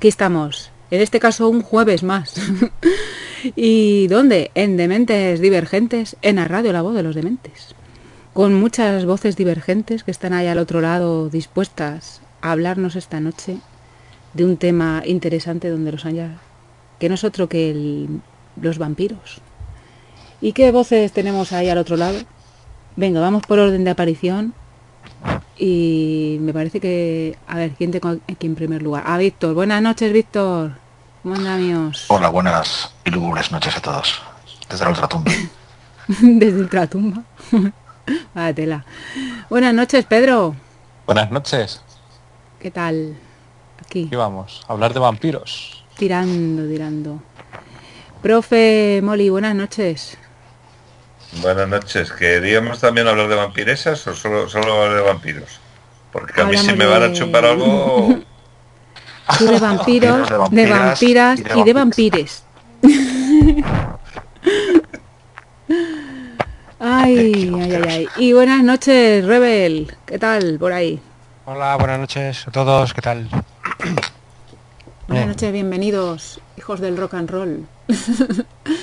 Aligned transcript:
Aquí 0.00 0.08
estamos. 0.08 0.70
En 0.90 1.02
este 1.02 1.20
caso 1.20 1.50
un 1.50 1.60
jueves 1.60 2.02
más. 2.02 2.34
¿Y 3.54 4.06
dónde? 4.06 4.50
En 4.54 4.78
Dementes 4.78 5.40
Divergentes, 5.40 6.16
en 6.22 6.36
la 6.36 6.46
radio 6.46 6.72
La 6.72 6.80
Voz 6.80 6.94
de 6.94 7.02
los 7.02 7.14
Dementes. 7.14 7.74
Con 8.32 8.54
muchas 8.54 9.04
voces 9.04 9.36
divergentes 9.36 10.02
que 10.02 10.10
están 10.10 10.32
ahí 10.32 10.46
al 10.46 10.56
otro 10.56 10.80
lado 10.80 11.28
dispuestas 11.28 12.22
a 12.40 12.52
hablarnos 12.52 12.96
esta 12.96 13.20
noche 13.20 13.58
de 14.32 14.46
un 14.46 14.56
tema 14.56 15.02
interesante 15.04 15.68
donde 15.68 15.92
los 15.92 16.06
haya, 16.06 16.38
que 16.98 17.10
no 17.10 17.16
es 17.16 17.22
otro 17.22 17.50
que 17.50 18.08
los 18.58 18.78
vampiros. 18.78 19.42
¿Y 20.40 20.54
qué 20.54 20.72
voces 20.72 21.12
tenemos 21.12 21.52
ahí 21.52 21.68
al 21.68 21.76
otro 21.76 21.98
lado? 21.98 22.20
Venga, 22.96 23.20
vamos 23.20 23.42
por 23.46 23.58
orden 23.58 23.84
de 23.84 23.90
aparición. 23.90 24.54
Y 25.58 26.38
me 26.40 26.52
parece 26.52 26.80
que... 26.80 27.36
A 27.46 27.56
ver, 27.56 27.72
¿quién 27.72 27.90
tengo 27.90 28.16
aquí 28.28 28.46
en 28.46 28.54
primer 28.54 28.82
lugar? 28.82 29.04
A 29.06 29.18
Víctor. 29.18 29.54
Buenas 29.54 29.82
noches, 29.82 30.12
Víctor. 30.12 30.72
¿Cómo 31.22 31.34
andamos? 31.34 32.06
Hola, 32.08 32.30
buenas 32.30 32.94
y 33.04 33.10
lúgubres 33.10 33.52
noches 33.52 33.76
a 33.76 33.80
todos. 33.82 34.22
Desde 34.70 34.84
la 34.84 34.90
ultratumba. 34.90 35.32
Desde 36.08 36.58
Ultratumba. 36.60 37.22
Vaya 38.34 38.54
tela. 38.54 38.84
Buenas 39.50 39.74
noches, 39.74 40.04
Pedro. 40.06 40.56
Buenas 41.06 41.30
noches. 41.30 41.82
¿Qué 42.58 42.70
tal? 42.70 43.16
Aquí, 43.84 44.06
Aquí 44.06 44.16
vamos, 44.16 44.62
a 44.66 44.72
hablar 44.72 44.94
de 44.94 45.00
vampiros. 45.00 45.84
tirando, 45.96 46.66
tirando. 46.68 47.22
Profe 48.22 49.00
Molly, 49.02 49.28
buenas 49.28 49.54
noches. 49.54 50.16
Buenas 51.32 51.68
noches. 51.68 52.12
¿Queríamos 52.12 52.80
también 52.80 53.06
hablar 53.06 53.28
de 53.28 53.36
vampiresas 53.36 54.06
o 54.06 54.14
solo, 54.14 54.48
solo 54.48 54.82
hablar 54.82 54.96
de 54.96 55.02
vampiros? 55.02 55.60
Porque 56.12 56.40
a 56.40 56.44
mí 56.44 56.56
si 56.56 56.72
me 56.74 56.86
van 56.86 57.02
a 57.02 57.12
chupar 57.12 57.44
algo... 57.44 58.18
Tú 59.38 59.46
de 59.46 59.60
vampiros, 59.60 60.28
de 60.50 60.64
de 60.64 60.70
vampiras 60.70 61.38
y 61.38 61.42
de 61.44 61.58
y 61.60 61.62
de 61.62 61.72
vampires. 61.72 62.42
Ay, 66.82 67.52
ay, 67.54 67.74
ay, 67.74 67.82
ay. 67.88 68.08
Y 68.16 68.32
buenas 68.32 68.64
noches, 68.64 69.26
Rebel. 69.26 69.94
¿Qué 70.06 70.18
tal 70.18 70.58
por 70.58 70.72
ahí? 70.72 70.98
Hola, 71.44 71.76
buenas 71.76 72.00
noches 72.00 72.48
a 72.48 72.50
todos, 72.50 72.94
¿qué 72.94 73.02
tal? 73.02 73.28
Buenas 75.06 75.26
noches, 75.26 75.52
bienvenidos, 75.52 76.40
hijos 76.56 76.80
del 76.80 76.96
rock 76.96 77.14
and 77.14 77.30
roll. 77.30 77.66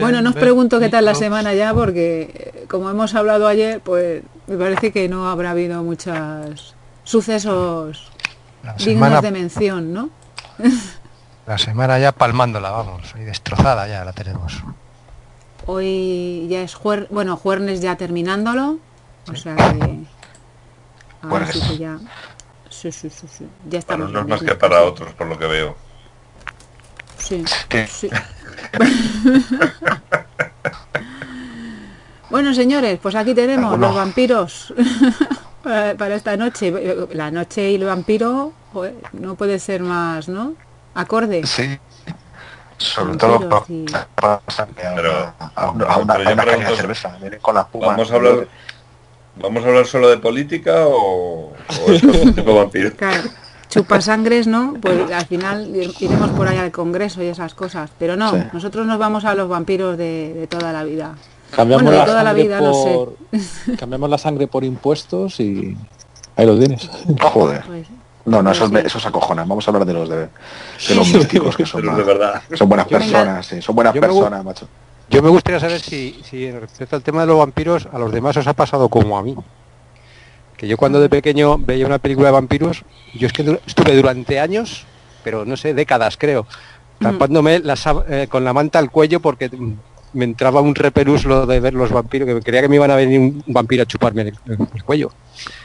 bueno, 0.00 0.22
no 0.22 0.30
os 0.30 0.36
pregunto 0.36 0.78
qué 0.80 0.88
tal 0.88 1.04
la 1.04 1.14
semana 1.14 1.54
ya, 1.54 1.74
porque 1.74 2.30
eh, 2.32 2.66
como 2.68 2.90
hemos 2.90 3.14
hablado 3.14 3.46
ayer, 3.46 3.80
pues 3.80 4.22
me 4.46 4.56
parece 4.56 4.92
que 4.92 5.08
no 5.08 5.28
habrá 5.28 5.50
habido 5.50 5.82
muchos 5.82 6.74
sucesos 7.04 8.10
La 8.62 8.74
dignos 8.74 9.22
de 9.22 9.30
mención, 9.30 9.92
¿no? 9.92 10.10
la 11.46 11.58
semana 11.58 11.98
ya 11.98 12.12
palmándola, 12.12 12.70
vamos, 12.70 13.14
y 13.16 13.20
destrozada 13.20 13.86
ya 13.88 14.04
la 14.04 14.12
tenemos. 14.12 14.62
Hoy 15.66 16.46
ya 16.48 16.62
es 16.62 16.74
juer 16.74 17.08
bueno, 17.10 17.36
jueves 17.36 17.80
ya 17.80 17.96
terminándolo, 17.96 18.78
o 19.30 19.34
sea 19.34 19.56
que 19.56 19.98
ahora 21.22 21.46
sí 21.46 21.60
que 21.60 21.78
ya 21.78 21.98
sí, 22.70 22.92
sí, 22.92 23.10
sí, 23.10 23.26
sí. 23.28 23.48
ya 23.68 23.80
Para 23.80 24.04
estamos 24.04 24.10
unos 24.10 24.22
en 24.22 24.28
más 24.28 24.42
que 24.42 24.54
para 24.54 24.82
otros, 24.82 25.12
por 25.14 25.26
lo 25.26 25.38
que 25.38 25.46
veo. 25.46 25.85
Sí, 27.18 27.44
bueno, 32.30 32.52
señores, 32.54 32.98
pues 33.00 33.14
aquí 33.14 33.34
tenemos 33.34 33.66
Alguno. 33.72 33.86
los 33.88 33.96
vampiros 33.96 34.74
para 35.62 36.14
esta 36.14 36.36
noche. 36.36 36.72
La 37.12 37.30
noche 37.30 37.70
y 37.70 37.74
el 37.76 37.84
vampiro 37.84 38.52
joder, 38.72 38.94
no 39.12 39.34
puede 39.36 39.58
ser 39.58 39.80
más, 39.82 40.28
¿no? 40.28 40.54
Acorde. 40.94 41.46
Sí. 41.46 41.78
Sobre 42.78 43.16
Vampiros 43.16 43.48
todo 43.48 43.64
y- 43.68 43.86
para 44.14 44.38
pasarme 44.40 44.82
a, 44.82 44.94
Pero- 44.94 45.34
una- 45.38 45.52
a 45.54 45.70
una, 45.70 45.84
a 45.86 45.96
una- 45.98 46.12
pero 46.14 46.24
yo 46.24 46.30
a 46.30 46.32
una 46.34 46.44
caña 46.44 46.56
pregunto- 46.56 46.70
de 46.72 46.76
cerveza. 46.76 47.16
Vienen 47.20 47.40
con 47.40 47.54
la 47.54 47.60
espuma. 47.62 47.86
Vamos 47.86 48.10
a 48.10 48.14
hablar, 48.16 48.48
vamos 49.36 49.64
a 49.64 49.68
hablar 49.68 49.86
solo 49.86 50.08
de 50.10 50.18
política 50.18 50.86
o, 50.86 51.52
o 51.54 51.92
es 51.92 52.00
tipo 52.34 52.54
vampiro. 52.54 52.92
Claro, 52.96 53.22
chupasangres, 53.68 54.46
¿no? 54.46 54.74
Pues 54.80 55.10
al 55.10 55.26
final 55.26 55.74
ir- 55.74 55.94
iremos 56.00 56.30
por 56.30 56.48
ahí 56.48 56.58
al 56.58 56.70
Congreso 56.72 57.22
y 57.22 57.26
esas 57.26 57.54
cosas. 57.54 57.90
Pero 57.98 58.16
no, 58.16 58.30
Sí. 58.32 58.38
nosotros 58.52 58.86
nos 58.86 58.98
vamos 58.98 59.24
a 59.24 59.34
los 59.34 59.48
vampiros 59.48 59.96
de, 59.98 60.32
de 60.34 60.46
toda 60.46 60.72
la 60.72 60.84
vida. 60.84 61.14
Cambiamos 61.54 61.82
Bueno, 61.84 61.92
de 61.92 61.98
la 61.98 62.04
toda 62.06 62.22
la 62.22 62.30
sangre 62.30 62.42
vida, 62.42 62.60
no 62.60 62.74
sé. 62.74 62.92
por... 62.94 63.76
Cambiamos 63.78 64.10
la 64.10 64.18
sangre 64.18 64.46
por 64.46 64.64
impuestos 64.64 65.38
y 65.40 65.76
ahí 66.36 66.46
lo 66.46 66.58
tienes. 66.58 66.88
Joder. 67.20 67.62
Pues, 67.66 67.86
No, 68.24 68.42
no, 68.42 68.50
esos, 68.50 68.68
Sí. 68.70 68.76
esos 68.84 69.06
acojonan. 69.06 69.48
Vamos 69.48 69.66
a 69.66 69.70
hablar 69.70 69.86
de 69.86 69.92
los 69.92 70.08
de, 70.08 70.16
de 70.88 70.94
los 70.96 71.12
místicos, 71.12 71.56
que 71.56 71.64
son, 71.64 71.82
de 71.96 72.02
verdad. 72.02 72.42
son 72.54 72.68
buenas 72.68 72.88
personas, 72.88 73.46
sí, 73.46 73.62
son 73.62 73.74
buenas 73.76 73.94
Yo 73.94 74.00
personas, 74.00 74.44
macho. 74.44 74.66
Yo 75.08 75.22
me 75.22 75.28
gustaría 75.28 75.60
saber 75.60 75.78
si, 75.80 76.20
si 76.24 76.50
respecto 76.50 76.96
al 76.96 77.02
tema 77.02 77.20
de 77.20 77.28
los 77.28 77.38
vampiros, 77.38 77.86
a 77.92 77.98
los 78.00 78.10
demás 78.10 78.36
os 78.36 78.46
ha 78.48 78.54
pasado 78.54 78.88
como 78.88 79.16
a 79.16 79.22
mí. 79.22 79.36
Que 80.56 80.66
yo 80.68 80.76
cuando 80.76 81.00
de 81.00 81.08
pequeño 81.08 81.58
veía 81.58 81.86
una 81.86 81.98
película 81.98 82.28
de 82.28 82.32
vampiros, 82.32 82.82
yo 83.14 83.26
es 83.26 83.32
que 83.32 83.58
estuve 83.66 83.94
durante 83.96 84.40
años, 84.40 84.84
pero 85.22 85.44
no 85.44 85.56
sé, 85.56 85.74
décadas 85.74 86.16
creo, 86.16 86.46
tapándome 87.00 87.60
eh, 88.08 88.26
con 88.28 88.44
la 88.44 88.52
manta 88.52 88.78
al 88.78 88.90
cuello 88.90 89.20
porque 89.20 89.50
me 90.14 90.24
entraba 90.24 90.62
un 90.62 90.74
repelús 90.74 91.24
lo 91.26 91.44
de 91.46 91.60
ver 91.60 91.74
los 91.74 91.90
vampiros, 91.90 92.26
que 92.26 92.40
creía 92.40 92.62
que 92.62 92.68
me 92.68 92.76
iban 92.76 92.90
a 92.90 92.96
venir 92.96 93.20
un 93.20 93.44
vampiro 93.48 93.82
a 93.82 93.86
chuparme 93.86 94.22
el, 94.22 94.34
el 94.46 94.82
cuello. 94.84 95.10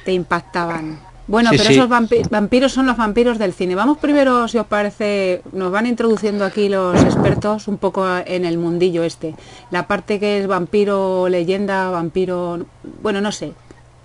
te 0.04 0.12
impactaban. 0.12 1.00
Bueno, 1.28 1.52
Sí, 1.52 1.58
pero 1.58 1.70
sí. 1.70 1.76
esos 1.76 1.90
vampi- 1.90 2.28
vampiros 2.30 2.74
son 2.74 2.86
los 2.88 2.98
vampiros 2.98 3.38
del 3.40 3.54
cine. 3.54 3.76
Vamos 3.76 4.00
primero, 4.00 4.50
si 4.50 4.58
os 4.58 4.66
parece, 4.66 5.42
nos 5.54 5.72
van 5.72 5.86
introduciendo 5.86 6.44
aquí 6.44 6.68
los 6.68 7.02
expertos 7.04 7.70
un 7.70 7.78
poco 7.78 8.06
en 8.26 8.44
el 8.44 8.58
mundillo 8.58 9.04
este. 9.04 9.36
La 9.70 9.88
parte 9.88 10.20
que 10.20 10.40
es 10.40 10.48
vampiro 10.48 11.30
leyenda, 11.30 11.90
vampiro... 11.90 12.66
Bueno, 13.02 13.22
no 13.22 13.32
sé. 13.32 13.54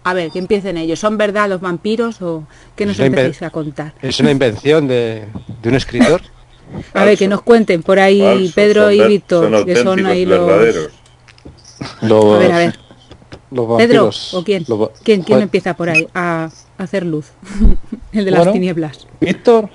A 0.06 0.14
ver, 0.14 0.30
que 0.30 0.38
empiecen 0.38 0.76
ellos. 0.76 1.00
¿Son 1.00 1.18
verdad 1.18 1.48
los 1.48 1.60
vampiros 1.60 2.22
o 2.22 2.44
qué 2.76 2.86
nos 2.86 2.96
empecéis 3.00 3.42
a 3.42 3.50
contar? 3.50 3.92
Es 4.00 4.20
una 4.20 4.30
invención 4.30 4.86
de, 4.86 5.24
de 5.62 5.68
un 5.68 5.74
escritor. 5.74 6.20
A 6.94 7.04
ver, 7.04 7.18
que 7.18 7.26
nos 7.26 7.42
cuenten 7.42 7.82
por 7.82 7.98
ahí 7.98 8.52
Pedro 8.54 8.84
son 8.84 8.94
y 8.94 9.08
Víctor, 9.08 9.50
son 9.50 9.64
que 9.66 9.76
son 9.76 10.06
ahí 10.06 10.24
los... 10.24 10.46
verdaderos. 10.46 10.92
Los, 12.02 12.24
A 12.24 12.38
ver, 12.38 12.52
a 12.52 12.58
ver. 12.58 12.78
los 13.50 13.66
Pedro, 13.78 14.02
vampiros. 14.04 14.34
¿o 14.34 14.44
quién? 14.44 14.64
los 14.68 14.80
va- 14.80 14.90
¿Quién, 15.02 15.22
quién 15.22 15.42
empieza 15.42 15.74
por 15.74 15.88
ahí 15.90 16.06
a 16.14 16.50
hacer 16.78 17.04
luz? 17.04 17.26
el 18.12 18.24
de 18.24 18.30
las 18.30 18.52
tinieblas. 18.52 19.08
Víctor, 19.20 19.68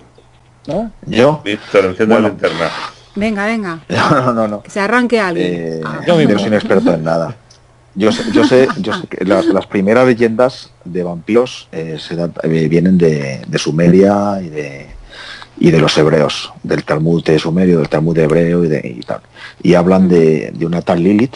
¿no? 0.67 0.91
¿Yo? 1.07 1.41
Víctor, 1.43 1.85
enciende 1.87 2.15
Bueno. 2.15 2.29
la 2.29 2.33
linterna. 2.33 2.69
Venga, 3.15 3.45
venga, 3.47 3.79
No, 3.89 4.09
no, 4.21 4.33
no, 4.33 4.47
no. 4.47 4.63
que 4.63 4.69
se 4.69 4.79
arranque 4.79 5.19
alguien. 5.19 5.53
Eh, 5.53 5.81
Ah, 5.83 5.99
Yo 6.07 6.15
mismo. 6.15 6.33
no 6.35 6.39
soy 6.39 6.47
un 6.47 6.53
experto 6.53 6.93
en 6.93 7.03
nada. 7.03 7.35
Yo 7.93 8.11
sé, 8.11 8.23
yo 8.31 8.45
sé, 8.45 8.67
yo 8.77 8.93
sé 8.93 9.05
que 9.07 9.25
las, 9.25 9.45
las 9.47 9.67
primeras 9.67 10.07
leyendas 10.07 10.71
de 10.85 11.03
vampiros 11.03 11.67
eh, 11.73 11.97
se 11.99 12.15
eh, 12.15 12.67
vienen 12.69 12.97
de, 12.97 13.41
de 13.45 13.57
Sumeria 13.57 14.39
y 14.41 14.47
de, 14.47 14.87
y 15.59 15.71
de 15.71 15.79
los 15.79 15.97
hebreos, 15.97 16.53
del 16.63 16.85
Talmud 16.85 17.21
de 17.23 17.37
Sumerio, 17.37 17.79
del 17.79 17.89
Talmud 17.89 18.15
de 18.15 18.23
hebreo 18.23 18.63
y, 18.63 18.69
de, 18.69 18.95
y 18.97 19.01
tal. 19.01 19.21
Y 19.61 19.73
hablan 19.73 20.07
de, 20.07 20.51
de 20.55 20.65
una 20.65 20.81
tal 20.81 21.03
Lilith, 21.03 21.35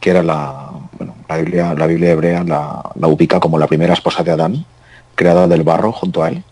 que 0.00 0.10
era 0.10 0.22
la, 0.22 0.70
bueno, 0.96 1.16
la 1.28 1.36
Biblia, 1.36 1.74
la 1.74 1.86
Biblia 1.86 2.10
hebrea 2.12 2.44
la, 2.44 2.90
la 2.94 3.08
ubica 3.08 3.38
como 3.38 3.58
la 3.58 3.66
primera 3.66 3.92
esposa 3.92 4.22
de 4.22 4.30
Adán, 4.30 4.64
creada 5.14 5.46
del 5.48 5.64
barro 5.64 5.92
junto 5.92 6.22
a 6.22 6.30
él. 6.30 6.42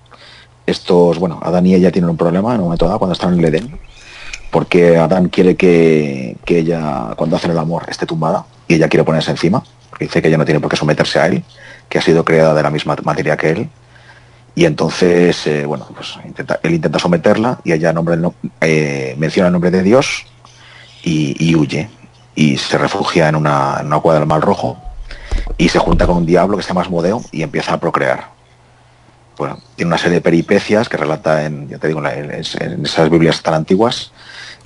Estos, 0.66 1.18
bueno, 1.18 1.40
Adán 1.42 1.66
y 1.66 1.74
ella 1.74 1.90
tienen 1.90 2.10
un 2.10 2.18
problema 2.18 2.54
en 2.54 2.60
un 2.60 2.66
momento 2.66 2.86
dado 2.86 2.98
cuando 2.98 3.14
están 3.14 3.32
en 3.32 3.38
el 3.38 3.46
Edén, 3.46 3.78
porque 4.50 4.98
Adán 4.98 5.30
quiere 5.30 5.56
que, 5.56 6.36
que 6.44 6.58
ella, 6.58 7.14
cuando 7.16 7.36
hacen 7.36 7.50
el 7.50 7.58
amor, 7.58 7.86
esté 7.88 8.04
tumbada 8.04 8.44
y 8.70 8.74
ella 8.76 8.88
quiere 8.88 9.04
ponerse 9.04 9.30
encima, 9.32 9.62
porque 9.90 10.04
dice 10.04 10.22
que 10.22 10.28
ella 10.28 10.38
no 10.38 10.44
tiene 10.44 10.60
por 10.60 10.70
qué 10.70 10.76
someterse 10.76 11.18
a 11.18 11.26
él, 11.26 11.42
que 11.88 11.98
ha 11.98 12.02
sido 12.02 12.24
creada 12.24 12.54
de 12.54 12.62
la 12.62 12.70
misma 12.70 12.96
materia 13.02 13.36
que 13.36 13.50
él. 13.50 13.68
Y 14.54 14.64
entonces, 14.64 15.46
eh, 15.46 15.64
bueno, 15.66 15.86
pues 15.94 16.14
intenta- 16.24 16.60
él 16.62 16.74
intenta 16.74 16.98
someterla 16.98 17.58
y 17.64 17.72
ella 17.72 17.92
nombra 17.92 18.14
el 18.14 18.22
no- 18.22 18.34
eh, 18.60 19.14
menciona 19.18 19.48
el 19.48 19.52
nombre 19.52 19.70
de 19.72 19.82
Dios 19.82 20.24
y, 21.02 21.34
y 21.44 21.56
huye. 21.56 21.88
Y 22.36 22.58
se 22.58 22.78
refugia 22.78 23.28
en 23.28 23.34
una, 23.36 23.78
en 23.80 23.86
una 23.86 23.98
cuadra 23.98 24.20
del 24.20 24.28
Mar 24.28 24.40
Rojo 24.40 24.78
y 25.58 25.68
se 25.68 25.78
junta 25.80 26.06
con 26.06 26.18
un 26.18 26.26
diablo 26.26 26.56
que 26.56 26.62
se 26.62 26.68
llama 26.68 26.82
Asmodeo 26.82 27.22
y 27.32 27.42
empieza 27.42 27.72
a 27.74 27.80
procrear. 27.80 28.28
Bueno, 29.36 29.58
tiene 29.74 29.88
una 29.88 29.98
serie 29.98 30.16
de 30.16 30.20
peripecias 30.20 30.88
que 30.88 30.96
relata 30.96 31.44
en, 31.44 31.68
ya 31.68 31.78
te 31.78 31.88
digo, 31.88 32.04
en- 32.06 32.30
en 32.32 32.84
esas 32.86 33.10
Biblias 33.10 33.42
tan 33.42 33.54
antiguas 33.54 34.12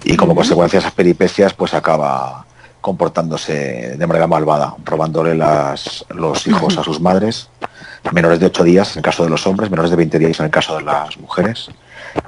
y 0.02 0.14
como 0.16 0.34
consecuencia 0.34 0.78
de 0.78 0.82
esas 0.84 0.92
peripecias 0.94 1.54
pues 1.54 1.72
acaba 1.72 2.44
comportándose 2.84 3.96
de 3.96 4.06
manera 4.06 4.26
malvada, 4.26 4.74
robándole 4.84 5.34
las, 5.34 6.04
los 6.10 6.46
hijos 6.46 6.76
a 6.76 6.84
sus 6.84 7.00
madres, 7.00 7.48
menores 8.12 8.40
de 8.40 8.44
8 8.44 8.62
días 8.62 8.92
en 8.92 8.98
el 8.98 9.02
caso 9.02 9.24
de 9.24 9.30
los 9.30 9.46
hombres, 9.46 9.70
menores 9.70 9.90
de 9.90 9.96
20 9.96 10.18
días 10.18 10.38
en 10.38 10.44
el 10.44 10.50
caso 10.50 10.76
de 10.76 10.82
las 10.82 11.16
mujeres, 11.16 11.70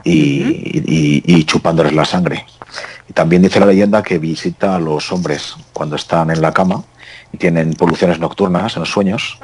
y, 0.03 0.81
y- 1.27 1.45
chupándoles 1.45 1.93
la 1.93 2.07
sangre. 2.07 2.47
Y 3.07 3.13
también 3.13 3.43
dice 3.43 3.61
la 3.61 3.67
leyenda 3.67 4.03
que 4.03 4.17
visita 4.17 4.77
a 4.77 4.79
los 4.79 5.13
hombres 5.13 5.55
cuando 5.75 5.95
están 5.97 6.31
en 6.31 6.41
la 6.41 6.53
cama 6.53 6.83
y 7.35 7.37
tienen 7.37 7.75
poluciones 7.75 8.19
nocturnas 8.19 8.77
en 8.77 8.81
los 8.81 8.91
sueños. 8.91 9.39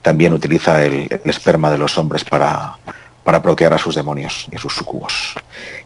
También 0.00 0.32
utiliza 0.32 0.82
el 0.82 1.20
esperma 1.26 1.70
de 1.70 1.76
los 1.76 1.98
hombres 1.98 2.24
para, 2.24 2.78
para 3.26 3.42
procrear 3.42 3.74
a 3.74 3.78
sus 3.78 3.96
demonios 3.96 4.46
y 4.52 4.54
a 4.54 4.58
sus 4.60 4.72
sucubos. 4.72 5.34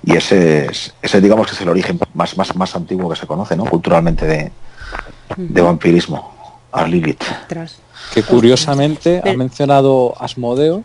Y 0.05 0.15
ese 0.15 0.67
es, 0.67 0.93
ese 1.01 1.23
digamos 1.23 1.47
que 1.47 1.55
es 1.55 1.61
el 1.63 1.71
origen 1.71 1.99
más, 2.13 2.37
más, 2.37 2.55
más 2.55 2.77
antiguo 2.77 3.09
que 3.09 3.17
se 3.17 3.27
conoce, 3.27 3.57
¿no? 3.57 3.65
Culturalmente 3.65 4.27
de, 4.27 4.53
de 5.39 5.61
vampirismo. 5.63 6.35
A 6.71 6.85
Lilith. 6.85 7.23
Ostras. 7.23 7.79
Que 8.13 8.23
curiosamente 8.23 9.23
ha 9.25 9.33
mencionado 9.33 10.15
Asmodeo 10.21 10.85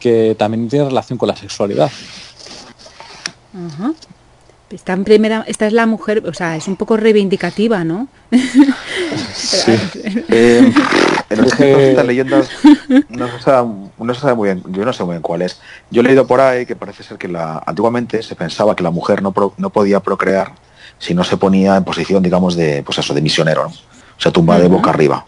que 0.00 0.34
también 0.36 0.68
tiene 0.68 0.86
relación 0.86 1.16
con 1.16 1.28
la 1.28 1.36
sexualidad. 1.36 1.92
Esta, 4.70 4.92
en 4.92 5.04
primera, 5.04 5.44
esta 5.46 5.66
es 5.66 5.72
la 5.72 5.86
mujer, 5.86 6.22
o 6.26 6.34
sea, 6.34 6.54
es 6.56 6.68
un 6.68 6.76
poco 6.76 6.96
reivindicativa, 6.98 7.84
¿no? 7.84 8.08
Eh, 10.28 10.72
en 11.30 11.44
Es 11.44 11.54
que- 11.54 11.88
estas- 11.90 12.06
leyendas 12.06 12.48
no 13.08 13.28
se, 13.28 13.40
sabe, 13.40 13.68
no 13.98 14.14
se 14.14 14.20
sabe 14.20 14.34
muy 14.34 14.48
bien, 14.48 14.62
yo 14.68 14.84
no 14.84 14.92
sé 14.92 15.04
muy 15.04 15.12
bien 15.14 15.22
cuál 15.22 15.42
es. 15.42 15.60
Yo 15.90 16.00
he 16.00 16.04
leído 16.04 16.26
por 16.26 16.40
ahí 16.40 16.66
que 16.66 16.76
parece 16.76 17.02
ser 17.02 17.16
que 17.18 17.28
la, 17.28 17.62
antiguamente 17.66 18.22
se 18.22 18.34
pensaba 18.34 18.74
que 18.76 18.82
la 18.82 18.90
mujer 18.90 19.22
no, 19.22 19.32
pro- 19.32 19.54
no 19.56 19.70
podía 19.70 20.00
procrear 20.00 20.52
si 20.98 21.14
no 21.14 21.24
se 21.24 21.36
ponía 21.36 21.76
en 21.76 21.84
posición, 21.84 22.22
digamos, 22.22 22.56
de, 22.56 22.82
pues 22.84 22.98
eso, 22.98 23.14
de 23.14 23.20
misionero, 23.22 23.64
¿no? 23.64 23.68
O 23.70 24.20
sea, 24.20 24.32
tumbada 24.32 24.60
de 24.60 24.68
boca 24.68 24.90
arriba. 24.90 25.24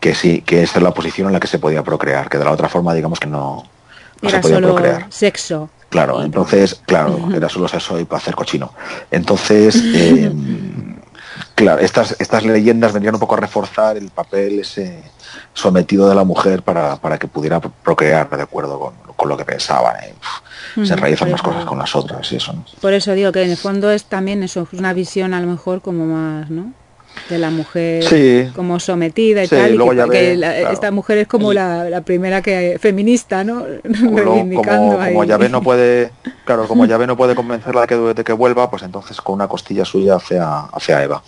Que 0.00 0.14
sí, 0.14 0.42
que 0.42 0.62
esa 0.64 0.78
es 0.78 0.82
la 0.82 0.92
posición 0.92 1.28
en 1.28 1.32
la 1.34 1.40
que 1.40 1.46
se 1.46 1.60
podía 1.60 1.82
procrear, 1.84 2.28
que 2.28 2.38
de 2.38 2.44
la 2.44 2.50
otra 2.50 2.68
forma, 2.68 2.92
digamos 2.92 3.20
que 3.20 3.28
no, 3.28 3.62
no 4.20 4.28
se 4.28 4.34
Era 4.34 4.40
podía 4.40 4.56
solo 4.56 4.68
procrear. 4.74 5.06
sexo. 5.10 5.70
Claro, 5.92 6.22
entonces, 6.22 6.80
claro, 6.86 7.28
era 7.36 7.50
solo 7.50 7.66
eso 7.66 8.00
y 8.00 8.04
para 8.06 8.16
hacer 8.16 8.34
cochino. 8.34 8.72
Entonces, 9.10 9.76
eh, 9.94 10.32
claro, 11.54 11.80
estas, 11.82 12.16
estas 12.18 12.44
leyendas 12.44 12.94
vendrían 12.94 13.14
un 13.14 13.20
poco 13.20 13.34
a 13.34 13.40
reforzar 13.40 13.98
el 13.98 14.08
papel 14.08 14.60
ese 14.60 15.02
sometido 15.52 16.08
de 16.08 16.14
la 16.14 16.24
mujer 16.24 16.62
para, 16.62 16.96
para 16.96 17.18
que 17.18 17.28
pudiera 17.28 17.60
procrear 17.60 18.28
de 18.30 18.42
acuerdo 18.42 18.80
con, 18.80 18.94
con 19.14 19.28
lo 19.28 19.36
que 19.36 19.44
pensaban. 19.44 19.94
eh. 20.02 20.14
Se 20.76 20.80
Ujú, 20.80 20.92
enraizan 20.94 21.28
eso- 21.28 21.44
cosas 21.44 21.66
con 21.66 21.78
las 21.78 21.94
otras 21.94 22.32
y 22.32 22.36
eso. 22.36 22.54
¿no? 22.54 22.64
Por 22.80 22.94
eso 22.94 23.12
digo 23.12 23.30
que 23.30 23.42
en 23.42 23.50
el 23.50 23.58
fondo 23.58 23.90
es 23.90 24.04
también 24.04 24.42
eso, 24.42 24.66
una 24.72 24.94
visión 24.94 25.34
a 25.34 25.40
lo 25.40 25.46
mejor 25.46 25.82
como 25.82 26.06
más, 26.06 26.48
¿no? 26.48 26.72
De 27.28 27.38
la 27.38 27.50
mujer 27.50 28.02
Sí. 28.04 28.50
como 28.54 28.78
sometida 28.80 29.44
y 29.44 29.46
Sí, 29.46 29.54
tal. 29.56 29.72
y 29.72 29.76
luego 29.76 29.92
que- 29.92 29.96
ya 29.96 30.04
que 30.04 30.10
ve, 30.10 30.36
la- 30.36 30.54
claro. 30.54 30.70
esta 30.72 30.90
mujer 30.90 31.18
es 31.18 31.28
como 31.28 31.52
la, 31.52 31.88
la 31.88 32.00
primera 32.02 32.42
que 32.42 32.78
feminista, 32.80 33.44
¿no? 33.44 33.64
Reivindicando 33.84 34.96
como, 34.96 35.06
como 35.06 35.24
Yahvé 35.24 35.48
no 35.48 35.62
puede, 35.62 36.10
claro, 36.44 36.66
como 36.68 36.84
Yahvé 36.84 37.06
no 37.06 37.16
puede 37.16 37.34
convencerla 37.34 37.82
de 37.82 37.86
que, 37.86 37.94
de 37.96 38.24
que 38.24 38.32
vuelva, 38.32 38.70
pues 38.70 38.82
entonces 38.82 39.20
con 39.20 39.34
una 39.36 39.48
costilla 39.48 39.84
suya 39.84 40.16
hace 40.16 40.38
a, 40.38 40.60
hace 40.72 40.94
a 40.94 41.02
Eva. 41.02 41.22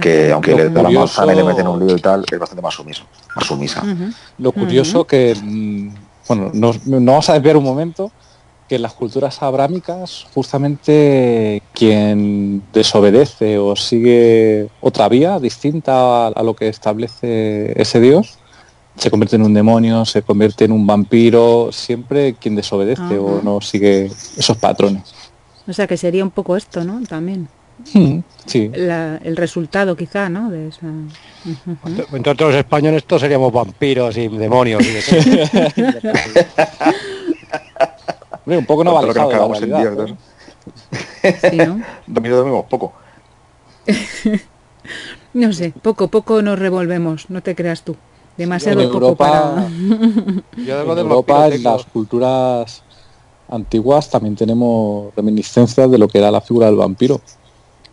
Que 0.00 0.32
aunque 0.32 0.50
Lo 0.52 0.56
le 0.56 0.70
da 0.70 0.82
la 0.82 0.90
manzana 0.90 1.32
y 1.32 1.36
le 1.36 1.44
meten 1.44 1.68
un 1.68 1.86
lío 1.86 1.96
y 1.96 2.00
tal, 2.00 2.24
es 2.28 2.38
bastante 2.38 2.60
más 2.60 2.74
sumiso, 2.74 3.04
más 3.36 3.46
sumisa. 3.46 3.82
Lo 4.38 4.50
curioso 4.50 5.04
que, 5.04 5.36
mm, 5.40 5.88
bueno, 6.26 6.50
nos, 6.52 6.84
nos 6.84 7.04
vamos 7.04 7.30
a 7.30 7.34
desviar 7.34 7.56
un 7.56 7.62
momento, 7.62 8.10
que 8.68 8.76
en 8.76 8.82
las 8.82 8.94
culturas 8.94 9.42
abrámicas 9.42 10.26
justamente 10.34 11.62
quien 11.72 12.62
desobedece 12.72 13.58
o 13.58 13.76
sigue 13.76 14.68
otra 14.80 15.08
vía 15.08 15.38
distinta 15.38 16.28
a, 16.28 16.42
lo 16.42 16.54
que 16.54 16.68
establece 16.68 17.80
ese 17.80 18.00
dios, 18.00 18.38
se 18.96 19.10
convierte 19.10 19.36
en 19.36 19.42
un 19.42 19.52
demonio, 19.54 20.04
se 20.04 20.22
convierte 20.22 20.64
en 20.64 20.72
un 20.72 20.86
vampiro, 20.86 21.70
siempre 21.72 22.34
quien 22.34 22.54
desobedece 22.54 23.18
o 23.18 23.42
no 23.42 23.60
sigue 23.60 24.06
esos 24.36 24.56
patrones. 24.56 25.14
O 25.66 25.72
sea 25.72 25.86
que 25.86 25.96
sería 25.96 26.22
un 26.22 26.30
poco 26.30 26.56
esto, 26.56 26.84
¿no? 26.84 27.02
También. 27.06 27.48
Mm, 27.92 28.20
Sí, 28.46 28.70
La- 28.74 29.16
el 29.24 29.36
resultado 29.36 29.96
quizá, 29.96 30.28
¿no? 30.28 30.50
De 30.50 30.68
esa... 30.68 30.86
Ujú. 30.86 31.76
Entonces 32.14 32.46
los 32.46 32.54
españoles 32.54 33.04
todos 33.04 33.22
seríamos 33.22 33.52
vampiros 33.52 34.16
y 34.16 34.28
demonios 34.28 34.82
y 34.86 34.90
de. 34.90 35.70
Hombre, 38.44 38.58
un 38.58 38.66
poco 38.66 38.84
no 38.84 38.92
dormimos 42.36 42.64
poco. 42.66 42.92
No 45.32 45.52
sé, 45.52 45.72
poco, 45.82 46.08
poco 46.08 46.42
nos 46.42 46.58
revolvemos, 46.58 47.28
no 47.28 47.42
te 47.42 47.56
creas 47.56 47.82
tú. 47.82 47.96
Demasiado 48.36 48.80
En 48.80 48.86
poco 48.88 49.06
Europa- 49.06 49.54
para... 49.56 49.68
Yo 50.64 50.82
En 50.92 50.98
Europa, 50.98 51.48
en 51.48 51.62
las 51.64 51.84
culturas 51.86 52.82
antiguas, 53.48 54.08
también 54.10 54.36
tenemos 54.36 55.12
reminiscencias 55.16 55.90
de 55.90 55.98
lo 55.98 56.06
que 56.06 56.18
era 56.18 56.30
la 56.30 56.40
figura 56.40 56.66
del 56.66 56.76
vampiro, 56.76 57.20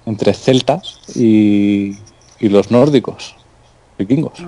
entre 0.05 0.34
celtas 0.36 1.00
y, 1.15 1.98
y 2.39 2.50
los 2.50 2.70
nórdicos, 2.70 3.36
vikingos. 3.98 4.39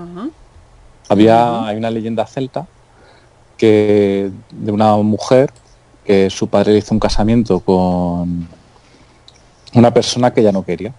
Había 1.09 1.65
hay 1.65 1.77
una 1.77 1.89
leyenda 1.89 2.27
celta 2.27 2.67
que 3.57 4.31
de 4.51 4.71
una 4.71 4.95
mujer 4.97 5.51
que 6.05 6.29
su 6.29 6.47
padre 6.47 6.73
le 6.73 6.79
hizo 6.79 6.93
un 6.93 6.99
casamiento 6.99 7.59
con 7.59 8.47
una 9.73 9.93
persona 9.93 10.33
que 10.33 10.41
ella 10.41 10.51
no 10.51 10.63
quería. 10.63 10.93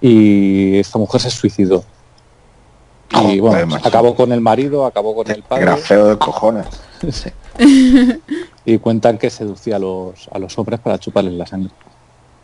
Y 0.00 0.78
esta 0.78 0.98
mujer 0.98 1.20
se 1.20 1.30
suicidó. 1.30 1.84
Y 3.10 3.38
Joder, 3.38 3.40
bueno, 3.40 3.76
acabó 3.82 4.14
con 4.14 4.32
el 4.32 4.40
marido, 4.40 4.84
acabó 4.86 5.14
con 5.14 5.30
el 5.30 5.38
Era 5.38 5.48
padre. 5.48 5.76
feo 5.78 6.06
de 6.08 6.18
cojones. 6.18 6.66
Sí. 7.12 7.30
y 8.64 8.78
cuentan 8.78 9.18
que 9.18 9.30
seducía 9.30 9.76
a 9.76 9.78
los, 9.78 10.28
a 10.32 10.38
los 10.38 10.56
hombres 10.58 10.80
para 10.80 10.98
chuparles 10.98 11.32
la 11.34 11.46
sangre. 11.46 11.70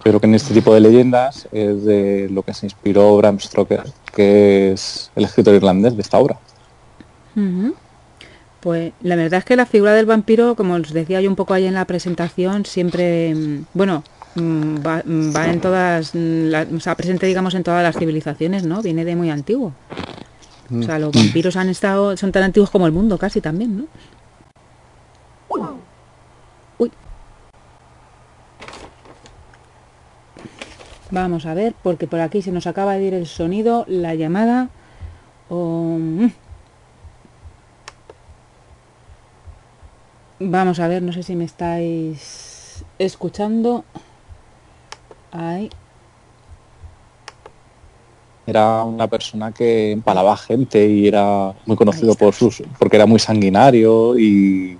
Pero 0.02 0.20
que 0.20 0.26
en 0.26 0.34
este 0.34 0.54
tipo 0.54 0.72
de 0.74 0.80
leyendas 0.80 1.48
es 1.50 1.84
de 1.84 2.28
lo 2.30 2.42
que 2.42 2.54
se 2.54 2.66
inspiró 2.66 3.16
Bram 3.16 3.40
Stoker, 3.40 3.82
que 4.14 4.72
es 4.72 5.10
el 5.16 5.24
escritor 5.24 5.54
irlandés 5.54 5.96
de 5.96 6.02
esta 6.02 6.18
obra. 6.18 6.38
Pues 8.64 8.94
la 9.02 9.14
verdad 9.14 9.40
es 9.40 9.44
que 9.44 9.56
la 9.56 9.66
figura 9.66 9.92
del 9.92 10.06
vampiro, 10.06 10.56
como 10.56 10.72
os 10.74 10.90
decía 10.94 11.20
yo 11.20 11.28
un 11.28 11.36
poco 11.36 11.52
ahí 11.52 11.66
en 11.66 11.74
la 11.74 11.84
presentación, 11.84 12.64
siempre, 12.64 13.34
mm, 13.34 13.64
bueno, 13.74 14.02
mm, 14.36 14.76
va, 14.84 15.02
mm, 15.04 15.36
va 15.36 15.50
en 15.50 15.60
todas, 15.60 16.14
la- 16.14 16.66
o 16.74 16.80
sea, 16.80 16.94
presente 16.94 17.26
digamos 17.26 17.54
en 17.54 17.62
todas 17.62 17.82
las 17.82 17.94
civilizaciones, 17.98 18.64
¿no? 18.64 18.80
Viene 18.80 19.04
de 19.04 19.16
muy 19.16 19.28
antiguo. 19.28 19.72
O 20.80 20.82
sea, 20.82 20.98
los 20.98 21.12
vampiros 21.12 21.56
han 21.56 21.68
estado, 21.68 22.16
son 22.16 22.32
tan 22.32 22.42
antiguos 22.42 22.70
como 22.70 22.86
el 22.86 22.92
mundo 22.92 23.18
casi 23.18 23.42
también, 23.42 23.76
¿no? 23.76 23.84
Uy. 26.78 26.90
Vamos 31.10 31.44
a 31.44 31.52
ver, 31.52 31.74
porque 31.82 32.06
por 32.06 32.20
aquí 32.20 32.40
se 32.40 32.50
nos 32.50 32.66
acaba 32.66 32.94
de 32.94 33.04
ir 33.04 33.12
el 33.14 33.26
sonido, 33.26 33.84
la 33.88 34.14
llamada. 34.14 34.70
o- 35.50 35.98
Vamos 40.46 40.78
a 40.78 40.88
ver, 40.88 41.00
no 41.02 41.12
sé 41.12 41.22
si 41.22 41.34
me 41.36 41.44
estáis 41.44 42.84
escuchando. 42.98 43.84
Ahí. 45.32 45.70
Era 48.46 48.84
una 48.84 49.06
persona 49.08 49.52
que 49.52 49.92
empalaba 49.92 50.36
gente 50.36 50.86
y 50.86 51.08
era 51.08 51.54
muy 51.64 51.76
conocido 51.76 52.14
por 52.14 52.34
sus, 52.34 52.62
porque 52.78 52.96
era 52.96 53.06
muy 53.06 53.18
sanguinario 53.18 54.18
y, 54.18 54.78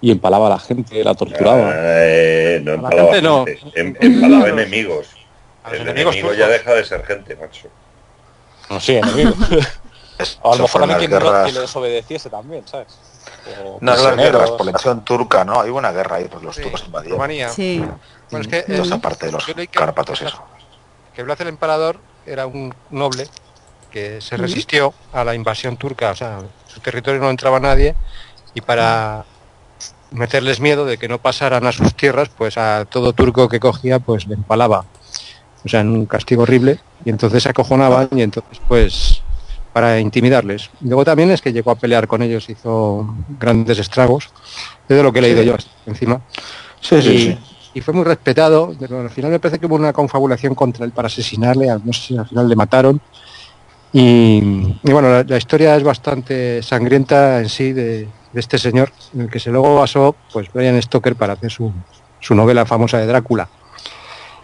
y 0.00 0.10
empalaba 0.12 0.46
a 0.46 0.50
la 0.50 0.58
gente, 0.60 1.02
la 1.02 1.14
torturaba. 1.14 1.72
Eh, 1.74 2.60
no 2.62 2.72
A 2.72 2.74
la 2.76 2.80
empalaba 2.82 3.12
gente 3.14 3.22
no. 3.22 3.44
em- 3.74 3.96
empalaba 4.00 4.48
enemigos. 4.48 5.08
A 5.64 5.70
los 5.70 5.80
El 5.80 5.88
enemigos 5.88 6.14
enemigo 6.14 6.28
turcos. 6.34 6.38
ya 6.38 6.52
deja 6.52 6.74
de 6.74 6.84
ser 6.84 7.04
gente, 7.04 7.34
macho. 7.36 7.68
No, 8.70 8.78
sí, 8.78 8.94
enemigo. 8.94 9.32
A 10.42 10.56
lo 10.56 10.62
mejor 10.62 10.80
también 10.80 10.98
quien, 10.98 11.10
no- 11.12 11.42
quien 11.42 11.54
le 11.54 11.60
desobedeciese 11.60 12.30
también, 12.30 12.66
¿sabes? 12.66 12.96
O 13.64 13.78
No, 13.80 13.92
las 13.92 13.96
prisioneros. 14.00 14.32
guerras 14.32 14.50
por 14.52 14.64
la 14.66 14.70
invasión 14.70 15.04
turca, 15.04 15.44
¿no? 15.44 15.60
Hay 15.60 15.70
una 15.70 15.92
guerra 15.92 16.16
ahí, 16.16 16.26
porque 16.30 16.46
los 16.46 16.56
Sí, 16.56 16.62
turcos 16.62 16.84
invadieron. 16.86 17.16
Rumanía. 17.18 17.48
Sí. 17.48 17.84
Bueno, 18.30 18.42
es 18.42 18.64
que 18.64 18.64
esa 18.74 18.98
parte 18.98 19.26
de 19.26 19.32
los 19.32 19.44
Cárpatos 19.70 20.20
y 20.22 20.24
eso. 20.26 20.42
que 21.14 21.22
Blas 21.22 21.40
el 21.40 21.48
Emperador 21.48 21.98
era 22.26 22.46
un 22.46 22.74
noble 22.90 23.26
que 23.90 24.20
se 24.20 24.36
resistió 24.36 24.92
a 25.12 25.24
la 25.24 25.34
invasión 25.34 25.76
turca, 25.78 26.10
o 26.10 26.14
sea, 26.14 26.40
su 26.66 26.78
territorio 26.80 27.20
no 27.20 27.30
entraba 27.30 27.58
nadie 27.58 27.94
y 28.54 28.60
para 28.60 29.24
meterles 30.10 30.60
miedo 30.60 30.84
de 30.84 30.98
que 30.98 31.08
no 31.08 31.18
pasaran 31.18 31.66
a 31.66 31.72
sus 31.72 31.94
tierras, 31.94 32.28
pues 32.28 32.58
a 32.58 32.84
todo 32.84 33.12
turco 33.14 33.48
que 33.48 33.58
cogía 33.60 33.98
pues 33.98 34.26
le 34.26 34.34
empalaba. 34.34 34.84
O 35.64 35.68
sea, 35.68 35.80
en 35.80 35.88
un 35.88 36.06
castigo 36.06 36.42
horrible 36.42 36.78
y 37.04 37.10
entonces 37.10 37.42
se 37.42 37.48
acojonaban 37.48 38.08
y 38.12 38.22
entonces 38.22 38.60
pues 38.68 39.22
para 39.72 40.00
intimidarles. 40.00 40.70
Luego 40.80 41.04
también 41.04 41.30
es 41.30 41.40
que 41.40 41.52
llegó 41.52 41.70
a 41.70 41.76
pelear 41.76 42.06
con 42.06 42.22
ellos, 42.22 42.48
hizo 42.48 43.14
grandes 43.38 43.78
estragos, 43.78 44.30
es 44.88 44.96
de 44.96 45.02
lo 45.02 45.12
que 45.12 45.18
he 45.20 45.22
leído 45.22 45.42
Sí. 45.42 45.46
yo 45.48 45.56
encima 45.86 46.20
Sí, 46.80 47.02
sí, 47.02 47.08
y, 47.10 47.18
sí. 47.18 47.38
y 47.74 47.80
fue 47.80 47.92
muy 47.94 48.04
respetado. 48.04 48.74
Pero 48.78 49.00
al 49.00 49.10
final 49.10 49.30
me 49.30 49.38
parece 49.40 49.58
que 49.58 49.66
hubo 49.66 49.74
una 49.76 49.92
confabulación 49.92 50.54
contra 50.54 50.84
él 50.84 50.92
para 50.92 51.06
asesinarle, 51.06 51.70
al- 51.70 51.84
no 51.84 51.92
sé 51.92 52.00
si 52.08 52.16
al 52.18 52.26
final 52.28 52.48
le 52.48 52.56
mataron. 52.56 53.00
Y, 53.92 54.76
y 54.82 54.92
bueno, 54.92 55.08
la, 55.10 55.24
la 55.24 55.36
historia 55.38 55.74
es 55.76 55.82
bastante 55.82 56.62
sangrienta 56.62 57.40
en 57.40 57.48
sí 57.48 57.72
de, 57.72 58.06
de 58.32 58.40
este 58.40 58.58
señor, 58.58 58.92
en 59.14 59.22
el 59.22 59.30
que 59.30 59.40
se 59.40 59.50
luego 59.50 59.76
basó 59.76 60.14
pues 60.32 60.52
Brian 60.52 60.80
Stoker 60.82 61.16
para 61.16 61.32
hacer 61.32 61.50
su, 61.50 61.72
su 62.20 62.34
novela 62.34 62.66
famosa 62.66 62.98
de 62.98 63.06
Drácula. 63.06 63.48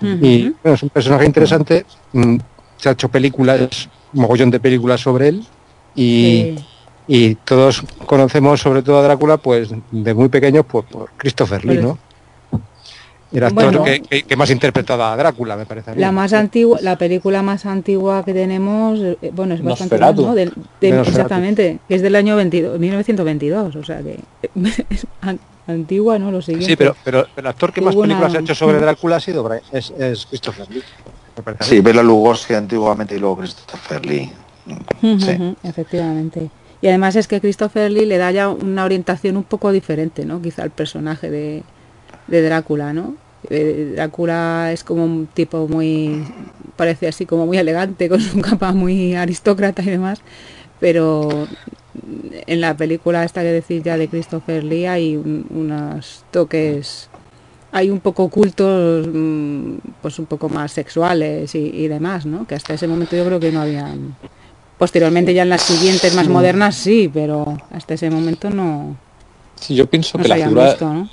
Y 0.00 0.49
bueno, 0.62 0.75
es 0.75 0.83
un 0.83 0.90
personaje 0.90 1.25
interesante. 1.25 1.87
mm, 2.12 2.37
Se 2.78 2.88
ha 2.88 2.93
hecho 2.93 3.09
películas, 3.09 3.88
mogollón 4.14 4.50
de 4.50 4.61
películas 4.61 5.00
sobre 5.00 5.28
él. 5.28 5.44
Y, 5.94 6.56
Sí. 6.56 6.64
y 7.06 7.35
todos 7.37 7.83
conocemos 8.06 8.61
sobre 8.61 8.83
todo 8.83 8.99
a 8.99 9.02
Drácula 9.02 9.37
pues 9.37 9.71
de 9.90 10.14
muy 10.14 10.28
pequeños 10.28 10.64
pues, 10.66 10.85
por 10.87 11.11
Christopher 11.16 11.64
Lee, 11.64 11.78
¿no? 11.78 11.99
El 13.33 13.42
actor 13.42 13.64
Bueno. 13.64 13.83
que, 13.85 14.00
que- 14.00 14.23
que 14.23 14.37
más 14.37 14.49
interpretaba 14.50 15.12
a 15.12 15.16
Drácula, 15.16 15.56
me 15.56 15.66
parece. 15.66 15.90
a 15.90 15.94
mí. 15.94 16.00
La 16.00 16.12
más 16.12 16.33
antigua, 16.33 16.78
la 16.83 16.97
película 16.97 17.42
más 17.42 17.66
antigua 17.66 18.25
que 18.25 18.33
tenemos, 18.33 19.00
eh, 19.00 19.18
bueno, 19.35 19.54
es 19.54 19.62
bastante 19.62 19.97
Nosferatu. 19.99 20.26
¿no? 20.26 20.35
Del- 20.37 20.52
exactamente, 20.80 21.80
que 21.88 21.94
es 21.97 22.02
del 22.02 22.14
año 22.14 22.37
22, 22.37 22.78
1922, 22.78 23.75
o 23.75 23.83
sea 23.85 24.00
que 24.02 24.21
antigua, 25.66 26.18
¿no? 26.18 26.30
Lo 26.30 26.42
siguiente. 26.42 26.66
Sí, 26.66 26.76
pero, 26.76 26.97
pero 27.04 27.26
el 27.37 27.47
actor 27.47 27.73
que 27.73 27.80
más 27.80 27.94
películas 27.97 28.35
ha 28.35 28.40
hecho 28.40 28.54
sobre 28.54 28.78
Drácula 28.80 29.16
ha 29.16 29.21
sido 29.21 29.42
Brian- 29.42 29.62
es, 29.73 29.90
es 29.99 30.26
Christopher 30.26 30.71
Lee. 30.71 30.83
Sí, 31.61 31.80
Bela 31.80 32.02
Lugosi 32.02 32.54
antiguamente 32.54 33.16
y 33.16 33.18
luego 33.18 33.38
Christopher 33.38 34.04
Lee. 34.06 34.30
Sí. 35.00 35.56
efectivamente. 35.62 36.50
Y 36.80 36.88
además 36.88 37.16
es 37.16 37.26
que 37.26 37.40
Christopher 37.40 37.90
Lee 37.90 38.06
le 38.06 38.18
da 38.18 38.30
ya 38.30 38.49
una 38.49 38.85
orientación 38.85 39.37
un 39.37 39.44
poco 39.44 39.73
diferente, 39.73 40.25
¿no? 40.25 40.40
Quizá 40.42 40.62
al 40.62 40.71
personaje 40.71 41.30
de, 41.30 41.62
de 42.28 42.42
Drácula, 42.42 42.92
¿no? 42.92 43.16
Eh, 43.50 43.92
Drácula 43.97 44.71
es 44.73 44.85
como 44.85 45.04
un 45.04 45.26
tipo 45.26 45.66
muy, 45.68 46.25
parece 46.76 47.09
así 47.09 47.26
como 47.26 47.47
muy 47.47 47.59
elegante, 47.59 48.09
con 48.11 48.21
su 48.21 48.40
capa 48.40 48.73
muy 48.73 49.14
aristócrata 49.14 49.83
y 49.83 49.87
demás, 49.87 50.21
pero 50.78 51.47
en 52.46 52.60
la 52.60 52.76
película 52.76 53.24
esta 53.24 53.42
que 53.42 53.48
decir 53.52 53.82
ya 53.82 53.96
de 53.96 54.08
Christopher 54.08 54.64
Lee 54.64 54.86
hay 54.86 55.16
un- 55.16 55.46
unos 55.50 56.24
toques, 56.30 57.08
hay 57.72 57.90
un 57.90 58.00
poco 58.00 58.24
ocultos, 58.24 59.06
mm, 59.12 59.74
pues 60.02 60.18
un 60.18 60.26
poco 60.26 60.48
más 60.48 60.72
sexuales 60.72 61.54
y, 61.54 61.58
y 61.58 61.88
demás, 61.88 62.26
¿no? 62.26 62.46
Que 62.46 62.54
hasta 62.54 62.74
ese 62.74 62.86
momento 62.88 63.16
yo 63.16 63.24
creo 63.24 63.40
que 63.40 63.52
no 63.52 63.60
habían... 63.60 64.16
Posteriormente 64.78 65.32
ya 65.32 65.42
en 65.42 65.50
las 65.50 65.62
siguientes 65.62 66.14
más 66.14 66.28
modernas 66.28 66.74
sí, 66.74 67.08
pero 67.12 67.56
hasta 67.70 67.94
ese 67.94 68.10
momento 68.10 68.50
no, 68.50 68.96
Sí, 69.60 69.74
yo 69.74 69.86
pienso 69.86 70.18
no 70.18 70.22
que 70.22 70.28
la 70.28 70.36
figura, 70.36 70.64
visto, 70.66 70.92
¿no? 70.92 71.08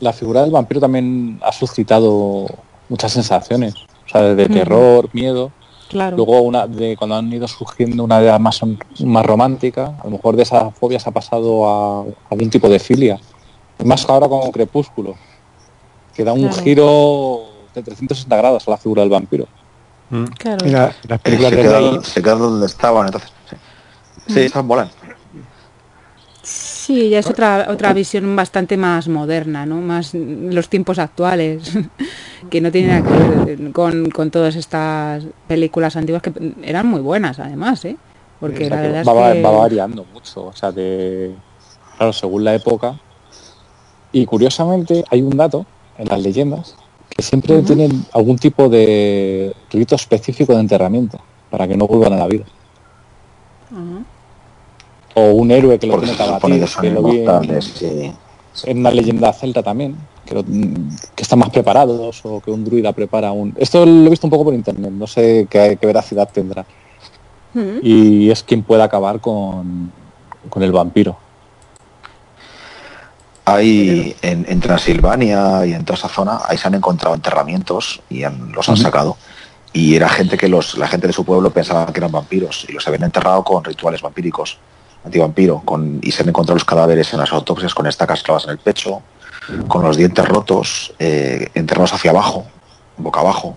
la 0.00 0.12
figura 0.12 0.42
del 0.42 0.50
vampiro 0.50 0.80
también 0.80 1.38
ha 1.42 1.52
suscitado 1.52 2.46
muchas 2.88 3.12
sensaciones, 3.12 3.74
o 3.76 4.08
sea, 4.08 4.22
de 4.34 4.46
terror, 4.48 5.08
miedo. 5.12 5.50
Claro. 5.88 6.16
Luego, 6.16 6.40
una 6.42 6.66
de, 6.66 6.96
cuando 6.96 7.16
han 7.16 7.32
ido 7.32 7.46
surgiendo 7.46 8.02
una 8.04 8.20
idea 8.20 8.38
más, 8.38 8.60
más 9.04 9.24
romántica, 9.26 9.94
a 10.00 10.04
lo 10.04 10.10
mejor 10.10 10.34
de 10.36 10.42
esas 10.42 10.74
fobias 10.74 11.06
ha 11.06 11.10
pasado 11.12 11.68
a 11.68 12.04
algún 12.30 12.50
tipo 12.50 12.68
de 12.68 12.78
filia. 12.78 13.18
Más 13.84 14.08
ahora 14.08 14.28
con 14.28 14.50
Crepúsculo, 14.50 15.14
que 16.14 16.24
da 16.24 16.32
un 16.32 16.48
Claro. 16.48 16.62
giro 16.62 17.40
de 17.74 17.82
360 17.82 18.36
grados 18.36 18.66
a 18.66 18.70
la 18.72 18.76
figura 18.78 19.02
del 19.02 19.10
vampiro. 19.10 19.46
Claro. 20.38 20.66
Y 20.66 20.70
la- 20.70 20.94
las 21.08 21.20
películas 21.20 21.50
se, 21.50 21.56
de 21.56 21.62
queda, 21.62 21.80
Raimi- 21.80 22.02
se 22.02 22.22
queda 22.22 22.34
donde 22.36 22.66
estaban, 22.66 23.06
entonces. 23.06 23.30
Sí, 24.26 24.32
sí 24.34 24.40
esas 24.40 24.64
molan. 24.64 24.90
Sí, 26.86 27.08
ya 27.08 27.18
es 27.18 27.26
otra 27.26 27.66
otra 27.68 27.92
visión 27.92 28.36
bastante 28.36 28.76
más 28.76 29.08
moderna, 29.08 29.66
¿no? 29.66 29.80
Más 29.80 30.14
los 30.14 30.68
tiempos 30.68 31.00
actuales, 31.00 31.76
que 32.50 32.60
no 32.60 32.70
tiene 32.70 33.00
nada 33.00 33.02
que 33.02 33.56
ver 33.56 33.72
con, 33.72 34.08
con 34.08 34.30
todas 34.30 34.54
estas 34.54 35.24
películas 35.48 35.96
antiguas 35.96 36.22
que 36.22 36.32
eran 36.62 36.86
muy 36.86 37.00
buenas, 37.00 37.40
además, 37.40 37.84
¿eh? 37.86 37.96
Porque 38.38 38.66
O 38.66 38.68
sea, 38.68 38.76
la 38.76 38.82
verdad 38.82 39.00
es 39.00 39.08
va, 39.08 39.32
que... 39.32 39.42
va 39.42 39.50
variando 39.50 40.04
mucho, 40.14 40.46
o 40.46 40.52
sea, 40.52 40.70
de, 40.70 41.34
claro, 41.96 42.12
según 42.12 42.44
la 42.44 42.54
época. 42.54 42.94
Y 44.12 44.24
curiosamente 44.24 45.04
hay 45.10 45.22
un 45.22 45.36
dato 45.36 45.66
en 45.98 46.06
las 46.06 46.22
leyendas 46.22 46.76
que 47.10 47.20
siempre 47.20 47.62
tienen 47.62 48.06
algún 48.12 48.38
tipo 48.38 48.68
de 48.68 49.52
rito 49.72 49.96
específico 49.96 50.54
de 50.54 50.60
enterramiento 50.60 51.18
para 51.50 51.66
que 51.66 51.76
no 51.76 51.88
vuelvan 51.88 52.12
a 52.12 52.16
la 52.18 52.28
vida. 52.28 52.44
O 55.18 55.30
un 55.32 55.50
héroe 55.50 55.78
que 55.78 55.86
lo 55.86 55.94
Porque 55.94 56.06
tiene 56.08 56.16
que 56.18 56.22
abatir, 56.28 56.68
son 56.68 56.82
que 56.82 56.90
lo 56.90 57.02
vi 57.02 57.10
en- 57.10 57.22
inmortales. 57.22 57.64
Sí. 57.74 58.12
en 58.64 58.78
una 58.78 58.90
leyenda 58.90 59.32
celta 59.32 59.62
también, 59.62 59.96
que, 60.26 60.34
lo- 60.34 60.44
que 60.44 61.22
están 61.22 61.38
más 61.38 61.48
preparados 61.50 62.20
o 62.24 62.40
que 62.40 62.50
un 62.50 62.64
druida 62.64 62.92
prepara 62.92 63.32
un... 63.32 63.54
Esto 63.58 63.84
lo 63.86 64.06
he 64.06 64.10
visto 64.10 64.26
un 64.26 64.30
poco 64.30 64.44
por 64.44 64.54
internet, 64.54 64.90
no 64.92 65.06
sé 65.06 65.46
qué, 65.50 65.76
qué 65.80 65.86
veracidad 65.86 66.28
tendrá. 66.32 66.64
Mm. 67.54 67.78
Y 67.82 68.30
es 68.30 68.42
quien 68.42 68.62
puede 68.62 68.82
acabar 68.82 69.20
con, 69.20 69.90
con 70.50 70.62
el 70.62 70.72
vampiro. 70.72 71.16
Hay 73.44 74.16
en, 74.22 74.44
en 74.48 74.60
Transilvania 74.60 75.64
y 75.66 75.72
en 75.72 75.84
toda 75.84 75.96
esa 75.98 76.08
zona, 76.08 76.40
ahí 76.48 76.58
se 76.58 76.66
han 76.66 76.74
encontrado 76.74 77.14
enterramientos 77.14 78.02
y 78.10 78.24
han- 78.24 78.52
los 78.52 78.68
han 78.68 78.76
sacado. 78.76 79.16
Y 79.72 79.94
era 79.94 80.08
gente 80.08 80.36
que 80.36 80.48
los, 80.48 80.76
la 80.78 80.88
gente 80.88 81.06
de 81.06 81.12
su 81.12 81.24
pueblo 81.24 81.50
pensaba 81.50 81.86
que 81.92 82.00
eran 82.00 82.10
vampiros 82.10 82.66
y 82.68 82.72
los 82.72 82.86
habían 82.88 83.04
enterrado 83.04 83.44
con 83.44 83.62
rituales 83.62 84.00
vampíricos, 84.02 84.58
antivampiro, 85.06 85.62
con, 85.64 86.00
y 86.02 86.12
se 86.12 86.22
han 86.22 86.28
encontrado 86.28 86.56
los 86.56 86.64
cadáveres 86.64 87.12
en 87.12 87.20
las 87.20 87.32
autopsias 87.32 87.74
con 87.74 87.86
estacas 87.86 88.22
clavadas 88.22 88.44
en 88.44 88.50
el 88.50 88.58
pecho, 88.58 89.02
con 89.68 89.82
los 89.82 89.96
dientes 89.96 90.26
rotos, 90.28 90.92
eh, 90.98 91.48
enterrados 91.54 91.92
hacia 91.94 92.10
abajo, 92.10 92.46
boca 92.96 93.20
abajo, 93.20 93.56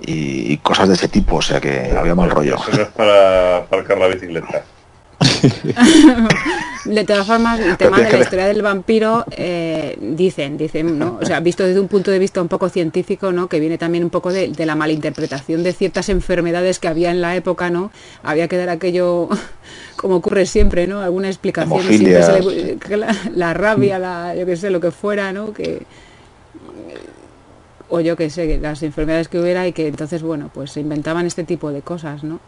y, 0.00 0.52
y 0.52 0.58
cosas 0.58 0.88
de 0.88 0.94
ese 0.94 1.08
tipo, 1.08 1.36
o 1.36 1.42
sea 1.42 1.60
que 1.60 1.94
había 1.96 2.14
mal 2.14 2.30
rollo. 2.30 2.56
Eso 2.68 2.82
es 2.82 2.88
para 2.88 3.58
aparcar 3.58 3.98
la 3.98 4.08
bicicleta. 4.08 4.62
De 6.84 7.04
todas 7.04 7.24
formas, 7.24 7.60
el 7.60 7.76
tema 7.76 8.00
de 8.00 8.10
la 8.10 8.18
historia 8.18 8.46
del 8.46 8.60
vampiro, 8.60 9.24
eh, 9.30 9.96
dicen, 10.00 10.56
dicen, 10.58 10.98
¿no? 10.98 11.18
O 11.22 11.24
sea, 11.24 11.38
visto 11.38 11.64
desde 11.64 11.78
un 11.78 11.86
punto 11.86 12.10
de 12.10 12.18
vista 12.18 12.42
un 12.42 12.48
poco 12.48 12.68
científico, 12.68 13.30
¿no? 13.30 13.48
Que 13.48 13.60
viene 13.60 13.78
también 13.78 14.02
un 14.02 14.10
poco 14.10 14.32
de, 14.32 14.48
de 14.48 14.66
la 14.66 14.74
malinterpretación 14.74 15.62
de 15.62 15.72
ciertas 15.74 16.08
enfermedades 16.08 16.80
que 16.80 16.88
había 16.88 17.12
en 17.12 17.20
la 17.20 17.36
época, 17.36 17.70
¿no? 17.70 17.92
Había 18.24 18.48
que 18.48 18.56
dar 18.56 18.68
aquello, 18.68 19.28
como 19.96 20.16
ocurre 20.16 20.44
siempre, 20.44 20.88
¿no? 20.88 21.00
Alguna 21.00 21.28
explicación. 21.28 21.82
siempre 21.82 22.20
se 22.24 22.40
le- 22.42 22.78
la, 22.96 23.16
la 23.32 23.54
rabia, 23.54 24.00
la, 24.00 24.34
yo 24.34 24.44
qué 24.44 24.56
sé, 24.56 24.70
lo 24.70 24.80
que 24.80 24.90
fuera, 24.90 25.32
¿no? 25.32 25.52
Que 25.52 25.82
o 27.90 28.00
yo 28.00 28.16
qué 28.16 28.30
sé, 28.30 28.58
las 28.58 28.82
enfermedades 28.82 29.28
que 29.28 29.38
hubiera 29.38 29.66
y 29.68 29.72
que 29.72 29.86
entonces, 29.86 30.22
bueno, 30.22 30.50
pues 30.52 30.72
se 30.72 30.80
inventaban 30.80 31.26
este 31.26 31.44
tipo 31.44 31.70
de 31.70 31.82
cosas, 31.82 32.24
¿no? 32.24 32.40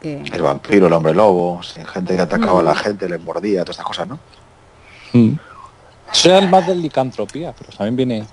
Que, 0.00 0.22
El 0.22 0.42
vampiro, 0.42 0.86
el 0.86 0.92
hombre 0.92 1.12
lobo, 1.14 1.60
sí, 1.62 1.80
gente 1.92 2.14
que 2.14 2.22
atacaba 2.22 2.60
a 2.60 2.62
Mm. 2.62 2.66
la 2.66 2.74
gente, 2.74 3.08
les 3.08 3.20
mordía, 3.20 3.62
todas 3.64 3.76
estas 3.76 3.86
cosas, 3.86 4.08
¿no? 4.08 4.18
Era 6.24 6.38
el 6.38 6.48
más 6.48 6.66
de 6.66 6.74
licantropía, 6.74 7.52
pero 7.56 7.70
también 7.76 7.96
viene... 7.96 8.26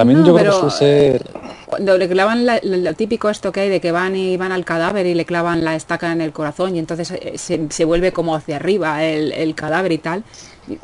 También 0.00 0.20
No, 0.20 0.26
yo 0.28 0.34
creo 0.34 0.64
que 0.64 0.70
ser... 0.70 1.26
Cuando 1.66 1.98
le 1.98 2.08
clavan 2.08 2.46
la- 2.46 2.58
lo, 2.62 2.94
típico 2.94 3.28
esto 3.28 3.52
que 3.52 3.60
hay 3.60 3.68
de 3.68 3.80
que 3.82 3.92
van 3.92 4.16
y 4.16 4.38
van 4.38 4.50
al 4.50 4.64
cadáver 4.64 5.04
y 5.04 5.12
le 5.14 5.26
clavan 5.26 5.62
la 5.62 5.76
estaca 5.76 6.10
en 6.10 6.22
el 6.22 6.32
corazón 6.32 6.74
y 6.74 6.78
entonces 6.78 7.10
eh, 7.10 7.34
se, 7.36 7.66
se 7.68 7.84
vuelve 7.84 8.10
como 8.10 8.34
hacia 8.34 8.56
arriba 8.56 9.04
el, 9.04 9.30
el 9.32 9.54
cadáver 9.54 9.92
y 9.92 9.98
tal. 9.98 10.24
Eh, 10.70 10.78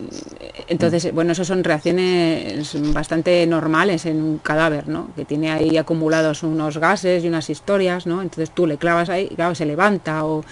Entonces, 0.68 1.12
bueno, 1.14 1.32
eso 1.32 1.46
son 1.46 1.64
reacciones 1.64 2.70
bastante 2.92 3.46
normales 3.46 4.04
en 4.04 4.22
un 4.22 4.36
cadáver, 4.38 4.86
¿no? 4.86 5.08
Que 5.16 5.24
tiene 5.24 5.50
ahí 5.50 5.78
acumulados 5.78 6.42
unos 6.42 6.76
gases 6.76 7.24
y 7.24 7.28
unas 7.28 7.48
historias, 7.48 8.06
¿no? 8.06 8.20
Entonces 8.20 8.50
tú 8.54 8.66
le 8.66 8.76
clavas 8.76 9.08
ahí 9.08 9.28
y 9.30 9.34
claro, 9.34 9.54
se 9.54 9.64
levanta 9.64 10.24
o... 10.26 10.44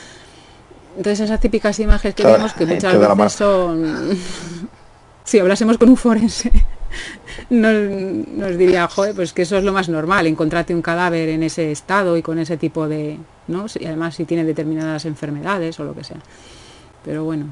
Entonces 0.96 1.20
esas 1.20 1.38
típicas 1.38 1.79
imágenes 1.81 2.14
que 2.14 2.22
Claro, 2.22 2.38
vemos 2.38 2.55
que 2.55 2.64
muchas 2.64 2.98
veces 2.98 3.33
son... 3.35 4.18
si 5.24 5.38
hablásemos 5.38 5.77
con 5.77 5.90
un 5.90 5.96
forense, 5.96 6.50
nos, 7.50 7.74
nos 8.28 8.59
diría, 8.59 8.87
joder, 8.88 9.14
pues 9.14 9.33
que 9.33 9.42
eso 9.42 9.57
es 9.57 9.64
lo 9.64 9.72
más 9.72 9.88
normal, 9.88 10.26
encontrarte 10.26 10.74
un 10.74 10.83
cadáver 10.83 11.28
en 11.28 11.42
ese 11.42 11.70
estado 11.72 12.16
y 12.16 12.22
con 12.22 12.38
ese 12.38 12.57
tipo 12.57 12.88
de, 12.88 13.18
¿no? 13.48 13.66
Y 13.78 13.87
además 13.87 14.14
si 14.16 14.24
tiene 14.24 14.44
determinadas 14.44 15.04
enfermedades 15.04 15.78
o 15.80 15.85
lo 15.85 15.94
que 15.94 16.04
sea. 16.04 16.18
Pero 17.04 17.24
bueno. 17.24 17.46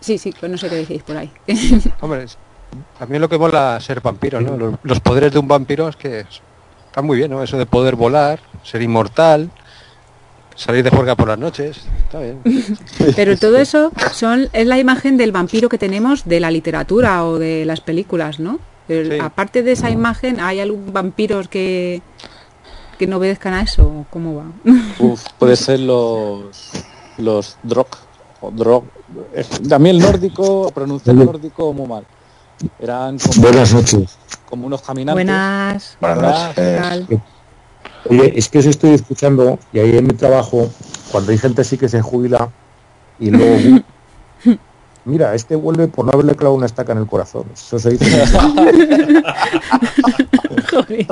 Sí, 0.00 0.18
sí, 0.18 0.32
pues 0.38 0.50
no 0.50 0.58
sé 0.58 0.68
qué 0.68 0.76
decís 0.76 1.02
por 1.02 1.16
ahí. 1.16 1.30
Hombre, 2.00 2.26
también 2.98 3.20
lo 3.20 3.28
que 3.28 3.38
mola 3.38 3.78
ser 3.80 4.00
vampiro, 4.00 4.40
¿no? 4.40 4.56
Los, 4.56 4.74
los 4.82 5.00
poderes 5.00 5.32
de 5.32 5.38
un 5.38 5.48
vampiro 5.48 5.88
es 5.88 5.96
que 5.96 6.20
es- 6.20 6.42
está 6.88 7.02
muy 7.02 7.16
bien, 7.16 7.30
¿no? 7.30 7.42
Eso 7.42 7.58
de 7.58 7.66
poder 7.66 7.96
volar, 7.96 8.38
ser 8.62 8.82
inmortal, 8.82 9.50
salir 10.56 10.82
de 10.82 10.90
juerga 10.90 11.14
por 11.14 11.28
las 11.28 11.38
noches, 11.38 11.82
está 12.04 12.20
bien. 12.20 12.40
Pero 13.16 13.36
todo 13.36 13.58
eso 13.58 13.92
son 14.12 14.48
es 14.52 14.66
la 14.66 14.78
imagen 14.78 15.16
del 15.16 15.30
vampiro 15.32 15.68
que 15.68 15.78
tenemos 15.78 16.24
de 16.24 16.40
la 16.40 16.50
literatura 16.50 17.24
o 17.24 17.38
de 17.38 17.64
las 17.64 17.80
películas, 17.80 18.40
¿no? 18.40 18.58
Pero 18.88 19.10
Sí. 19.10 19.18
Aparte 19.20 19.62
de 19.62 19.72
esa 19.72 19.90
imagen, 19.90 20.40
¿hay 20.40 20.60
algún 20.60 20.92
vampiros 20.92 21.48
que 21.48 22.02
que 22.98 23.06
no 23.06 23.18
obedezcan 23.18 23.52
a 23.52 23.62
eso? 23.62 23.82
¿O 23.82 24.06
¿Cómo 24.10 24.36
va? 24.36 24.44
Uf, 24.98 25.22
puede 25.38 25.56
ser 25.56 25.80
los 25.80 26.70
los 27.18 27.56
drog 27.62 27.88
o 28.40 28.50
drog 28.50 28.84
también 29.68 29.96
el 29.96 30.02
nórdico 30.02 30.70
pronunciar 30.72 31.16
el 31.16 31.24
nórdico 31.24 31.72
muy 31.72 31.86
mal 31.86 32.04
eran 32.78 33.18
como, 33.18 33.40
Buenas 33.42 33.72
noches. 33.72 34.18
como 34.48 34.66
unos 34.66 34.82
caminantes 34.82 35.24
Buenas. 35.24 35.96
Buenas 36.00 36.18
Hola, 36.18 36.52
¿qué 36.54 37.06
noches. 37.08 37.35
Oye, 38.10 38.32
es 38.36 38.48
que 38.48 38.58
os 38.58 38.66
estoy 38.66 38.90
escuchando 38.90 39.58
y 39.72 39.78
ahí 39.78 39.96
en 39.96 40.06
mi 40.06 40.14
trabajo, 40.14 40.70
cuando 41.10 41.32
hay 41.32 41.38
gente 41.38 41.62
así 41.62 41.78
que 41.78 41.88
se 41.88 42.02
jubila 42.02 42.50
y 43.18 43.30
luego... 43.30 43.82
Mira, 45.06 45.34
este 45.36 45.54
vuelve 45.54 45.86
por 45.86 46.04
no 46.04 46.10
haberle 46.10 46.34
clavado 46.34 46.56
una 46.56 46.66
estaca 46.66 46.90
en 46.90 46.98
el 46.98 47.06
corazón. 47.06 47.44
Eso 47.54 47.78
se 47.78 47.90
dice. 47.90 48.26
Joder. 50.68 51.06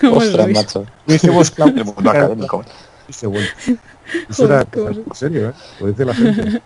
¿Cómo 0.00 0.16
ostras 0.16 0.46
sois? 0.46 0.56
macho 0.56 0.86
Hicimos 1.06 1.50
clavado 1.50 1.76
El 1.76 1.84
mundo 1.84 2.10
académico. 2.10 2.64
y 3.06 3.12
se 3.12 3.26
vuelve. 3.26 3.50
Eso 3.66 4.46
Joder, 4.46 4.66
era 4.72 4.92
en 4.96 5.04
serio, 5.14 5.50
¿eh? 5.50 5.52
Lo 5.80 5.86
dice 5.88 6.04
la 6.06 6.14
gente. 6.14 6.62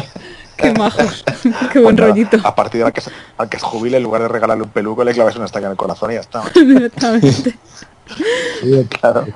Qué 0.56 0.72
majos. 0.74 1.24
Qué 1.72 1.80
buen 1.80 1.96
rollito. 1.96 2.38
A 2.44 2.54
partir 2.54 2.78
de 2.78 2.84
la 2.84 2.92
que 2.92 3.00
se, 3.00 3.10
al 3.36 3.48
que 3.48 3.58
se 3.58 3.66
jubile, 3.66 3.96
en 3.96 4.04
lugar 4.04 4.22
de 4.22 4.28
regalarle 4.28 4.62
un 4.62 4.70
peluco, 4.70 5.02
le 5.02 5.12
claves 5.14 5.34
una 5.34 5.46
estaca 5.46 5.66
en 5.66 5.72
el 5.72 5.76
corazón 5.76 6.12
y 6.12 6.14
ya 6.14 6.20
está. 6.20 6.44
Directamente. 6.54 7.58
Claro. 9.00 9.26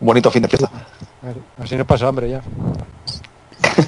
Un 0.00 0.06
bonito 0.06 0.30
fin 0.30 0.42
de 0.42 0.48
fiesta. 0.48 0.70
Así 1.58 1.76
no 1.76 1.86
pasa 1.86 2.08
hambre 2.08 2.30
ya. 2.30 2.42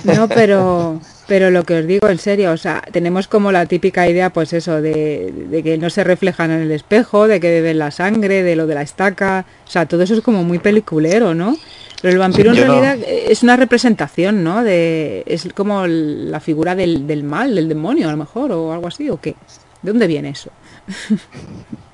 No, 0.05 0.29
pero 0.29 1.01
pero 1.27 1.51
lo 1.51 1.63
que 1.63 1.79
os 1.79 1.87
digo 1.87 2.09
en 2.09 2.19
serio, 2.19 2.51
o 2.51 2.57
sea, 2.57 2.83
tenemos 2.93 3.29
como 3.29 3.53
la 3.53 3.67
típica 3.67 4.09
idea, 4.09 4.31
pues 4.31 4.53
eso, 4.53 4.83
de, 4.83 5.33
de 5.49 5.63
que 5.63 5.79
no 5.79 5.89
se 5.91 6.03
reflejan 6.03 6.51
en 6.51 6.61
el 6.63 6.73
espejo, 6.73 7.29
de 7.29 7.39
que 7.39 7.49
beben 7.51 7.79
la 7.79 7.93
sangre, 7.93 8.43
de 8.43 8.57
lo 8.57 8.67
de 8.67 8.75
la 8.75 8.83
estaca, 8.83 9.45
o 9.65 9.71
sea, 9.71 9.87
todo 9.87 10.03
eso 10.03 10.15
es 10.15 10.23
como 10.23 10.43
muy 10.43 10.59
peliculero, 10.59 11.33
¿no? 11.35 11.57
Pero 12.03 12.13
el 12.15 12.19
vampiro 12.19 12.51
en 12.53 12.57
no- 12.59 12.65
realidad 12.81 12.99
es 13.09 13.45
una 13.45 13.57
representación, 13.57 14.43
¿no? 14.43 14.65
De, 14.65 15.23
es 15.27 15.49
como 15.55 15.87
la 15.87 16.41
figura 16.41 16.75
del, 16.75 17.07
del 17.07 17.23
mal, 17.23 17.55
del 17.55 17.69
demonio 17.69 18.09
a 18.09 18.11
lo 18.13 18.17
mejor, 18.17 18.51
o 18.51 18.73
algo 18.73 18.89
así, 18.89 19.09
¿o 19.09 19.21
qué? 19.21 19.37
¿De 19.83 19.91
dónde 19.93 20.09
viene 20.09 20.31
eso? 20.31 20.51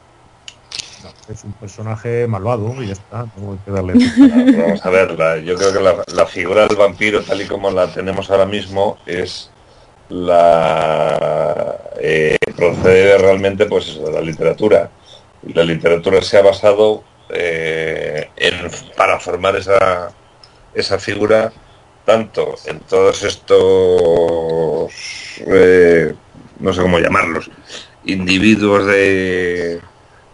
Es 1.32 1.42
un 1.44 1.52
personaje 1.54 2.26
malvado 2.28 2.72
y 2.82 2.86
ya 2.86 2.92
está. 2.92 3.26
No 3.36 3.52
hay 3.52 3.58
que 3.64 3.70
darle. 3.72 3.94
Vamos 4.62 4.84
a 4.86 4.90
ver, 4.90 5.18
la- 5.18 5.38
yo 5.38 5.56
creo 5.56 5.72
que 5.72 5.80
la, 5.80 6.04
la 6.14 6.26
figura 6.26 6.66
del 6.66 6.76
vampiro, 6.76 7.22
tal 7.22 7.40
y 7.42 7.46
como 7.46 7.70
la 7.70 7.88
tenemos 7.92 8.30
ahora 8.30 8.46
mismo, 8.46 8.96
es 9.06 9.50
la 10.08 11.76
eh, 12.00 12.36
procede 12.56 13.18
realmente 13.18 13.66
pues 13.66 13.88
eso, 13.88 14.04
de 14.06 14.12
la 14.12 14.20
literatura. 14.20 14.90
La 15.52 15.64
literatura 15.64 16.22
se 16.22 16.38
ha 16.38 16.42
basado 16.42 17.02
eh, 17.30 18.28
en 18.36 18.70
para 18.96 19.18
formar 19.20 19.56
esa 19.56 20.10
esa 20.74 20.98
figura 20.98 21.52
tanto 22.04 22.54
en 22.66 22.80
todos 22.80 23.22
estos 23.24 24.92
eh, 25.40 26.14
no 26.60 26.72
sé 26.72 26.82
cómo 26.82 26.98
llamarlos 26.98 27.50
individuos 28.04 28.86
de 28.86 29.80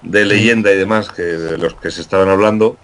de 0.03 0.25
leyenda 0.25 0.73
y 0.73 0.77
demás 0.77 1.11
que 1.11 1.23
de 1.23 1.59
los 1.59 1.75
que 1.75 1.91
se 1.91 2.01
estaban 2.01 2.29
hablando, 2.29 2.77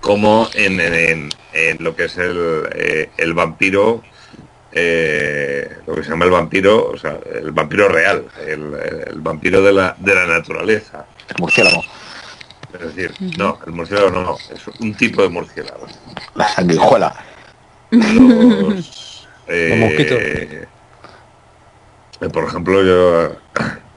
como 0.00 0.48
en, 0.54 0.80
en- 0.80 1.30
en- 1.52 1.82
lo 1.82 1.96
que 1.96 2.04
es 2.04 2.16
el, 2.18 2.68
eh, 2.74 3.10
el 3.16 3.32
vampiro, 3.34 4.02
eh, 4.72 5.78
lo 5.86 5.94
que 5.94 6.02
se 6.04 6.10
llama 6.10 6.24
el 6.26 6.30
vampiro, 6.30 6.88
o 6.90 6.98
sea, 6.98 7.18
el 7.32 7.52
vampiro 7.52 7.88
real, 7.88 8.26
el, 8.46 8.74
el 9.08 9.20
vampiro 9.20 9.62
de 9.62 9.72
la, 9.72 9.94
de 9.98 10.14
la 10.14 10.26
naturaleza. 10.26 11.06
El 11.28 11.36
murciélago. 11.38 11.82
Es 12.74 12.80
decir, 12.94 13.14
no, 13.38 13.58
el 13.66 13.72
murciélago 13.72 14.10
no, 14.10 14.22
no, 14.22 14.36
es 14.36 14.66
un 14.80 14.94
tipo 14.94 15.22
de 15.22 15.28
murciélago. 15.28 15.86
La 16.34 16.48
sanguijuela. 16.48 17.14
Los, 17.90 19.28
eh, 19.48 20.66
por 22.32 22.44
ejemplo, 22.44 22.82
yo 22.82 23.36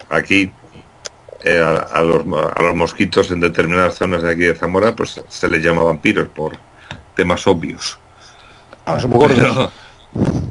aquí 0.09 0.51
eh, 1.43 1.59
a, 1.59 1.77
a 1.77 2.01
los, 2.03 2.21
a 2.55 2.61
los 2.61 2.75
mosquitos 2.75 3.31
en 3.31 3.39
determinadas 3.39 3.95
zonas 3.95 4.23
de 4.23 4.31
aquí 4.31 4.41
de 4.41 4.55
Zamora, 4.55 4.95
pues 4.95 5.21
se 5.27 5.49
les 5.49 5.63
llama 5.63 5.83
vampiros 5.83 6.27
por 6.29 6.57
temas 7.15 7.45
obvios. 7.47 7.99
Ah. 8.85 8.97
Pero, 9.35 9.71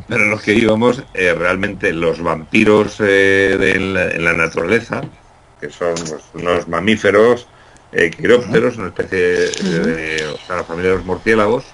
pero 0.09 0.25
los 0.27 0.43
que 0.43 0.53
íbamos, 0.55 1.03
eh, 1.15 1.35
realmente 1.35 1.93
los 1.93 2.23
vampiros 2.23 2.97
eh, 3.01 3.57
de 3.59 3.81
la- 3.81 4.11
en 4.11 4.25
la 4.25 4.33
naturaleza, 4.35 5.03
que 5.61 5.71
son 5.71 5.95
pues, 5.95 6.23
unos 6.35 6.69
mamíferos, 6.69 7.47
quirópteros, 8.19 8.77
una 8.77 8.89
especie 8.89 9.19
de, 9.19 10.27
o 10.27 10.47
sea, 10.47 10.57
la 10.57 10.65
familia 10.65 10.91
de 10.91 10.97
los 10.99 11.07
murciélagos, 11.07 11.65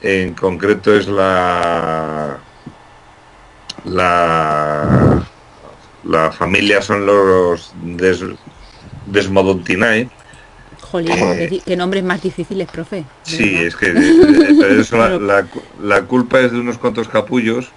en 0.00 0.34
concreto 0.34 0.94
es 0.94 1.08
la 1.08 2.38
la 3.84 5.26
la 6.08 6.32
familia 6.32 6.82
son 6.82 7.06
los 7.06 7.70
des, 7.82 8.24
Desmodontinae. 9.06 10.08
Jolín, 10.80 11.12
Eh, 11.12 11.48
qué, 11.50 11.60
qué 11.60 11.76
nombres 11.76 12.02
más 12.04 12.22
difíciles, 12.22 12.68
profe. 12.68 13.04
Sí, 13.22 13.50
verdad. 13.50 13.66
es 13.66 13.76
que 13.76 14.54
pero 14.58 14.80
eso 14.80 14.96
la, 14.96 15.18
la- 15.18 15.46
la 15.82 16.02
culpa 16.02 16.40
es 16.40 16.52
de 16.52 16.60
unos 16.60 16.78
cuantos 16.78 17.08
capullos 17.08 17.68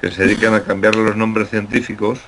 que 0.00 0.10
se 0.10 0.24
dedican 0.26 0.54
a 0.54 0.62
cambiarle 0.62 1.04
los 1.04 1.16
nombres 1.16 1.48
científicos 1.50 2.18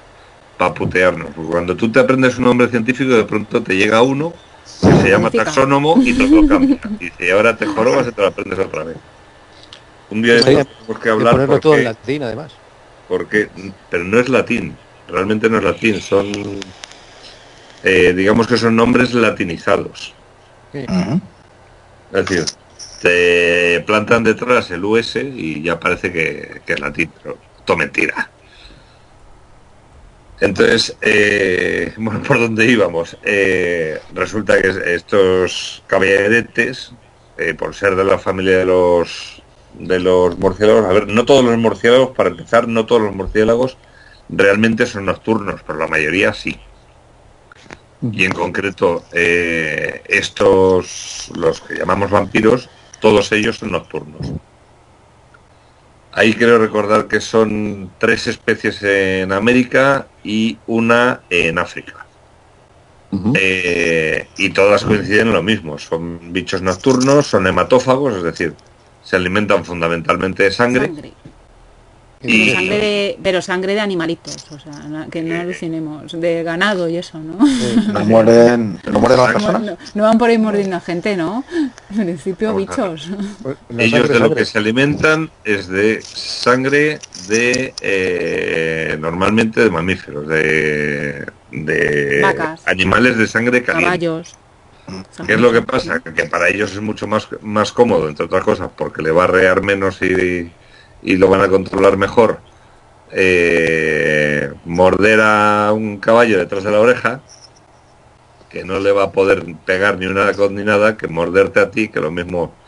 para 0.59 0.75
putearnos. 0.75 1.31
Porque 1.35 1.51
cuando 1.51 1.77
tú 1.77 1.91
te 1.91 2.01
aprendes 2.01 2.39
un 2.39 2.45
nombre 2.45 2.69
científico, 2.69 3.11
de 3.15 3.25
pronto 3.25 3.63
te 3.63 3.77
llega 3.77 4.03
uno 4.03 4.33
que 4.81 4.93
se 5.03 5.11
llama 5.11 5.31
taxónomo 5.31 5.99
y 6.03 6.13
te 6.15 6.27
lo 6.29 6.47
cambia. 6.47 6.79
Y 7.01 7.05
dice, 7.07 7.33
ahora 7.33 7.57
te 7.57 7.67
jorobas 7.67 8.07
y 8.09 8.13
te 8.13 8.21
lo 8.23 8.29
aprendes 8.29 8.59
otra 8.59 8.85
vez. 8.85 8.97
Un 10.11 10.23
día 10.23 10.41
tenemos 10.41 10.67
que 11.03 11.09
hablar 11.11 11.33
ponerlo 11.33 11.61
todo 11.61 11.75
en 11.77 11.85
latín, 11.85 12.23
además. 12.23 12.53
porque, 13.09 13.49
pero 13.91 14.05
no 14.05 14.19
es 14.19 14.29
latín, 14.29 14.77
realmente 15.09 15.49
no 15.49 15.59
es 15.59 15.65
latín, 15.65 16.01
son, 16.01 16.61
eh, 17.83 18.13
digamos 18.15 18.47
que 18.47 18.57
son 18.57 18.77
nombres 18.77 19.15
latinizados. 19.15 20.15
Es 20.73 22.27
decir, 22.27 22.45
te 23.01 23.81
plantan 23.81 24.25
detrás 24.25 24.71
el 24.71 24.85
US 24.85 25.17
y 25.17 25.63
ya 25.63 25.79
parece 25.79 26.13
que, 26.13 26.61
que 26.67 26.73
es 26.75 26.81
latín, 26.81 27.11
pero 27.23 27.39
todo 27.65 27.77
mentira. 27.77 28.31
Entonces, 30.41 30.97
eh, 31.01 31.93
bueno, 31.99 32.23
¿por 32.23 32.39
dónde 32.39 32.67
íbamos? 32.67 33.17
Eh, 33.25 34.01
resulta 34.15 34.61
que 34.61 34.69
estos 34.95 35.83
caballeretes, 35.87 36.93
eh, 37.37 37.55
por 37.55 37.75
ser 37.75 37.97
de 37.97 38.05
la 38.05 38.19
familia 38.19 38.59
de 38.59 38.65
los 38.67 39.43
de 39.75 40.01
los 40.01 40.37
murciélagos, 40.39 40.87
a 40.87 40.93
ver, 40.93 41.07
no 41.07 41.25
todos 41.25 41.45
los 41.45 41.57
murciélagos, 41.57 42.11
para 42.17 42.31
empezar, 42.31 42.67
no 42.67 42.87
todos 42.87 43.03
los 43.03 43.15
murciélagos 43.15 43.77
realmente 44.29 44.87
son 44.87 45.07
nocturnos, 45.07 45.63
pero 45.67 45.79
la 45.79 45.87
mayoría 45.87 46.33
sí 46.33 46.59
y 48.01 48.25
en 48.25 48.33
concreto 48.33 49.05
eh, 49.13 50.03
estos, 50.07 51.31
los 51.37 51.61
que 51.61 51.75
llamamos 51.75 52.11
vampiros, 52.11 52.69
todos 53.01 53.33
ellos 53.33 53.59
son 53.59 53.73
nocturnos. 53.73 54.33
Ahí 56.13 56.35
quiero 56.35 56.59
recordar 56.59 57.07
que 57.07 57.21
son 57.21 57.91
tres 57.99 58.27
especies 58.27 58.83
en 58.83 59.33
América 59.33 60.07
y 60.25 60.59
una 60.67 61.21
en 61.31 61.59
África. 61.59 62.07
Eh, 63.35 64.29
y 64.37 64.51
todas 64.51 64.85
coinciden 64.85 65.29
en 65.29 65.33
lo 65.33 65.43
mismo, 65.43 65.79
son 65.79 66.33
bichos 66.33 66.61
nocturnos, 66.61 67.27
son 67.27 67.47
hematófagos, 67.47 68.17
es 68.17 68.23
decir, 68.23 68.55
se 69.03 69.17
alimentan 69.17 69.65
fundamentalmente 69.65 70.43
de 70.43 70.51
sangre. 70.51 70.87
Sangre. 70.87 71.13
Y- 72.21 72.47
Pero 72.47 72.53
sangre, 72.57 72.79
de, 72.79 73.19
pero 73.23 73.43
sangre 73.43 73.75
de 73.75 73.81
animalitos, 73.81 74.47
o 74.51 74.59
sea, 74.59 75.07
que 75.09 75.23
no 75.23 75.41
alucinemos, 75.41 76.21
de 76.21 76.43
ganado 76.43 76.89
y 76.89 76.97
eso, 76.97 77.19
¿no? 77.21 77.39
No 77.93 78.05
muerden, 78.05 78.81
no 78.91 78.99
muerden 78.99 79.21
a 79.21 79.23
las 79.25 79.33
personas. 79.35 79.63
no- 79.63 79.79
no 79.95 80.03
van 80.03 80.19
por 80.19 80.29
ahí 80.29 80.37
mordiendo 80.39 80.75
a 80.77 80.81
gente, 80.81 81.17
¿no? 81.17 81.45
En 81.91 81.97
principio, 81.97 82.49
Vamos 82.55 82.69
bichos. 82.69 83.11
Ellos 83.79 84.09
de 84.09 84.19
lo 84.19 84.35
que 84.35 84.45
se 84.45 84.59
alimentan 84.59 85.31
es 85.45 85.69
de 85.69 86.03
sangre 86.03 86.99
de 87.29 87.73
eh, 87.81 88.97
normalmente 88.99 89.63
de 89.63 89.71
mamíferos, 89.71 90.27
de, 90.27 91.25
de 91.53 92.21
Vacas. 92.21 92.63
animales 92.67 93.17
de 93.17 93.27
sangre 93.29 93.63
caliente. 93.63 93.85
Caballos. 93.85 94.35
¿Qué 95.27 95.35
es 95.35 95.41
lo 95.41 95.53
que 95.53 95.63
pasa? 95.63 96.01
Que 96.01 96.25
para 96.25 96.49
ellos 96.49 96.73
es 96.73 96.81
mucho 96.81 97.07
más, 97.07 97.29
más 97.43 97.71
cómodo, 97.73 98.09
entre 98.09 98.25
otras 98.27 98.43
cosas, 98.43 98.71
porque 98.77 99.03
le 99.03 99.11
va 99.13 99.25
a 99.25 99.27
rear 99.29 99.63
menos 99.63 100.01
y, 100.03 100.51
y 101.03 101.17
lo 101.17 101.29
van 101.29 101.43
a 101.43 101.49
controlar 101.49 101.97
mejor. 101.97 102.45
eh, 103.11 104.53
morder 104.65 105.21
a 105.23 105.73
un 105.75 105.99
caballo 106.01 106.39
detrás 106.39 106.65
de 106.65 106.73
la 106.73 106.81
oreja, 106.81 107.27
que 108.49 108.65
no 108.65 108.81
le 108.81 108.93
va 108.93 109.05
a 109.05 109.13
poder 109.13 109.45
pegar 109.65 109.99
ni 109.99 110.07
una 110.07 110.33
con 110.35 110.55
ni 110.55 110.65
nada, 110.65 110.97
que 110.97 111.09
morderte 111.09 111.61
a 111.61 111.71
ti, 111.71 111.91
que 111.91 112.01
lo 112.01 112.11
mismo 112.11 112.59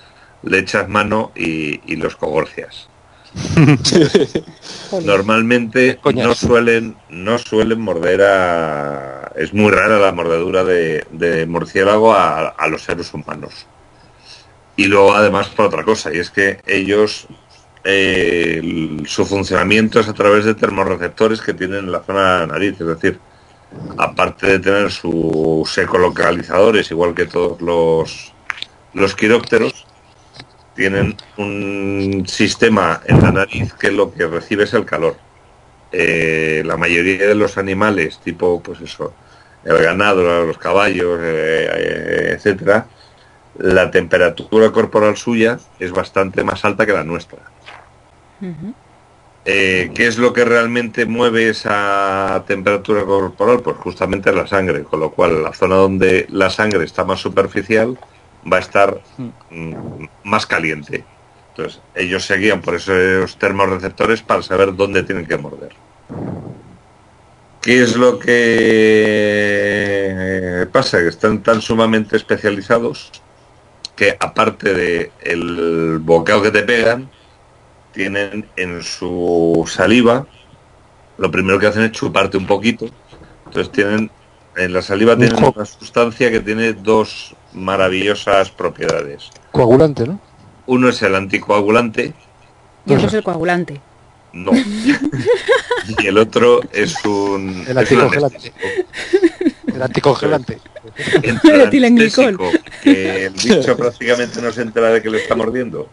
le 0.43 0.59
echas 0.59 0.89
mano 0.89 1.33
y, 1.37 1.81
y 1.93 1.97
los 1.97 2.17
cogorcias. 2.17 2.91
Normalmente 4.99 6.03
no 6.09 6.35
suelen, 6.35 7.03
no 7.09 7.39
suelen 7.39 7.81
morder 7.81 8.23
a. 8.23 9.33
Es 9.37 9.55
muy 9.55 9.71
rara 9.73 9.99
la 9.99 10.13
mordedura 10.13 10.65
de, 10.65 11.07
de 11.11 11.47
murciélago 11.47 12.15
a, 12.15 12.49
a 12.49 12.69
los 12.69 12.85
seres 12.85 13.13
humanos. 13.15 13.69
Y 14.77 14.87
luego 14.87 15.15
además 15.15 15.51
por 15.51 15.67
otra 15.67 15.85
cosa, 15.85 16.13
y 16.15 16.19
es 16.19 16.31
que 16.31 16.61
ellos 16.67 17.29
eh, 17.85 18.99
su 19.07 19.25
funcionamiento 19.27 20.01
es 20.01 20.09
a 20.09 20.15
través 20.15 20.45
de 20.45 20.55
termorreceptores 20.55 21.41
que 21.41 21.55
tienen 21.55 21.81
en 21.81 21.93
la 21.93 22.01
zona 22.01 22.21
de 22.21 22.41
la 22.41 22.47
nariz, 22.47 22.81
es 22.81 22.87
decir, 22.87 23.19
aparte 23.97 24.47
de 24.47 24.59
tener 24.59 24.91
sus 24.91 25.79
ecolocalizadores, 25.79 26.91
igual 26.91 27.15
que 27.15 27.27
todos 27.27 27.61
los, 27.61 28.33
los 28.95 29.15
quirópteros, 29.15 29.87
tienen 30.75 31.17
un 31.37 32.25
sistema 32.27 33.03
en 33.07 33.23
la 33.23 33.33
nariz 33.33 33.75
que 33.75 33.91
lo 33.91 34.13
que 34.13 34.27
recibe 34.27 34.65
es 34.65 34.75
el 34.75 34.85
calor. 34.85 35.17
Eh, 35.93 36.63
la 36.65 36.77
mayoría 36.77 37.27
de 37.27 37.35
los 37.35 37.59
animales, 37.59 38.21
tipo, 38.21 38.63
pues 38.63 38.81
eso, 38.81 39.13
el 39.65 39.79
ganado, 39.79 40.47
los 40.47 40.59
caballos, 40.59 41.19
eh, 41.23 41.69
eh, 41.73 42.33
etcétera, 42.35 42.87
la 43.59 43.91
temperatura 43.91 44.71
corporal 44.71 45.17
suya 45.17 45.59
es 45.79 45.93
bastante 45.93 46.45
más 46.45 46.65
alta 46.65 46.87
que 46.87 46.93
la 46.93 47.05
nuestra. 47.05 47.41
Eh, 49.45 49.91
¿Qué 49.95 50.07
es 50.07 50.19
lo 50.19 50.33
que 50.33 50.45
realmente 50.45 51.07
mueve 51.07 51.49
esa 51.49 52.45
temperatura 52.47 53.05
corporal? 53.05 53.61
Pues 53.61 53.77
justamente 53.79 54.33
la 54.33 54.47
sangre, 54.47 54.83
con 54.85 55.01
lo 55.01 55.11
cual 55.11 55.43
la 55.43 55.53
zona 55.53 55.77
donde 55.77 56.27
la 56.29 56.51
sangre 56.51 56.85
está 56.85 57.05
más 57.05 57.21
superficial 57.21 57.99
va 58.51 58.59
a 58.59 58.61
estar 58.61 59.01
mm, 59.51 60.05
más 60.25 60.47
caliente. 60.47 61.05
Entonces, 61.51 61.81
ellos 61.95 62.25
se 62.25 62.37
guían 62.37 62.61
por 62.61 62.75
esos 62.75 63.37
termorreceptores 63.39 64.23
para 64.23 64.43
saber 64.43 64.77
dónde 64.77 65.03
tienen 65.03 65.27
que 65.27 65.37
morder. 65.37 65.73
¿Qué 67.61 67.83
es 67.83 67.97
lo 67.97 68.19
que 68.19 69.51
pasa? 70.73 70.99
Que 71.01 71.09
están 71.09 71.43
tan 71.43 71.61
sumamente 71.61 72.17
especializados 72.17 73.11
que 73.95 74.17
aparte 74.19 74.73
de 74.73 75.13
el 75.21 75.99
bocado 75.99 76.41
que 76.43 76.51
te 76.51 76.63
pegan, 76.63 77.11
tienen 77.93 78.49
en 78.57 78.83
su 78.83 79.65
saliva, 79.69 80.27
lo 81.19 81.31
primero 81.31 81.59
que 81.59 81.67
hacen 81.67 81.83
es 81.83 81.93
chuparte 81.93 82.37
un 82.37 82.47
poquito. 82.47 82.87
Entonces 83.47 83.73
tienen, 83.73 84.11
en 84.57 84.73
la 84.73 84.83
saliva 84.83 85.17
tienen 85.17 85.43
una 85.43 85.65
sustancia 85.65 86.31
que 86.31 86.41
tiene 86.41 86.73
dos 86.73 87.35
maravillosas 87.53 88.51
propiedades. 88.51 89.31
Coagulante, 89.53 90.07
¿no? 90.07 90.21
Uno 90.67 90.89
es 90.89 91.03
el 91.03 91.15
anticoagulante, 91.15 92.15
Y 92.87 92.95
otro 92.95 93.09
es 93.09 93.15
el 93.15 93.23
coagulante. 93.23 93.81
no. 94.33 94.53
y 95.99 96.07
el 96.07 96.19
otro 96.19 96.61
es 96.73 97.05
un, 97.05 97.65
El 97.67 97.79
anticongelante. 97.79 98.53
El 99.67 99.83
anticongelante. 99.83 100.59
Entre 101.23 101.63
el 101.63 101.71
que 102.83 103.27
el 103.27 103.33
bicho 103.33 103.77
prácticamente 103.77 104.41
no 104.41 104.53
se 104.53 104.63
entera 104.63 104.91
de 104.91 105.03
que 105.03 105.11
le 105.11 105.19
está 105.19 105.35
mordiendo, 105.35 105.89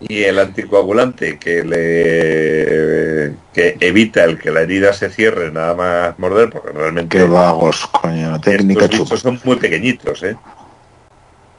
y 0.00 0.22
el 0.22 0.38
anticoagulante, 0.38 1.38
que 1.38 1.62
le 1.62 3.34
que, 3.52 3.76
evita 3.80 4.24
el 4.24 4.38
que 4.38 4.50
la 4.50 4.62
herida 4.62 4.92
se 4.92 5.10
cierre 5.10 5.52
nada 5.52 5.74
más 5.74 6.18
morder, 6.18 6.50
porque 6.50 6.72
realmente 6.72 7.18
Qué 7.18 7.24
vagos, 7.24 7.86
coño. 7.86 8.30
La 8.30 8.40
técnica 8.40 8.88
chupa. 8.88 9.16
son 9.16 9.40
muy 9.44 9.56
pequeñitos, 9.56 10.22
¿eh? 10.22 10.36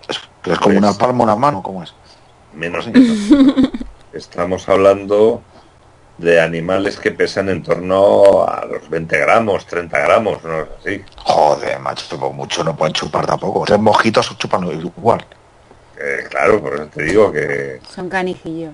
Es 0.09 0.57
como 0.57 0.77
una 0.77 0.93
palma, 0.93 1.23
una 1.23 1.35
mano, 1.35 1.61
¿cómo 1.61 1.83
es? 1.83 1.93
Menos. 2.53 2.89
Estamos 4.13 4.67
hablando 4.67 5.43
de 6.17 6.41
animales 6.41 6.97
que 6.97 7.11
pesan 7.11 7.49
en 7.49 7.63
torno 7.63 8.43
a 8.47 8.65
los 8.65 8.89
20 8.89 9.17
gramos, 9.19 9.65
30 9.67 9.99
gramos, 9.99 10.43
no 10.43 10.61
es 10.61 10.67
así. 10.79 11.03
Joder, 11.17 11.79
macho, 11.79 12.19
pues 12.19 12.33
mucho 12.33 12.63
no 12.63 12.75
pueden 12.75 12.93
chupar 12.93 13.25
tampoco. 13.27 13.65
Tres 13.65 13.79
mojitos 13.79 14.35
chupan 14.37 14.67
igual. 14.67 15.25
Eh, 15.99 16.25
claro, 16.29 16.61
por 16.61 16.73
eso 16.75 16.85
te 16.87 17.03
digo 17.03 17.31
que 17.31 17.79
Son 17.93 18.09
canijillos. 18.09 18.73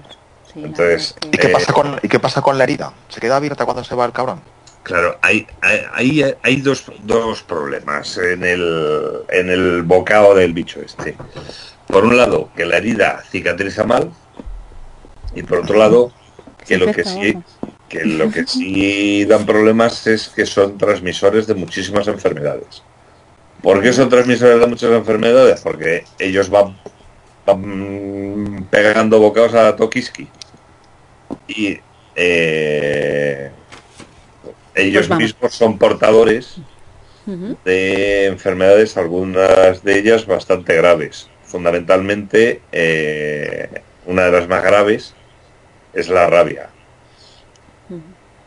Sí, 0.54 0.64
Entonces, 0.64 1.16
¿Y 1.32 1.38
qué, 1.38 1.48
Eh. 1.48 1.52
pasa 1.52 1.74
con, 1.74 2.00
¿Y 2.02 2.08
qué 2.08 2.20
pasa 2.20 2.42
con 2.42 2.58
la 2.58 2.64
herida? 2.64 2.94
¿Se 3.10 3.20
queda 3.20 3.36
abierta 3.38 3.66
cuando 3.66 3.84
se 3.84 3.96
va 3.96 4.06
el 4.06 4.12
cabrón? 4.14 4.42
Claro, 4.84 5.18
hay, 5.22 5.46
hay, 5.62 5.82
hay- 5.94 6.36
hay 6.42 6.56
dos, 6.62 6.86
dos 7.04 7.44
problemas 7.44 8.18
en 8.18 8.44
el, 8.46 9.24
en 9.30 9.50
el 9.50 9.82
bocado 9.84 10.34
del 10.36 10.54
bicho 10.54 10.80
este. 10.82 11.18
Por 11.88 12.06
un 12.06 12.16
lado, 12.16 12.50
que 12.56 12.66
la 12.66 12.78
herida 12.78 13.22
cicatriza 13.30 13.84
mal 13.84 14.12
y 15.36 15.44
por 15.44 15.60
otro 15.60 15.78
lado, 15.78 16.12
que 16.66 16.78
lo 16.78 16.92
que 16.92 17.04
sí 17.04 17.38
que 17.90 18.04
lo 18.04 18.30
que 18.30 18.46
sí 18.46 19.24
dan 19.26 19.46
problemas 19.46 20.06
es 20.08 20.28
que 20.28 20.46
son 20.46 20.78
transmisores 20.78 21.48
de 21.48 21.54
muchísimas 21.56 22.08
enfermedades. 22.08 22.84
¿Por 23.62 23.82
qué 23.82 23.94
son 23.94 24.10
transmisores 24.10 24.60
de 24.60 24.68
muchas 24.68 24.92
enfermedades? 24.92 25.62
Porque 25.62 26.04
ellos 26.20 26.50
van, 26.50 26.78
van 27.48 28.68
pegando 28.70 29.20
bocados 29.20 29.54
a 29.54 29.76
Tokiski. 29.76 30.28
Y 31.48 31.80
eh, 32.16 33.52
ellos 34.76 35.08
Pues 35.08 35.20
mismos 35.20 35.54
son 35.54 35.78
portadores 35.78 36.58
de 37.66 38.26
enfermedades, 38.26 38.96
algunas 38.96 39.84
de 39.84 40.00
ellas 40.00 40.26
bastante 40.26 40.76
graves. 40.76 41.30
Fundamentalmente, 41.44 42.62
eh, 42.72 43.82
una 44.06 44.24
de 44.26 44.32
las 44.32 44.48
más 44.48 44.64
graves 44.64 45.14
es 45.94 46.10
la 46.10 46.28
rabia. 46.28 46.70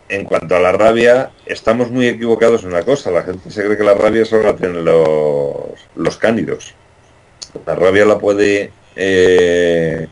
En 0.08 0.24
cuanto 0.24 0.56
a 0.56 0.60
la 0.60 0.72
rabia, 0.72 1.30
estamos 1.46 1.90
muy 1.90 2.08
equivocados 2.08 2.62
en 2.62 2.70
una 2.70 2.82
cosa. 2.82 3.10
La 3.10 3.22
gente 3.22 3.50
se 3.50 3.64
cree 3.64 3.76
que 3.76 3.84
la 3.84 3.94
rabia 3.94 4.24
solo 4.24 4.42
la 4.44 4.56
tienen 4.56 4.84
los, 4.84 5.88
los 5.94 6.16
cánidos. 6.16 6.74
La 7.66 7.74
rabia 7.74 8.04
la 8.04 8.18
puede... 8.18 8.72
eh, 8.96 10.08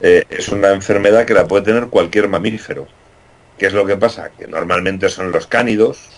eh, 0.00 0.24
es 0.30 0.48
una 0.48 0.70
enfermedad 0.72 1.24
que 1.24 1.34
la 1.34 1.46
puede 1.46 1.64
tener 1.64 1.86
cualquier 1.88 2.28
mamífero. 2.28 2.86
¿Qué 3.58 3.66
es 3.66 3.72
lo 3.72 3.86
que 3.86 3.96
pasa? 3.96 4.30
Que 4.36 4.46
normalmente 4.46 5.08
son 5.08 5.30
los 5.32 5.46
cánidos 5.46 6.08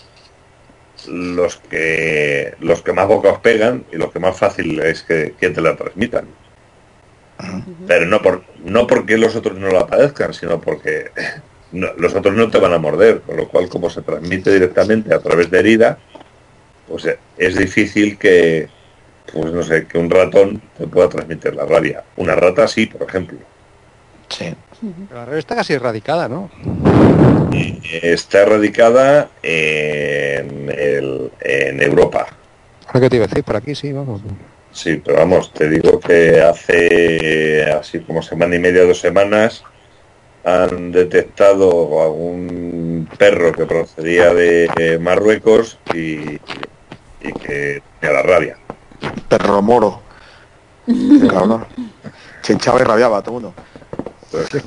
los 1.07 1.57
que 1.57 2.55
los 2.61 2.81
que 2.81 2.93
más 2.93 3.07
bocas 3.07 3.37
pegan 3.39 3.85
y 3.91 3.97
los 3.97 4.11
que 4.11 4.19
más 4.19 4.35
fácil 4.37 4.79
es 4.79 5.03
que, 5.03 5.35
que 5.39 5.49
te 5.49 5.61
la 5.61 5.75
transmitan. 5.75 6.25
Pero 7.87 8.05
no 8.05 8.21
por 8.21 8.43
no 8.63 8.87
porque 8.87 9.17
los 9.17 9.35
otros 9.35 9.57
no 9.57 9.69
la 9.69 9.85
padezcan, 9.85 10.33
sino 10.33 10.59
porque 10.61 11.11
no- 11.73 11.93
los 11.97 12.15
otros 12.15 12.33
no 12.35 12.49
te 12.49 12.59
van 12.59 12.73
a 12.73 12.77
morder, 12.79 13.21
con 13.21 13.37
lo 13.37 13.47
cual 13.47 13.67
como 13.69 13.89
se 13.89 14.01
transmite 14.01 14.51
directamente 14.51 15.13
a 15.13 15.19
través 15.19 15.51
de 15.51 15.59
herida, 15.59 15.99
pues 16.87 17.05
eh, 17.05 17.19
es 17.37 17.55
difícil 17.57 18.17
que 18.17 18.69
pues 19.35 19.51
no 19.51 19.61
sé, 19.63 19.85
que 19.85 19.97
un 19.97 20.09
ratón 20.09 20.61
te 20.77 20.87
pueda 20.87 21.09
transmitir 21.09 21.53
la 21.55 21.65
rabia. 21.65 22.03
Una 22.15 22.35
rata 22.35 22.67
sí, 22.69 22.85
por 22.85 23.05
ejemplo. 23.07 23.37
Sí. 24.29 24.55
Pero 25.09 25.19
la 25.19 25.25
rabia 25.25 25.39
está 25.39 25.55
casi 25.55 25.73
erradicada, 25.73 26.29
¿no? 26.29 26.49
Está 28.01 28.43
erradicada 28.43 29.29
en, 29.43 30.69
el- 30.69 31.31
en 31.41 31.81
Europa. 31.81 32.27
Ahora 32.87 32.99
que 33.01 33.09
te 33.09 33.15
iba 33.17 33.25
a 33.25 33.27
decir, 33.27 33.43
por 33.43 33.57
aquí 33.57 33.75
sí, 33.75 33.91
vamos. 33.91 34.21
Sí, 34.71 35.01
pero 35.03 35.17
vamos, 35.17 35.51
te 35.53 35.69
digo 35.69 35.99
que 35.99 36.41
hace 36.41 37.63
así 37.71 37.99
como 37.99 38.21
semana 38.21 38.55
y 38.55 38.59
media, 38.59 38.83
dos 38.85 38.99
semanas, 39.01 39.63
han 40.45 40.91
detectado 40.93 41.69
a 42.01 42.09
un 42.09 43.09
perro 43.17 43.51
que 43.51 43.65
procedía 43.65 44.33
de 44.33 44.69
eh, 44.77 44.97
Marruecos 44.99 45.77
y, 45.93 46.35
y 47.21 47.33
que 47.41 47.81
tenía 47.99 48.15
la 48.15 48.21
rabia. 48.21 48.57
Perro 49.27 49.61
moro. 49.61 50.01
Qué 50.85 51.27
cabrón. 51.27 51.65
Se 52.41 52.53
hinchaba 52.53 52.79
y 52.79 52.83
rabiaba 52.83 53.21
todo 53.21 53.37
el 53.37 53.43
mundo. 53.43 53.63
Entonces, 54.31 54.63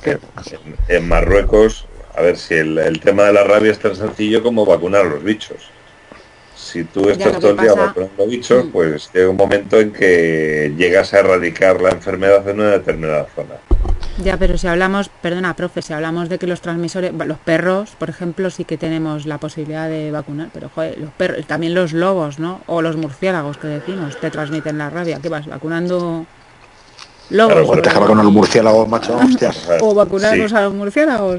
en, 0.53 0.77
en 0.89 1.09
Marruecos, 1.09 1.87
a 2.17 2.23
ver 2.23 2.37
si 2.37 2.55
el, 2.55 2.79
el 2.79 3.01
tema 3.01 3.25
de 3.25 3.33
la 3.35 3.45
rabia 3.45 3.71
es 3.71 3.79
tan 3.79 3.95
sencillo 3.95 4.43
como 4.43 4.65
vacunar 4.67 5.03
a 5.03 5.09
los 5.09 5.23
bichos. 5.23 5.71
Si 6.57 6.85
tú 6.85 7.09
estás 7.09 7.39
todo 7.39 7.53
el 7.53 7.57
que 7.57 7.63
día 7.63 7.75
vacunando 7.75 8.27
bichos, 8.27 8.65
Mm. 8.67 8.71
pues 8.71 9.11
llega 9.13 9.29
un 9.31 9.37
momento 9.37 9.79
en 9.79 9.93
que 9.93 10.73
llegas 10.77 11.15
a 11.15 11.21
erradicar 11.21 11.81
la 11.81 11.91
enfermedad 11.91 12.47
en 12.49 12.61
una 12.61 12.71
determinada 12.71 13.27
zona. 13.35 13.55
Ya, 14.25 14.37
pero 14.37 14.59
si 14.59 14.67
hablamos, 14.67 15.11
perdona, 15.23 15.55
profe, 15.55 15.81
si 15.81 15.93
hablamos 15.93 16.29
de 16.29 16.39
que 16.39 16.47
los 16.49 16.61
transmisores, 16.61 17.13
los 17.13 17.39
perros, 17.39 17.91
por 17.99 18.11
ejemplo, 18.11 18.51
sí 18.51 18.65
que 18.65 18.77
tenemos 18.77 19.27
la 19.27 19.39
posibilidad 19.39 19.89
de 19.89 20.11
vacunar, 20.11 20.49
pero 20.53 20.69
joder, 20.75 20.99
los 20.99 21.11
perros, 21.13 21.47
también 21.47 21.73
los 21.75 21.93
lobos, 21.93 22.39
¿no? 22.41 22.61
O 22.67 22.83
los 22.83 22.97
murciélagos 22.97 23.59
que 23.59 23.69
decimos, 23.69 24.17
te 24.19 24.31
transmiten 24.31 24.77
la 24.77 24.91
rabia. 24.91 25.21
¿Qué 25.23 25.29
vas 25.29 25.47
vacunando 25.47 26.27
lobos? 27.31 27.53
Claro, 27.67 27.83
te 27.83 27.89
acaba 27.91 28.07
con 28.07 28.19
el 28.19 28.27
murciélago, 28.27 28.87
macho. 28.87 29.17
Hostias. 29.25 29.69
o 29.81 29.95
vacunarnos 29.95 30.51
Sí. 30.51 30.57
a 30.57 30.63
los 30.63 30.75
murciélagos. 30.75 31.37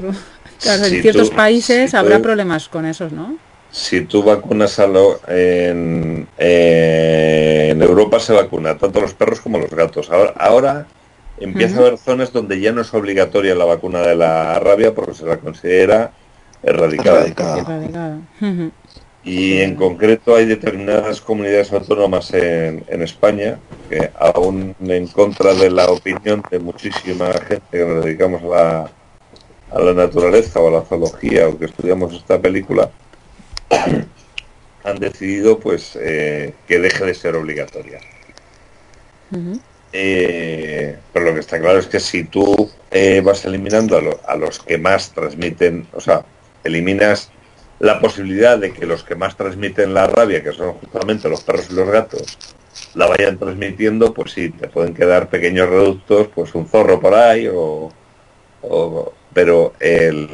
Claro, 0.60 0.84
en 0.84 0.90
Si 0.90 1.02
ciertos 1.02 1.30
tú- 1.30 1.36
países 1.36 1.90
si 1.90 1.96
habrá 1.96 2.16
tú- 2.16 2.22
problemas 2.22 2.68
con 2.68 2.86
esos, 2.86 3.12
¿no? 3.12 3.36
Si 3.70 4.00
tú 4.06 4.22
vacunas 4.22 4.78
a 4.80 4.86
lo, 4.86 5.20
en, 5.28 6.26
en 6.38 7.82
Europa 7.82 8.18
se 8.18 8.32
vacuna 8.32 8.76
tanto 8.76 9.00
los 9.00 9.14
perros 9.14 9.40
como 9.40 9.58
los 9.58 9.70
gatos. 9.70 10.10
Ahora, 10.10 10.34
ahora 10.38 10.86
empieza 11.40 11.76
a 11.76 11.80
haber 11.80 11.98
zonas 11.98 12.32
donde 12.32 12.60
ya 12.60 12.72
no 12.72 12.82
es 12.82 12.92
obligatoria 12.94 13.54
la 13.54 13.64
vacuna 13.64 14.00
de 14.02 14.14
la 14.14 14.58
rabia 14.58 14.94
porque 14.94 15.14
se 15.14 15.26
la 15.26 15.38
considera 15.38 16.12
erradicada. 16.62 17.20
Erradicada. 17.20 18.18
Y 19.22 19.58
en 19.58 19.74
concreto 19.74 20.34
hay 20.34 20.46
determinadas 20.46 21.20
comunidades 21.20 21.72
autónomas 21.72 22.32
en, 22.32 22.84
en 22.88 23.02
España 23.02 23.58
que 23.90 24.10
aún 24.18 24.74
en 24.80 25.06
contra 25.08 25.52
de 25.52 25.70
la 25.70 25.90
opinión 25.90 26.42
de 26.50 26.58
muchísima 26.58 27.30
gente 27.32 27.62
que 27.70 27.84
nos 27.84 28.04
dedicamos 28.04 28.42
a 28.42 28.46
la, 28.46 28.90
a 29.72 29.80
la 29.80 29.92
naturaleza 29.92 30.60
o 30.60 30.68
a 30.68 30.80
la 30.80 30.82
zoología 30.82 31.48
o 31.48 31.58
que 31.58 31.66
estudiamos 31.66 32.14
esta 32.14 32.40
película, 32.40 32.90
han 34.84 34.98
decidido 34.98 35.58
pues 35.58 35.96
eh, 36.00 36.54
que 36.66 36.78
deje 36.78 37.04
de 37.04 37.14
ser 37.14 37.36
obligatoria. 37.36 38.00
Eh, 39.92 40.96
pero 41.12 41.24
lo 41.26 41.34
que 41.34 41.40
está 41.40 41.58
claro 41.60 41.78
es 41.78 41.86
que 41.86 41.98
si 42.00 42.24
tú 42.24 42.70
eh, 42.90 43.20
vas 43.24 43.44
eliminando 43.44 43.96
a, 43.96 44.00
lo- 44.00 44.20
a 44.26 44.36
los 44.36 44.60
que 44.60 44.78
más 44.78 45.10
transmiten, 45.12 45.86
o 45.92 46.00
sea, 46.00 46.24
eliminas 46.62 47.30
la 47.80 47.98
posibilidad 48.00 48.58
de 48.58 48.72
que 48.72 48.86
los 48.86 49.02
que 49.02 49.14
más 49.16 49.36
transmiten 49.36 49.94
la 49.94 50.06
rabia, 50.06 50.42
que 50.42 50.52
son 50.52 50.74
justamente 50.74 51.28
los 51.28 51.42
perros 51.42 51.68
y 51.70 51.74
los 51.74 51.88
gatos, 51.88 52.38
la 52.94 53.06
vayan 53.06 53.38
transmitiendo, 53.38 54.14
pues 54.14 54.32
sí, 54.32 54.50
te 54.50 54.68
pueden 54.68 54.94
quedar 54.94 55.28
pequeños 55.28 55.68
reductos, 55.68 56.28
pues 56.34 56.54
un 56.54 56.66
zorro 56.68 57.00
por 57.00 57.14
ahí, 57.14 57.48
o, 57.48 57.90
o- 58.62 59.12
pero 59.34 59.74
el, 59.80 60.28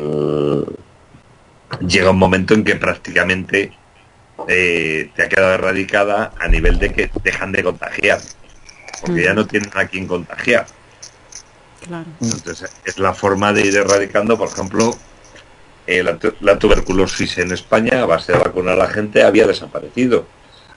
llega 1.80 2.10
un 2.10 2.18
momento 2.18 2.54
en 2.54 2.64
que 2.64 2.76
prácticamente 2.76 3.72
eh, 4.48 5.10
te 5.14 5.22
ha 5.24 5.28
quedado 5.28 5.54
erradicada 5.54 6.32
a 6.40 6.48
nivel 6.48 6.78
de 6.78 6.92
que 6.92 7.10
dejan 7.24 7.52
de 7.52 7.62
contagiar, 7.64 8.20
porque 9.00 9.24
ya 9.24 9.34
no 9.34 9.46
tienen 9.46 9.70
a 9.74 9.86
quien 9.86 10.06
contagiar. 10.06 10.66
Claro. 11.86 12.06
Entonces 12.20 12.70
es 12.84 12.98
la 12.98 13.14
forma 13.14 13.52
de 13.52 13.62
ir 13.66 13.76
erradicando, 13.76 14.36
por 14.38 14.48
ejemplo, 14.48 14.96
eh, 15.86 16.02
la, 16.02 16.16
tu- 16.18 16.34
la 16.40 16.58
tuberculosis 16.58 17.38
en 17.38 17.52
España 17.52 18.02
a 18.02 18.06
base 18.06 18.32
de 18.32 18.38
vacunar 18.38 18.74
a 18.74 18.84
la 18.84 18.88
gente 18.88 19.22
había 19.22 19.46
desaparecido, 19.46 20.26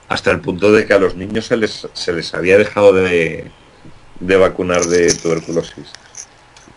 hasta 0.08 0.30
el 0.30 0.40
punto 0.40 0.70
de 0.72 0.86
que 0.86 0.92
a 0.94 0.98
los 0.98 1.16
niños 1.16 1.46
se 1.46 1.56
les, 1.56 1.88
se 1.92 2.12
les 2.12 2.32
había 2.34 2.58
dejado 2.58 2.92
de, 2.92 3.50
de 4.20 4.36
vacunar 4.36 4.84
de 4.84 5.12
tuberculosis. 5.14 5.88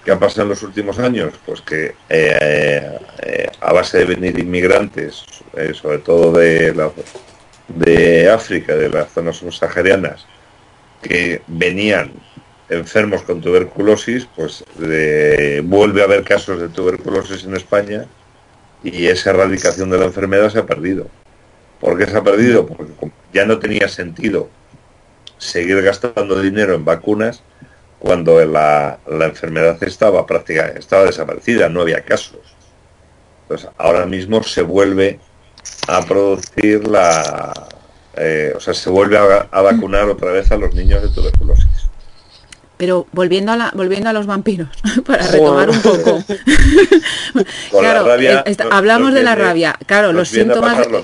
¿Qué 0.04 0.12
ha 0.12 0.20
pasado 0.20 0.44
en 0.44 0.50
los 0.50 0.64
últimos 0.64 1.00
años? 1.00 1.34
Pues 1.46 1.62
que 1.62 1.96
eh, 2.10 2.98
eh, 3.22 3.48
a 3.62 3.72
base 3.72 4.00
de 4.00 4.06
venir 4.06 4.38
inmigrantes, 4.40 5.24
sobre 5.80 6.00
todo 6.00 6.32
de, 6.34 6.74
la- 6.74 6.92
de 7.70 8.30
África, 8.30 8.74
de 8.76 8.90
las 8.90 9.12
zonas 9.12 9.38
subsaharianas, 9.38 10.26
que 11.04 11.44
venían 11.48 12.12
enfermos 12.70 13.22
con 13.22 13.42
tuberculosis, 13.42 14.28
pues 14.36 14.64
eh, 14.82 15.62
vuelve 15.64 16.02
a 16.02 16.06
haber 16.06 16.24
casos 16.24 16.60
de 16.60 16.70
tuberculosis 16.70 17.44
en 17.44 17.56
España 17.56 18.06
y 18.84 19.06
esa 19.06 19.30
erradicación 19.30 19.90
de 19.90 20.00
la 20.00 20.06
enfermedad 20.06 20.50
se 20.50 20.60
ha 20.60 20.66
perdido. 20.66 21.08
¿Por 21.80 21.98
qué 21.98 22.06
se 22.08 22.18
ha 22.18 22.24
perdido? 22.24 22.66
Porque 22.66 23.12
ya 23.34 23.46
no 23.46 23.60
tenía 23.60 23.88
sentido 23.88 24.50
seguir 25.38 25.82
gastando 25.82 26.42
dinero 26.42 26.74
en 26.74 26.86
vacunas 26.86 27.44
cuando 28.00 28.44
la, 28.46 29.00
la 29.08 29.26
enfermedad 29.26 29.82
estaba 29.84 30.26
prácticamente 30.26 30.80
estaba 30.80 31.06
desaparecida, 31.06 31.70
no 31.70 31.82
había 31.82 32.02
casos. 32.04 32.56
Entonces, 33.44 33.70
ahora 33.78 34.06
mismo 34.06 34.42
se 34.44 34.62
vuelve 34.62 35.20
a 35.88 36.02
producir 36.02 36.88
la... 36.88 37.54
eh, 38.16 38.54
o 38.56 38.60
sea, 38.60 38.74
se 38.74 38.90
vuelve 38.90 39.18
a, 39.18 39.48
a 39.52 39.62
vacunar 39.62 40.08
otra 40.10 40.32
vez 40.32 40.52
a 40.52 40.58
los 40.58 40.74
niños 40.76 41.02
de 41.02 41.10
tuberculosis. 41.10 41.66
Pero 42.78 43.08
volviendo 43.12 43.52
a, 43.52 43.58
la, 43.58 43.72
volviendo 43.74 44.10
a 44.10 44.14
los 44.14 44.26
vampiros, 44.26 44.70
para 45.06 45.26
retomar 45.28 45.70
un 45.70 45.82
poco. 45.82 46.24
Claro, 47.72 48.06
rabia 48.08 48.40
eh, 48.40 48.44
está- 48.52 48.66
nos- 48.66 48.74
hablamos 48.74 49.08
nos 49.10 49.16
de 49.16 49.24
la 49.24 49.36
rabia. 49.36 49.76
Claro, 49.86 50.14
los 50.14 50.30
síntomas... 50.30 50.88
lo. 50.90 51.04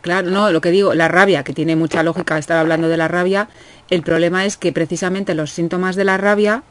Claro, 0.00 0.30
no, 0.30 0.50
lo 0.50 0.60
que 0.62 0.70
digo, 0.70 0.94
la 0.94 1.08
rabia, 1.08 1.44
que 1.44 1.52
tiene 1.52 1.76
mucha 1.76 2.02
lógica 2.02 2.38
estar 2.38 2.56
hablando 2.56 2.88
de 2.88 2.96
la 2.96 3.06
rabia, 3.06 3.48
el 3.90 4.02
problema 4.02 4.46
es 4.46 4.56
que 4.56 4.72
precisamente 4.72 5.34
los 5.34 5.50
síntomas 5.50 5.94
de 5.94 6.04
la 6.04 6.16
rabia 6.16 6.62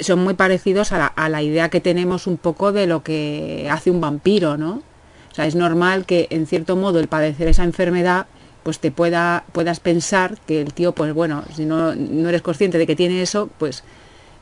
son 0.00 0.20
muy 0.20 0.32
parecidos 0.34 0.92
a 0.92 0.98
la, 0.98 1.06
a 1.06 1.28
la 1.28 1.42
idea 1.42 1.68
que 1.68 1.80
tenemos 1.80 2.26
un 2.26 2.38
poco 2.38 2.72
de 2.72 2.86
lo 2.86 3.02
que 3.02 3.68
hace 3.70 3.90
un 3.90 4.00
vampiro, 4.00 4.56
¿no? 4.56 4.82
O 5.30 5.34
sea, 5.34 5.44
es 5.46 5.54
normal 5.54 6.06
que 6.06 6.28
en 6.30 6.46
cierto 6.46 6.76
modo 6.76 6.98
el 6.98 7.08
padecer 7.08 7.48
esa 7.48 7.64
enfermedad 7.64 8.26
pues 8.62 8.78
te 8.80 8.90
pueda 8.90 9.44
puedas 9.52 9.80
pensar 9.80 10.36
que 10.46 10.60
el 10.60 10.72
tío 10.74 10.92
pues 10.92 11.12
bueno 11.14 11.44
si 11.54 11.64
no, 11.64 11.94
no 11.94 12.28
eres 12.28 12.42
consciente 12.42 12.78
de 12.78 12.86
que 12.86 12.96
tiene 12.96 13.22
eso 13.22 13.48
pues 13.58 13.84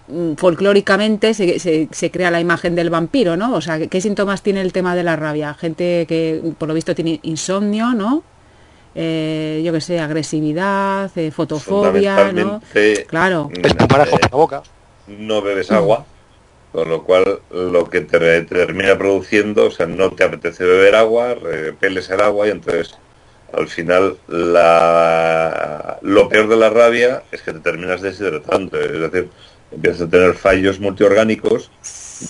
mm, 0.09 0.35
folclóricamente 0.35 1.35
se, 1.35 1.59
se- 1.59 1.88
se 1.92 2.11
crea 2.11 2.31
la 2.31 2.40
imagen 2.40 2.74
del 2.74 2.90
vampiro, 2.90 3.37
¿no? 3.37 3.55
O 3.55 3.61
sea, 3.61 3.79
¿qué, 3.79 3.88
qué 3.88 4.00
síntomas 4.00 4.42
tiene 4.42 4.61
el 4.62 4.72
tema 4.72 4.94
de 4.96 5.02
la 5.05 5.16
rabia? 5.16 5.55
Gente 5.55 6.07
que 6.09 6.42
por 6.59 6.68
lo 6.68 6.74
visto 6.74 6.94
tiene 6.94 7.20
insomnio, 7.22 7.92
¿no? 7.94 8.22
Eh, 8.94 9.61
yo 9.64 9.72
que 9.72 9.81
sé, 9.83 10.00
agresividad, 10.00 11.11
eh, 11.16 11.31
fotofobia, 11.31 12.16
¿no? 12.44 12.62
Claro. 13.07 13.50
mm, 13.50 13.61
eh, 14.07 14.11
la 14.22 14.37
boca. 14.38 14.62
no 15.09 15.42
bebes 15.42 15.70
agua, 15.70 16.07
con 16.72 16.88
lo 16.88 17.02
cual 17.05 17.40
lo 17.50 17.88
que 17.90 18.00
te, 18.00 18.18
te 18.18 18.42
termina 18.42 18.96
produciendo, 18.96 19.66
o 19.66 19.70
sea, 19.70 19.87
no 19.87 20.11
te 20.11 20.24
apetece 20.24 20.64
beber 20.64 20.94
agua, 20.94 21.35
repeles 21.35 22.09
el 22.11 22.20
agua 22.22 22.48
y 22.48 22.50
entonces 22.52 22.96
al 23.57 23.69
final 23.69 24.16
la, 24.29 25.99
lo 26.03 26.29
peor 26.29 26.49
de 26.49 26.57
la 26.57 26.71
rabia 26.71 27.23
es 27.33 27.42
que 27.42 27.53
te 27.53 27.61
terminas 27.61 28.01
deshidratando, 28.03 28.79
es 28.81 29.01
decir, 29.01 29.29
empiezas 29.73 30.03
a 30.03 30.09
tener 30.09 30.35
fallos 30.35 30.79
multiorgánicos 30.81 31.71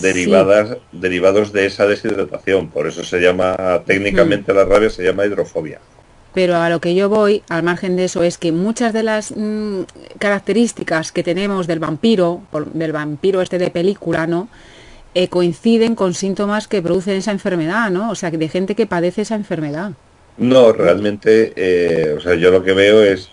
derivadas, 0.01 0.77
derivados 0.91 1.51
de 1.53 1.65
esa 1.65 1.85
deshidratación, 1.85 2.69
por 2.69 2.87
eso 2.87 3.03
se 3.03 3.19
llama, 3.19 3.55
técnicamente 3.85 4.53
la 4.53 4.65
rabia 4.65 4.89
se 4.89 5.03
llama 5.03 5.25
hidrofobia. 5.25 5.79
Pero 6.33 6.55
a 6.57 6.69
lo 6.69 6.79
que 6.79 6.93
yo 6.93 7.09
voy, 7.09 7.41
al 7.49 7.63
margen 7.63 7.95
de 7.95 8.05
eso, 8.05 8.21
es 8.21 8.37
que 8.37 8.51
muchas 8.51 8.93
de 8.93 9.01
las 9.03 9.33
mm, 9.35 9.81
características 10.19 11.11
que 11.11 11.23
tenemos 11.23 11.65
del 11.67 11.79
vampiro, 11.79 12.41
por- 12.51 12.71
del 12.73 12.91
vampiro 12.91 13.41
este 13.41 13.57
de 13.57 13.71
película, 13.71 14.27
¿no? 14.27 14.47
Eh, 15.15 15.29
coinciden 15.29 15.95
con 15.95 16.13
síntomas 16.13 16.67
que 16.67 16.81
producen 16.81 17.15
esa 17.15 17.31
enfermedad, 17.31 17.89
¿no? 17.89 18.11
O 18.11 18.15
sea, 18.15 18.29
de 18.29 18.49
gente 18.49 18.75
que 18.75 18.85
padece 18.85 19.23
esa 19.23 19.33
enfermedad. 19.35 19.93
No, 20.37 20.71
realmente, 20.71 21.53
eh, 21.55 22.13
o 22.15 22.19
sea, 22.19 22.35
yo 22.35 22.51
lo 22.51 22.63
que 22.63 22.73
veo 22.73 23.01
es 23.01 23.29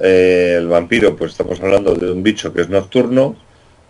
eh, 0.00 0.56
el 0.58 0.68
vampiro, 0.68 1.14
pues 1.14 1.32
estamos 1.32 1.60
hablando 1.60 1.94
de 1.94 2.10
un 2.10 2.22
bicho 2.22 2.52
que 2.52 2.62
es 2.62 2.70
nocturno, 2.70 3.36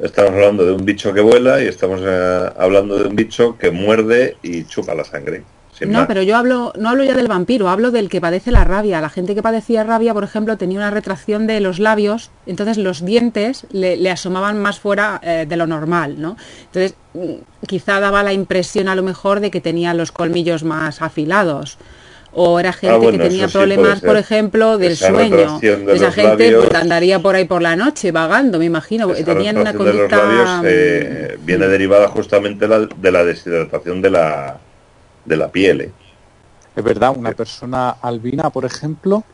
estamos 0.01 0.33
hablando 0.33 0.67
de 0.67 0.73
un 0.73 0.85
bicho 0.85 1.13
que 1.13 1.21
vuela 1.21 1.63
y 1.63 1.69
estamos 1.69 2.01
eh, 2.05 2.51
hablando 2.59 2.99
de 2.99 3.09
un 3.09 3.15
bicho 3.15 3.57
que 3.57 3.71
muerde 3.71 4.37
y 4.43 4.65
chupa 4.65 4.95
la 4.95 5.05
sangre. 5.05 5.45
No, 5.87 6.01
más. 6.01 6.09
pero 6.09 6.23
yo 6.23 6.37
hablo, 6.37 6.75
no 6.77 6.91
hablo 6.91 7.05
ya 7.05 7.15
del 7.15 7.29
vampiro, 7.29 7.69
hablo 7.71 7.91
del 7.91 8.11
que 8.11 8.21
padece 8.21 8.51
la 8.51 8.65
rabia. 8.65 9.01
La 9.01 9.09
gente 9.09 9.35
que 9.35 9.43
padecía 9.43 9.83
rabia, 9.83 10.13
por 10.13 10.25
ejemplo, 10.25 10.59
tenía 10.59 10.79
una 10.79 10.91
retracción 10.91 11.47
de 11.47 11.61
los 11.61 11.79
labios, 11.79 12.31
entonces 12.45 12.77
los 12.77 13.03
dientes 13.03 13.67
le, 13.71 13.97
le 13.97 14.11
asomaban 14.11 14.61
más 14.61 14.79
fuera 14.79 15.21
eh, 15.23 15.47
de 15.49 15.57
lo 15.57 15.67
normal, 15.67 16.21
¿no? 16.21 16.37
Entonces, 16.67 16.95
mm, 17.15 17.67
quizá 17.67 17.99
daba 18.01 18.23
la 18.23 18.35
impresión 18.35 18.89
a 18.89 18.95
lo 18.95 19.03
mejor 19.03 19.41
de 19.41 19.51
que 19.51 19.63
tenía 19.63 19.95
los 19.95 20.13
colmillos 20.13 20.65
más 20.65 21.01
afilados. 21.01 21.79
O 22.33 22.61
era 22.61 22.73
gente 22.73 22.95
Ah, 22.95 22.99
bueno, 22.99 23.19
que 23.19 23.29
tenía 23.29 23.49
sí 23.49 23.53
problemas, 23.59 24.01
por 24.01 24.17
ejemplo, 24.17 24.79
del 24.79 24.93
Esa 24.93 25.09
sueño. 25.09 25.59
de 25.61 25.95
Esa 25.97 26.13
gente 26.13 26.53
pues, 26.57 26.75
andaría 26.75 27.19
por 27.19 27.35
ahí 27.35 27.45
por 27.45 27.61
la 27.61 27.75
noche 27.75 28.13
vagando, 28.13 28.59
me 28.61 28.67
imagino. 28.67 29.09
porque 29.09 29.25
Tenían 29.25 29.57
una 29.59 29.73
retracción 29.73 29.97
de 29.97 30.03
los 30.03 30.09
conducta... 30.13 30.35
labios 30.47 30.65
eh, 30.73 31.37
mm, 31.41 31.45
viene 31.47 31.67
derivada 31.67 32.07
justamente 32.09 32.69
la- 32.69 32.87
de 32.87 33.11
la 33.13 33.25
deshidratación 33.25 34.01
de 34.01 34.11
la, 34.11 34.59
de 35.25 35.37
la 35.37 35.49
piel. 35.49 35.81
eh. 35.81 35.91
Es 36.77 36.85
verdad, 36.85 37.13
una 37.17 37.33
persona 37.33 37.91
albina, 38.01 38.49
por 38.51 38.65
ejemplo, 38.65 39.25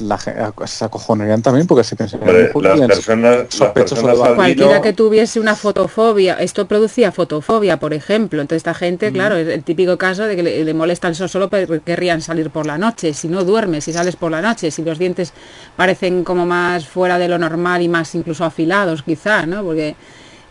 la, 0.00 0.18
ge- 0.18 0.34
se 0.66 0.84
acojonarían 0.84 1.42
también 1.42 1.66
porque 1.66 1.84
se 1.84 1.96
pensarían 1.96 2.28
Hombre, 2.28 2.50
"Uy, 2.54 2.62
las 2.62 2.78
personas, 2.88 3.36
las 3.36 3.54
sospechoso 3.54 3.94
personas 3.94 4.16
de 4.16 4.22
algo". 4.24 4.34
Cualquiera 4.36 4.82
que 4.82 4.92
tuviese 4.92 5.40
una 5.40 5.54
fotofobia, 5.56 6.34
esto 6.34 6.66
producía 6.66 7.12
fotofobia, 7.12 7.78
por 7.78 7.94
ejemplo. 7.94 8.40
Entonces 8.40 8.58
esta 8.58 8.74
gente, 8.74 9.12
claro, 9.12 9.36
es 9.36 9.48
el 9.48 9.62
típico 9.64 9.96
caso 9.98 10.24
de 10.24 10.36
que 10.36 10.42
le, 10.42 10.64
le 10.64 10.74
molestan 10.74 11.14
solo 11.14 11.48
porque 11.48 11.80
querrían 11.84 12.20
salir 12.20 12.50
por 12.50 12.66
la 12.66 12.78
noche. 12.78 13.14
Si 13.14 13.28
no 13.28 13.44
duermes, 13.44 13.84
si 13.84 13.92
sales 13.92 14.16
por 14.16 14.30
la 14.30 14.40
noche, 14.42 14.70
si 14.70 14.82
los 14.82 14.98
dientes 14.98 15.32
parecen 15.76 16.24
como 16.24 16.46
más 16.46 16.86
fuera 16.86 17.18
de 17.18 17.28
lo 17.28 17.38
normal 17.38 17.82
y 17.82 17.88
más 17.88 18.14
incluso 18.14 18.44
afilados, 18.44 19.02
quizá, 19.02 19.46
¿no? 19.46 19.62
Porque 19.62 19.94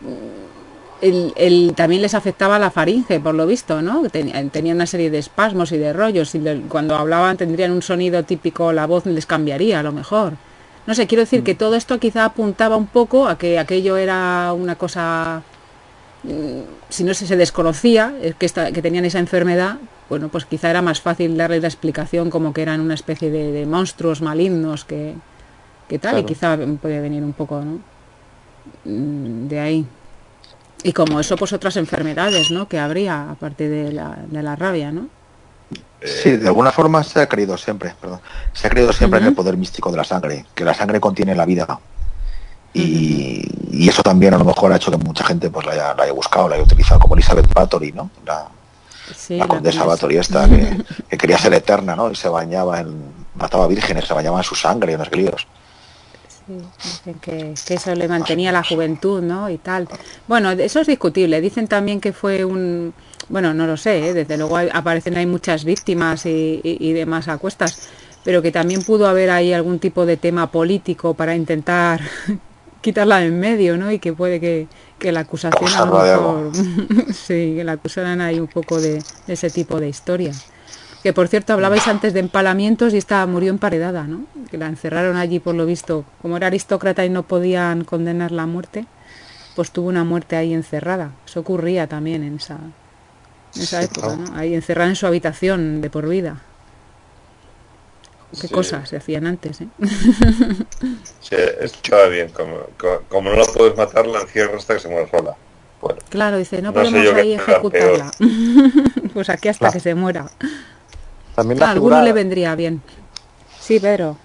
mm, 0.00 0.53
el, 1.04 1.32
el- 1.36 1.74
también 1.76 2.02
les 2.02 2.14
afectaba 2.14 2.58
la 2.58 2.70
faringe, 2.70 3.20
por 3.20 3.34
lo 3.34 3.46
visto, 3.46 3.82
¿no? 3.82 4.08
Tenían, 4.08 4.50
tenían 4.50 4.76
una 4.76 4.86
serie 4.86 5.10
de 5.10 5.18
espasmos 5.18 5.70
y 5.72 5.78
de 5.78 5.92
rollos 5.92 6.34
y 6.34 6.40
le- 6.40 6.60
cuando 6.62 6.96
hablaban 6.96 7.36
tendrían 7.36 7.70
un 7.72 7.82
sonido 7.82 8.22
típico, 8.24 8.72
la 8.72 8.86
voz 8.86 9.06
les 9.06 9.26
cambiaría 9.26 9.80
a 9.80 9.82
lo 9.82 9.92
mejor. 9.92 10.32
No 10.86 10.94
sé, 10.94 11.06
quiero 11.06 11.22
decir 11.22 11.42
que 11.44 11.54
todo 11.54 11.76
esto 11.76 11.98
quizá 11.98 12.24
apuntaba 12.26 12.76
un 12.76 12.86
poco 12.86 13.26
a 13.28 13.38
que 13.38 13.58
aquello 13.58 13.96
era 13.96 14.52
una 14.52 14.74
cosa, 14.76 15.42
mm, 16.24 16.60
si 16.90 17.04
no 17.04 17.14
se, 17.14 17.26
se 17.26 17.36
desconocía, 17.36 18.14
eh, 18.20 18.34
que, 18.38 18.46
esta- 18.46 18.70
que 18.72 18.82
tenían 18.82 19.04
esa 19.04 19.18
enfermedad, 19.18 19.76
bueno, 20.10 20.28
pues 20.28 20.44
quizá 20.44 20.68
era 20.70 20.82
más 20.82 21.00
fácil 21.00 21.36
darle 21.36 21.60
la 21.60 21.68
explicación 21.68 22.28
como 22.30 22.52
que 22.52 22.62
eran 22.62 22.80
una 22.80 22.94
especie 22.94 23.30
de, 23.30 23.52
de 23.52 23.64
monstruos 23.66 24.20
malignos 24.20 24.84
que, 24.84 25.14
que 25.88 25.98
tal, 25.98 26.16
y 26.18 26.24
quizá 26.24 26.58
puede 26.82 27.00
venir 27.00 27.22
un 27.22 27.32
poco, 27.32 27.60
¿no? 27.62 27.78
Mm, 28.84 29.48
De 29.48 29.60
ahí. 29.60 29.86
Y 30.84 30.92
como 30.92 31.18
eso, 31.18 31.36
pues 31.36 31.52
otras 31.52 31.76
enfermedades, 31.76 32.52
¿no? 32.52 32.68
Que 32.68 32.78
habría, 32.78 33.30
aparte 33.30 33.68
de 33.68 33.90
la, 33.90 34.16
de 34.28 34.42
la 34.42 34.54
rabia, 34.54 34.92
¿no? 34.92 35.08
Sí, 36.02 36.36
de 36.36 36.46
alguna 36.46 36.70
forma 36.70 37.02
se 37.02 37.20
ha 37.20 37.26
creído 37.26 37.56
siempre, 37.56 37.94
perdón, 37.98 38.20
se 38.52 38.66
ha 38.66 38.70
creído 38.70 38.92
siempre 38.92 39.18
en 39.18 39.26
el 39.26 39.34
poder 39.34 39.56
místico 39.56 39.90
de 39.90 39.96
la 39.96 40.04
sangre, 40.04 40.44
que 40.54 40.62
la 40.62 40.74
sangre 40.74 41.00
contiene 41.00 41.34
la 41.34 41.46
vida. 41.46 41.80
Y, 42.74 43.42
y 43.70 43.88
eso 43.88 44.02
también 44.02 44.34
a 44.34 44.38
lo 44.38 44.44
mejor 44.44 44.72
ha 44.72 44.76
hecho 44.76 44.90
que 44.90 44.98
mucha 44.98 45.24
gente 45.24 45.48
pues 45.48 45.64
la 45.64 45.72
haya, 45.72 45.94
la 45.94 46.02
haya 46.04 46.12
buscado, 46.12 46.48
la 46.48 46.56
haya 46.56 46.64
utilizado, 46.64 47.00
como 47.00 47.14
Elizabeth 47.14 47.52
Bathory, 47.52 47.92
¿no? 47.92 48.10
La, 48.26 48.48
Sí, 49.14 49.36
la 49.36 49.46
condesa. 49.46 49.84
Bathory 49.84 50.16
esta, 50.16 50.48
que, 50.48 50.82
que 51.08 51.18
quería 51.18 51.38
ser 51.38 51.52
eterna, 51.54 51.94
¿no? 51.94 52.10
Y 52.10 52.14
se 52.14 52.28
bañaba 52.28 52.80
en, 52.80 53.12
mataba 53.34 53.66
vírgenes, 53.66 54.06
se 54.06 54.14
bañaba 54.14 54.38
en 54.38 54.44
su 54.44 54.54
sangre 54.54 54.92
y 54.92 54.94
en 54.94 55.00
los 55.00 55.12
líos. 55.12 55.46
Sí, 56.46 56.72
dicen 56.82 57.14
que, 57.20 57.54
que 57.66 57.74
eso 57.74 57.94
le 57.94 58.06
mantenía 58.06 58.52
la 58.52 58.62
juventud, 58.62 59.22
¿no? 59.22 59.48
Y 59.48 59.56
tal. 59.56 59.88
Bueno, 60.26 60.50
eso 60.50 60.80
es 60.80 60.86
discutible. 60.86 61.40
Dicen 61.40 61.68
también 61.68 62.00
que 62.00 62.12
fue 62.12 62.44
un... 62.44 62.92
Bueno, 63.30 63.54
no 63.54 63.66
lo 63.66 63.78
sé, 63.78 64.08
¿eh? 64.08 64.12
desde 64.14 64.36
luego 64.36 64.58
hay- 64.58 64.68
aparecen 64.70 65.16
ahí 65.16 65.24
muchas 65.24 65.64
víctimas 65.64 66.26
y, 66.26 66.60
y- 66.62 66.76
y 66.90 66.92
demás 66.92 67.28
a 67.28 67.38
cuestas, 67.38 67.78
pero 68.22 68.42
que 68.42 68.52
también 68.52 68.82
pudo 68.84 69.06
haber 69.08 69.30
ahí 69.30 69.54
algún 69.54 69.78
tipo 69.78 70.04
de 70.04 70.18
tema 70.18 70.50
político 70.50 71.14
para 71.14 71.34
intentar 71.34 72.02
quitarla 72.82 73.20
de 73.20 73.26
en 73.26 73.40
medio, 73.40 73.78
¿no? 73.78 73.90
Y 73.90 73.98
que 73.98 74.12
puede 74.12 74.38
que, 74.40 74.68
que 74.98 75.12
la 75.12 75.20
acusación 75.20 75.72
a 75.72 75.86
lo 75.86 75.92
mejor... 76.52 76.52
sí, 77.14 77.54
que 77.56 77.64
la 77.64 77.72
acusaran 77.72 78.20
ahí 78.20 78.38
un 78.38 78.48
poco 78.48 78.78
de, 78.82 79.04
de 79.26 79.32
ese 79.32 79.48
tipo 79.48 79.80
de 79.80 79.88
historias. 79.88 80.44
Que 81.04 81.12
por 81.12 81.28
cierto 81.28 81.52
hablabais 81.52 81.86
antes 81.86 82.14
de 82.14 82.20
empalamientos 82.20 82.94
y 82.94 82.96
esta 82.96 83.24
murió 83.26 83.50
emparedada, 83.50 84.04
¿no? 84.04 84.24
Que 84.50 84.56
la 84.58 84.66
encerraron 84.68 85.16
allí 85.18 85.38
por 85.38 85.54
lo 85.54 85.66
visto. 85.66 86.04
Como 86.22 86.38
era 86.38 86.46
aristócrata 86.48 87.04
y 87.04 87.10
no 87.10 87.22
podían 87.24 87.84
condenarla 87.84 88.44
a 88.44 88.46
muerte, 88.46 88.86
pues 89.54 89.70
tuvo 89.70 89.88
una 89.90 90.02
muerte 90.02 90.34
ahí 90.34 90.54
encerrada. 90.54 91.10
Eso 91.26 91.40
ocurría 91.40 91.86
también 91.86 92.24
en 92.24 92.36
esa, 92.36 92.56
en 93.54 93.62
esa 93.62 93.80
Sí, 93.82 93.84
época. 93.84 94.16
¿no? 94.16 94.34
Ahí 94.36 94.54
encerrada 94.54 94.88
en 94.88 94.96
su 94.96 95.06
habitación 95.06 95.82
de 95.82 95.90
por 95.90 96.08
vida. 96.08 96.40
Qué 98.40 98.48
Sí. 98.48 98.54
cosas 98.54 98.88
se 98.88 98.96
hacían 98.96 99.26
antes, 99.26 99.60
¿eh? 99.60 99.68
Sí, 101.20 101.36
estaba 101.60 102.06
bien. 102.08 102.30
Como, 102.30 102.56
co- 102.78 103.02
como 103.10 103.28
no 103.30 103.36
la 103.36 103.44
puedes 103.44 103.76
matar, 103.76 104.06
la 104.06 104.22
encierras 104.22 104.56
hasta 104.56 104.74
que 104.74 104.80
se 104.80 104.88
muera 104.88 105.08
sola. 105.10 105.36
Bueno, 105.80 105.98
Claro, 106.08 106.38
dice, 106.38 106.62
no, 106.62 106.72
podemos 106.72 107.14
ahí 107.14 107.34
ejecutarla. 107.34 108.10
pues 109.12 109.28
aquí 109.28 109.48
hasta 109.48 109.58
Claro. 109.66 109.72
que 109.74 109.80
se 109.80 109.94
muera. 109.94 110.30
También 111.34 111.58
A 111.62 111.66
la 111.66 111.70
alguno 111.72 111.96
figura, 111.96 112.02
le 112.04 112.12
vendría 112.12 112.54
bien. 112.54 112.82
Sí, 113.60 113.80
Pedro. 113.80 114.16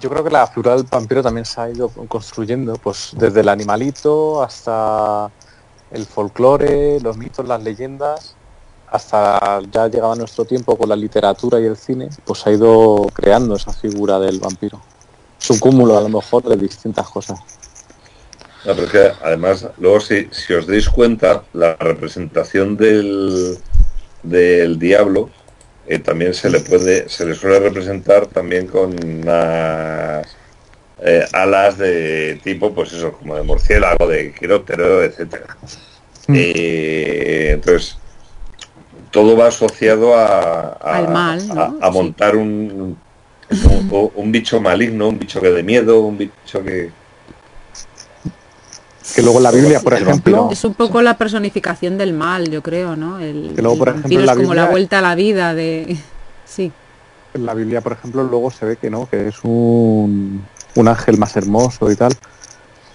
yo 0.00 0.10
creo 0.10 0.24
que 0.24 0.30
la 0.30 0.46
figura 0.46 0.74
del 0.76 0.84
vampiro 0.84 1.22
también 1.22 1.44
se 1.44 1.60
ha 1.60 1.70
ido 1.70 1.88
construyendo, 2.08 2.74
pues 2.74 3.10
desde 3.16 3.40
el 3.40 3.48
animalito 3.48 4.42
hasta 4.42 5.30
el 5.90 6.06
folclore, 6.06 6.98
los 7.00 7.16
mitos, 7.16 7.46
las 7.46 7.62
leyendas, 7.62 8.34
hasta 8.90 9.60
ya 9.70 9.88
llegaba 9.88 10.14
nuestro 10.16 10.44
tiempo 10.44 10.76
con 10.76 10.88
la 10.88 10.96
literatura 10.96 11.60
y 11.60 11.66
el 11.66 11.76
cine, 11.76 12.08
pues 12.24 12.46
ha 12.46 12.52
ido 12.52 13.06
creando 13.12 13.56
esa 13.56 13.72
figura 13.72 14.18
del 14.18 14.40
vampiro. 14.40 14.80
Es 15.40 15.50
un 15.50 15.58
cúmulo 15.58 15.98
a 15.98 16.00
lo 16.00 16.08
mejor 16.08 16.42
de 16.44 16.56
distintas 16.56 17.08
cosas. 17.08 17.38
No, 18.64 18.74
pero 18.74 18.86
es 18.86 18.92
que 18.92 19.12
además, 19.22 19.68
luego 19.78 20.00
si, 20.00 20.28
si 20.32 20.54
os 20.54 20.66
dais 20.66 20.88
cuenta, 20.88 21.44
la 21.52 21.76
representación 21.76 22.76
del, 22.78 23.58
del 24.22 24.78
diablo 24.78 25.28
eh, 25.86 25.98
también 25.98 26.34
se 26.34 26.50
le 26.50 26.60
puede, 26.60 27.08
se 27.08 27.26
le 27.26 27.34
suele 27.34 27.60
representar 27.60 28.26
también 28.26 28.66
con 28.66 28.94
unas 29.04 30.26
eh, 31.02 31.24
alas 31.32 31.78
de 31.78 32.40
tipo, 32.42 32.74
pues 32.74 32.92
eso, 32.92 33.12
como 33.12 33.36
de 33.36 33.42
murciélago, 33.42 34.06
de 34.08 34.32
quiróptero, 34.32 35.02
etcétera. 35.02 35.46
Eh, 36.32 37.50
entonces, 37.54 37.98
todo 39.10 39.36
va 39.36 39.48
asociado 39.48 40.14
a, 40.16 40.72
a- 40.80 40.98
Al 40.98 41.08
mal, 41.08 41.48
¿no? 41.48 41.54
a- 41.60 41.86
a 41.86 41.92
Sí. 41.92 41.98
montar 41.98 42.36
un, 42.36 42.98
un, 43.50 44.10
un 44.14 44.32
bicho 44.32 44.60
maligno, 44.60 45.08
un 45.08 45.18
bicho 45.18 45.40
que 45.40 45.50
de 45.50 45.62
miedo, 45.62 46.00
un 46.00 46.18
bicho 46.18 46.62
que... 46.64 46.90
Que 49.14 49.22
luego 49.22 49.38
la 49.40 49.50
Biblia, 49.50 49.80
por 49.80 49.94
ejemplo. 49.94 50.48
Es 50.50 50.64
un 50.64 50.74
poco 50.74 51.02
la 51.02 51.18
personificación 51.18 51.98
del 51.98 52.14
mal, 52.14 52.48
yo 52.50 52.62
creo, 52.62 52.96
¿no? 52.96 53.18
El, 53.18 53.52
Que 53.54 53.60
luego, 53.62 53.74
el 53.74 53.78
por 53.78 53.88
ejemplo, 53.88 54.02
vampiro 54.02 54.20
en 54.20 54.26
la 54.26 54.32
es 54.32 54.38
como 54.38 54.54
la 54.54 54.66
vuelta 54.70 54.98
a 54.98 55.02
la 55.02 55.14
vida 55.14 55.54
de... 55.54 55.96
Sí. 56.46 56.70
en 57.34 57.46
la 57.46 57.54
Biblia, 57.54 57.80
por 57.80 57.92
ejemplo, 57.92 58.22
luego 58.22 58.50
se 58.50 58.64
ve 58.64 58.76
que 58.76 58.88
no, 58.90 59.08
que 59.08 59.28
es 59.28 59.36
un, 59.42 60.44
un 60.76 60.88
ángel 60.88 61.18
más 61.18 61.36
hermoso 61.36 61.90
y 61.90 61.96
tal. 61.96 62.12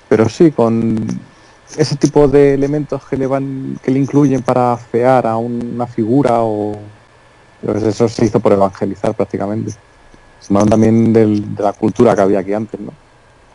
Pero 0.08 0.30
sí, 0.30 0.52
con 0.52 0.96
ese 1.78 1.96
tipo 1.98 2.28
de 2.28 2.54
elementos 2.54 3.04
que 3.06 3.18
le 3.18 3.28
van, 3.28 3.78
que 3.84 3.92
le 3.92 4.00
incluyen 4.00 4.42
para 4.42 4.78
fear 4.78 5.28
a 5.28 5.36
una 5.38 5.86
figura 5.88 6.42
o 6.42 6.78
pues 7.66 7.84
eso 7.84 8.08
se 8.08 8.26
hizo 8.26 8.40
por 8.40 8.54
evangelizar 8.54 9.14
prácticamente. 9.14 9.74
También 10.70 11.12
del- 11.12 11.54
de 11.56 11.64
la 11.64 11.74
cultura 11.74 12.16
que 12.16 12.22
había 12.22 12.40
aquí 12.40 12.54
antes, 12.54 12.80
¿no? 12.80 12.94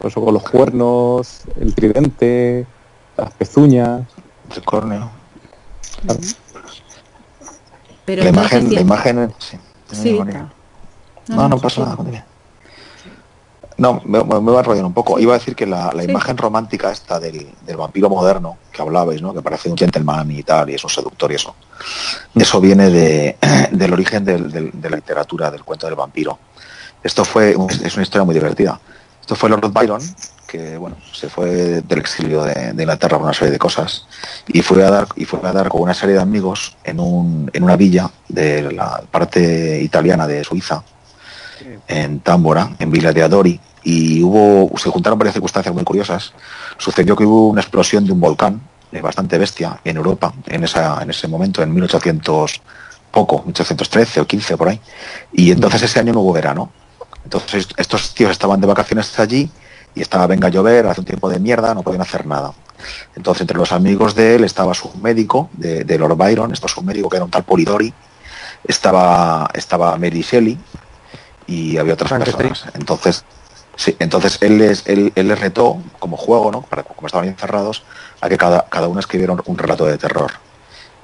Por 0.04 0.10
eso 0.10 0.20
con 0.22 0.34
los 0.34 0.42
cuernos, 0.42 1.40
el 1.58 1.74
tridente, 1.74 2.66
las 3.16 3.32
pezuñas. 3.32 4.02
El 4.54 4.62
córneo. 4.62 5.10
Pero 8.04 8.22
La 8.22 8.28
imagen, 8.28 8.74
la 8.74 8.80
imagen, 8.82 9.34
sí. 9.38 9.58
Sí, 9.90 10.12
no, 10.12 10.24
No, 10.26 11.36
no 11.36 11.48
no, 11.48 11.56
pasa 11.58 11.76
sí. 11.76 11.80
nada. 11.80 11.96
continúa. 11.96 12.24
No, 13.78 14.02
me, 14.04 14.22
me- 14.22 14.52
va 14.52 14.56
a 14.58 14.60
enrollar 14.60 14.84
un 14.84 14.92
poco. 14.92 15.18
Iba 15.18 15.36
a 15.36 15.38
decir 15.38 15.56
que 15.56 15.64
la, 15.64 15.90
la 15.94 16.02
Sí. 16.02 16.10
imagen 16.10 16.36
romántica 16.36 16.92
esta 16.92 17.18
del, 17.18 17.48
del 17.62 17.76
vampiro 17.78 18.10
moderno 18.10 18.58
que 18.72 18.82
hablabais, 18.82 19.22
¿no? 19.22 19.32
Que 19.32 19.40
parece 19.40 19.70
un 19.70 19.78
gentleman 19.78 20.30
y 20.32 20.42
tal, 20.42 20.68
y 20.68 20.74
es 20.74 20.84
un 20.84 20.90
seductor 20.90 21.32
y 21.32 21.36
eso. 21.36 21.54
Eso 22.34 22.60
viene 22.60 22.90
de, 22.90 23.38
del 23.72 23.90
origen 23.94 24.22
del- 24.22 24.52
del- 24.52 24.70
de 24.74 24.90
la 24.90 24.96
literatura, 24.96 25.50
del 25.50 25.64
cuento 25.64 25.86
del 25.86 25.96
vampiro. 25.96 26.38
Esto 27.02 27.24
fue, 27.24 27.56
un- 27.56 27.70
es 27.70 27.94
una 27.94 28.02
historia 28.02 28.24
muy 28.24 28.34
divertida. 28.34 28.78
Esto 29.24 29.36
fue 29.36 29.48
Lord 29.48 29.72
Byron, 29.72 30.02
que 30.46 30.76
bueno, 30.76 30.96
se 31.10 31.30
fue 31.30 31.80
del 31.80 31.98
exilio 31.98 32.44
de, 32.44 32.74
de 32.74 32.82
Inglaterra 32.82 33.16
por 33.16 33.24
una 33.24 33.32
serie 33.32 33.52
de 33.52 33.58
cosas 33.58 34.06
y 34.46 34.60
fue 34.60 34.84
a 34.84 34.90
dar 34.90 35.06
y 35.16 35.24
fue 35.24 35.40
a 35.42 35.50
dar 35.50 35.70
con 35.70 35.80
una 35.80 35.94
serie 35.94 36.16
de 36.16 36.20
amigos 36.20 36.76
en, 36.84 37.00
un, 37.00 37.50
en 37.54 37.62
una 37.64 37.74
villa 37.74 38.10
de 38.28 38.70
la 38.70 39.02
parte 39.10 39.80
italiana 39.80 40.26
de 40.26 40.44
Suiza 40.44 40.84
en 41.88 42.20
Támbora, 42.20 42.76
en 42.78 42.90
Villa 42.90 43.14
de 43.14 43.22
Adori, 43.22 43.58
y 43.82 44.22
hubo, 44.22 44.76
se 44.76 44.90
juntaron 44.90 45.18
varias 45.18 45.32
circunstancias 45.32 45.74
muy 45.74 45.84
curiosas. 45.84 46.34
Sucedió 46.76 47.16
que 47.16 47.24
hubo 47.24 47.48
una 47.48 47.62
explosión 47.62 48.04
de 48.04 48.12
un 48.12 48.20
volcán 48.20 48.60
eh, 48.92 49.00
bastante 49.00 49.38
bestia 49.38 49.80
en 49.82 49.96
Europa 49.96 50.34
en, 50.48 50.64
esa, 50.64 51.02
en 51.02 51.08
ese 51.08 51.28
momento, 51.28 51.62
en 51.62 51.72
1800 51.72 52.60
poco, 53.10 53.38
1813 53.38 54.20
o 54.20 54.26
15 54.26 54.58
por 54.58 54.68
ahí, 54.68 54.78
y 55.32 55.50
entonces 55.50 55.80
ese 55.80 56.00
año 56.00 56.12
no 56.12 56.20
hubo 56.20 56.34
verano. 56.34 56.70
Entonces 57.24 57.68
estos 57.76 58.14
tíos 58.14 58.30
estaban 58.30 58.60
de 58.60 58.66
vacaciones 58.66 59.18
allí 59.18 59.50
y 59.94 60.02
estaba 60.02 60.26
venga 60.26 60.48
a 60.48 60.50
llover, 60.50 60.86
hace 60.86 61.00
un 61.00 61.06
tiempo 61.06 61.28
de 61.28 61.38
mierda, 61.38 61.74
no 61.74 61.82
podían 61.82 62.02
hacer 62.02 62.26
nada. 62.26 62.52
Entonces 63.16 63.42
entre 63.42 63.56
los 63.56 63.72
amigos 63.72 64.14
de 64.14 64.36
él 64.36 64.44
estaba 64.44 64.74
su 64.74 64.92
médico, 64.98 65.48
de, 65.52 65.84
de 65.84 65.98
Lord 65.98 66.16
Byron, 66.16 66.52
esto 66.52 66.66
es 66.66 66.76
un 66.76 66.86
médico 66.86 67.08
que 67.08 67.16
era 67.16 67.24
un 67.24 67.30
tal 67.30 67.44
Polidori, 67.44 67.92
estaba, 68.66 69.48
estaba 69.54 69.96
Mary 69.96 70.22
Shelley 70.22 70.58
y 71.46 71.76
había 71.76 71.94
otras 71.94 72.12
personas. 72.12 72.64
Entonces, 72.74 73.24
sí, 73.76 73.96
entonces 73.98 74.38
él 74.40 74.58
les, 74.58 74.86
él, 74.86 75.12
él 75.14 75.28
les 75.28 75.38
retó 75.38 75.78
como 75.98 76.16
juego, 76.16 76.50
¿no? 76.50 76.62
Para, 76.62 76.82
como 76.82 77.06
estaban 77.06 77.28
encerrados, 77.28 77.84
a 78.20 78.28
que 78.28 78.36
cada, 78.36 78.66
cada 78.68 78.88
uno 78.88 79.00
escribiera 79.00 79.34
un 79.44 79.58
relato 79.58 79.86
de 79.86 79.98
terror. 79.98 80.32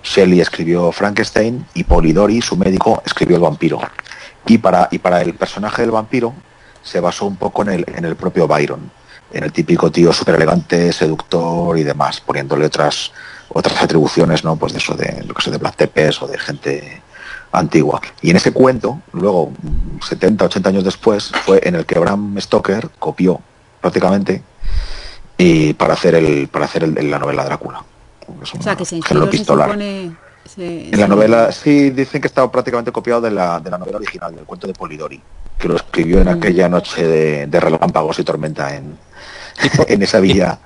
Shelley 0.02 0.40
escribió 0.40 0.90
Frankenstein 0.92 1.66
y 1.74 1.84
Polidori, 1.84 2.40
su 2.40 2.56
médico, 2.56 3.02
escribió 3.04 3.36
el 3.36 3.42
vampiro. 3.42 3.80
Y 4.46 4.58
para, 4.58 4.88
y 4.90 4.98
para 4.98 5.20
el 5.22 5.34
personaje 5.34 5.82
del 5.82 5.90
vampiro 5.90 6.32
se 6.82 7.00
basó 7.00 7.26
un 7.26 7.36
poco 7.36 7.62
en 7.62 7.68
el, 7.70 7.84
en 7.94 8.04
el 8.04 8.16
propio 8.16 8.46
Byron, 8.48 8.90
en 9.32 9.44
el 9.44 9.52
típico 9.52 9.90
tío 9.92 10.12
súper 10.12 10.36
elegante, 10.36 10.92
seductor 10.92 11.76
y 11.78 11.82
demás, 11.84 12.20
poniéndole 12.20 12.66
otras 12.66 13.12
otras 13.52 13.82
atribuciones, 13.82 14.44
¿no? 14.44 14.56
Pues 14.56 14.72
de 14.72 14.78
eso 14.78 14.94
de 14.94 15.24
lo 15.26 15.34
que 15.34 15.42
sé, 15.42 15.50
de 15.50 15.58
Black 15.58 15.76
Tepes 15.76 16.22
o 16.22 16.26
de 16.28 16.38
gente 16.38 17.02
antigua. 17.52 18.00
Y 18.22 18.30
en 18.30 18.36
ese 18.36 18.52
cuento, 18.52 19.00
luego, 19.12 19.52
70, 20.08 20.44
80 20.44 20.68
años 20.68 20.84
después, 20.84 21.32
fue 21.44 21.60
en 21.64 21.74
el 21.74 21.84
que 21.84 21.98
Bram 21.98 22.40
Stoker 22.40 22.88
copió 22.98 23.40
prácticamente 23.80 24.42
y 25.36 25.72
para 25.74 25.94
hacer 25.94 26.14
el 26.14 26.48
para 26.48 26.66
hacer 26.66 26.84
el- 26.84 27.10
la 27.10 27.18
novela 27.18 27.44
Drácula. 27.44 27.82
Es 28.42 28.54
O 28.54 28.62
sea, 28.62 28.76
que 28.76 28.84
se 28.84 28.96
inspiró, 28.96 29.20
se 29.24 29.44
supone... 29.66 30.16
En 30.56 30.98
la 31.00 31.06
novela, 31.06 31.52
sí, 31.52 31.90
dicen 31.90 32.20
que 32.20 32.26
estaba 32.28 32.50
prácticamente 32.50 32.90
copiado 32.92 33.20
de 33.20 33.30
la, 33.30 33.60
de 33.60 33.70
la 33.70 33.78
novela 33.78 33.98
original, 33.98 34.34
del 34.34 34.44
cuento 34.44 34.66
de 34.66 34.74
Polidori, 34.74 35.20
que 35.58 35.68
lo 35.68 35.76
escribió 35.76 36.20
en 36.20 36.26
Mm. 36.26 36.30
aquella 36.38 36.68
noche 36.68 37.06
de, 37.06 37.46
de 37.46 37.60
relámpagos 37.60 38.18
y 38.18 38.24
tormenta 38.24 38.74
en, 38.74 38.96
en 39.88 40.02
esa 40.02 40.20
villa. 40.20 40.58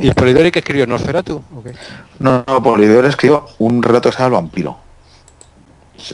¿Y 0.00 0.08
el 0.08 0.14
Polidori 0.14 0.50
que 0.52 0.60
escribió 0.60 0.86
Nosferatu? 0.86 1.42
¿o 1.56 1.62
qué? 1.62 1.72
No, 2.20 2.44
no, 2.46 2.62
Polidori 2.62 3.08
escribió 3.08 3.46
un 3.58 3.82
relato 3.82 4.08
que 4.10 4.16
se 4.16 4.22
llama 4.22 4.36
El 4.36 4.42
vampiro. 4.44 4.78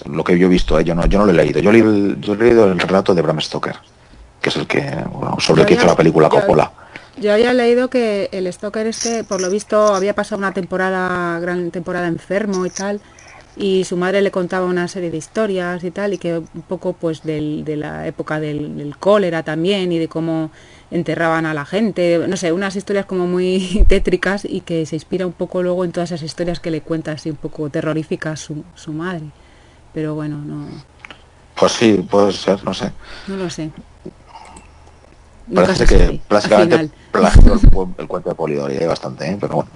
Lo 0.06 0.24
que 0.24 0.36
yo 0.38 0.46
he 0.46 0.50
visto, 0.50 0.78
¿eh? 0.80 0.84
yo, 0.84 0.94
no, 0.94 1.06
yo 1.06 1.18
no 1.18 1.26
lo 1.26 1.30
he 1.32 1.34
leído. 1.34 1.60
Yo, 1.60 1.70
leí 1.70 1.82
el- 1.82 2.16
yo 2.20 2.32
he 2.32 2.36
leído 2.36 2.64
el 2.64 2.78
relato 2.78 3.14
de 3.14 3.22
Bram 3.22 3.40
Stoker, 3.40 3.76
que 4.40 4.48
es 4.48 4.56
el 4.56 4.66
que, 4.66 4.80
bueno, 5.12 5.36
sobre 5.38 5.62
el 5.62 5.68
que 5.68 5.74
hizo 5.74 5.86
la 5.86 5.94
película 5.94 6.28
yo- 6.28 6.40
Coppola. 6.40 6.72
Yo 7.20 7.32
había 7.32 7.54
leído 7.54 7.88
que 7.88 8.28
el 8.32 8.52
Stoker 8.52 8.86
este, 8.86 9.24
por 9.24 9.40
lo 9.40 9.48
visto, 9.50 9.94
había 9.94 10.14
pasado 10.14 10.38
una 10.38 10.52
temporada, 10.52 11.38
gran 11.40 11.70
temporada 11.70 12.08
enfermo 12.08 12.66
y 12.66 12.70
tal, 12.70 13.00
y 13.56 13.84
su 13.84 13.96
madre 13.96 14.20
le 14.20 14.30
contaba 14.30 14.66
una 14.66 14.86
serie 14.86 15.10
de 15.10 15.16
historias 15.16 15.82
y 15.82 15.90
tal, 15.90 16.12
y 16.12 16.18
que 16.18 16.36
un 16.38 16.62
poco 16.68 16.92
pues 16.92 17.22
del- 17.22 17.64
de 17.64 17.76
la 17.76 18.06
época 18.06 18.38
del, 18.38 18.76
del 18.76 18.98
cólera 18.98 19.42
también, 19.44 19.92
y 19.92 19.98
de 19.98 20.08
cómo 20.08 20.50
enterraban 20.90 21.46
a 21.46 21.54
la 21.54 21.64
gente, 21.64 22.22
no 22.28 22.36
sé, 22.36 22.52
unas 22.52 22.76
historias 22.76 23.06
como 23.06 23.26
muy 23.26 23.84
tétricas 23.88 24.44
y 24.44 24.60
que 24.60 24.84
se 24.84 24.96
inspira 24.96 25.26
un 25.26 25.32
poco 25.32 25.62
luego 25.62 25.84
en 25.86 25.92
todas 25.92 26.10
esas 26.12 26.22
historias 26.22 26.60
que 26.60 26.70
le 26.70 26.82
cuenta 26.82 27.12
así 27.12 27.30
un 27.30 27.36
poco 27.36 27.70
terroríficas 27.70 28.40
su, 28.40 28.62
su 28.74 28.92
madre. 28.92 29.24
Pero 29.94 30.14
bueno, 30.14 30.36
no, 30.36 30.66
Pues 31.58 31.72
sí, 31.72 31.94
puede 32.10 32.32
ser, 32.32 32.62
no 32.62 32.74
sé. 32.74 32.92
no 33.26 33.36
lo 33.36 33.48
sé. 33.48 33.70
Nunca 35.46 35.62
Parece 35.74 35.86
que 35.86 36.20
plagió 36.28 36.58
el, 36.58 36.90
cu- 37.72 37.94
el 37.98 38.06
cuento 38.08 38.28
de 38.30 38.34
Polidori, 38.34 38.76
hay 38.76 38.86
bastante, 38.86 39.28
¿eh? 39.30 39.36
pero 39.40 39.54
bueno. 39.56 39.70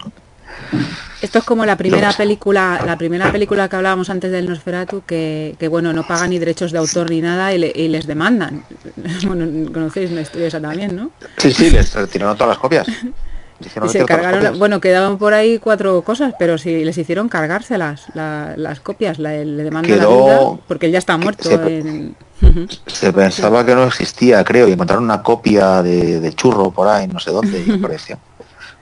Esto 1.22 1.38
es 1.38 1.44
como 1.44 1.64
la 1.64 1.76
primera 1.76 2.12
película, 2.12 2.82
la 2.84 2.96
primera 2.96 3.30
película 3.30 3.68
que 3.68 3.76
hablábamos 3.76 4.10
antes 4.10 4.30
del 4.32 4.48
Nosferatu, 4.48 5.02
que, 5.06 5.54
que 5.58 5.68
bueno, 5.68 5.92
no 5.92 6.06
pagan 6.06 6.30
ni 6.30 6.38
derechos 6.38 6.72
de 6.72 6.78
autor 6.78 7.10
ni 7.10 7.20
nada 7.20 7.52
y, 7.54 7.58
le- 7.58 7.72
y 7.74 7.88
les 7.88 8.06
demandan. 8.06 8.64
Bueno, 9.26 9.70
conocéis 9.72 10.10
una 10.10 10.22
historia 10.22 10.48
esa 10.48 10.60
también, 10.60 10.96
¿no? 10.96 11.10
Sí, 11.36 11.52
sí, 11.52 11.70
les 11.70 11.94
retiraron 11.94 12.36
todas 12.36 12.50
las 12.50 12.58
copias. 12.58 12.86
Y 13.64 13.68
se 13.68 13.98
las 13.98 14.06
cargaron, 14.06 14.58
bueno, 14.58 14.80
quedaban 14.80 15.18
por 15.18 15.34
ahí 15.34 15.58
cuatro 15.58 16.00
cosas, 16.02 16.34
pero 16.38 16.56
si 16.58 16.84
les 16.84 16.96
hicieron 16.96 17.28
cargárselas, 17.28 18.06
la- 18.14 18.54
las 18.56 18.80
copias, 18.80 19.18
la- 19.18 19.32
le 19.32 19.62
demandan 19.64 19.98
la 19.98 20.06
viuda, 20.06 20.56
porque 20.66 20.86
él 20.86 20.92
ya 20.92 20.98
está 20.98 21.16
muerto. 21.18 21.48
se- 21.48 21.78
en- 21.78 22.16
Ujú. 22.42 22.66
Se 22.86 23.12
pensaba 23.12 23.66
que 23.66 23.74
no 23.74 23.84
existía, 23.84 24.42
creo, 24.44 24.66
y 24.66 24.72
encontraron 24.72 25.04
una 25.04 25.22
copia 25.22 25.82
de, 25.82 26.20
de 26.20 26.32
churro 26.32 26.70
por 26.70 26.88
ahí, 26.88 27.06
no 27.06 27.20
sé 27.20 27.30
dónde, 27.32 27.62
y 27.66 27.70
apareció. 27.70 28.18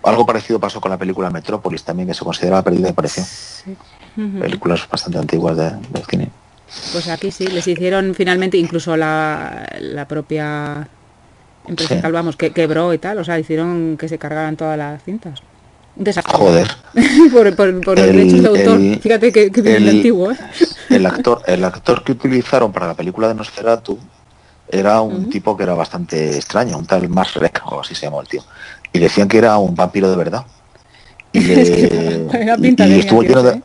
Algo 0.05 0.25
parecido 0.25 0.61
pasó 0.61 0.81
con 0.81 0.93
la 0.93 0.97
película 0.97 1.29
Metrópolis 1.29 1.83
también, 1.83 2.07
que 2.09 2.15
se 2.15 2.25
consideraba 2.25 2.63
perdida 2.63 2.87
y 2.89 2.91
apareció. 2.93 3.25
Películas 4.41 4.87
bastante 4.91 5.19
antiguas 5.19 5.57
de, 5.57 5.71
del 5.91 6.05
cine. 6.09 6.29
Pues 6.93 7.09
aquí 7.09 7.31
sí, 7.33 7.47
les 7.49 7.67
hicieron 7.67 8.15
finalmente 8.15 8.57
incluso 8.57 8.97
la, 8.97 9.67
la 9.81 10.07
propia 10.07 10.87
empresa 11.69 12.01
Sí. 12.03 12.11
vamos, 12.11 12.37
que 12.37 12.51
quebró 12.53 12.93
y 12.95 12.99
tal, 12.99 13.19
o 13.19 13.25
sea, 13.25 13.39
hicieron 13.39 13.97
que 13.99 14.09
se 14.09 14.19
cargaran 14.19 14.57
todas 14.57 14.77
las 14.79 15.03
cintas. 15.03 15.41
Un 15.97 16.05
desastre. 16.05 16.33
Joder. 16.37 16.69
por, 17.33 17.57
por, 17.57 17.81
por 17.81 17.99
los 17.99 18.07
El- 18.09 18.17
derechos 18.17 18.43
de 18.43 18.49
autor. 18.49 18.81
el- 18.81 19.01
Fíjate 19.01 19.33
que, 19.33 19.51
que 19.51 19.77
el- 19.77 19.89
antiguo, 19.89 20.31
¿eh? 20.33 20.37
El 20.91 21.05
actor, 21.07 21.43
el 21.47 21.65
actor 21.65 22.03
que 22.03 22.13
utilizaron 22.13 22.73
para 22.73 22.87
la 22.87 22.95
película 22.95 23.29
de 23.29 23.35
Nosferatu 23.35 23.99
era 24.71 25.01
un 25.03 25.29
tipo 25.31 25.57
que 25.57 25.63
era 25.65 25.75
bastante 25.75 26.37
extraño, 26.37 26.79
un 26.79 26.87
tal 26.87 27.09
Max 27.09 27.35
Reck, 27.35 27.63
o 27.67 27.81
así 27.81 27.95
se 27.95 28.07
llamó 28.07 28.21
el 28.21 28.29
tío. 28.29 28.43
Y 28.93 28.99
decían 28.99 29.29
que 29.29 29.39
era 29.39 29.59
un 29.59 29.75
vampiro 29.75 30.11
de 30.11 30.17
verdad. 30.17 30.45
Y, 31.33 31.41
le- 31.41 32.99
estuvo 32.99 33.23
lleno 33.23 33.43
de 33.43 33.63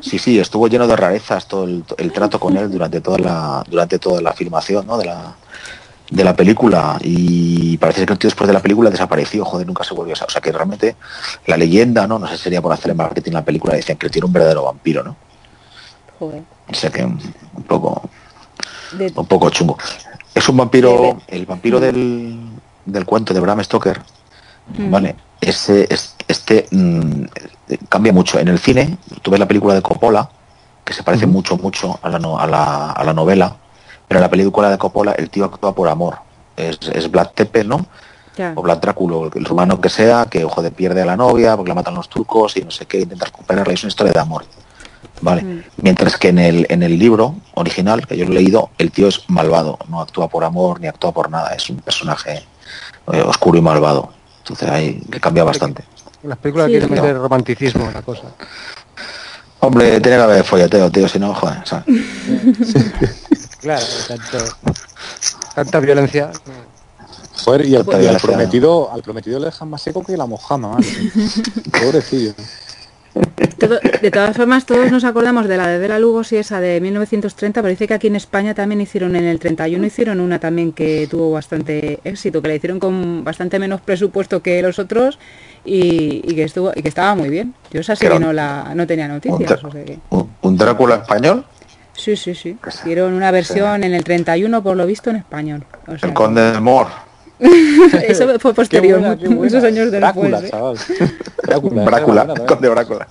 sí 0.00 0.18
sí 0.18 0.38
estuvo 0.38 0.68
lleno 0.68 0.86
de 0.86 0.94
rarezas 0.94 1.46
todo 1.48 1.64
el, 1.64 1.84
el 1.98 2.12
trato 2.12 2.38
con 2.38 2.56
él 2.56 2.70
durante 2.70 3.00
toda 3.00 3.18
la 3.18 3.64
durante 3.68 3.98
toda 3.98 4.20
la 4.22 4.32
filmación 4.32 4.86
¿no? 4.86 4.96
de 4.96 5.06
la 5.06 5.34
de 6.10 6.24
la 6.24 6.34
película 6.36 6.98
y 7.02 7.76
parece 7.78 8.04
que 8.04 8.12
el 8.12 8.18
tío 8.18 8.28
después 8.28 8.46
de 8.46 8.52
la 8.54 8.60
película 8.60 8.90
desapareció 8.90 9.44
joder 9.44 9.66
nunca 9.66 9.82
se 9.84 9.94
volvió 9.94 10.12
o 10.14 10.30
sea 10.30 10.40
que 10.42 10.52
realmente 10.52 10.96
la 11.46 11.56
leyenda 11.56 12.06
no 12.06 12.18
no 12.18 12.26
sé 12.26 12.36
si 12.36 12.42
sería 12.44 12.60
por 12.60 12.72
hacer 12.72 12.90
el 12.90 12.96
marketing 12.96 13.32
la 13.32 13.44
película 13.44 13.74
decían 13.74 13.96
que 13.96 14.08
era 14.14 14.26
un 14.26 14.32
verdadero 14.32 14.64
vampiro 14.64 15.02
no 15.02 15.16
Joder. 16.18 16.42
O 16.70 16.74
sea 16.74 16.90
que 16.90 17.04
un 17.04 17.62
poco, 17.66 18.08
De- 18.92 19.12
un 19.16 19.26
poco 19.26 19.50
chungo. 19.50 19.76
Es 20.34 20.48
un 20.48 20.56
vampiro, 20.56 21.20
el 21.26 21.46
vampiro 21.46 21.80
del, 21.80 22.38
del 22.86 23.04
cuento 23.04 23.34
de 23.34 23.40
Bram 23.40 23.62
Stoker, 23.64 24.00
Mm. 24.78 24.90
¿vale? 24.90 25.16
Ese, 25.40 25.92
es- 25.92 26.14
este 26.28 26.68
mm, 26.70 27.24
cambia 27.88 28.12
mucho. 28.12 28.38
En 28.38 28.46
el 28.46 28.60
cine, 28.60 28.96
tú 29.22 29.32
ves 29.32 29.40
la 29.40 29.48
película 29.48 29.74
de 29.74 29.82
Coppola, 29.82 30.30
que 30.84 30.92
se 30.94 31.02
parece 31.02 31.26
mucho, 31.26 31.56
mucho 31.56 31.98
a 32.00 32.08
la, 32.08 32.18
a, 32.38 32.46
la, 32.46 32.90
a 32.92 33.02
la 33.04 33.12
novela, 33.12 33.56
pero 34.08 34.18
en 34.18 34.22
la 34.22 34.30
película 34.30 34.70
de 34.70 34.78
Coppola 34.78 35.12
el 35.12 35.30
tío 35.30 35.44
actúa 35.44 35.74
por 35.74 35.88
amor. 35.88 36.18
Es, 36.56 36.78
es 36.92 37.10
Vlad 37.10 37.28
Tepe, 37.34 37.64
¿no? 37.64 37.86
O 38.54 38.62
Vlad 38.62 38.78
Drácula, 38.78 39.16
o 39.16 39.26
el 39.26 39.44
rumano 39.44 39.80
que 39.80 39.90
sea, 39.90 40.26
que 40.26 40.44
ojo 40.44 40.62
de 40.62 40.70
pierde 40.70 41.02
a 41.02 41.04
la 41.04 41.16
novia 41.16 41.56
porque 41.56 41.68
la 41.68 41.74
matan 41.74 41.94
los 41.94 42.08
turcos 42.08 42.56
y 42.56 42.62
no 42.62 42.70
sé 42.70 42.86
qué, 42.86 43.00
intenta 43.00 43.26
recuperarla, 43.26 43.74
es 43.74 43.82
una 43.82 43.88
historia 43.88 44.12
de 44.12 44.20
amor. 44.20 44.44
Vale. 45.20 45.42
Mm. 45.42 45.62
Mientras 45.82 46.16
que 46.16 46.28
en 46.28 46.38
el, 46.38 46.66
en 46.68 46.82
el 46.82 46.98
libro 46.98 47.34
original, 47.54 48.06
que 48.06 48.16
yo 48.16 48.24
lo 48.24 48.32
he 48.32 48.34
leído, 48.36 48.70
el 48.78 48.90
tío 48.90 49.08
es 49.08 49.28
malvado, 49.28 49.78
no 49.88 50.00
actúa 50.00 50.28
por 50.28 50.44
amor 50.44 50.80
ni 50.80 50.86
actúa 50.86 51.12
por 51.12 51.30
nada, 51.30 51.50
es 51.54 51.68
un 51.68 51.76
personaje 51.76 52.42
eh, 53.12 53.22
oscuro 53.22 53.58
y 53.58 53.60
malvado. 53.60 54.12
Entonces 54.38 54.68
ahí 54.68 55.00
cambia 55.20 55.44
bastante. 55.44 55.84
En 56.22 56.30
las 56.30 56.38
películas 56.38 56.66
Sí. 56.66 56.72
quieren 56.72 56.90
meter 56.90 57.18
romanticismo 57.18 57.84
en 57.86 57.94
la 57.94 58.02
cosa. 58.02 58.24
Hombre, 59.60 60.00
tiene 60.00 60.16
que 60.16 60.22
haber 60.22 60.44
folleteo, 60.44 60.90
tío, 60.90 61.08
si 61.08 61.18
no, 61.18 61.34
joder, 61.34 61.58
¿sabes? 61.64 61.84
Claro, 63.62 63.84
tanto, 64.08 64.38
tanta 65.54 65.80
violencia. 65.80 66.30
Joder, 67.44 67.66
y, 67.66 67.74
al, 67.76 67.84
Pues 67.84 68.04
y 68.04 68.06
al 68.08 68.16
prometido, 68.20 68.92
al 68.92 69.02
prometido 69.02 69.38
le 69.38 69.46
dejan 69.46 69.68
más 69.70 69.82
seco 69.82 70.04
que 70.04 70.16
la 70.16 70.26
mojama. 70.26 70.76
Pobrecillo. 71.82 72.34
Todo- 73.58 73.78
de 74.00 74.10
todas 74.10 74.34
formas, 74.36 74.64
todos 74.64 74.90
nos 74.90 75.04
acordamos 75.04 75.46
de 75.46 75.56
la 75.58 75.66
de 75.68 75.78
Bela 75.78 75.98
Lugos 75.98 76.32
y 76.32 76.36
esa 76.38 76.60
de 76.60 76.80
1930, 76.80 77.60
pero 77.60 77.70
dice 77.70 77.86
que 77.86 77.94
aquí 77.94 78.06
en 78.06 78.16
España 78.16 78.54
también 78.54 78.80
hicieron 78.80 79.14
en 79.16 79.24
el 79.24 79.38
31, 79.38 79.84
hicieron 79.86 80.18
una 80.20 80.38
también 80.40 80.72
que 80.72 81.06
tuvo 81.10 81.30
bastante 81.32 82.00
éxito, 82.04 82.40
que 82.40 82.48
la 82.48 82.54
hicieron 82.54 82.80
con 82.80 83.22
bastante 83.22 83.58
menos 83.58 83.80
presupuesto 83.82 84.42
que 84.42 84.62
los 84.62 84.78
otros 84.78 85.18
y, 85.64 86.22
y 86.24 86.34
que 86.34 86.44
estuvo 86.44 86.72
y 86.74 86.82
que 86.82 86.88
estaba 86.88 87.14
muy 87.14 87.28
bien. 87.28 87.54
Yo 87.70 87.80
esa 87.80 87.94
sí 87.96 88.06
que 88.08 88.18
no 88.18 88.32
la 88.32 88.72
no 88.74 88.86
tenía 88.86 89.06
noticias. 89.08 89.60
Drá- 89.60 89.68
o 89.68 89.72
sea 89.72 89.84
que- 89.84 89.98
un- 90.10 90.30
un 90.40 90.56
Drácula 90.56 90.96
español, 90.96 91.44
sí, 92.02 92.16
sí, 92.16 92.34
sí. 92.34 92.56
Hicieron 92.66 93.12
una 93.14 93.30
versión 93.30 93.84
en 93.84 93.94
el 93.94 94.04
31 94.04 94.62
por 94.62 94.76
lo 94.76 94.86
visto 94.86 95.10
en 95.10 95.16
español. 95.16 95.64
O 95.86 95.96
sea 95.98 96.08
el 96.08 96.14
conde 96.14 96.42
del 96.52 96.60
Mor, 96.60 96.86
eso 98.06 98.38
fue 98.38 98.50
Qué 98.52 98.54
posterior, 98.54 99.00
buena, 99.00 99.16
qué 99.18 99.28
muchos 99.28 99.52
buena. 99.60 99.68
años 99.68 99.90
después. 99.90 100.00
Drácula, 100.30 100.38
¿eh? 100.40 100.48
chaval. 100.50 100.76
Brácula, 101.84 102.24
buena, 102.24 102.44
conde 102.46 102.68
Brácula. 102.68 103.08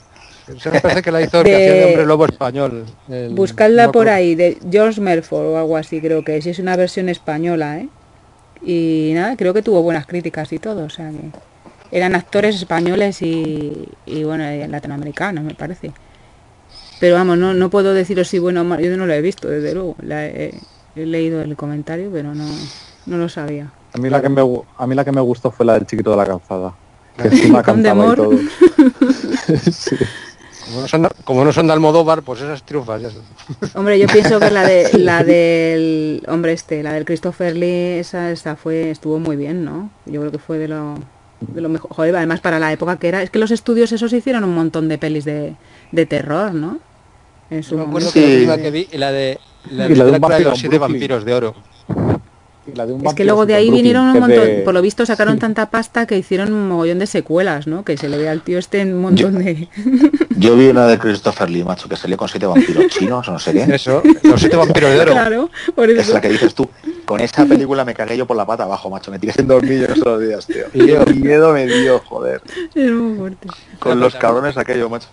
Eso 0.47 0.71
me 0.71 0.81
parece 0.81 1.01
que 1.01 1.11
la 1.11 1.21
hizo 1.21 1.37
el 1.39 1.45
que 1.45 1.51
De- 1.51 1.71
de 1.73 1.85
hombre 1.85 2.05
lobo 2.05 2.25
español. 2.25 2.85
el- 3.09 3.29
Buscadla 3.29 3.85
no 3.85 3.91
por 3.91 4.09
ahí, 4.09 4.35
de 4.35 4.57
George 4.69 4.99
Melford 4.99 5.45
o 5.45 5.57
algo 5.57 5.77
así, 5.77 6.01
creo 6.01 6.23
que 6.23 6.37
es. 6.37 6.45
Y 6.45 6.49
es 6.49 6.59
una 6.59 6.75
versión 6.75 7.09
española, 7.09 7.79
¿eh? 7.79 7.87
Y 8.63 9.11
nada, 9.15 9.35
creo 9.37 9.53
que 9.53 9.61
tuvo 9.61 9.81
buenas 9.81 10.05
críticas 10.05 10.51
y 10.53 10.59
todo, 10.59 10.85
o 10.85 10.89
sea 10.89 11.09
que 11.09 11.97
eran 11.97 12.15
actores 12.15 12.55
españoles 12.55 13.21
y, 13.21 13.89
y 14.05 14.23
bueno, 14.23 14.43
eh, 14.45 14.67
latinoamericanos, 14.67 15.43
me 15.43 15.55
parece. 15.55 15.91
Pero 17.01 17.15
vamos, 17.15 17.37
no, 17.37 17.53
no 17.53 17.69
puedo 17.69 17.93
deciros 17.93 18.29
si 18.29 18.39
bueno 18.39 18.61
o 18.61 18.63
malo, 18.63 18.81
yo 18.81 18.95
no 18.95 19.05
lo 19.05 19.13
he 19.13 19.21
visto, 19.21 19.49
desde 19.49 19.73
luego. 19.73 19.95
La 20.01 20.25
he, 20.27 20.53
he 20.95 21.05
leído 21.05 21.41
el 21.41 21.55
comentario, 21.57 22.09
pero 22.13 22.33
no, 22.33 22.45
no 23.07 23.17
lo 23.17 23.27
sabía. 23.27 23.71
A 23.93 23.97
mí, 23.97 24.09
la 24.09 24.21
que 24.21 24.29
me, 24.29 24.41
a 24.77 24.87
mí 24.87 24.95
la 24.95 25.03
que 25.03 25.11
me 25.11 25.19
gustó 25.19 25.51
fue 25.51 25.65
la 25.65 25.73
del 25.73 25.85
chiquito 25.85 26.11
de 26.11 26.17
la 26.17 26.25
calzada. 26.25 26.73
Que 27.17 27.27
encima 27.27 27.61
Con 27.63 27.81
cantaba 27.83 28.05
y 28.05 28.09
Demor. 28.09 28.15
todo. 28.15 28.31
Sí. 29.71 29.97
Como 30.67 30.81
no, 30.81 30.87
son, 30.87 31.09
como 31.25 31.43
no 31.43 31.51
son 31.51 31.67
de 31.67 31.73
Almodóvar, 31.73 32.21
pues 32.21 32.39
esas 32.41 32.63
triunfas. 32.63 33.01
ya 33.01 33.09
son. 33.09 33.23
Hombre, 33.73 33.99
yo 33.99 34.07
pienso 34.07 34.39
que 34.39 34.49
la 34.51 34.63
de 34.63 34.89
la 34.99 35.23
del 35.23 36.23
hombre 36.29 36.53
este, 36.53 36.81
la 36.83 36.93
del 36.93 37.03
Christopher 37.03 37.57
Lee, 37.57 37.99
esa, 37.99 38.31
esa 38.31 38.55
fue, 38.55 38.91
estuvo 38.91 39.19
muy 39.19 39.35
bien, 39.35 39.65
¿no? 39.65 39.89
Yo 40.05 40.21
creo 40.21 40.31
que 40.31 40.37
fue 40.37 40.59
de 40.59 40.69
lo, 40.69 40.95
de 41.41 41.59
lo 41.59 41.67
mejor. 41.67 41.91
Joder, 41.91 42.15
además 42.15 42.39
para 42.39 42.59
la 42.59 42.71
época 42.71 42.97
que 42.97 43.09
era, 43.09 43.21
es 43.21 43.29
que 43.29 43.39
los 43.39 43.51
estudios 43.51 43.91
esos 43.91 44.13
hicieron 44.13 44.45
un 44.45 44.53
montón 44.55 44.87
de 44.87 44.97
pelis 44.97 45.25
de, 45.25 45.55
de 45.91 46.05
terror, 46.05 46.53
¿no? 46.53 46.79
En 47.51 47.61
su 47.63 47.71
Yo 47.71 47.77
me 47.77 47.83
acuerdo 47.83 48.09
momento. 48.09 48.13
que 48.13 48.21
la 48.21 48.27
Sí. 48.27 48.35
última 48.37 48.57
que 48.57 48.71
vi, 48.71 48.87
la 48.97 49.11
de 49.11 49.39
la, 49.71 49.87
Y 49.89 49.95
la 49.95 50.05
de 50.05 50.19
vampiro 50.19 50.49
los 50.49 50.59
siete 50.59 50.79
vampiros 50.79 51.23
de 51.25 51.33
oro. 51.35 51.55
Y 52.71 52.75
la 52.77 52.85
de 52.85 52.93
un 52.93 53.05
Es 53.05 53.13
que 53.15 53.25
luego 53.25 53.45
de 53.47 53.55
ahí 53.55 53.65
Brooklyn, 53.65 53.83
vinieron 53.83 54.05
un 54.07 54.19
montón, 54.19 54.29
de- 54.45 54.61
por 54.63 54.73
lo 54.73 54.81
visto 54.83 55.05
sacaron 55.05 55.37
tanta 55.39 55.69
pasta 55.69 56.05
que 56.05 56.17
hicieron 56.17 56.53
un 56.53 56.67
mogollón 56.69 56.99
de 56.99 57.07
secuelas, 57.07 57.65
¿no? 57.67 57.83
Que 57.83 57.97
se 57.97 58.07
le 58.07 58.17
ve 58.17 58.29
al 58.29 58.41
tío 58.43 58.57
este 58.59 58.83
un 58.83 59.01
montón 59.01 59.37
de... 59.43 59.67
Yo 60.37 60.55
vi 60.55 60.67
una 60.67 60.85
de 60.87 60.97
Christopher 60.97 61.49
Lee, 61.49 61.63
macho, 61.63 61.89
que 61.89 61.95
salió 61.97 62.17
con 62.17 62.29
siete 62.29 62.45
vampiros 62.45 62.87
chinos 62.87 63.27
o 63.27 63.31
no 63.33 63.39
sé 63.39 63.51
qué. 63.53 63.63
Eso, 63.75 64.01
los 64.23 64.39
siete 64.39 64.55
vampiros 64.55 64.91
de 64.91 64.99
oro. 65.01 65.11
claro, 65.11 65.49
por 65.75 65.89
Es 65.89 66.07
la 66.09 66.21
que 66.21 66.29
dices 66.29 66.53
tú. 66.55 66.69
Con 67.05 67.19
esa 67.19 67.45
película 67.45 67.83
me 67.83 67.93
cagué 67.93 68.15
yo 68.15 68.25
por 68.25 68.37
la 68.37 68.45
pata 68.45 68.63
abajo, 68.63 68.89
macho. 68.89 69.11
Me 69.11 69.19
tiré 69.19 69.33
en 69.37 69.47
dormir 69.47 69.83
esos 69.83 69.99
dos 69.99 70.21
días, 70.21 70.45
tío. 70.47 70.63
Qué 70.71 71.13
miedo 71.15 71.51
me 71.51 71.65
dio, 71.67 71.99
joder. 71.99 72.41
Es 72.73 72.91
muy 72.91 73.17
fuerte. 73.17 73.47
Con 73.79 73.99
los 73.99 74.15
cabrones 74.15 74.55
aquello, 74.57 74.87
macho. 74.89 75.09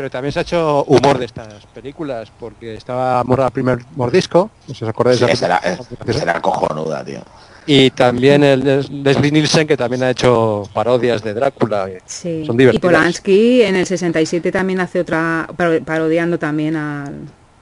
Pero 0.00 0.08
también 0.08 0.32
se 0.32 0.38
ha 0.38 0.42
hecho 0.42 0.82
humor 0.84 1.18
de 1.18 1.26
estas 1.26 1.66
películas, 1.74 2.32
porque 2.40 2.72
estaba 2.74 3.22
Morra 3.22 3.44
el 3.44 3.50
primer 3.52 3.80
mordisco, 3.96 4.50
no 4.66 4.72
sé 4.72 4.78
si 4.78 4.84
os 4.84 4.88
acordáis 4.88 5.18
Sí, 5.18 5.26
de 5.26 5.32
esa, 5.32 5.44
era, 5.44 5.56
esa 5.58 5.82
esa 6.06 6.22
era 6.22 6.40
cojonuda, 6.40 7.04
tío. 7.04 7.20
Y 7.66 7.90
también 7.90 8.42
el 8.42 8.62
de 8.64 8.82
Leslie 8.90 9.30
Nielsen, 9.30 9.66
que 9.66 9.76
también 9.76 10.02
ha 10.02 10.08
hecho 10.08 10.62
parodias 10.72 11.22
de 11.22 11.34
Drácula. 11.34 11.86
Sí. 12.06 12.44
Son 12.46 12.54
y 12.54 12.58
divertidas. 12.60 12.80
Polanski 12.80 13.60
en 13.60 13.76
el 13.76 13.84
67 13.84 14.50
también 14.50 14.80
hace 14.80 15.00
otra, 15.00 15.46
paro- 15.54 15.84
parodiando 15.84 16.38
también 16.38 16.76
a 16.76 17.12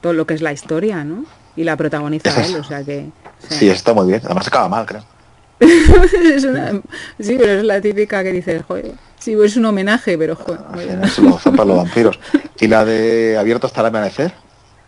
todo 0.01 0.13
lo 0.13 0.25
que 0.25 0.35
es 0.35 0.41
la 0.41 0.53
historia, 0.53 1.03
¿no? 1.03 1.25
Y 1.57 1.65
la 1.65 1.77
protagoniza 1.77 2.41
es- 2.41 2.51
él, 2.51 2.61
o 2.61 2.63
sea 2.63 2.85
que... 2.85 3.07
o 3.45 3.49
sea, 3.49 3.59
Sí, 3.59 3.69
está 3.69 3.93
muy 3.95 4.07
bien. 4.07 4.21
Además 4.25 4.47
acaba 4.47 4.69
mal, 4.69 4.87
creo. 4.87 5.03
es 5.61 6.45
una- 6.45 6.71
sí, 7.19 7.35
pero 7.37 7.55
es 7.55 7.65
la 7.65 7.81
típica 7.81 8.23
que 8.23 8.31
dices, 8.31 8.63
joder, 8.69 8.93
sí, 9.19 9.37
es 9.43 9.57
un 9.57 9.65
homenaje, 9.67 10.17
pero 10.19 10.37
joder, 10.37 10.61
se 11.11 11.23
lo 11.23 11.39
zampan 11.39 11.69
los 11.69 11.77
vampiros. 11.77 12.19
Y 12.61 12.67
la 12.67 12.85
de 12.85 13.39
Abierto 13.39 13.69
hasta 13.69 13.81
el 13.83 13.87
amanecer. 13.87 14.33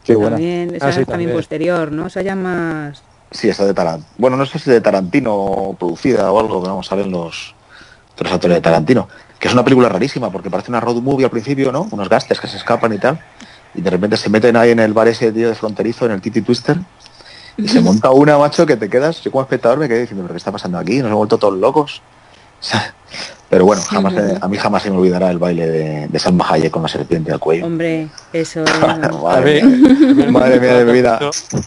Qué 0.03 0.16
buena. 0.16 0.31
también, 0.33 0.74
esa 0.74 0.87
Ah, 0.87 0.89
es 0.89 0.95
también 0.97 1.07
también. 1.07 1.33
posterior, 1.33 1.93
¿no? 1.93 2.07
O 2.07 2.11
sea, 2.11 2.22
ya 2.22 2.35
más... 2.35 3.01
Sí, 3.31 3.49
esa 3.49 3.64
de 3.64 3.74
Tarantino. 3.74 4.09
Bueno, 4.18 4.37
no 4.37 4.45
sé 4.45 4.59
si 4.59 4.68
de 4.70 4.81
Tarantino 4.81 5.76
producida 5.78 6.33
o 6.33 6.41
algo, 6.41 6.61
pero 6.61 6.72
vamos 6.72 6.91
a 6.91 6.95
ver 6.97 7.07
los, 7.07 7.55
de 8.18 8.24
los 8.24 8.33
actores 8.33 8.57
de 8.57 8.61
Tarantino. 8.61 9.09
Que 9.39 9.47
es 9.47 9.55
una 9.55 9.62
película 9.62 9.89
rarísima 9.89 10.31
porque 10.33 10.51
parece 10.51 10.72
una 10.72 10.81
road 10.81 10.97
movie 10.97 11.24
al 11.26 11.31
principio, 11.31 11.70
¿no? 11.70 11.87
Unos 11.93 12.09
gastes 12.09 12.41
que 12.41 12.49
se 12.49 12.57
escapan 12.57 12.93
y 12.93 12.99
tal. 12.99 13.20
Y 13.72 13.83
de 13.83 13.91
repente 13.91 14.16
se 14.16 14.28
meten 14.31 14.57
ahí 14.57 14.70
en 14.72 14.81
el 14.81 14.93
bar 14.93 15.07
ese 15.07 15.31
tío 15.31 15.49
de 15.49 15.55
fronterizo, 15.55 16.07
en 16.07 16.11
el 16.12 16.20
Titi 16.20 16.43
Twister. 16.43 16.76
Y 17.57 17.68
se 17.68 17.81
monta 17.83 18.11
una, 18.11 18.37
macho, 18.37 18.66
que 18.66 18.76
te 18.76 18.89
quedas. 18.91 19.20
Yo 19.22 19.31
como 19.31 19.43
espectador 19.43 19.78
me 19.78 19.87
quedé 19.87 20.01
diciendo, 20.01 20.24
¿pero 20.24 20.35
qué 20.35 20.39
está 20.39 20.51
pasando 20.51 20.76
aquí? 20.78 20.97
Nos 20.99 21.07
hemos 21.07 21.18
vuelto 21.18 21.39
todos 21.39 21.55
locos. 21.57 22.03
Pero 23.48 23.64
bueno, 23.64 23.82
jamás, 23.82 24.14
a 24.40 24.48
mí 24.48 24.56
jamás 24.58 24.82
se 24.84 24.90
me 24.90 24.98
olvidará 24.98 25.30
el 25.30 25.38
baile 25.38 25.66
de, 25.66 26.06
de 26.08 26.18
Salma 26.20 26.46
Hayek 26.48 26.70
con 26.70 26.82
la 26.82 26.88
serpiente 26.88 27.32
al 27.32 27.40
cuello. 27.40 27.66
Hombre, 27.66 28.06
eso... 28.32 28.62
Madre, 29.22 29.62
mía, 29.64 30.26
madre 30.30 30.61
mía 30.61 30.74
de 30.74 30.84
mi 30.84 30.92
vida, 30.92 31.18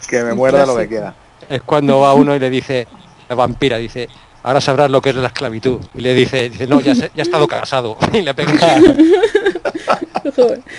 que 0.08 0.22
me 0.24 0.32
muerda 0.32 0.64
lo 0.64 0.76
que 0.76 0.88
quiera. 0.88 1.14
Es 1.48 1.60
cuando 1.62 2.00
va 2.00 2.14
uno 2.14 2.34
y 2.34 2.38
le 2.38 2.48
dice, 2.48 2.86
la 3.28 3.34
vampira 3.34 3.76
dice, 3.76 4.08
ahora 4.44 4.62
sabrás 4.62 4.90
lo 4.90 5.02
que 5.02 5.10
es 5.10 5.16
la 5.16 5.26
esclavitud. 5.26 5.78
Y 5.94 6.00
le 6.00 6.14
dice, 6.14 6.48
dice 6.48 6.66
no, 6.66 6.80
ya, 6.80 6.94
se- 6.94 7.10
ya 7.14 7.18
he 7.18 7.22
estado 7.22 7.46
casado. 7.46 7.98
Y 8.14 8.22
le 8.22 8.32
pega 8.32 8.52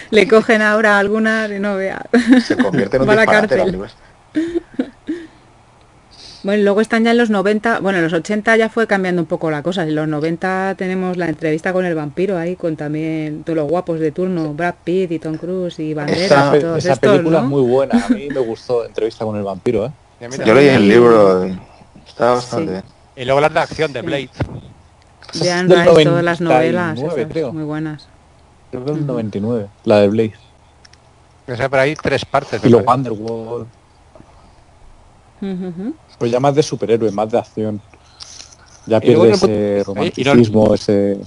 le 0.10 0.28
cogen 0.28 0.64
ahora 0.64 0.98
algunas 0.98 1.52
y 1.52 1.60
no 1.60 1.76
vea. 1.76 2.04
Se 2.44 2.58
convierte 2.58 2.98
en 2.98 3.04
un 3.04 3.10
a 3.12 3.16
la 3.16 3.28
cárcel. 3.28 3.80
Bueno, 6.46 6.64
luego 6.64 6.80
están 6.82 7.04
ya 7.04 7.10
en 7.10 7.18
los 7.18 7.32
90, 7.32 7.80
bueno, 7.80 7.98
en 7.98 8.04
los 8.04 8.14
80 8.14 8.56
ya 8.56 8.70
fue 8.70 8.86
cambiando 8.86 9.20
un 9.20 9.26
poco 9.26 9.50
la 9.50 9.64
cosa. 9.64 9.82
En 9.82 9.96
los 9.96 10.08
90 10.08 10.76
tenemos 10.78 11.18
la 11.18 11.28
entrevista 11.28 11.74
con 11.74 11.86
el 11.86 11.96
vampiro 11.96 12.38
ahí, 12.38 12.56
con 12.56 12.76
también 12.76 13.44
todos 13.44 13.58
los 13.58 13.68
guapos 13.68 14.00
de 14.00 14.12
turno, 14.12 14.54
Brad 14.54 14.76
Pitt 14.84 15.12
y 15.12 15.18
Tom 15.18 15.38
Cruise 15.38 15.80
y 15.80 15.96
Banderas 15.96 16.22
Esa- 16.22 16.58
y 16.58 16.62
todos 16.62 16.78
Esa 16.78 16.94
estos, 16.94 17.12
película 17.14 17.40
¿no? 17.40 17.46
es 17.46 17.50
muy 17.50 17.64
buena. 17.64 18.06
A 18.06 18.10
mí 18.10 18.28
me 18.30 18.40
gustó 18.42 18.86
Entrevista 18.86 19.26
con 19.26 19.36
el 19.36 19.44
vampiro, 19.44 19.88
¿eh? 19.88 19.92
Yo 20.46 20.54
leí 20.54 20.68
el 20.70 20.88
libro, 20.88 21.48
y 21.48 21.58
está 22.08 22.32
bastante 22.34 22.66
Sí. 22.66 22.72
bien. 22.74 22.84
Y 23.16 23.26
luego 23.26 23.42
las 23.42 23.54
de 23.54 23.60
acción 23.62 23.92
de 23.92 24.02
Blade. 24.04 24.30
Del 25.34 25.70
Rice, 25.70 26.04
todas 26.04 26.24
las 26.24 26.42
99, 26.42 26.72
novelas, 26.72 27.14
esas, 27.14 27.32
creo. 27.32 27.52
muy 27.54 27.64
buenas. 27.64 28.08
Creo 28.70 28.86
que 28.86 28.92
es 28.92 28.98
el 29.00 29.08
99. 29.08 29.68
La 29.84 30.00
de 30.02 30.08
Blaze. 30.10 30.36
O 31.48 31.56
sea, 31.56 31.70
por 31.70 31.80
ahí 31.80 31.96
tres 31.96 32.24
partes. 32.24 32.62
Y 32.64 32.70
parece. 32.72 32.92
Underworld. 32.92 33.68
Pues 36.18 36.32
ya 36.32 36.40
más 36.40 36.56
de 36.56 36.64
superhéroe, 36.64 37.12
más 37.12 37.32
de 37.32 37.38
acción. 37.38 37.82
Ya 38.86 39.00
pierde 39.00 39.32
ese 39.32 39.76
y 39.76 39.78
no- 39.80 39.84
romanticismo, 39.84 40.74
ese... 40.74 41.18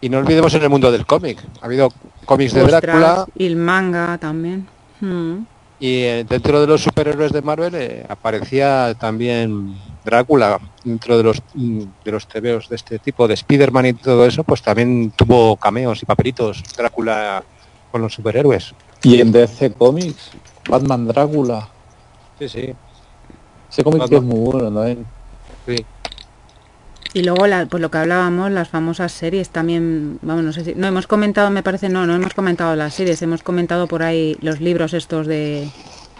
Y 0.00 0.08
no 0.08 0.18
olvidemos 0.18 0.52
en 0.54 0.62
el 0.62 0.68
mundo 0.68 0.92
del 0.92 1.06
cómic. 1.06 1.42
Ha 1.62 1.66
habido 1.66 1.90
cómics 2.26 2.52
de 2.52 2.62
Ostras, 2.62 2.82
Drácula 2.82 3.26
y 3.34 3.46
el 3.46 3.56
manga 3.56 4.18
también. 4.18 4.68
Mm. 5.00 5.44
y 5.78 6.02
eh, 6.04 6.26
dentro 6.26 6.58
de 6.58 6.66
los 6.66 6.82
superhéroes 6.82 7.32
de 7.32 7.42
Marvel 7.42 7.74
eh, 7.74 8.06
aparecía 8.08 8.94
también 8.98 9.76
Drácula. 10.04 10.58
Dentro 10.84 11.16
de 11.16 11.22
los 11.22 11.42
mm, 11.54 11.82
de 12.04 12.12
los 12.12 12.26
TVOs 12.28 12.68
de 12.68 12.76
este 12.76 12.98
tipo, 12.98 13.26
de 13.26 13.34
Spider-Man 13.34 13.86
y 13.86 13.92
todo 13.94 14.26
eso, 14.26 14.44
pues 14.44 14.62
también 14.62 15.12
tuvo 15.16 15.56
cameos 15.56 16.02
y 16.02 16.06
papelitos 16.06 16.62
Drácula 16.76 17.42
con 17.90 18.02
los 18.02 18.12
superhéroes. 18.14 18.74
Y 19.02 19.20
en 19.20 19.32
DC 19.32 19.72
Comics, 19.72 20.30
Batman 20.68 21.06
Drácula. 21.08 21.68
Sí, 22.38 22.48
sí. 22.48 22.74
Ese 23.76 23.84
cómic 23.84 24.08
que 24.08 24.16
es 24.16 24.22
muy 24.22 24.38
bueno 24.38 24.72
también. 24.72 25.04
sí. 25.66 25.84
Y 27.12 27.22
luego, 27.22 27.46
la, 27.46 27.66
pues 27.66 27.80
lo 27.82 27.90
que 27.90 27.98
hablábamos, 27.98 28.50
las 28.50 28.68
famosas 28.68 29.12
series 29.12 29.50
también, 29.50 30.18
vamos, 30.22 30.44
no 30.44 30.52
sé 30.54 30.64
si, 30.64 30.74
no 30.74 30.86
hemos 30.86 31.06
comentado, 31.06 31.50
me 31.50 31.62
parece, 31.62 31.90
no, 31.90 32.06
no 32.06 32.14
hemos 32.14 32.32
comentado 32.32 32.74
las 32.74 32.94
series, 32.94 33.20
hemos 33.20 33.42
comentado 33.42 33.86
por 33.86 34.02
ahí 34.02 34.36
los 34.40 34.60
libros 34.60 34.94
estos 34.94 35.26
de, 35.26 35.68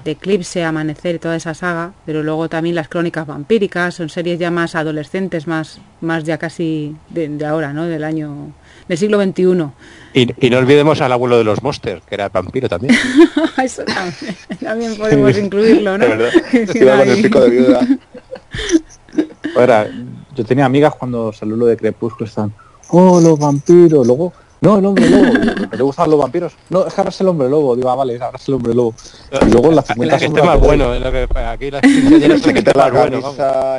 de 0.05 0.11
Eclipse, 0.11 0.65
Amanecer 0.65 1.17
y 1.17 1.19
toda 1.19 1.37
esa 1.37 1.55
saga, 1.55 1.93
pero 2.05 2.23
luego 2.23 2.49
también 2.51 2.75
las 2.75 2.89
crónicas 2.89 3.27
vampíricas, 3.27 3.95
son 3.95 4.11
series 4.11 4.39
ya 4.39 4.51
más 4.51 4.75
adolescentes, 4.75 5.47
más, 5.47 5.81
más 6.03 6.25
ya 6.25 6.37
casi 6.37 6.95
de, 7.09 7.29
de 7.29 7.47
ahora, 7.47 7.73
¿no? 7.73 7.85
Del 7.87 8.05
año, 8.05 8.53
del 8.89 8.99
siglo 8.99 9.23
XXI. 9.23 9.67
Y, 10.15 10.47
y 10.47 10.51
no 10.51 10.59
olvidemos 10.59 11.01
al 11.01 11.13
abuelo 11.13 11.39
de 11.39 11.45
los 11.45 11.63
monsters, 11.63 12.03
que 12.07 12.15
era 12.15 12.29
vampiro 12.29 12.69
también. 12.69 12.95
Eso 13.63 13.83
también, 13.85 14.37
también 14.63 14.97
podemos 14.97 15.37
incluirlo, 15.39 15.99
¿no? 15.99 16.07
Verdad. 16.07 16.31
Iba 16.75 16.99
con 16.99 17.09
el 17.09 17.23
pico 17.23 17.41
de 17.41 17.51
viuda. 17.51 17.87
Ahora, 19.57 19.89
yo 20.35 20.45
tenía 20.45 20.65
amigas 20.65 20.95
cuando 20.99 21.33
salió 21.33 21.57
lo 21.57 21.67
de 21.67 21.77
Crepúsculo, 21.77 22.27
están, 22.27 22.53
oh, 22.91 23.21
los 23.21 23.39
vampiros, 23.39 24.07
luego, 24.07 24.33
no, 24.61 24.79
el 24.79 24.87
hombre 24.87 25.09
lobo, 25.09 25.69
¿te 25.71 25.83
gustan 25.83 26.11
los 26.11 26.19
vampiros? 26.19 26.55
No, 26.71 26.87
es 26.87 26.95
que 26.95 27.01
ahora 27.01 27.11
es 27.11 27.21
el 27.21 27.29
hombre 27.29 27.49
lobo, 27.49 27.77
digo, 27.77 27.91
ah, 27.91 27.95
vale, 27.95 28.19
ahora 28.21 28.39
es 28.39 28.49
el 28.49 28.55
hombre 28.55 28.75
lobo. 28.75 28.95
Y 29.47 29.51
luego 29.51 29.71
las 29.71 29.87
50 29.87 30.19
La 30.19 30.45
más 30.45 30.61
bueno, 30.61 30.95
lo 30.99 31.13
que 31.13 31.29
aquí 31.47 31.71
las 31.71 31.83
quinceañeras 31.83 32.41
Se 32.41 32.49
que 32.49 32.55
quite 32.61 32.71
esté 32.71 32.79
la 32.79 32.91
bueno. 32.91 33.19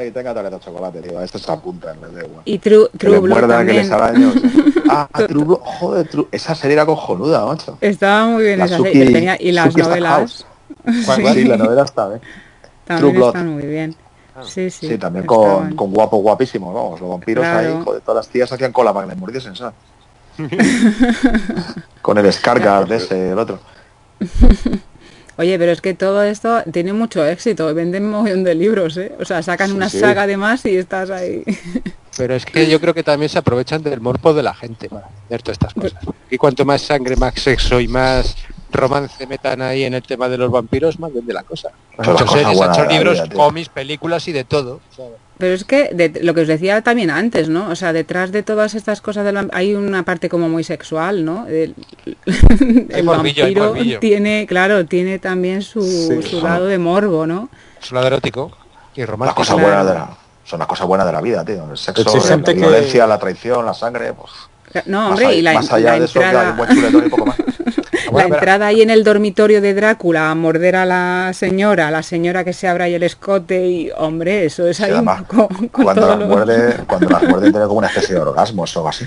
y 0.07 0.11
tenga 0.11 0.33
tarjeta 0.33 0.57
de 0.57 0.63
chocolate, 0.63 1.01
tío. 1.01 1.21
Esto 1.21 1.39
se 1.39 1.51
apunta 1.51 1.93
en 1.93 2.01
vez 2.01 2.13
de 2.13 2.25
igual. 2.25 2.41
Y 2.45 2.59
True, 2.59 2.89
True 2.97 3.19
muerdan, 3.21 3.65
que 3.65 3.73
les. 3.73 3.89
Ah, 4.89 5.07
True 5.27 5.43
Blood, 5.43 5.59
joder, 5.63 6.07
True- 6.09 6.27
esa 6.31 6.55
serie 6.55 6.73
era 6.75 6.85
cojonuda, 6.85 7.45
macho. 7.45 7.77
Estaba 7.81 8.27
muy 8.27 8.43
bien 8.43 8.59
La 8.59 8.65
esa 8.65 8.77
Suki- 8.77 8.91
serie. 8.93 9.11
Tenía- 9.11 9.37
y 9.39 9.51
las 9.51 9.73
Suki 9.73 9.81
novelas 9.81 10.31
Stackhouse. 10.85 11.33
Sí, 11.35 11.43
la 11.45 11.57
novela 11.57 11.83
está 11.83 12.07
bien. 12.09 12.21
también 12.85 13.15
Blood. 13.15 13.27
están 13.29 13.47
muy 13.49 13.63
bien. 13.65 13.95
Sí, 14.45 14.69
sí. 14.69 14.87
Sí, 14.87 14.97
también 14.99 15.25
con, 15.25 15.75
con 15.75 15.91
guapos 15.91 16.21
guapísimos, 16.21 16.71
vamos, 16.73 17.01
los 17.01 17.09
vampiros 17.09 17.43
Claro. 17.43 17.77
ahí, 17.77 17.83
joder, 17.83 18.01
todas 18.01 18.25
las 18.25 18.31
tías 18.31 18.51
hacían 18.51 18.71
cola 18.71 18.93
para 18.93 19.07
que 19.07 19.13
les 19.13 19.19
mordiesen, 19.19 19.55
¿sabes? 19.55 19.73
con 22.01 22.17
el 22.17 22.31
Scargard 22.31 22.87
de 22.87 22.97
ese, 22.97 23.31
el 23.31 23.39
otro. 23.39 23.59
Oye, 25.37 25.57
pero 25.59 25.71
es 25.71 25.81
que 25.81 25.93
todo 25.93 26.23
esto 26.23 26.63
tiene 26.71 26.93
mucho 26.93 27.25
éxito. 27.25 27.73
Venden 27.73 28.05
un 28.05 28.11
montón 28.11 28.43
de 28.43 28.55
libros, 28.55 28.97
¿eh? 28.97 29.11
O 29.19 29.25
sea, 29.25 29.41
sacan 29.43 29.69
Sí, 29.69 29.75
una 29.75 29.89
sí. 29.89 29.99
saga 29.99 30.25
de 30.27 30.37
más 30.37 30.65
y 30.65 30.75
estás 30.77 31.09
ahí. 31.11 31.43
Pero 32.17 32.35
es 32.35 32.45
que 32.45 32.67
yo 32.67 32.79
creo 32.81 32.93
que 32.93 33.03
también 33.03 33.29
se 33.29 33.37
aprovechan 33.37 33.83
del 33.83 34.01
morbo 34.01 34.33
de 34.33 34.43
la 34.43 34.53
gente 34.53 34.89
para 34.89 35.07
hacer 35.25 35.41
todas 35.43 35.55
estas 35.55 35.73
cosas. 35.73 36.03
Y 36.29 36.37
cuanto 36.37 36.65
más 36.65 36.81
sangre, 36.81 37.15
más 37.15 37.35
sexo 37.35 37.79
y 37.79 37.87
más 37.87 38.35
romance 38.71 39.25
metan 39.27 39.61
ahí 39.61 39.83
en 39.83 39.93
el 39.93 40.01
tema 40.03 40.27
de 40.27 40.37
los 40.37 40.51
vampiros, 40.51 40.99
más 40.99 41.13
vende 41.13 41.33
la 41.33 41.43
cosa. 41.43 41.69
Han 41.97 42.13
hecho 42.15 42.27
series, 42.27 42.59
han 42.61 42.71
hecho 42.73 42.83
la 42.85 42.91
libros, 42.91 43.23
vida, 43.23 43.35
cómics, 43.35 43.69
películas 43.69 44.27
y 44.27 44.31
de 44.33 44.43
todo. 44.43 44.81
¿sabes? 44.95 45.13
Pero 45.37 45.53
es 45.53 45.63
que 45.65 45.89
de- 45.93 46.23
lo 46.23 46.33
que 46.33 46.41
os 46.41 46.47
decía 46.47 46.81
también 46.81 47.11
antes, 47.11 47.47
¿no? 47.47 47.69
O 47.69 47.75
sea, 47.75 47.93
detrás 47.93 48.31
de 48.31 48.41
todas 48.41 48.73
estas 48.73 49.01
cosas 49.01 49.31
hay 49.53 49.75
una 49.75 50.03
parte 50.03 50.29
como 50.29 50.49
muy 50.49 50.63
sexual, 50.63 51.23
¿no? 51.23 51.45
El, 51.47 51.75
el 52.89 53.03
morbillo, 53.03 53.45
hay 53.45 53.53
vampiro 53.53 53.65
morbillo. 53.73 53.99
tiene, 53.99 54.45
claro, 54.47 54.85
tiene 54.85 55.19
también 55.19 55.61
su, 55.61 55.81
Sí, 55.83 56.21
su 56.23 56.41
lado 56.41 56.65
de 56.65 56.77
morbo, 56.79 57.27
¿no? 57.27 57.49
Es 57.81 57.91
un 57.91 57.95
lado 57.95 58.07
erótico 58.07 58.51
y 58.95 59.05
romántico. 59.05 59.41
cosas 59.41 59.55
claro. 59.57 59.67
buenas 59.69 59.87
de 59.87 59.93
la, 59.93 60.17
son 60.47 60.59
las 60.59 60.67
cosas 60.67 60.87
buenas 60.87 61.05
de 61.05 61.13
la 61.13 61.21
vida, 61.21 61.43
tío. 61.43 61.69
El 61.69 61.77
sexo, 61.77 62.15
la 62.15 62.21
gente 62.21 62.53
que- 62.53 62.59
violencia, 62.61 63.05
la 63.05 63.19
traición, 63.19 63.65
la 63.65 63.73
sangre, 63.73 64.13
pues. 64.13 64.31
No, 64.85 65.09
hombre, 65.09 65.33
y 65.35 65.41
la, 65.41 65.53
más 65.53 65.71
allá 65.71 65.93
la 65.93 65.99
de 65.99 66.05
eso, 66.05 66.21
entrada, 66.21 66.51
un 66.51 66.57
buen 66.57 67.05
y 67.05 67.09
poco 67.09 67.25
más. 67.25 67.37
la 68.13 68.23
entrada 68.23 68.67
ahí 68.67 68.81
en 68.81 68.89
el 68.89 69.03
dormitorio 69.03 69.59
de 69.61 69.73
Drácula 69.73 70.29
a 70.29 70.35
morder 70.35 70.75
a 70.75 70.85
la 70.85 71.31
señora, 71.33 71.89
la 71.91 72.03
señora 72.03 72.43
que 72.43 72.53
se 72.53 72.67
abra 72.67 72.85
ahí 72.85 72.93
el 72.93 73.03
escote 73.03 73.65
y, 73.67 73.91
hombre, 73.97 74.45
eso 74.45 74.67
es 74.67 74.77
Sí, 74.77 74.83
ahí 74.83 74.91
un 74.93 75.05
poco 75.05 75.47
con 75.47 75.67
cuando 75.83 76.07
las 76.07 76.19
lo- 76.19 76.27
muerde, 76.27 76.75
cuando 76.87 77.09
las 77.09 77.23
muerde 77.23 77.51
tiene 77.51 77.65
como 77.65 77.79
una 77.79 77.87
especie 77.87 78.15
de 78.15 78.21
orgasmos 78.21 78.75
o 78.75 78.79
algo 78.79 78.89
así. 78.89 79.05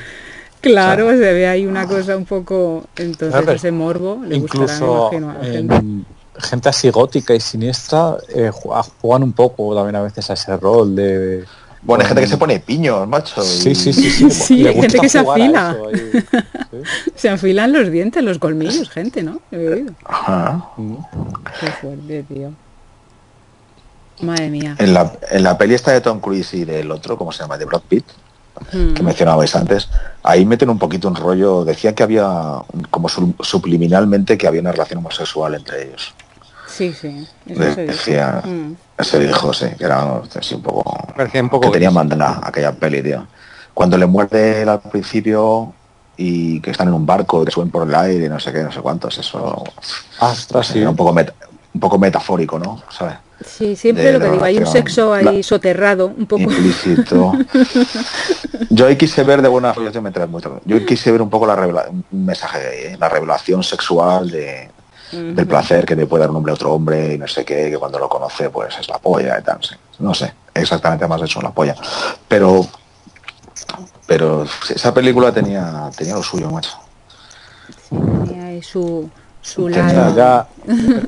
Claro, 0.61 1.11
se 1.11 1.17
ve 1.33 1.47
ahí 1.47 1.65
una 1.67 1.87
cosa 1.87 2.17
un 2.17 2.27
poco, 2.27 2.85
entonces 2.97 3.35
A 3.35 3.41
ver, 3.41 3.57
ese 3.57 3.71
morbo 3.73 4.21
le 4.27 4.39
gustará, 4.41 4.65
me 4.67 4.75
Incluso 4.75 5.11
imagino, 5.13 5.31
a 5.31 5.35
la 5.43 5.55
en 5.59 6.07
gente. 6.41 6.69
así 6.69 6.91
gótica 6.91 7.35
y 7.35 7.41
siniestra 7.41 8.17
eh, 8.35 8.51
ju- 8.53 8.85
juegan 9.01 9.23
un 9.23 9.33
poco 9.33 9.75
también 9.75 9.97
a 9.97 10.03
veces 10.03 10.29
a 10.31 10.35
ese 10.35 10.57
rol 10.57 10.95
de... 10.97 11.45
Bueno, 11.83 12.03
hay 12.03 12.09
gente 12.09 12.21
que 12.23 12.29
se 12.29 12.37
pone 12.37 12.61
piños, 12.61 13.09
macho. 13.09 13.43
y- 13.43 13.47
Sí, 13.47 13.75
sí, 13.75 13.93
sí, 13.93 14.11
sí. 14.11 14.31
Sí, 14.31 14.57
le 14.59 14.69
hay 14.71 14.81
gente 14.81 14.99
que 15.01 15.09
se 15.09 15.19
afila. 15.19 15.71
eso 15.71 15.89
ahí. 15.89 16.25
Sí. 16.71 16.77
Se 17.17 17.29
afilan 17.29 17.73
los 17.73 17.91
dientes, 17.91 18.23
los 18.23 18.39
colmillos, 18.39 18.89
gente, 18.91 19.23
¿no? 19.23 19.41
He 19.51 19.57
oído. 19.69 19.93
Ajá. 20.05 20.69
Qué 21.61 21.67
fuerte, 21.73 22.23
tío. 22.33 22.51
Madre 24.23 24.51
mía. 24.51 24.77
En 24.79 24.93
la, 24.95 25.13
en 25.31 25.43
la 25.43 25.57
peli 25.57 25.75
esta 25.75 25.93
de 25.93 26.01
Tom 26.01 26.21
Cruise 26.21 26.53
y 26.55 26.65
del 26.65 26.91
otro, 26.91 27.17
¿cómo 27.17 27.33
se 27.33 27.43
llama? 27.43 27.57
De 27.59 27.65
Brad 27.65 27.83
Pitt, 27.89 28.05
Mm. 28.73 28.93
que 28.93 29.03
mencionabais 29.03 29.57
antes, 29.57 29.89
ahí 30.23 30.45
meten 30.45 30.69
un 30.69 30.79
poquito 30.79 31.09
un 31.09 31.15
rollo, 31.15 31.65
decían 31.65 31.95
que 31.95 32.03
había 32.03 32.57
como 32.91 33.09
su- 33.09 33.33
subliminalmente 33.41 34.37
que 34.37 34.47
había 34.47 34.61
una 34.61 34.73
relación 34.73 34.99
homosexual 34.99 35.55
entre 35.55 35.85
ellos. 35.89 36.13
Sí, 36.81 36.95
sí. 36.99 37.27
Eso 37.47 37.61
De- 37.61 37.75
se 37.75 37.87
decía, 37.87 38.43
Mm. 38.43 38.75
se 39.03 39.19
dijo, 39.19 39.53
sí, 39.53 39.67
que 39.77 39.85
era 39.85 40.23
así 40.35 40.55
un 40.55 40.63
poco... 40.63 40.83
Parecía 41.15 41.43
un 41.43 41.51
poco 41.51 41.67
que 41.69 41.75
tenía 41.75 41.89
gris. 41.91 41.95
mandana 41.97 42.41
aquella 42.43 42.73
peli, 42.73 43.03
tío. 43.03 43.27
Cuando 43.75 43.99
le 43.99 44.07
muerde 44.07 44.63
él 44.63 44.69
al 44.71 44.81
principio 44.81 45.75
y 46.17 46.59
que 46.63 46.71
están 46.71 46.89
en 46.89 46.95
un 46.95 47.05
barco, 47.05 47.45
que 47.45 47.51
suben 47.51 47.71
por 47.71 47.87
el 47.87 47.95
aire, 47.95 48.31
no 48.31 48.41
sé 48.41 48.51
qué, 48.51 48.63
no 48.63 48.73
sé 48.73 48.81
cuántos, 48.81 49.19
eso... 49.19 49.63
Ostras, 50.21 50.69
sí. 50.69 50.79
Era 50.81 50.89
un 50.89 50.97
poco, 50.97 51.13
meta- 51.13 51.35
un 51.75 51.81
poco 51.81 51.99
metafórico, 51.99 52.59
¿no? 52.59 52.83
¿Sabes? 52.89 53.17
Sí, 53.45 53.77
siempre 53.77 54.05
de 54.05 54.13
lo 54.15 54.19
que 54.21 54.31
digo, 54.31 54.45
hay 54.45 54.55
un 54.55 54.61
relación. 54.61 54.83
sexo 54.85 55.13
ahí 55.13 55.37
La- 55.37 55.43
soterrado, 55.43 56.07
un 56.07 56.25
poco. 56.25 56.43
implícito. 56.45 57.33
Yo 58.71 58.87
ahí 58.87 58.97
quise 58.97 59.23
ver 59.25 59.43
de 59.43 59.49
buena 59.49 59.75
yo 59.75 59.91
te 59.93 60.01
meteré 60.01 60.27
mucho. 60.27 60.61
Yo 60.65 60.85
quise 60.87 61.11
ver 61.13 61.21
un 61.23 61.29
poco 61.31 61.47
la 61.47 61.57
revela- 61.57 61.89
un 61.91 62.05
mensaje 62.25 62.59
de 62.59 62.97
la 62.99 63.09
revelación 63.11 63.63
sexual 63.63 64.31
de, 64.31 64.71
del 65.13 65.47
placer 65.47 65.85
que 65.85 65.97
le 65.97 66.07
puede 66.07 66.23
dar 66.23 66.31
un 66.31 66.37
hombre 66.37 66.53
a 66.53 66.55
otro 66.55 66.73
hombre 66.73 67.15
y 67.15 67.19
no 67.19 67.27
sé 67.27 67.45
qué, 67.45 67.71
que 67.71 67.79
cuando 67.79 67.99
lo 67.99 68.09
conoce 68.09 68.51
pues 68.51 68.79
es 68.79 68.89
la 68.89 68.99
polla 68.99 69.39
y 69.39 69.43
tal. 69.43 69.59
sí. 69.63 69.75
No 69.99 70.15
sé 70.15 70.33
exactamente 70.55 71.07
más 71.07 71.23
eso, 71.23 71.41
la 71.41 71.51
polla. 71.51 71.75
Pero 72.29 72.67
pero 74.07 74.45
esa 74.69 74.93
película 74.93 75.33
tenía 75.33 75.91
tenía 75.97 76.15
lo 76.15 76.23
suyo, 76.23 76.51
macho. 76.51 76.73
Tenía 77.89 78.47
ahí 78.47 78.63
su, 78.63 79.09
su 79.43 79.69
lado. 79.69 80.17
ya, 80.17 80.47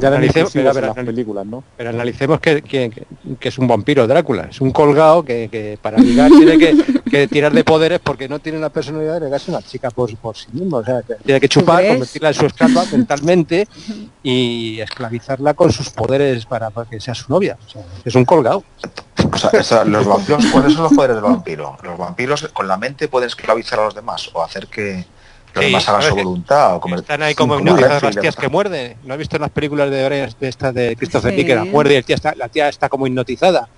Analicemos- 0.08 0.50
pero, 0.52 0.68
en 0.70 0.74
pero, 0.74 0.86
las 0.88 0.96
anal- 0.96 1.06
películas, 1.06 1.46
¿no? 1.46 1.62
Pero 1.76 1.90
analicemos 1.90 2.40
que, 2.40 2.62
que- 2.62 3.04
que 3.38 3.48
es 3.48 3.58
un 3.58 3.66
vampiro 3.68 4.06
Drácula, 4.06 4.48
es 4.50 4.60
un 4.60 4.70
colgado 4.72 5.24
que, 5.24 5.48
que 5.50 5.78
para 5.80 5.98
ligar 5.98 6.30
tiene 6.30 6.58
que, 6.58 6.76
que 7.10 7.28
tirar 7.28 7.52
de 7.52 7.62
poderes 7.64 8.00
porque 8.00 8.28
no 8.28 8.38
tiene 8.38 8.58
la 8.58 8.70
personalidad 8.70 9.14
de 9.14 9.20
negarse 9.26 9.50
a 9.50 9.56
una 9.58 9.66
chica 9.66 9.90
por, 9.90 10.14
por 10.16 10.36
sí 10.36 10.46
mismo. 10.52 10.78
O 10.78 10.84
sea, 10.84 11.02
tiene 11.24 11.40
que 11.40 11.48
chupar, 11.48 11.86
convertirla 11.86 12.28
en 12.28 12.34
su 12.34 12.46
esclava 12.46 12.84
mentalmente 12.92 13.68
y 14.22 14.80
esclavizarla 14.80 15.54
con 15.54 15.70
sus 15.72 15.90
poderes 15.90 16.46
para, 16.46 16.70
para 16.70 16.88
que 16.88 17.00
sea 17.00 17.14
su 17.14 17.30
novia. 17.32 17.56
O 17.66 17.68
sea, 17.70 17.82
es 18.04 18.14
un 18.14 18.24
colgado. 18.24 18.64
O 19.32 19.36
sea, 19.38 19.50
esa- 19.60 19.84
los 19.84 20.06
vampiros, 20.06 20.46
¿cuáles 20.46 20.72
son 20.72 20.84
los 20.84 20.92
poderes 20.94 21.16
del 21.16 21.24
vampiro? 21.24 21.76
Los 21.82 21.98
vampiros 21.98 22.48
con 22.52 22.66
la 22.66 22.76
mente 22.76 23.08
pueden 23.08 23.28
esclavizar 23.28 23.78
a 23.80 23.84
los 23.84 23.94
demás 23.94 24.30
o 24.32 24.42
hacer 24.42 24.66
que 24.66 25.04
los 25.61 25.82
Sí, 25.82 25.88
hagan 25.88 26.00
ver, 26.00 26.09
su 26.11 26.14
que 26.16 26.22
voluntad. 26.24 26.76
O 26.76 26.80
comer- 26.80 27.00
Están 27.00 27.22
ahí 27.22 27.34
como 27.34 27.59
hipnotizadas 27.59 28.03
las 28.03 28.16
tías 28.16 28.36
que 28.36 28.48
muerden. 28.48 28.96
¿No 29.05 29.14
has 29.14 29.18
visto 29.18 29.36
en 29.36 29.42
las 29.42 29.50
películas 29.50 29.90
de 29.90 30.09
de 30.40 30.48
esta 30.48 30.72
de 30.72 30.96
Christopher 30.96 31.34
Sí. 31.34 31.44
Que 31.44 31.55
la 31.55 31.64
muerde 31.64 31.94
y 31.94 31.96
el 31.96 32.05
tía 32.05 32.16
está, 32.16 32.34
la 32.34 32.48
tía 32.48 32.68
está 32.68 32.88
como 32.88 33.07
hipnotizada 33.07 33.68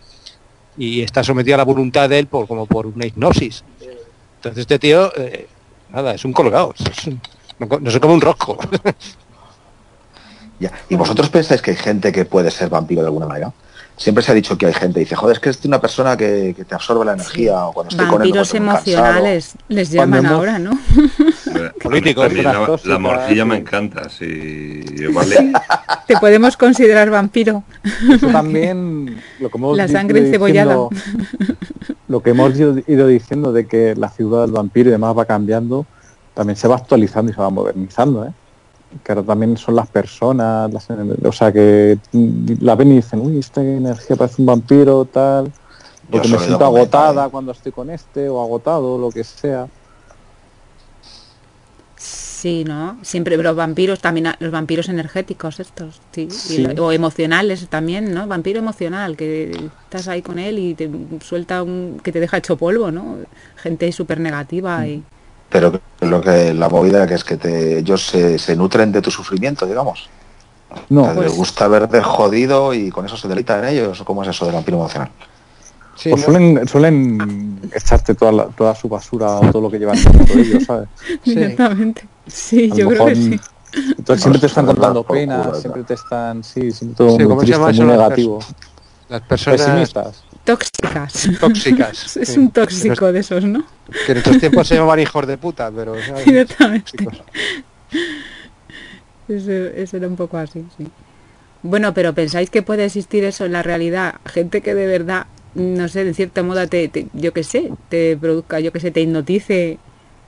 y 0.77 1.03
está 1.03 1.23
sometida 1.25 1.55
a 1.55 1.59
la 1.59 1.65
voluntad 1.65 2.09
de 2.09 2.19
él 2.19 2.27
por 2.27 2.47
como 2.47 2.67
por 2.67 2.87
una 2.87 3.07
hipnosis. 3.07 3.65
Entonces 4.37 4.61
este 4.63 4.79
tío, 4.79 5.13
eh, 5.17 5.47
nada, 5.91 6.15
es 6.15 6.25
un 6.25 6.33
colgado. 6.33 6.75
es 6.79 7.07
un- 7.07 7.21
no, 7.59 7.79
no 7.81 7.91
sé 7.91 8.01
como 8.01 8.15
un 8.15 8.21
rosco. 8.21 8.59
Ya. 10.61 10.71
¿Y 10.89 10.95
vosotros 10.95 11.29
pensáis 11.31 11.61
que 11.61 11.73
hay 11.73 11.77
gente 11.77 12.13
que 12.13 12.25
puede 12.25 12.51
ser 12.51 12.69
vampiro 12.71 13.03
de 13.03 13.09
alguna 13.09 13.27
manera? 13.27 13.53
Siempre 13.97 14.25
se 14.25 14.33
ha 14.33 14.35
dicho 14.35 14.59
que 14.59 14.67
hay 14.67 14.73
gente, 14.75 14.99
dice, 14.99 15.15
joder, 15.15 15.37
es 15.37 15.41
que 15.41 15.51
es 15.51 15.65
una 15.65 15.81
persona 15.81 16.17
que, 16.17 16.53
que 16.57 16.65
te 16.65 16.75
absorbe 16.75 17.05
la 17.05 17.13
energía 17.13 17.67
o 17.67 17.73
cuando 17.73 17.91
estoy 17.91 18.07
con 18.07 18.23
él 18.23 18.29
Vampiros 18.29 18.49
encuentro 18.55 18.73
muy 18.73 18.83
cansado". 18.85 19.07
emocionales 19.07 19.55
les 19.69 19.91
llaman 19.91 20.27
ahora, 20.27 20.59
¿no? 20.59 20.73
La, 22.85 22.99
morcilla 22.99 23.45
me 23.45 23.57
encanta, 23.57 24.09
sí. 24.09 24.83
Vale. 25.13 25.53
Te 26.07 26.17
podemos 26.17 26.57
considerar 26.57 27.11
vampiro. 27.11 27.63
Eso 28.13 28.27
también 28.29 29.21
lo 29.39 29.49
que 29.51 29.59
hemos 29.59 29.77
La 29.77 29.87
di- 29.87 29.93
sangre 29.93 30.19
ido 30.19 30.27
encebollada. 30.27 30.77
diciendo- 30.91 31.57
lo 32.09 32.23
que 32.23 32.31
hemos 32.31 32.59
ido 32.59 33.07
diciendo 33.07 33.53
de 33.53 33.67
que 33.67 33.95
la 33.97 34.09
ciudad 34.09 34.43
del 34.43 34.53
vampiro 34.53 34.89
y 34.89 34.93
demás 34.93 35.17
va 35.17 35.25
cambiando 35.25 35.87
también 36.35 36.57
se 36.57 36.67
va 36.67 36.77
actualizando 36.77 37.31
y 37.31 37.35
se 37.35 37.41
va 37.41 37.51
modernizando 37.51 38.27
¿eh? 38.27 38.31
Que 39.03 39.13
ahora 39.13 39.25
también 39.25 39.57
son 39.57 39.77
las 39.77 39.89
personas 39.89 40.73
las- 40.73 40.89
o 40.91 41.33
sea 41.33 41.53
que 41.53 41.99
la 42.61 42.75
ven 42.77 42.93
y 42.93 42.97
dicen 42.97 43.21
uy 43.21 43.39
esta 43.39 43.63
energía 43.63 44.17
parece 44.17 44.43
un 44.43 44.47
vampiro 44.47 45.05
tal 45.07 45.51
porque 46.11 46.29
me 46.29 46.39
siento 46.39 46.65
agotada 46.65 47.27
¿eh? 47.27 47.31
cuando 47.31 47.53
estoy 47.53 47.73
con 47.73 47.91
este 47.91 48.29
o 48.29 48.41
agotado 48.43 48.99
lo 48.99 49.11
que 49.11 49.25
sea 49.25 49.67
Sí, 51.97 52.63
¿no? 52.65 52.99
Siempre 53.03 53.39
los 53.39 53.57
vampiros 53.57 54.01
también, 54.01 54.27
los 54.39 54.51
vampiros 54.51 54.91
energéticos 54.91 55.61
estos, 55.61 56.03
sí, 56.13 56.29
y 56.29 56.29
Sí. 56.29 56.59
lo- 56.63 56.87
o 56.87 56.93
emocionales 56.93 57.67
también, 57.71 58.13
¿no? 58.13 58.27
Vampiro 58.27 58.59
emocional, 58.59 59.17
que 59.17 59.51
estás 59.85 60.09
ahí 60.09 60.21
con 60.21 60.39
él 60.39 60.59
y 60.59 60.75
te 60.75 60.91
suelta 61.25 61.63
un 61.63 61.99
que 62.05 62.13
te 62.13 62.21
deja 62.21 62.37
hecho 62.37 62.59
polvo, 62.59 62.91
¿no? 62.91 63.17
Gente 63.57 63.91
súper 63.93 64.21
negativa 64.21 64.87
y 64.87 65.03
Pero 65.55 65.81
lo 66.01 66.21
que 66.21 66.53
la 66.53 66.69
movida 66.69 67.07
que 67.07 67.15
es 67.15 67.23
que 67.23 67.37
te, 67.37 67.79
ellos 67.79 68.05
se, 68.05 68.41
se 68.41 68.57
nutren 68.57 68.91
de 68.91 69.01
tu 69.01 69.13
sufrimiento, 69.13 69.65
digamos. 69.67 70.09
No, 70.89 71.03
O 71.03 71.05
sea, 71.05 71.15
pues- 71.15 71.29
les 71.29 71.37
gusta 71.37 71.69
verte 71.69 72.03
jodido 72.03 72.75
y 72.75 72.91
con 72.91 73.07
eso 73.07 73.17
se 73.17 73.29
delitan 73.29 73.63
en 73.63 73.71
ellos. 73.71 74.01
¿O 74.01 74.05
¿Cómo 74.05 74.25
es 74.25 74.29
eso 74.31 74.47
del 74.47 74.55
vampiro 74.57 74.79
emocional? 74.79 75.11
Sí, 75.95 76.11
pues 76.11 76.23
suelen, 76.23 76.67
suelen 76.67 77.61
echarte 77.73 78.17
toda, 78.17 78.33
la- 78.33 78.47
toda 78.47 78.75
su 78.75 78.89
basura 78.89 79.37
o 79.39 79.53
todo 79.53 79.63
lo 79.63 79.71
que 79.71 79.79
llevan 79.79 79.95
dentro 80.03 80.35
de 80.35 80.41
ellos, 80.43 80.65
¿sabes? 80.65 80.89
Sí. 81.23 81.37
directamente. 81.37 82.09
Sí, 82.27 82.73
yo 82.75 82.89
creo 82.89 83.07
que 83.07 83.15
sí. 83.15 83.41
Entonces 83.97 84.23
siempre 84.23 84.41
te 84.41 84.47
están 84.49 84.67
contando 84.67 85.05
penas, 85.05 85.61
siempre 85.61 85.85
te 85.85 85.95
están, 85.95 86.43
sí, 86.43 86.73
siempre 86.73 86.97
todo 86.97 87.11
Sí, 87.11 87.19
muy 87.19 87.27
¿cómo 87.29 87.41
se 87.43 87.47
triste, 87.47 87.83
muy 87.85 87.93
negativo. 87.93 88.39
Las 89.09 89.21
personas 89.23 89.61
Pesimistas. 89.61 90.25
Tóxicas. 90.45 91.29
tóxicas. 91.41 92.17
es 92.19 92.29
sí. 92.29 92.39
un 92.39 92.51
tóxico 92.51 93.13
de 93.13 93.21
esos, 93.21 93.45
¿no? 93.45 93.65
Que 94.07 94.13
en 94.13 94.19
estos 94.19 94.39
tiempos 94.39 94.69
se 94.69 94.75
llamaban 94.77 95.01
hijos 95.01 95.27
de 95.27 95.39
puta, 95.39 95.71
pero... 95.75 95.95
¿sabes? 96.07 96.25
Directamente. 96.27 96.93
Eso, 99.29 99.53
eso 99.53 99.97
era 99.97 100.07
un 100.07 100.17
poco 100.17 100.37
así, 100.37 100.65
sí. 100.77 100.87
Bueno, 101.63 101.95
pero 101.95 102.13
¿pensáis 102.13 102.51
que 102.51 102.63
puede 102.63 102.85
existir 102.85 103.25
eso 103.25 103.47
en 103.47 103.53
la 103.53 103.63
realidad? 103.63 104.17
Gente 104.27 104.61
que 104.61 104.75
de 104.75 104.87
verdad, 104.87 105.27
no 105.55 105.89
sé, 105.89 106.05
de 106.05 106.13
cierta 106.13 106.43
modo, 106.43 106.69
te, 106.69 106.89
te- 106.89 107.07
yo 107.15 107.33
qué 107.33 107.43
sé, 107.43 107.71
te 107.89 108.19
produzca, 108.19 108.61
yo 108.61 108.71
qué 108.71 108.81
sé, 108.81 108.91
te 108.91 109.01
hipnotice 109.01 109.79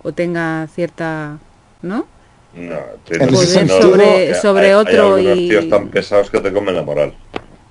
o 0.02 0.12
tenga 0.12 0.66
cierta, 0.74 1.36
¿no? 1.82 2.06
No, 2.54 2.74
En 3.10 3.28
tienes- 3.28 3.42
ese 3.42 3.64
no, 3.66 3.82
sobre- 3.82 4.04
hay- 4.28 4.34
sobre 4.34 4.66
hay 4.68 4.72
otro 4.72 5.14
algunos 5.16 5.36
y- 5.36 5.48
tíos 5.50 5.68
tan 5.68 5.88
pesados 5.88 6.30
que 6.30 6.40
te 6.40 6.50
comen 6.50 6.74
la 6.74 6.82
moral. 6.82 7.14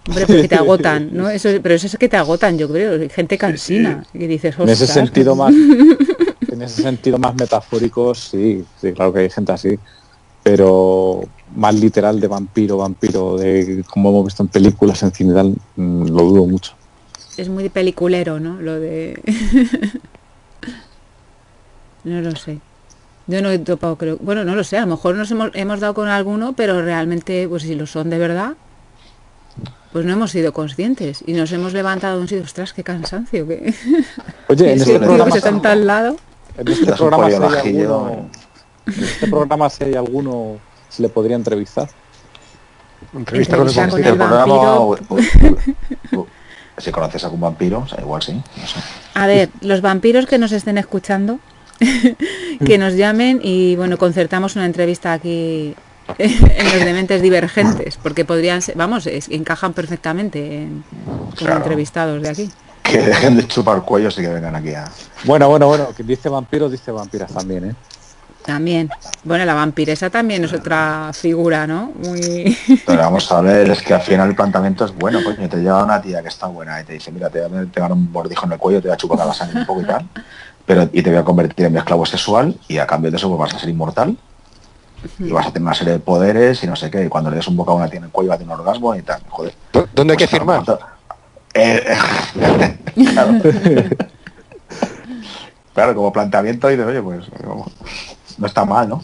Hombre, 0.07 0.25
porque 0.27 0.47
te 0.47 0.55
agotan, 0.55 1.09
¿no? 1.13 1.29
Eso, 1.29 1.49
pero 1.61 1.75
eso 1.75 1.87
es 1.87 1.97
que 1.97 2.09
te 2.09 2.17
agotan, 2.17 2.57
yo 2.57 2.69
creo, 2.69 3.09
gente 3.09 3.37
cansina, 3.37 4.05
que 4.13 4.27
dices, 4.27 4.55
En 4.59 4.69
ese 4.69 4.83
"Ostras, 4.85 5.05
sentido 5.05 5.35
más, 5.35 5.53
en 6.51 6.61
ese 6.61 6.81
sentido 6.83 7.17
más 7.17 7.35
metafórico, 7.35 8.13
sí, 8.13 8.63
sí, 8.79 8.93
claro 8.93 9.11
que 9.13 9.19
hay 9.21 9.29
gente 9.29 9.51
así, 9.51 9.79
pero 10.43 11.21
más 11.55 11.73
literal 11.75 12.19
de 12.19 12.27
vampiro, 12.27 12.77
vampiro, 12.77 13.37
de 13.37 13.83
como 13.89 14.09
hemos 14.09 14.25
visto 14.25 14.43
en 14.43 14.49
películas, 14.49 15.01
en 15.03 15.11
tal, 15.33 15.55
mm, 15.75 16.07
lo 16.09 16.23
dudo 16.23 16.45
mucho. 16.45 16.73
es 17.37 17.49
muy 17.49 17.67
peliculero, 17.69 18.39
¿no? 18.39 18.61
Lo 18.61 18.79
de... 18.79 19.19
no 22.03 22.21
lo 22.21 22.35
sé. 22.35 22.59
Yo 23.27 23.41
no 23.41 23.49
he 23.49 23.57
topado, 23.57 23.97
creo. 23.97 24.17
Bueno, 24.21 24.45
no 24.45 24.55
lo 24.55 24.63
sé, 24.63 24.77
a 24.77 24.81
lo 24.81 24.87
mejor 24.87 25.15
nos 25.15 25.31
hemos, 25.31 25.49
hemos 25.55 25.79
dado 25.79 25.95
con 25.95 26.07
alguno, 26.07 26.53
pero 26.53 26.81
realmente, 26.81 27.47
pues 27.49 27.63
si 27.63 27.73
lo 27.73 27.87
son 27.87 28.09
de 28.11 28.19
verdad, 28.19 28.53
pues 29.91 30.05
no 30.05 30.13
hemos 30.13 30.31
sido 30.31 30.51
conscientes. 30.53 31.23
Y 31.25 31.33
nos 31.33 31.51
hemos 31.51 31.73
levantado 31.73 32.19
un 32.19 32.27
sitio, 32.27 32.43
ostras, 32.43 32.73
qué 32.73 32.83
cansancio, 32.83 33.47
que 33.47 33.73
Oye, 34.49 34.73
en 34.73 34.81
este 34.81 34.99
programa, 34.99 35.31
que 35.39 35.75
lado. 35.75 36.17
en 36.57 36.67
este 36.67 36.93
programa, 36.93 37.29
si 37.29 37.33
hay 37.35 37.43
alguno, 37.43 38.29
en 38.87 39.03
este 39.03 39.27
programa 39.27 39.69
si 39.69 39.83
hay 39.83 39.93
alguno, 39.95 40.57
se 40.89 41.01
le 41.01 41.09
podría 41.09 41.35
entrevistar. 41.35 41.89
Entrevista 43.15 43.57
con 43.57 43.67
el 43.69 43.77
Entrevista 43.77 43.89
con 43.89 44.01
vampiro. 44.01 44.11
el 44.11 44.17
programa, 44.17 44.55
vampiro. 44.55 45.53
o- 46.13 46.17
o- 46.17 46.19
o- 46.21 46.27
si 46.77 46.91
conoces 46.91 47.23
a 47.23 47.27
algún 47.27 47.39
vampiro, 47.39 47.79
o 47.79 47.87
sea, 47.87 48.01
igual 48.01 48.21
sí. 48.21 48.33
No 48.33 48.67
sé. 48.67 48.79
A 49.13 49.27
ver, 49.27 49.49
los 49.61 49.79
vampiros 49.81 50.25
que 50.25 50.37
nos 50.37 50.51
estén 50.51 50.77
escuchando, 50.77 51.39
que 52.65 52.77
nos 52.77 52.95
llamen 52.95 53.39
y 53.41 53.75
bueno, 53.77 53.97
concertamos 53.97 54.55
una 54.57 54.65
entrevista 54.65 55.13
aquí 55.13 55.73
en 56.17 56.65
los 56.65 56.85
dementes 56.85 57.21
divergentes, 57.21 57.97
porque 58.01 58.25
podrían 58.25 58.61
ser, 58.61 58.75
vamos, 58.77 59.07
es- 59.07 59.29
encajan 59.29 59.73
perfectamente 59.73 60.63
en, 60.63 60.83
Claro. 61.35 61.57
entrevistados 61.57 62.21
de 62.21 62.29
aquí. 62.29 62.49
Que 62.83 62.99
dejen 62.99 63.35
de 63.35 63.47
chupar 63.47 63.81
cuellos 63.81 64.17
y 64.19 64.21
que 64.21 64.27
vengan 64.29 64.55
aquí 64.55 64.73
a... 64.73 64.85
Bueno, 65.23 65.49
bueno, 65.49 65.67
bueno, 65.67 65.87
que 65.95 66.03
dice 66.03 66.29
vampiros, 66.29 66.71
dice 66.71 66.91
vampiras 66.91 67.31
también, 67.33 67.71
¿eh? 67.71 67.75
También. 68.45 68.89
Bueno, 69.23 69.43
la 69.43 69.55
vampiresa 69.55 70.11
también 70.11 70.43
es 70.45 70.53
otra 70.53 71.09
figura, 71.13 71.65
¿no? 71.65 71.91
Muy... 71.95 72.55
Pero 72.85 72.99
vamos 72.99 73.31
a 73.31 73.41
ver, 73.41 73.71
es 73.71 73.81
que 73.81 73.95
al 73.95 74.01
final 74.01 74.29
el 74.29 74.35
planteamiento 74.35 74.85
es 74.85 74.93
bueno, 74.95 75.23
coño, 75.23 75.49
te 75.49 75.57
llega 75.57 75.83
una 75.83 75.99
tía 75.99 76.21
que 76.21 76.27
está 76.27 76.45
buena 76.45 76.79
y 76.79 76.83
te 76.83 76.93
dice, 76.93 77.11
mira, 77.11 77.29
te 77.31 77.41
voy 77.47 77.63
a 77.63 77.65
pegar 77.65 77.91
un 77.91 78.13
bordijo 78.13 78.45
en 78.45 78.51
el 78.51 78.59
cuello, 78.59 78.81
te 78.81 78.87
voy 78.89 78.93
a 78.93 78.97
chupar 78.97 79.17
la 79.25 79.33
sangre 79.33 79.61
un 79.61 79.65
poco 79.65 79.81
y 79.81 79.85
tal, 79.85 80.07
pero 80.63 80.87
y 80.93 81.01
te 81.01 81.09
voy 81.09 81.17
a 81.19 81.23
convertir 81.23 81.65
en 81.65 81.73
mi 81.73 81.79
esclavo 81.79 82.05
sexual 82.05 82.55
y 82.67 82.77
a 82.77 82.85
cambio 82.85 83.09
de 83.09 83.17
eso 83.17 83.27
pues, 83.29 83.39
vas 83.39 83.55
a 83.55 83.59
ser 83.59 83.69
inmortal 83.69 84.15
y 85.19 85.31
vas 85.31 85.47
a 85.47 85.51
tener 85.51 85.63
una 85.65 85.73
serie 85.75 85.93
de 85.93 85.99
poderes 85.99 86.63
y 86.63 86.67
no 86.67 86.75
sé 86.75 86.89
qué, 86.91 87.05
y 87.05 87.09
cuando 87.09 87.29
le 87.29 87.37
des 87.37 87.47
un 87.47 87.55
bocado 87.57 87.77
a 87.77 87.81
una 87.81 87.89
tía 87.89 87.99
en 87.99 88.05
el 88.05 88.11
cuello 88.11 88.29
va 88.29 88.35
a 88.35 88.37
tener 88.37 88.53
un 88.53 88.59
orgasmo 88.61 88.95
y 88.95 89.01
tal, 89.01 89.21
joder. 89.29 89.53
¿Dó- 89.73 89.87
¿Dónde 89.93 90.13
hay 90.13 90.17
que 90.17 90.27
Pues, 90.27 90.31
firmar? 90.39 90.63
Eh, 91.53 91.83
eh, 91.87 92.77
claro. 93.13 93.39
Claro, 95.73 95.95
como 95.95 96.13
planteamiento 96.13 96.71
y 96.71 96.75
de 96.77 96.83
oye, 96.85 97.01
pues 97.01 97.25
vamos, 97.45 97.71
no 98.37 98.47
está 98.47 98.63
mal, 98.65 98.87
¿no? 98.87 98.95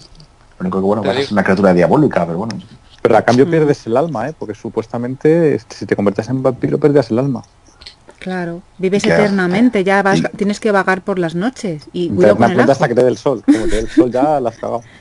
Lo 0.59 0.61
único 0.61 0.79
que 0.79 0.85
bueno, 0.85 1.03
pues, 1.03 1.17
es 1.17 1.31
una 1.31 1.43
criatura 1.43 1.73
diabólica, 1.73 2.25
pero 2.25 2.37
bueno. 2.39 2.57
Pero 3.01 3.17
a 3.17 3.21
cambio 3.23 3.49
pierdes 3.49 3.85
el 3.87 3.97
alma, 3.97 4.29
¿eh? 4.29 4.33
Porque 4.37 4.53
supuestamente 4.53 5.55
este, 5.55 5.75
si 5.75 5.85
te 5.85 5.95
conviertes 5.95 6.29
en 6.29 6.41
vampiro 6.43 6.77
pierdes 6.77 7.09
el 7.11 7.19
alma. 7.19 7.41
Claro, 8.19 8.61
vives 8.77 9.01
Ya. 9.03 9.15
eternamente, 9.15 9.83
ya 9.83 10.03
vas, 10.03 10.19
Y- 10.19 10.23
tienes 10.37 10.59
que 10.59 10.71
vagar 10.71 11.01
por 11.01 11.17
las 11.17 11.33
noches 11.33 11.85
y 11.91 12.09
cuidado 12.09 12.35
con 12.35 12.43
el 12.43 12.51
Eternamente 12.51 12.61
ajo. 12.61 12.71
hasta 12.73 12.87
que 12.87 12.93
te 12.95 13.01
dé 13.03 13.09
el 13.09 13.17
sol. 13.17 13.41
Como 13.43 13.63
te 13.65 13.75
dé 13.75 13.79
el 13.79 13.89
sol 13.89 14.11
ya 14.11 14.39
la 14.39 14.49
has 14.49 14.57
cagado. 14.57 14.83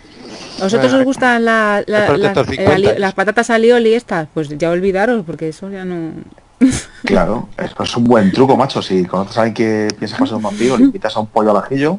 ¿A 0.60 0.64
vosotros 0.64 0.92
os 0.92 1.04
gustan 1.04 1.44
la- 1.44 1.82
la- 1.86 2.12
de 2.12 2.18
las, 2.18 2.28
estos 2.30 2.48
el 2.48 2.54
50 2.56 2.74
ali- 2.74 2.86
años. 2.88 2.98
las 3.00 3.14
patatas 3.14 3.50
alioli 3.50 3.94
estas? 3.94 4.28
Pues 4.32 4.48
ya 4.58 4.70
olvidaros, 4.70 5.24
porque 5.26 5.48
eso 5.48 5.70
ya 5.70 5.84
no... 5.84 6.12
Claro, 7.04 7.48
eso 7.56 7.82
es 7.82 7.96
un 7.96 8.04
buen 8.04 8.30
truco, 8.32 8.56
macho. 8.56 8.82
Si 8.82 9.04
conoces 9.04 9.36
a 9.38 9.42
alguien 9.42 9.54
que 9.88 9.94
piensa 9.98 10.16
pasar 10.18 10.36
un 10.36 10.42
vampiro, 10.42 10.76
le 10.76 10.84
invitas 10.84 11.16
a 11.16 11.20
un 11.20 11.26
pollo 11.26 11.50
al 11.52 11.56
ajillo, 11.64 11.98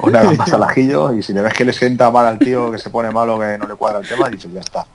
o 0.00 0.06
una 0.06 0.22
gambas 0.22 0.52
al 0.52 0.62
ajillo, 0.62 1.12
y 1.14 1.22
si 1.22 1.32
le 1.32 1.42
ves 1.42 1.52
que 1.54 1.64
le 1.64 1.72
sienta 1.72 2.10
mal 2.10 2.26
al 2.26 2.38
tío, 2.38 2.70
que 2.70 2.78
se 2.78 2.88
pone 2.90 3.10
malo, 3.10 3.38
que 3.38 3.56
no 3.58 3.66
le 3.66 3.74
cuadra 3.74 4.00
el 4.00 4.08
tema, 4.08 4.28
dices, 4.30 4.50
ya 4.52 4.60
está. 4.60 4.86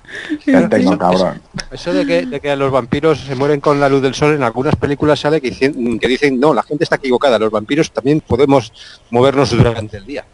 Ya 0.46 0.68
tengo, 0.68 0.98
cabrón. 0.98 1.42
Eso 1.72 1.94
de 1.94 2.06
que, 2.06 2.26
de 2.26 2.40
que 2.40 2.56
los 2.56 2.72
vampiros 2.72 3.20
se 3.20 3.36
mueren 3.36 3.60
con 3.60 3.80
la 3.80 3.88
luz 3.90 4.02
del 4.02 4.14
sol, 4.16 4.34
en 4.36 4.44
algunas 4.44 4.76
películas 4.76 5.20
sale 5.20 5.40
que 5.42 5.50
dicen, 5.50 6.00
que 6.00 6.08
dicen, 6.08 6.40
no, 6.40 6.54
la 6.54 6.64
gente 6.64 6.84
está 6.84 6.96
equivocada, 6.98 7.38
los 7.40 7.52
vampiros 7.52 7.92
también 7.92 8.22
podemos 8.22 8.74
movernos 9.12 9.52
durante 9.52 9.98
el 9.98 10.06
día. 10.06 10.26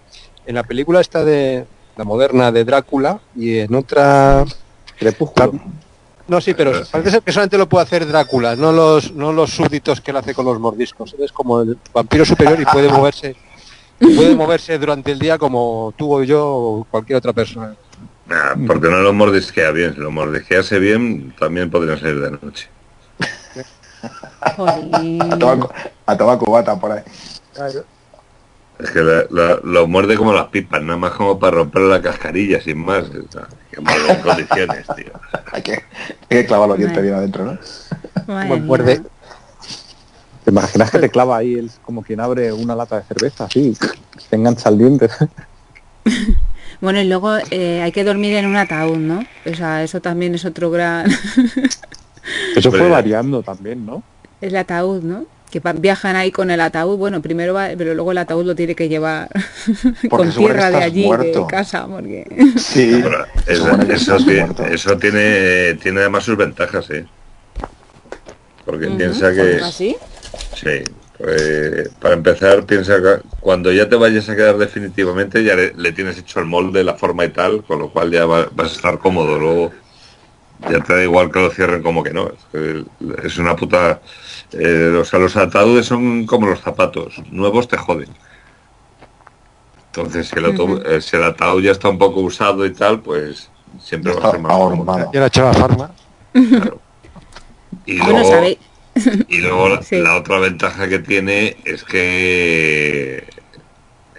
En 0.45 0.56
la 0.56 0.64
película 0.64 1.02
esta 1.02 1.24
de 1.26 1.66
la 1.98 2.04
moderna 2.04 2.52
de 2.52 2.64
Drácula 2.64 3.20
y 3.36 3.60
en 3.60 3.74
otra... 3.76 4.45
Crepúsculo. 4.98 5.60
No, 6.28 6.41
sí, 6.41 6.54
pero 6.54 6.72
parece 6.91 7.12
ser 7.12 7.22
que 7.22 7.32
solamente 7.32 7.58
lo 7.58 7.70
puede 7.70 7.86
hacer 7.86 8.06
Drácula, 8.06 8.56
no 8.56 8.72
los, 8.72 9.14
no 9.14 9.32
los 9.32 9.52
súbditos 9.52 10.02
que 10.02 10.12
él 10.12 10.18
hace 10.18 10.34
con 10.34 10.45
los 10.45 10.60
mordiscos. 10.60 11.14
Él 11.18 11.24
es 11.24 11.32
como 11.32 11.62
el 11.62 11.78
vampiro 11.93 12.26
superior 12.26 12.60
y 12.60 12.66
puede 12.66 12.89
moverse 12.89 13.36
puede 14.00 14.36
moverse 14.36 14.78
durante 14.78 15.12
el 15.12 15.20
día 15.20 15.38
como 15.38 15.93
tú 15.98 16.14
o 16.14 16.24
yo 16.24 16.45
o 16.45 16.88
cualquier 16.89 17.18
otra 17.18 17.34
persona. 17.34 17.76
Nah, 18.28 18.56
porque 18.68 18.89
no 18.89 18.98
lo 18.98 19.14
mordisquea 19.14 19.72
bien. 19.72 19.93
Si 19.93 20.00
lo 20.00 20.12
mordisquease 20.12 20.80
bien, 20.80 21.34
también 21.39 21.70
podría 21.70 21.98
ser 21.98 22.20
de 22.20 22.32
noche. 22.32 22.70
A 24.41 24.56
tomar, 25.39 25.70
a 26.06 26.18
tomar 26.18 26.38
cubata 26.38 26.80
por 26.80 26.91
ahí. 26.91 27.04
Es 28.80 28.91
que 28.91 28.99
la- 29.01 29.25
la- 29.32 29.59
lo 29.63 29.88
muerde 29.88 30.15
como 30.15 30.34
las 30.34 30.47
pipas, 30.47 30.82
nada 30.84 30.97
más 30.97 31.11
como 31.13 31.39
para 31.39 31.57
romper 31.57 31.82
la 31.84 32.01
cascarilla, 32.01 32.61
sin 32.61 32.78
más. 32.78 33.05
O 33.05 33.32
sea, 33.32 33.47
que 33.71 33.82
muerde 33.82 34.11
en 34.11 34.21
condiciones, 34.21 34.86
tío. 34.95 35.11
Hay 35.51 35.61
que, 35.63 35.71
hay 35.73 35.84
que 36.30 36.45
clavar 36.45 36.69
los 36.69 36.78
dientes 36.78 37.01
bien 37.01 37.15
adentro, 37.15 37.45
¿no? 37.45 37.57
Madre 38.28 38.55
muerde. 38.61 39.01
¿Te 40.43 40.51
imaginas 40.51 40.91
que 40.91 40.99
te 40.99 41.09
clava 41.09 41.38
ahí 41.38 41.55
el, 41.55 41.71
como 41.84 42.03
quien 42.03 42.19
abre 42.21 42.53
una 42.53 42.75
lata 42.75 42.97
de 42.99 43.03
cerveza? 43.03 43.45
Así, 43.45 43.75
te 44.30 44.36
engancha 44.36 44.69
el 44.69 44.78
diente. 44.78 45.09
Bueno, 46.80 47.01
y 47.01 47.07
luego 47.07 47.38
eh, 47.49 47.82
hay 47.82 47.91
que 47.91 48.03
dormir 48.03 48.36
en 48.36 48.45
un 48.45 48.55
ataúd, 48.55 48.97
¿no? 48.97 49.25
O 49.51 49.55
sea, 49.55 49.82
eso 49.84 49.99
también 49.99 50.36
es 50.36 50.45
otro 50.45 50.69
gran... 50.69 51.09
Eso 52.55 52.69
fue 52.69 52.80
Pero- 52.82 52.91
variando 52.91 53.41
también, 53.41 53.84
¿no? 53.84 54.03
el 54.41 54.55
ataúd, 54.55 55.01
¿no? 55.01 55.25
Que 55.50 55.62
viajan 55.76 56.16
ahí 56.18 56.30
con 56.32 56.52
el 56.52 56.60
ataúd, 56.60 56.98
bueno, 56.98 57.22
primero 57.22 57.54
va, 57.54 57.70
pero 57.78 57.93
luego 57.93 58.12
el 58.12 58.18
ataúd 58.18 58.45
lo 58.45 58.54
tiene 58.56 58.76
que 58.76 58.89
llevar 58.89 59.30
con 60.10 60.30
tierra 60.32 60.70
de 60.70 60.78
allí, 60.84 61.02
de 61.02 61.08
muerto. 61.08 61.48
casa, 61.48 61.88
porque... 61.88 62.26
Sí, 62.58 63.02
Bueno, 63.02 63.26
eso, 63.45 64.18
tiene, 64.18 64.48
eso 64.72 64.98
tiene, 64.98 65.76
tiene 65.76 66.02
además 66.02 66.26
sus 66.26 66.36
ventajas, 66.38 66.89
¿eh? 66.89 67.06
Porque 68.66 68.88
piensa 68.88 69.34
que... 69.34 69.62
¿Así? 69.64 69.95
Sí. 70.54 70.84
pues, 71.18 71.89
para 72.02 72.16
empezar, 72.16 72.66
piensa 72.66 72.98
que 73.02 73.22
cuando 73.39 73.72
ya 73.72 73.88
te 73.88 73.95
vayas 73.95 74.28
a 74.30 74.36
quedar 74.36 74.58
definitivamente, 74.58 75.43
ya 75.43 75.56
le, 75.56 75.74
le 75.76 75.91
tienes 75.93 76.18
hecho 76.18 76.39
el 76.41 76.45
molde, 76.45 76.84
la 76.84 76.95
forma 76.95 77.24
y 77.24 77.30
tal, 77.30 77.64
con 77.64 77.80
lo 77.80 77.89
cual 77.89 78.12
ya 78.12 78.26
va- 78.26 78.50
vas 78.54 78.74
a 78.74 78.76
estar 78.76 79.00
cómodo. 79.00 79.39
Luego 79.39 79.72
ya 80.70 80.80
te 80.82 80.93
da 80.95 81.03
igual 81.03 81.32
que 81.32 81.39
lo 81.39 81.49
cierren 81.51 81.82
como 81.84 82.03
que 82.03 82.12
no. 82.14 82.32
Es, 83.24 83.38
una 83.38 83.55
puta... 83.55 84.01
eh, 84.53 84.97
o 84.99 85.05
sea, 85.05 85.20
los 85.20 85.36
ataúdes 85.36 85.86
son 85.86 86.26
como 86.26 86.47
los 86.47 86.62
zapatos. 86.62 87.22
Nuevos 87.32 87.68
te 87.68 87.78
joden. 87.78 88.10
Entonces, 89.88 90.28
si 90.28 90.38
el, 90.38 90.45
auto- 90.45 90.84
eh, 90.86 91.01
si 91.01 91.16
el 91.16 91.24
ataúd 91.24 91.62
ya 91.64 91.72
está 91.72 91.89
un 91.89 91.97
poco 91.97 92.22
usado 92.22 92.66
y 92.66 92.72
tal, 92.74 92.99
pues 93.01 93.49
siempre 93.82 94.14
va 94.14 94.28
a 94.28 94.32
ser 94.32 94.39
más 94.39 94.51
cómodo. 94.51 94.76
ahormado. 94.91 95.12
Yo 95.12 95.20
la 95.20 95.28
echaba 95.28 95.53
farma. 95.53 95.91
Y 97.86 97.97
Bueno, 97.99 98.20
luego, 98.22 98.58
y 99.28 99.38
luego 99.38 99.70
la, 99.70 99.82
Sí. 99.82 99.97
la 99.97 100.18
otra 100.18 100.39
ventaja 100.39 100.88
que 100.88 100.99
tiene 100.99 101.55
es 101.66 101.84
que 101.84 103.24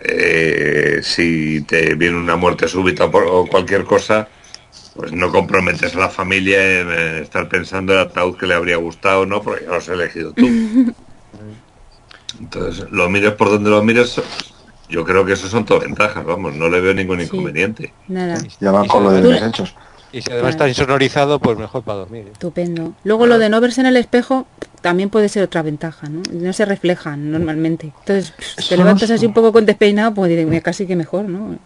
eh, 0.02 1.00
si 1.02 1.60
te 1.62 1.94
viene 1.94 2.16
una 2.16 2.36
muerte 2.36 2.66
súbita 2.68 3.10
por- 3.10 3.26
o 3.28 3.46
cualquier 3.46 3.84
cosa, 3.84 4.28
pues 4.98 5.12
no 5.12 5.30
comprometes 5.30 5.94
a 5.94 5.98
la 6.00 6.08
familia 6.08 6.80
en 6.80 6.88
eh, 6.90 7.20
estar 7.22 7.48
pensando 7.48 7.92
el 7.92 8.00
ataúd 8.00 8.36
que 8.36 8.48
le 8.48 8.54
habría 8.54 8.78
gustado, 8.78 9.24
¿no? 9.26 9.40
Porque 9.40 9.62
ya 9.64 9.70
lo 9.70 9.76
has 9.76 9.88
elegido 9.88 10.32
tú. 10.32 10.48
Entonces, 12.40 12.84
lo 12.90 13.08
mires 13.08 13.32
por 13.34 13.48
donde 13.48 13.70
lo 13.70 13.80
mires, 13.84 14.20
yo 14.88 15.04
creo 15.04 15.24
que 15.24 15.34
eso 15.34 15.46
son 15.48 15.64
todas 15.64 15.84
ventajas, 15.84 16.24
vamos, 16.24 16.52
no 16.56 16.68
le 16.68 16.80
veo 16.80 16.94
ningún 16.94 17.18
Sí. 17.20 17.26
inconveniente. 17.26 17.94
Nada, 18.08 18.42
Ya 18.58 18.72
van 18.72 18.88
con 18.88 19.04
lo 19.04 19.12
de 19.12 19.22
Tú- 19.22 19.28
desechos. 19.28 19.72
Y 20.12 20.22
si 20.22 20.32
además 20.32 20.50
está 20.50 20.68
insonorizado, 20.68 21.38
pues 21.38 21.58
mejor 21.58 21.82
para 21.82 21.98
dormir. 22.00 22.24
¿eh? 22.28 22.30
estupendo. 22.32 22.94
Luego 23.04 23.26
lo 23.26 23.38
de 23.38 23.48
no 23.50 23.60
verse 23.60 23.80
en 23.82 23.86
el 23.88 23.96
espejo 23.96 24.46
también 24.80 25.10
puede 25.10 25.28
ser 25.28 25.42
otra 25.42 25.60
ventaja, 25.62 26.08
¿no? 26.08 26.22
No 26.32 26.52
se 26.52 26.64
reflejan 26.64 27.30
normalmente. 27.30 27.92
Entonces, 28.00 28.32
Eso 28.56 28.68
te 28.70 28.76
no 28.78 28.84
levantas 28.84 29.10
así 29.10 29.26
un 29.26 29.34
poco 29.34 29.52
con 29.52 29.66
despeinado, 29.66 30.14
pues 30.14 30.30
diré, 30.30 30.46
"Mira, 30.46 30.62
casi 30.62 30.86
que 30.86 30.96
mejor, 30.96 31.24
¿no? 31.28 31.56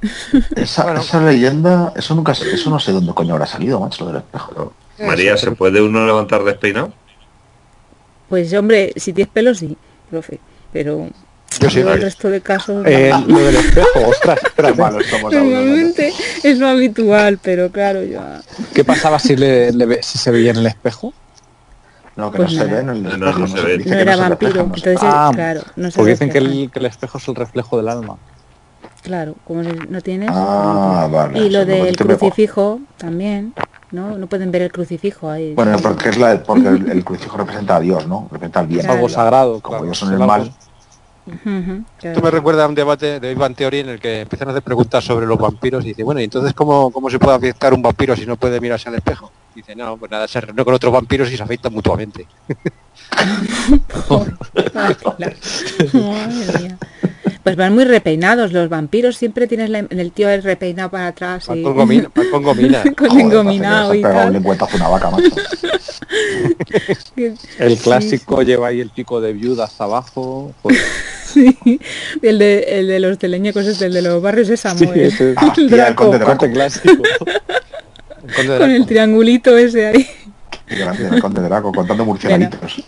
Esa, 0.56 0.94
esa 0.94 1.20
leyenda, 1.22 1.92
eso 1.94 2.14
nunca 2.14 2.34
sé- 2.34 2.50
eso 2.54 2.70
no 2.70 2.80
sé 2.80 2.92
dónde 2.92 3.12
coño 3.12 3.34
habrá 3.34 3.46
salido, 3.46 3.78
macho, 3.80 4.04
lo 4.04 4.12
del 4.12 4.22
espejo. 4.22 4.72
María, 5.06 5.36
¿se 5.36 5.50
puede 5.52 5.82
uno 5.82 6.06
levantar 6.06 6.42
despeinado? 6.44 6.92
Pues 8.28 8.52
hombre, 8.54 8.92
si 8.96 9.12
tienes 9.12 9.32
pelo 9.32 9.54
sí, 9.54 9.76
profe, 10.10 10.38
pero 10.72 11.08
Yo 11.58 11.68
sí. 11.68 11.80
el 11.80 12.00
resto 12.00 12.30
de 12.30 12.40
casos 12.40 12.86
Eh, 12.86 13.12
lo 13.26 13.38
del 13.40 13.56
espejo, 13.56 13.88
ostras, 14.08 14.38
hablando. 14.56 15.00
normalmente 15.22 16.12
es 16.44 16.58
lo 16.58 16.68
habitual, 16.68 17.38
pero 17.42 17.70
claro, 17.70 18.04
ya 18.04 18.40
¿Qué 18.72 18.84
pasaba 18.84 19.18
si, 19.18 19.36
le, 19.36 19.72
le 19.72 19.86
ve- 19.86 20.00
si 20.02 20.16
se 20.18 20.30
veía 20.30 20.52
en 20.52 20.58
el 20.58 20.66
espejo? 20.66 21.12
No, 22.16 22.30
que 22.30 22.36
Pues 22.38 22.52
no 22.52 22.58
se 22.60 22.66
ve 22.66 22.78
en 22.80 22.88
el 22.90 23.02
No, 23.02 23.10
espejo. 23.10 23.38
no 23.40 23.46
se 23.48 23.56
se 23.56 23.62
ve. 23.66 23.78
dice 23.78 23.90
no 23.90 23.96
que 23.96 24.02
era 24.02 24.16
vampiro, 24.16 24.50
refleja, 24.52 24.74
entonces 24.76 24.98
Ah, 25.02 25.30
claro, 25.34 25.60
no 25.76 25.90
se 25.90 25.96
Porque 25.96 26.10
dicen 26.12 26.30
que 26.30 26.38
el, 26.38 26.70
que 26.72 26.78
el 26.78 26.86
espejo 26.86 27.18
es 27.18 27.28
el 27.28 27.34
reflejo 27.34 27.76
del 27.78 27.88
alma. 27.88 28.16
Claro, 29.02 29.34
como 29.44 29.62
no 29.62 30.00
tienes. 30.02 30.30
Ah, 30.32 31.08
vale. 31.10 31.38
y 31.40 31.50
lo 31.50 31.64
del 31.64 31.96
crucifijo 31.96 32.80
también, 32.98 33.54
¿no? 33.90 34.18
No 34.18 34.26
pueden 34.28 34.50
ver 34.52 34.62
el 34.62 34.72
crucifijo 34.72 35.30
ahí. 35.30 35.54
Bueno, 35.54 35.78
porque 35.82 36.10
es 36.10 36.18
la, 36.18 36.42
porque 36.42 36.68
el, 36.68 36.90
el 36.90 37.04
crucifijo 37.04 37.38
representa 37.38 37.76
a 37.76 37.80
Dios, 37.80 38.06
¿no? 38.06 38.28
Representa 38.30 38.60
al 38.60 38.66
bien. 38.66 38.80
Claro. 38.82 38.94
Algo 38.94 39.08
sagrado, 39.08 39.60
Como 39.60 39.78
claro. 39.78 39.84
ellos 39.86 39.98
son 39.98 40.08
Es 40.10 40.14
el 40.16 40.22
algo- 40.22 40.50
claro. 41.24 41.84
Esto 42.02 42.22
me 42.22 42.30
recuerda 42.30 42.64
a 42.64 42.68
un 42.68 42.74
debate 42.74 43.20
de 43.20 43.32
Ivan 43.32 43.54
Theory 43.54 43.80
en 43.80 43.88
el 43.90 44.00
que 44.00 44.22
empiezan 44.22 44.48
a 44.48 44.52
hacer 44.52 44.62
preguntas 44.62 45.04
sobre 45.04 45.26
los 45.26 45.38
vampiros 45.38 45.84
y 45.84 45.88
dice, 45.88 46.02
bueno, 46.02 46.20
¿y 46.20 46.24
entonces 46.24 46.54
cómo, 46.54 46.90
cómo 46.90 47.10
se 47.10 47.18
puede 47.18 47.36
afectar 47.36 47.74
un 47.74 47.82
vampiro 47.82 48.16
si 48.16 48.26
no 48.26 48.36
puede 48.36 48.60
mirarse 48.60 48.88
al 48.88 48.94
espejo? 48.96 49.30
Dice, 49.54 49.74
no, 49.74 49.96
pues 49.96 50.10
nada, 50.10 50.28
se 50.28 50.40
reúne 50.40 50.64
con 50.64 50.74
otros 50.74 50.92
vampiros 50.92 51.30
y 51.30 51.36
se 51.36 51.42
afectan 51.42 51.72
mutuamente. 51.72 52.26
Madre 55.92 56.58
mía. 56.58 56.78
Pues 57.42 57.56
van 57.56 57.74
muy 57.74 57.84
repeinados 57.84 58.52
los 58.52 58.68
vampiros, 58.68 59.16
siempre 59.16 59.46
tienes 59.46 59.70
la- 59.70 59.78
el 59.88 60.12
tío 60.12 60.28
el 60.28 60.42
repeinado 60.42 60.90
para 60.90 61.06
atrás 61.08 61.44
y 61.54 61.62
con 61.62 61.74
gomina. 61.74 62.10
con 62.30 62.42
gomina. 62.42 62.82
con 62.96 63.08
Joder, 63.08 63.24
engominado 63.24 63.88
parece 63.88 64.00
y 64.00 64.04
un 64.04 64.58
tal. 64.58 64.68
una 64.74 64.88
vaca, 64.88 65.10
macho. 65.10 65.28
El 67.58 67.76
clásico 67.78 68.42
lleva 68.42 68.68
ahí 68.68 68.80
el 68.80 68.90
pico 68.90 69.20
de 69.20 69.32
viudas 69.32 69.80
abajo. 69.80 70.52
Sí, 71.30 71.56
el 72.22 72.40
de, 72.40 72.58
el 72.80 72.88
de 72.88 72.98
los 72.98 73.16
teleñecos 73.16 73.64
es 73.64 73.80
el 73.82 73.92
de 73.92 74.02
los 74.02 74.20
barrios 74.20 74.48
de 74.48 74.56
sí, 74.56 74.62
Samuel. 74.64 75.00
ese 75.00 75.30
es 75.30 75.36
Ah, 75.38 75.44
el 75.46 75.52
tía, 75.54 75.62
el 75.62 75.70
Draco, 75.70 76.02
conde 76.02 76.18
Draco. 76.18 76.32
corte 76.38 76.52
clásico. 76.52 76.90
El 76.90 78.34
conde 78.34 78.52
de 78.54 78.58
con 78.58 78.70
el 78.70 78.76
Draco. 78.78 78.86
triangulito 78.88 79.56
ese 79.56 79.86
ahí. 79.86 80.06
Qué 80.66 80.74
gracia, 80.74 81.08
el 81.08 81.20
conde 81.22 81.40
Draco 81.42 81.70
contando 81.70 82.04
murciélaguitos. 82.04 82.82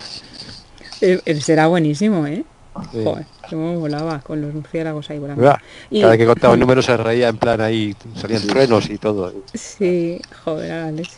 Eh, 1.02 1.40
Será 1.40 1.68
buenísimo, 1.68 2.26
¿eh? 2.26 2.42
Sí. 2.90 3.04
Joder, 3.04 3.26
cómo 3.56 3.78
volaba 3.80 4.20
con 4.20 4.40
los 4.40 4.52
murciélagos 4.54 5.10
ahí 5.10 5.18
volando. 5.18 5.56
Y- 5.90 6.00
Cada 6.00 6.12
vez 6.12 6.18
que 6.20 6.26
contaba 6.26 6.54
un 6.54 6.60
número 6.64 6.82
se 6.82 6.96
reía 6.96 7.28
en 7.28 7.36
plan 7.38 7.60
ahí, 7.60 7.94
salían 8.16 8.46
truenos 8.46 8.90
y 8.90 8.98
todo. 8.98 9.32
Sí, 9.54 10.20
joder, 10.44 10.92
leche. 10.92 11.10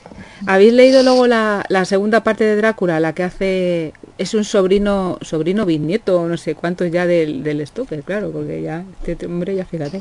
¿Habéis 0.46 0.72
leído 0.72 1.02
luego 1.02 1.26
la, 1.26 1.64
la 1.68 1.84
segunda 1.84 2.22
parte 2.22 2.44
de 2.44 2.56
Drácula, 2.56 3.00
la 3.00 3.12
que 3.14 3.22
hace... 3.22 3.92
Es 4.18 4.34
un 4.34 4.44
sobrino, 4.44 5.18
sobrino 5.22 5.66
bisnieto, 5.66 6.26
no 6.28 6.36
sé 6.36 6.54
cuántos 6.54 6.90
ya 6.90 7.06
del, 7.06 7.42
del 7.42 7.66
Stoker, 7.66 8.02
claro, 8.02 8.30
porque 8.30 8.62
ya, 8.62 8.84
este 9.06 9.26
hombre 9.26 9.54
ya 9.56 9.64
fíjate. 9.64 10.00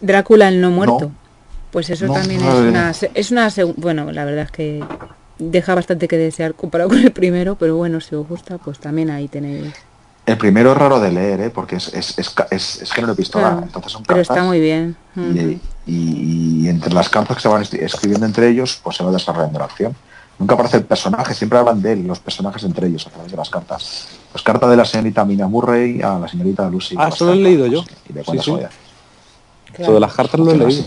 Drácula 0.00 0.48
el 0.48 0.60
no 0.60 0.70
muerto. 0.70 1.00
No. 1.00 1.12
Pues 1.70 1.90
eso 1.90 2.06
No, 2.06 2.14
también 2.14 2.40
no 2.40 2.52
es 2.52 2.60
una, 2.60 2.92
es 3.14 3.30
una... 3.30 3.74
Bueno, 3.76 4.10
la 4.12 4.24
verdad 4.24 4.44
es 4.44 4.50
que 4.50 4.82
deja 5.38 5.74
bastante 5.74 6.08
que 6.08 6.16
desear 6.16 6.54
comparado 6.54 6.88
con 6.90 6.98
el 6.98 7.12
primero, 7.12 7.56
pero 7.56 7.76
bueno, 7.76 8.00
si 8.00 8.14
os 8.14 8.26
gusta, 8.26 8.56
pues 8.58 8.78
también 8.78 9.10
ahí 9.10 9.28
tenéis... 9.28 9.74
El 10.26 10.36
primero 10.38 10.72
es 10.72 10.76
raro 10.78 10.98
de 10.98 11.12
leer, 11.12 11.40
¿eh? 11.40 11.50
Porque 11.50 11.76
es, 11.76 11.86
es, 11.94 12.18
es, 12.18 12.34
es, 12.50 12.82
es 12.82 12.92
género 12.92 13.12
epistolar, 13.12 13.52
Claro, 13.52 13.66
entonces 13.66 13.92
son 13.92 14.02
pero 14.02 14.18
cartas. 14.18 14.36
está 14.36 14.44
muy 14.46 14.58
bien. 14.60 14.96
Y, 15.14 15.60
y- 15.86 16.64
y 16.66 16.68
entre 16.68 16.92
las 16.92 17.08
cartas 17.08 17.36
que 17.36 17.42
se 17.42 17.48
van 17.48 17.62
escribiendo 17.62 18.26
entre 18.26 18.48
ellos, 18.48 18.80
pues 18.82 18.96
se 18.96 19.04
va 19.04 19.12
desarrollando 19.12 19.60
la 19.60 19.66
acción. 19.66 19.94
Nunca 20.38 20.54
aparece 20.54 20.78
el 20.78 20.84
personaje, 20.84 21.32
siempre 21.32 21.58
hablan 21.58 21.80
de 21.80 21.92
él, 21.92 22.06
los 22.06 22.18
personajes 22.18 22.62
entre 22.64 22.88
ellos 22.88 23.06
a 23.06 23.10
través 23.10 23.30
de 23.30 23.36
las 23.36 23.48
cartas. 23.48 24.08
Pues 24.32 24.42
carta 24.42 24.68
de 24.68 24.76
la 24.76 24.84
señorita 24.84 25.24
Mina 25.24 25.46
Murray 25.46 26.02
a 26.02 26.18
la 26.18 26.28
señorita 26.28 26.68
Lucy. 26.68 26.96
Ah, 26.98 27.08
eso 27.08 27.24
lo 27.26 27.32
he 27.32 27.36
leído 27.36 27.66
yo. 27.66 27.84
Y 28.08 28.12
de 28.12 28.20
Sí, 28.20 28.26
cuántas 28.26 28.44
sí. 28.44 29.82
de 29.92 30.00
las 30.00 30.12
cartas 30.12 30.40
lo 30.40 30.50
he 30.50 30.56
leído. 30.56 30.84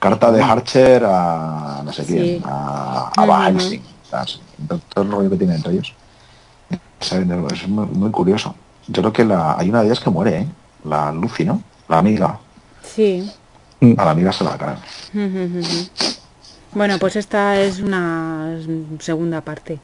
Carta 0.00 0.32
de 0.32 0.42
Archer 0.42 1.04
a 1.06 1.80
no 1.84 1.92
sé 1.92 2.04
quién, 2.04 2.24
Sí. 2.38 2.42
a, 2.44 3.12
a 3.16 3.22
Ujú. 3.22 3.30
Van 3.30 3.58
Helsing. 3.58 3.82
¿sabes? 4.10 4.40
Todo 4.92 5.04
el 5.04 5.10
rollo 5.12 5.30
que 5.30 5.36
tienen 5.36 5.56
entre 5.56 5.72
ellos. 5.74 5.94
¿Saben? 7.02 7.30
Es 7.52 7.68
muy, 7.68 7.86
muy 7.86 8.10
curioso. 8.10 8.54
Yo 8.88 9.02
creo 9.02 9.12
que 9.12 9.24
la, 9.24 9.56
hay 9.58 9.68
una 9.70 9.80
de 9.80 9.86
ellas 9.86 10.00
que 10.00 10.10
muere, 10.10 10.38
¿eh? 10.40 10.46
La 10.84 11.12
Lucy, 11.12 11.44
¿no? 11.44 11.62
La 11.88 11.98
amiga. 11.98 12.38
Sí. 12.82 13.30
A 13.96 14.04
la 14.04 14.10
amiga 14.12 14.32
se 14.32 14.44
la 14.44 14.56
cara. 14.56 14.78
Bueno, 16.74 16.98
pues 16.98 17.16
esta 17.16 17.60
es 17.60 17.80
una 17.80 18.56
segunda 18.98 19.42
parte. 19.42 19.78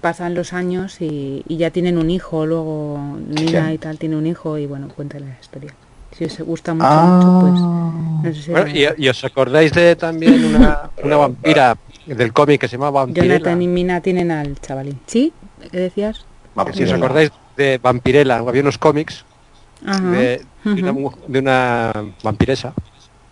Pasan 0.00 0.34
los 0.34 0.54
años 0.54 0.98
y, 1.02 1.42
y 1.46 1.58
ya 1.58 1.70
tienen 1.70 1.98
un 1.98 2.08
hijo, 2.10 2.46
luego 2.46 2.98
Nina 3.28 3.64
¿Quién? 3.64 3.72
y 3.74 3.78
tal 3.78 3.98
tiene 3.98 4.16
un 4.16 4.26
hijo 4.26 4.56
y 4.56 4.64
bueno, 4.64 4.88
cuenta 4.88 5.18
la 5.20 5.26
historia. 5.38 5.74
Si 6.16 6.24
os 6.24 6.40
gusta 6.40 6.72
mucho, 6.72 6.86
Ah. 6.88 7.20
mucho, 7.22 7.40
pues 7.40 7.60
no 7.60 8.34
sé 8.34 8.42
si 8.42 8.50
Bueno, 8.50 8.68
y, 8.96 9.04
y 9.04 9.08
os 9.10 9.22
acordáis 9.24 9.72
de 9.74 9.94
también 9.96 10.42
una, 10.54 10.90
una 11.04 11.16
vampira 11.18 11.76
del 12.06 12.32
cómic 12.32 12.62
que 12.62 12.68
se 12.68 12.76
llama 12.78 12.90
Vampirella. 12.90 13.34
Jonathan 13.34 13.60
y 13.60 13.66
Mina 13.68 14.00
tienen 14.00 14.30
al 14.30 14.58
chavalín. 14.58 14.98
¿Sí? 15.06 15.34
¿Qué 15.70 15.76
decías? 15.78 16.24
Si 16.74 16.82
os 16.84 16.90
acordáis 17.02 17.30
de 17.56 17.78
Vampirella, 17.78 18.36
había 18.38 18.62
unos 18.62 18.78
cómics 18.78 19.24
de, 20.12 20.44
de 20.64 20.90
una, 20.90 21.10
de 21.28 21.38
una 21.38 21.92
vampiresa, 22.22 22.72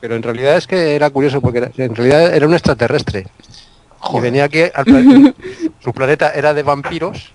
pero 0.01 0.15
en 0.17 0.23
realidad 0.23 0.57
es 0.57 0.67
que 0.67 0.95
era 0.97 1.11
curioso 1.11 1.41
porque 1.41 1.59
era- 1.59 1.71
en 1.77 1.95
realidad 1.95 2.35
era 2.35 2.47
un 2.47 2.55
extraterrestre. 2.55 3.27
Y 4.15 4.21
venía 4.21 4.45
aquí 4.45 4.63
al 4.75 4.85
planeta, 4.85 5.35
su 5.81 5.93
planeta 5.93 6.31
era 6.33 6.55
de 6.55 6.63
vampiros 6.63 7.33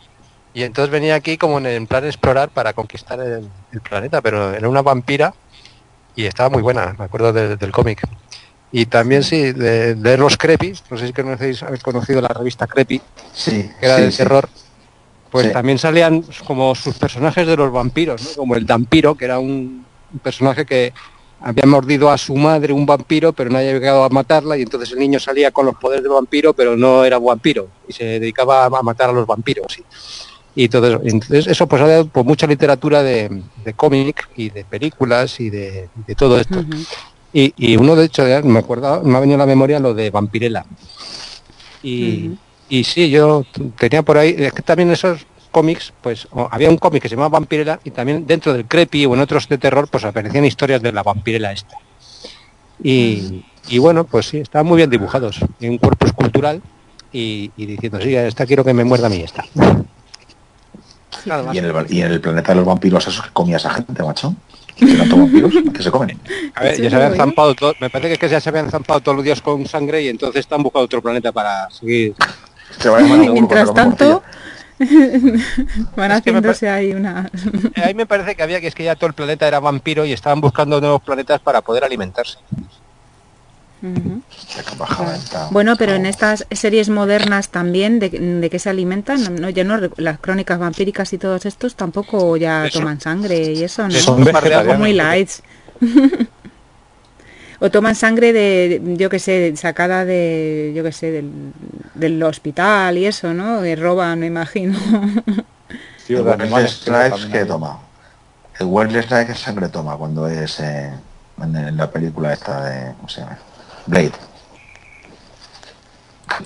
y 0.54 0.64
entonces 0.64 0.90
venía 0.92 1.16
aquí 1.16 1.38
como 1.38 1.60
en, 1.60 1.68
en 1.68 1.86
plan 1.88 2.06
explorar 2.06 2.50
para 2.50 2.74
conquistar 2.74 3.20
el, 3.20 3.48
el 3.72 3.82
planeta, 3.82 4.22
pero 4.22 4.54
era 4.54 4.68
una 4.68 4.82
vampira 4.82 5.34
y 6.16 6.26
estaba 6.26 6.50
muy 6.50 6.62
buena, 6.64 6.96
me 6.98 7.06
acuerdo 7.06 7.32
de- 7.34 7.56
del 7.58 7.72
cómic. 7.72 8.02
Y 8.72 8.88
también 8.88 9.24
sí, 9.24 9.52
de, 9.54 9.96
de 9.96 10.18
los 10.18 10.38
Creepy, 10.38 10.74
no 10.90 10.98
sé 10.98 11.08
si 11.08 11.14
conocéis, 11.14 11.62
habéis 11.64 11.84
conocido 11.84 12.20
la 12.22 12.28
revista 12.30 12.66
Creepy, 12.68 13.02
Sí, 13.34 13.70
que 13.80 13.86
era 13.86 13.98
sí, 13.98 14.04
de 14.04 14.12
sí. 14.12 14.24
Pues 15.36 15.48
Sí. 15.48 15.54
también 15.54 15.78
salían 15.78 16.24
como 16.48 16.74
sus 16.76 16.98
personajes 16.98 17.46
de 17.46 17.58
los 17.58 17.70
vampiros, 17.70 18.24
¿no? 18.24 18.30
como 18.38 18.56
el 18.56 18.66
Dampiro, 18.66 19.16
que 19.16 19.26
era 19.26 19.38
un, 19.38 19.86
un 20.14 20.20
personaje 20.20 20.66
que 20.66 20.94
había 21.42 21.66
mordido 21.66 22.10
a 22.10 22.18
su 22.18 22.36
madre 22.38 22.72
un 22.72 22.86
vampiro, 22.86 23.34
pero 23.34 23.50
no 23.50 23.58
había 23.58 23.74
llegado 23.74 24.06
a 24.06 24.10
matarla, 24.10 24.58
y 24.58 24.62
entonces 24.62 24.94
el 24.94 25.00
niño 25.00 25.20
salía 25.20 25.52
con 25.52 25.66
los 25.66 25.76
poderes 25.76 26.04
de 26.04 26.10
vampiro, 26.10 26.54
pero 26.54 26.78
no 26.78 27.04
era 27.04 27.20
vampiro, 27.20 27.68
y 27.86 27.92
se 27.92 28.06
dedicaba 28.06 28.64
a 28.66 28.70
matar 28.82 29.10
a 29.10 29.14
los 29.14 29.28
vampiros. 29.28 29.78
Y, 30.56 30.64
y 30.64 30.70
todo 30.70 30.88
eso. 30.88 31.02
Entonces 31.04 31.48
eso 31.48 31.68
pues 31.68 31.82
ha 31.82 31.88
dado 31.88 32.08
por 32.08 32.24
mucha 32.24 32.48
literatura 32.48 33.04
de, 33.04 33.42
de 33.66 33.74
cómic 33.74 34.30
y 34.38 34.50
de 34.52 34.64
películas 34.64 35.38
y 35.42 35.50
de, 35.50 35.90
de 36.08 36.16
todo 36.16 36.40
esto. 36.40 36.64
Y, 37.34 37.54
y 37.58 37.76
uno 37.76 37.98
de 37.98 38.06
hecho, 38.06 38.24
me 38.46 38.60
acuerdo, 38.60 39.02
me 39.04 39.18
ha 39.18 39.20
venido 39.20 39.36
a 39.36 39.40
la 39.40 39.46
memoria 39.46 39.80
lo 39.82 39.94
de 39.94 40.10
Vampirella. 40.12 40.64
Y. 41.84 42.32
y 42.70 42.84
sí, 42.84 43.10
yo 43.10 43.46
tenía 43.78 44.02
por 44.04 44.18
ahí, 44.18 44.36
es 44.38 44.54
que 44.54 44.62
también 44.62 44.92
esos 44.92 45.26
cómics, 45.52 45.94
pues 46.02 46.28
había 46.52 46.70
un 46.70 46.78
cómic 46.78 47.02
que 47.04 47.10
se 47.10 47.16
llamaba 47.16 47.30
Vampirella 47.40 47.80
y 47.84 47.92
también 47.92 48.28
dentro 48.28 48.54
del 48.54 48.66
Creepy 48.66 49.06
o 49.06 49.14
en 49.14 49.22
otros 49.22 49.48
de 49.48 49.58
terror, 49.58 49.88
pues 49.88 50.04
aparecían 50.04 50.44
historias 50.46 50.82
de 50.82 50.92
la 50.92 51.02
vampirela 51.04 51.52
esta. 51.54 51.78
Y, 52.84 53.46
y 53.70 53.78
bueno, 53.78 54.04
pues 54.04 54.28
sí, 54.28 54.40
estaban 54.40 54.68
muy 54.68 54.78
bien 54.78 54.90
dibujados, 54.90 55.40
y 55.60 55.68
un 55.70 55.78
cuerpo 55.78 56.06
escultural 56.08 56.62
y, 57.14 57.52
y 57.56 57.66
diciendo, 57.66 58.02
sí, 58.02 58.14
esta 58.16 58.46
quiero 58.46 58.66
que 58.66 58.74
me 58.74 58.84
muerda 58.84 59.08
a 59.08 59.10
mí 59.10 59.22
esta. 59.22 59.46
Nada 61.26 61.44
más. 61.44 61.56
Y 61.56 61.60
en, 61.60 61.66
el, 61.66 61.74
y 61.90 62.02
en 62.02 62.12
el 62.12 62.22
planeta 62.22 62.52
de 62.52 62.56
los 62.58 62.66
vampiros 62.66 63.08
esos 63.08 63.26
que 63.26 63.32
comía 63.32 63.58
esa 63.58 63.70
gente, 63.70 64.04
macho. 64.04 64.36
¿Que 64.78 65.82
se 65.82 65.90
comen? 65.90 66.20
A 66.54 66.64
ver, 66.64 66.82
ya 66.82 66.90
se 66.90 66.96
habían 66.98 67.16
zampado 67.16 67.56
todo- 67.56 67.74
me 67.80 67.90
parece 67.90 68.10
que, 68.10 68.14
es 68.16 68.20
que 68.20 68.28
ya 68.30 68.42
se 68.42 68.50
habían 68.50 68.70
zampado 68.70 69.00
todos 69.00 69.16
los 69.16 69.24
días 69.24 69.42
con 69.42 69.66
sangre 69.66 70.02
y 70.02 70.10
entonces 70.10 70.42
están 70.42 70.62
buscando 70.62 70.84
otro 70.84 71.02
planeta 71.02 71.32
para 71.32 71.70
seguir. 71.70 72.14
Se 72.80 72.90
mientras 73.32 73.74
tanto, 73.74 74.24
van 75.96 76.12
Es 76.12 76.18
haciéndose 76.18 76.70
ahí 76.70 76.94
una... 76.94 77.30
Eh, 77.76 77.82
Ahí 77.84 77.94
me 77.94 78.06
parece 78.06 78.36
que 78.36 78.44
había 78.44 78.60
que 78.60 78.68
es 78.68 78.76
que 78.76 78.84
ya 78.84 78.96
todo 78.96 79.08
el 79.08 79.14
planeta 79.14 79.48
era 79.48 79.60
vampiro 79.60 80.06
y 80.06 80.14
estaban 80.14 80.42
buscando 80.42 80.82
nuevos 80.82 81.02
planetas 81.02 81.40
para 81.40 81.62
poder 81.62 81.84
alimentarse. 81.84 82.38
Bueno, 85.52 85.76
pero 85.76 85.94
en 85.94 86.06
estas 86.06 86.46
series 86.50 86.90
modernas 86.90 87.50
también, 87.50 88.00
¿de, 88.00 88.10
de 88.10 88.50
qué 88.50 88.58
se 88.58 88.70
alimentan? 88.70 89.36
No, 89.36 89.50
yo 89.50 89.64
no, 89.64 89.78
las 89.98 90.20
crónicas 90.20 90.58
vampíricas 90.58 91.14
y 91.14 91.18
todos 91.18 91.46
estos 91.46 91.76
tampoco 91.76 92.36
ya 92.38 92.66
Eso. 92.66 92.80
toman 92.80 93.00
sangre 93.00 93.54
y 93.54 93.64
eso, 93.64 93.88
¿no? 93.88 93.94
Son 93.94 94.26
muy 94.80 94.94
lights. 94.94 95.44
o 97.60 97.70
toman 97.72 97.96
sangre 97.96 98.34
de, 98.34 98.82
yo 98.98 99.10
que 99.10 99.20
sé, 99.20 99.56
sacada 99.56 100.06
de, 100.06 100.74
yo 100.76 100.84
que 100.84 100.92
sé, 100.92 101.12
del, 101.12 101.32
del 101.94 102.22
hospital 102.24 102.98
y 102.98 103.06
eso, 103.06 103.34
¿no? 103.34 103.62
Que 103.62 103.76
roban, 103.76 104.20
me 104.20 104.28
imagino. 104.28 104.78
Tío, 106.08 106.20
el 106.22 106.30
animales 106.42 106.86
que 107.32 107.46
toma. 107.46 107.80
El 108.60 108.68
Wesley 108.68 109.02
Snipes 109.04 109.26
que 109.28 109.34
sangre 109.36 109.68
toma 109.70 109.98
cuando 109.98 110.28
es 110.28 110.60
eh, 110.60 110.92
en, 111.42 111.56
en 111.56 111.76
la 111.78 111.90
película 111.90 112.32
esta 112.34 112.64
de 112.66 112.94
¿cómo 112.96 113.10
se 113.10 113.22
llama? 113.22 113.38
Blade. 113.88 114.12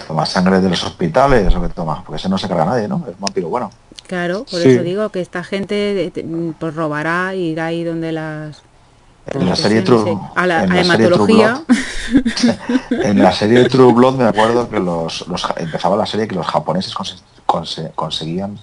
Toma 0.08 0.26
sangre 0.26 0.60
de 0.62 0.70
los 0.70 0.84
hospitales 0.84 1.54
o 1.56 1.62
que 1.62 1.70
toma, 1.70 2.04
porque 2.04 2.18
ese 2.18 2.30
no 2.30 2.38
se 2.38 2.48
carga 2.48 2.64
a 2.64 2.66
nadie, 2.68 2.88
¿no? 2.88 2.98
Es 3.08 3.16
un 3.16 3.22
vampiro 3.22 3.50
bueno. 3.50 3.72
Claro, 4.08 4.46
por 4.50 4.60
Sí. 4.62 4.70
eso 4.72 4.84
digo 4.84 5.10
que 5.10 5.22
esta 5.22 5.44
gente 5.44 6.06
eh, 6.06 6.12
te- 6.12 6.26
pues 6.60 6.76
robará 6.76 7.34
y 7.36 7.52
irá 7.52 7.68
ahí 7.68 7.84
donde 7.84 8.12
las... 8.12 8.62
En 9.34 9.48
la 9.48 9.56
serie 9.56 9.82
True, 9.82 10.18
a 10.36 10.48
la, 10.48 10.64
en 10.64 10.72
a 10.72 10.76
la 10.76 10.84
serie 10.84 11.08
True 11.10 11.32
hematología. 11.34 11.62
Blood, 12.90 13.02
en 13.06 13.20
la 13.24 13.32
serie 13.32 13.60
de 13.60 13.70
True 13.70 13.94
Blood 13.94 14.16
me 14.16 14.24
acuerdo 14.26 14.70
que 14.70 14.80
los, 14.80 15.26
empezaba 15.58 15.96
la 15.96 16.06
serie 16.06 16.28
que 16.28 16.36
los 16.36 16.48
japoneses 16.48 16.94
conse- 16.96 17.92
conseguían 17.96 18.58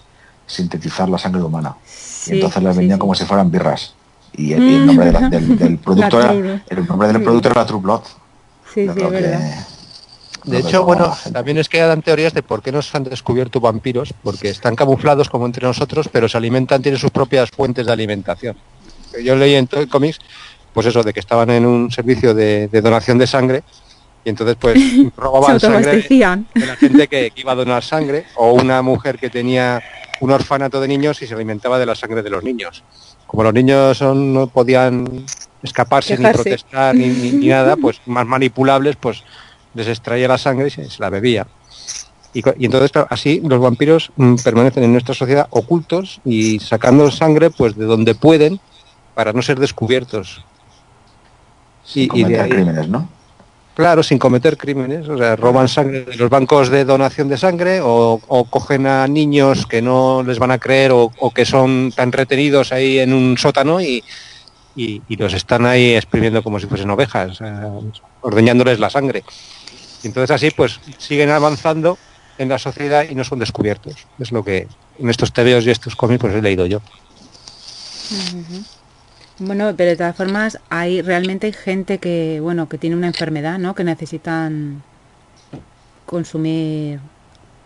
sintetizar 0.47 1.09
la 1.09 1.19
sangre 1.19 1.43
humana. 1.43 1.77
Sí, 1.85 2.33
y 2.33 2.35
entonces 2.37 2.63
las 2.63 2.75
sí, 2.75 2.79
vendían 2.79 2.97
sí. 2.99 3.01
como 3.01 3.15
si 3.15 3.25
fueran 3.25 3.51
birras. 3.51 3.95
Y 4.33 4.53
el, 4.53 4.63
y 4.63 4.75
el 4.75 4.87
nombre 4.87 5.07
de 5.07 5.13
la- 5.13 5.29
del, 5.29 5.57
del 5.59 5.79
producto 5.85 6.19
La 6.19 6.33
era, 6.33 6.33
True. 6.33 6.63
el 6.81 6.87
nombre 6.87 7.09
del 7.13 7.23
producto 7.23 7.49
era 7.51 7.67
True 7.67 7.81
Blood. 7.81 8.03
Sí, 8.75 8.85
Lo 8.87 8.95
sí, 8.95 8.99
que- 9.01 9.07
es 9.07 9.13
verdad. 9.13 9.41
lo 10.45 10.53
De 10.53 10.59
hecho, 10.59 10.85
bueno, 10.85 11.17
también 11.33 11.59
es 11.59 11.69
que 11.69 11.79
dan 11.81 12.03
teorías 12.03 12.33
de 12.35 12.43
por 12.43 12.63
qué 12.63 12.73
no 12.73 12.83
se 12.83 12.97
han 12.97 13.05
descubierto 13.05 13.61
vampiros, 13.61 14.13
porque 14.23 14.49
están 14.49 14.75
camuflados 14.77 15.29
como 15.31 15.47
entre 15.47 15.67
nosotros, 15.67 16.09
pero 16.11 16.29
se 16.29 16.37
alimentan, 16.37 16.83
tienen 16.83 17.01
sus 17.01 17.11
propias 17.11 17.51
fuentes 17.51 17.87
de 17.87 17.93
alimentación. 17.93 18.57
Yo 19.25 19.35
leí 19.35 19.55
en 19.55 19.67
todo 19.67 19.81
el 19.81 19.89
cómics, 19.89 20.19
pues 20.77 20.87
eso, 20.89 21.03
de 21.03 21.15
que 21.15 21.21
estaban 21.21 21.49
en 21.49 21.65
un 21.65 21.91
servicio 21.91 22.35
de, 22.35 22.69
de 22.69 22.81
donación 22.83 23.17
de 23.17 23.27
sangre 23.27 23.63
y 24.27 24.29
entonces 24.29 24.57
pues 24.61 24.79
robaban 25.17 25.57
sangre 25.73 25.93
de 26.55 26.67
la 26.67 26.77
gente 26.77 27.09
que, 27.09 27.31
que 27.31 27.41
iba 27.41 27.53
a 27.53 27.55
donar 27.55 27.83
sangre 27.83 28.27
o 28.37 28.53
una 28.53 28.83
mujer 28.83 29.19
que 29.19 29.31
tenía 29.31 29.83
un 30.21 30.31
orfanato 30.33 30.79
de 30.79 30.87
niños 30.89 31.23
y 31.23 31.27
se 31.27 31.33
alimentaba 31.35 31.79
de 31.79 31.87
la 31.87 31.95
sangre 31.95 32.23
de 32.23 32.29
los 32.29 32.45
niños. 32.45 32.85
Como 33.27 33.43
los 33.43 33.55
niños 33.55 33.97
son- 33.97 34.35
no 34.35 34.49
podían 34.49 35.25
escaparse 35.63 36.13
ni 36.19 36.25
protestar 36.43 36.95
ni, 36.95 37.07
ni- 37.09 37.33
ni 37.33 37.47
nada, 37.49 37.77
pues 37.77 38.03
más 38.05 38.27
manipulables, 38.27 38.97
pues 38.97 39.25
les 39.73 39.89
extraía 39.89 40.29
la 40.29 40.37
sangre 40.37 40.67
y 40.69 40.71
se, 40.71 40.91
se 40.91 41.01
la 41.03 41.09
bebía. 41.09 41.47
Y, 42.35 42.43
entonces 42.67 42.93
claro, 42.93 43.07
así 43.11 43.41
los 43.43 43.61
vampiros 43.61 44.13
mm, 44.17 44.35
permanecen 44.45 44.85
en 44.85 44.93
nuestra 44.93 45.15
sociedad 45.15 45.47
ocultos 45.49 46.21
y 46.23 46.59
sacando 46.61 47.11
sangre 47.11 47.49
pues 47.49 47.75
de 47.77 47.87
donde 47.87 48.15
pueden 48.15 48.61
para 49.15 49.33
no 49.33 49.41
ser 49.41 49.59
descubiertos. 49.59 50.45
Sin 51.87 52.03
y- 52.05 52.09
cometer 52.09 52.41
ahí- 52.41 52.51
crímenes, 52.51 52.89
¿no? 52.89 53.09
Claro, 53.75 54.03
sin 54.03 54.19
cometer 54.19 54.57
crímenes, 54.57 55.07
o 55.07 55.19
sea, 55.19 55.37
roban 55.37 55.69
sangre 55.69 56.05
de 56.07 56.17
los 56.17 56.31
bancos 56.31 56.71
de 56.71 56.87
donación 56.87 57.29
de 57.29 57.37
sangre 57.37 57.81
o, 57.83 58.19
o 58.27 58.45
cogen 58.45 58.87
a 58.87 59.07
niños 59.07 59.67
que 59.67 59.83
no 59.83 60.23
les 60.23 60.39
van 60.39 60.51
a 60.51 60.57
creer 60.59 60.93
o, 60.93 61.13
o 61.19 61.31
que 61.31 61.45
son 61.45 61.93
tan 61.95 62.11
retenidos 62.11 62.73
ahí 62.73 62.99
en 62.99 63.13
un 63.13 63.37
sótano 63.37 63.79
y, 63.83 64.03
y- 64.77 65.03
y 65.09 65.17
los 65.17 65.35
están 65.35 65.67
ahí 65.67 65.95
exprimiendo 65.95 66.43
como 66.43 66.59
si 66.59 66.67
fuesen 66.67 66.89
ovejas, 66.89 67.39
eh, 67.43 67.53
ordeñándoles 68.23 68.79
la 68.81 68.89
sangre. 68.89 69.23
Y 70.03 70.07
entonces 70.07 70.31
así 70.35 70.51
pues 70.53 70.81
siguen 70.97 71.29
avanzando 71.29 71.99
en 72.39 72.49
la 72.49 72.59
sociedad 72.59 73.05
y 73.09 73.15
no 73.15 73.25
son 73.25 73.41
descubiertos. 73.41 74.07
Es 74.19 74.33
lo 74.33 74.43
que 74.43 74.69
en 74.99 75.11
estos 75.11 75.35
tebeos 75.35 75.67
y 75.67 75.71
estos 75.71 75.97
cómics 75.97 76.23
pues 76.23 76.35
he 76.35 76.41
leído 76.41 76.65
yo. 76.65 76.81
Bueno, 79.39 79.75
pero 79.77 79.91
de 79.91 79.97
todas 79.97 80.17
formas 80.17 80.59
hay 80.71 81.03
realmente 81.03 81.47
hay 81.47 81.53
gente 81.53 81.99
que, 81.99 82.41
bueno, 82.41 82.69
que 82.69 82.79
tiene 82.79 82.97
una 82.97 83.09
enfermedad, 83.09 83.59
¿no? 83.59 83.75
Que 83.75 83.85
necesitan 83.85 84.83
consumir, 86.07 87.01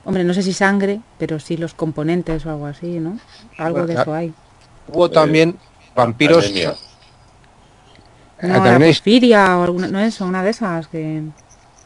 hombre, 0.04 0.24
no 0.24 0.34
sé 0.34 0.42
si 0.42 0.52
sangre, 0.52 1.00
pero 1.18 1.38
sí 1.38 1.56
los 1.56 1.74
componentes 1.74 2.44
o 2.46 2.50
algo 2.50 2.66
así, 2.66 2.98
¿no? 2.98 3.18
Algo 3.58 3.86
de 3.86 3.94
eso 3.94 4.12
hay. 4.12 4.32
Hubo 4.88 5.10
también 5.10 5.56
vampiros... 5.94 6.46
Anemia. 6.46 6.74
No, 8.42 8.54
Ah, 8.54 8.58
la 8.58 8.78
porfiria 8.78 9.58
o 9.58 9.64
alguna, 9.64 9.88
no 9.88 10.00
es 10.00 10.18
una 10.22 10.42
de 10.42 10.50
esas 10.50 10.88
que 10.88 11.22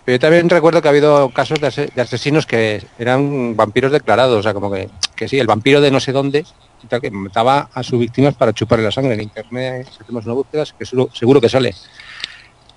Pero 0.04 0.14
yo 0.14 0.20
también 0.20 0.48
recuerdo 0.48 0.80
que 0.80 0.86
ha 0.86 0.92
habido 0.92 1.30
casos 1.30 1.58
de 1.60 2.00
asesinos 2.00 2.46
que 2.46 2.80
eran 2.96 3.56
vampiros 3.56 3.90
declarados, 3.90 4.38
o 4.38 4.42
sea, 4.42 4.54
como 4.54 4.70
que, 4.70 4.88
que 5.16 5.26
sí, 5.26 5.38
el 5.40 5.48
vampiro 5.48 5.80
de 5.80 5.90
no 5.90 5.98
sé 5.98 6.12
dónde, 6.12 6.44
y 6.84 6.88
tal, 6.88 7.00
que 7.00 7.10
mataba 7.10 7.68
a 7.72 7.82
sus 7.82 7.98
víctimas 7.98 8.34
para 8.34 8.52
chuparle 8.52 8.84
la 8.84 8.90
sangre. 8.90 9.14
En 9.14 9.22
internet, 9.22 9.88
si 9.90 10.02
hacemos 10.02 10.24
una 10.24 10.34
búsqueda, 10.34 10.64
que 10.78 10.84
seguro, 10.86 11.10
seguro 11.12 11.40
que 11.40 11.48
sale. 11.48 11.74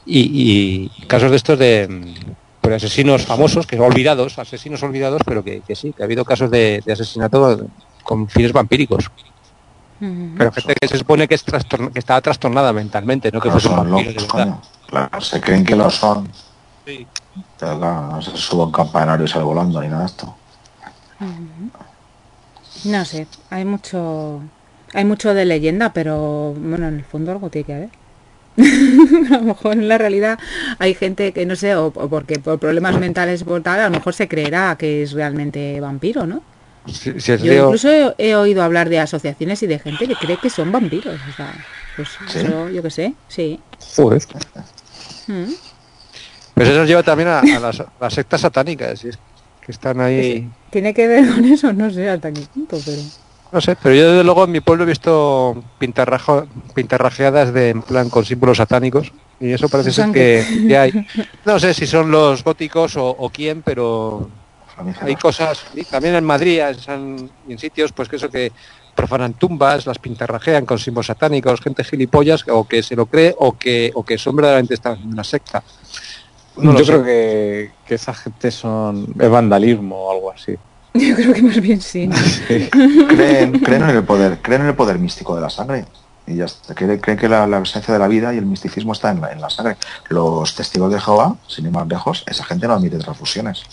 Y, 0.05 0.89
y 0.95 1.05
casos 1.05 1.29
de 1.29 1.37
estos 1.37 1.59
de, 1.59 2.15
pues, 2.61 2.75
asesinos 2.75 3.25
famosos, 3.25 3.67
que 3.67 3.79
olvidados, 3.79 4.39
asesinos 4.39 4.81
olvidados, 4.83 5.21
pero 5.25 5.43
que, 5.43 5.61
que 5.61 5.75
sí, 5.75 5.93
que 5.93 6.01
ha 6.03 6.05
habido 6.05 6.23
casos 6.23 6.49
de, 6.49 6.81
de 6.85 6.93
asesinato 6.93 7.67
con 8.03 8.27
fines 8.29 8.53
vampíricos. 8.53 9.11
Ujú. 9.99 10.35
Pero 10.37 10.51
gente 10.51 10.75
que 10.79 10.87
se 10.87 10.97
supone 10.97 11.27
que, 11.27 11.35
es 11.35 11.45
trastorn- 11.45 11.91
que 11.91 11.99
estaba 11.99 12.21
trastornada 12.21 12.71
mentalmente, 12.71 13.31
no 13.31 13.41
que 13.41 13.49
No 13.49 13.59
son 13.59 13.91
locos, 13.91 14.25
coño. 14.25 14.61
Claro, 14.87 15.21
se 15.21 15.41
creen 15.41 15.65
que 15.65 15.75
lo 15.75 15.89
son. 15.89 16.29
Sí. 16.85 17.05
Pero 17.59 17.77
claro, 17.79 18.07
no 18.07 18.21
se 18.21 18.37
sube 18.37 18.63
un 18.63 18.71
campanario 18.71 19.25
y 19.25 19.27
sale 19.27 19.43
volando 19.43 19.81
ni 19.81 19.87
nada 19.89 20.01
de 20.01 20.05
esto. 20.07 20.35
No 22.85 23.05
sé, 23.05 23.27
hay 23.49 23.65
mucho 23.65 24.41
hay 24.93 25.05
mucho 25.05 25.33
de 25.33 25.45
leyenda, 25.45 25.91
pero 25.93 26.53
bueno, 26.57 26.87
en 26.87 26.95
el 26.95 27.03
fondo 27.03 27.31
algo 27.31 27.49
tiene 27.49 27.65
que 27.65 27.73
haber. 27.73 27.89
a 29.31 29.37
lo 29.37 29.41
mejor 29.43 29.73
en 29.73 29.87
la 29.87 29.97
realidad 29.97 30.39
hay 30.79 30.93
gente 30.95 31.31
que 31.31 31.45
no 31.45 31.55
sé, 31.55 31.75
o, 31.75 31.87
o 31.87 32.07
porque 32.09 32.39
por 32.39 32.57
problemas 32.59 32.97
mentales 32.99 33.43
por 33.43 33.61
tal, 33.61 33.79
a 33.79 33.85
lo 33.85 33.91
mejor 33.91 34.13
se 34.13 34.27
creerá 34.27 34.75
que 34.79 35.03
es 35.03 35.11
realmente 35.11 35.79
vampiro, 35.79 36.25
¿no? 36.25 36.41
Si- 36.87 37.19
si 37.19 37.31
el 37.33 37.39
Yo 37.43 37.53
incluso 37.65 37.89
he, 37.89 38.13
he 38.17 38.35
oído 38.35 38.63
hablar 38.63 38.87
de 38.89 38.99
asociaciones 38.99 39.61
y 39.61 39.67
de 39.67 39.77
gente 39.77 40.07
que 40.07 40.15
cree 40.15 40.37
que 40.37 40.49
son 40.49 40.71
vampiros. 40.71 41.15
O 41.29 41.33
sea, 41.35 41.51
pues 41.97 42.17
¿Sí? 42.31 42.39
eso, 42.39 42.69
yo 42.69 42.81
qué 42.81 42.89
sé, 42.89 43.13
sí. 43.27 43.59
Joder. 43.97 44.23
Mm. 45.27 45.53
Pues 46.55 46.69
eso 46.69 46.79
nos 46.79 46.87
lleva 46.87 47.03
también 47.03 47.27
a, 47.29 47.39
a 47.39 47.59
las, 47.59 47.83
las 47.99 48.13
sectas 48.13 48.41
satánicas, 48.41 49.03
y 49.03 49.09
es 49.09 49.19
que 49.67 49.73
están 49.73 49.99
ahí, 49.99 50.49
Tiene 50.71 50.93
que 50.93 51.07
ver 51.07 51.27
con 51.29 51.43
eso, 51.43 51.73
no 51.73 51.91
sé 51.91 52.09
hasta 52.09 52.31
qué 52.31 52.39
punto, 52.53 52.77
pero... 52.85 53.01
no 53.51 53.59
sé, 53.59 53.75
pero 53.75 53.93
yo 53.93 54.11
desde 54.11 54.23
luego 54.23 54.45
en 54.45 54.51
mi 54.51 54.61
pueblo 54.61 54.85
he 54.85 54.87
visto 54.87 55.61
pintarrajo, 55.77 56.47
pintarrajeadas 56.73 57.53
de 57.53 57.71
en 57.71 57.81
plan 57.81 58.09
con 58.09 58.23
símbolos 58.23 58.57
satánicos 58.57 59.11
y 59.41 59.51
eso 59.51 59.67
parece 59.67 59.91
ser 59.91 60.11
que, 60.11 60.43
que 60.67 60.77
hay. 60.77 61.07
No 61.45 61.59
sé 61.59 61.73
si 61.73 61.85
son 61.85 62.09
los 62.09 62.43
góticos 62.45 62.95
o, 62.95 63.09
o 63.09 63.29
quién, 63.29 63.61
pero 63.61 64.29
hay 65.01 65.15
cosas, 65.15 65.65
y 65.75 65.83
también 65.83 66.15
en 66.15 66.23
Madrid, 66.23 66.61
en, 66.87 67.29
en 67.49 67.59
sitios 67.59 67.91
pues 67.91 68.07
que 68.07 68.15
eso 68.15 68.29
que 68.29 68.51
profanan 68.95 69.33
tumbas, 69.33 69.85
las 69.85 69.99
pintarrajean 69.99 70.65
con 70.65 70.79
símbolos 70.79 71.07
satánicos, 71.07 71.61
gente 71.61 71.83
gilipollas 71.83 72.45
o 72.47 72.67
que 72.67 72.81
se 72.81 72.95
lo 72.95 73.05
cree 73.05 73.35
o 73.37 73.55
que, 73.55 73.91
o 73.93 74.03
que 74.03 74.17
son 74.17 74.35
verdaderamente 74.35 74.73
están 74.73 74.99
en 74.99 75.09
una 75.09 75.23
secta. 75.23 75.61
No 76.57 76.73
Yo 76.77 76.79
sé. 76.79 76.91
creo 76.91 77.03
que, 77.03 77.71
que 77.85 77.95
esa 77.95 78.13
gente 78.13 78.51
son 78.51 79.07
es 79.19 79.29
vandalismo 79.29 79.95
o 79.95 80.11
algo 80.11 80.31
así. 80.31 80.55
Yo 80.93 81.15
creo 81.15 81.33
que 81.33 81.41
más 81.43 81.59
bien 81.61 81.79
sí. 81.81 82.07
¿no? 82.07 82.15
creen, 83.09 83.59
creen 83.59 83.83
en 83.83 83.89
el 83.89 84.03
poder, 84.03 84.39
creen 84.41 84.61
en 84.61 84.67
el 84.67 84.75
poder 84.75 84.97
místico 84.99 85.35
de 85.35 85.41
la 85.41 85.49
sangre. 85.49 85.85
Y 86.25 86.35
ya 86.35 86.45
está. 86.45 86.73
Creen, 86.75 86.99
creen 86.99 87.17
que 87.17 87.29
la, 87.29 87.47
la 87.47 87.59
esencia 87.59 87.93
de 87.93 87.99
la 87.99 88.07
vida 88.07 88.33
y 88.33 88.37
el 88.37 88.45
misticismo 88.45 88.93
está 88.93 89.11
en 89.11 89.21
la, 89.21 89.31
en 89.31 89.39
la 89.39 89.49
sangre. 89.49 89.77
Los 90.09 90.55
testigos 90.55 90.91
de 90.91 90.99
Jehová, 90.99 91.35
sin 91.47 91.65
ir 91.65 91.71
más 91.71 91.87
lejos, 91.87 92.23
esa 92.27 92.43
gente 92.43 92.67
no 92.67 92.73
admite 92.73 92.97
transfusiones. 92.97 93.63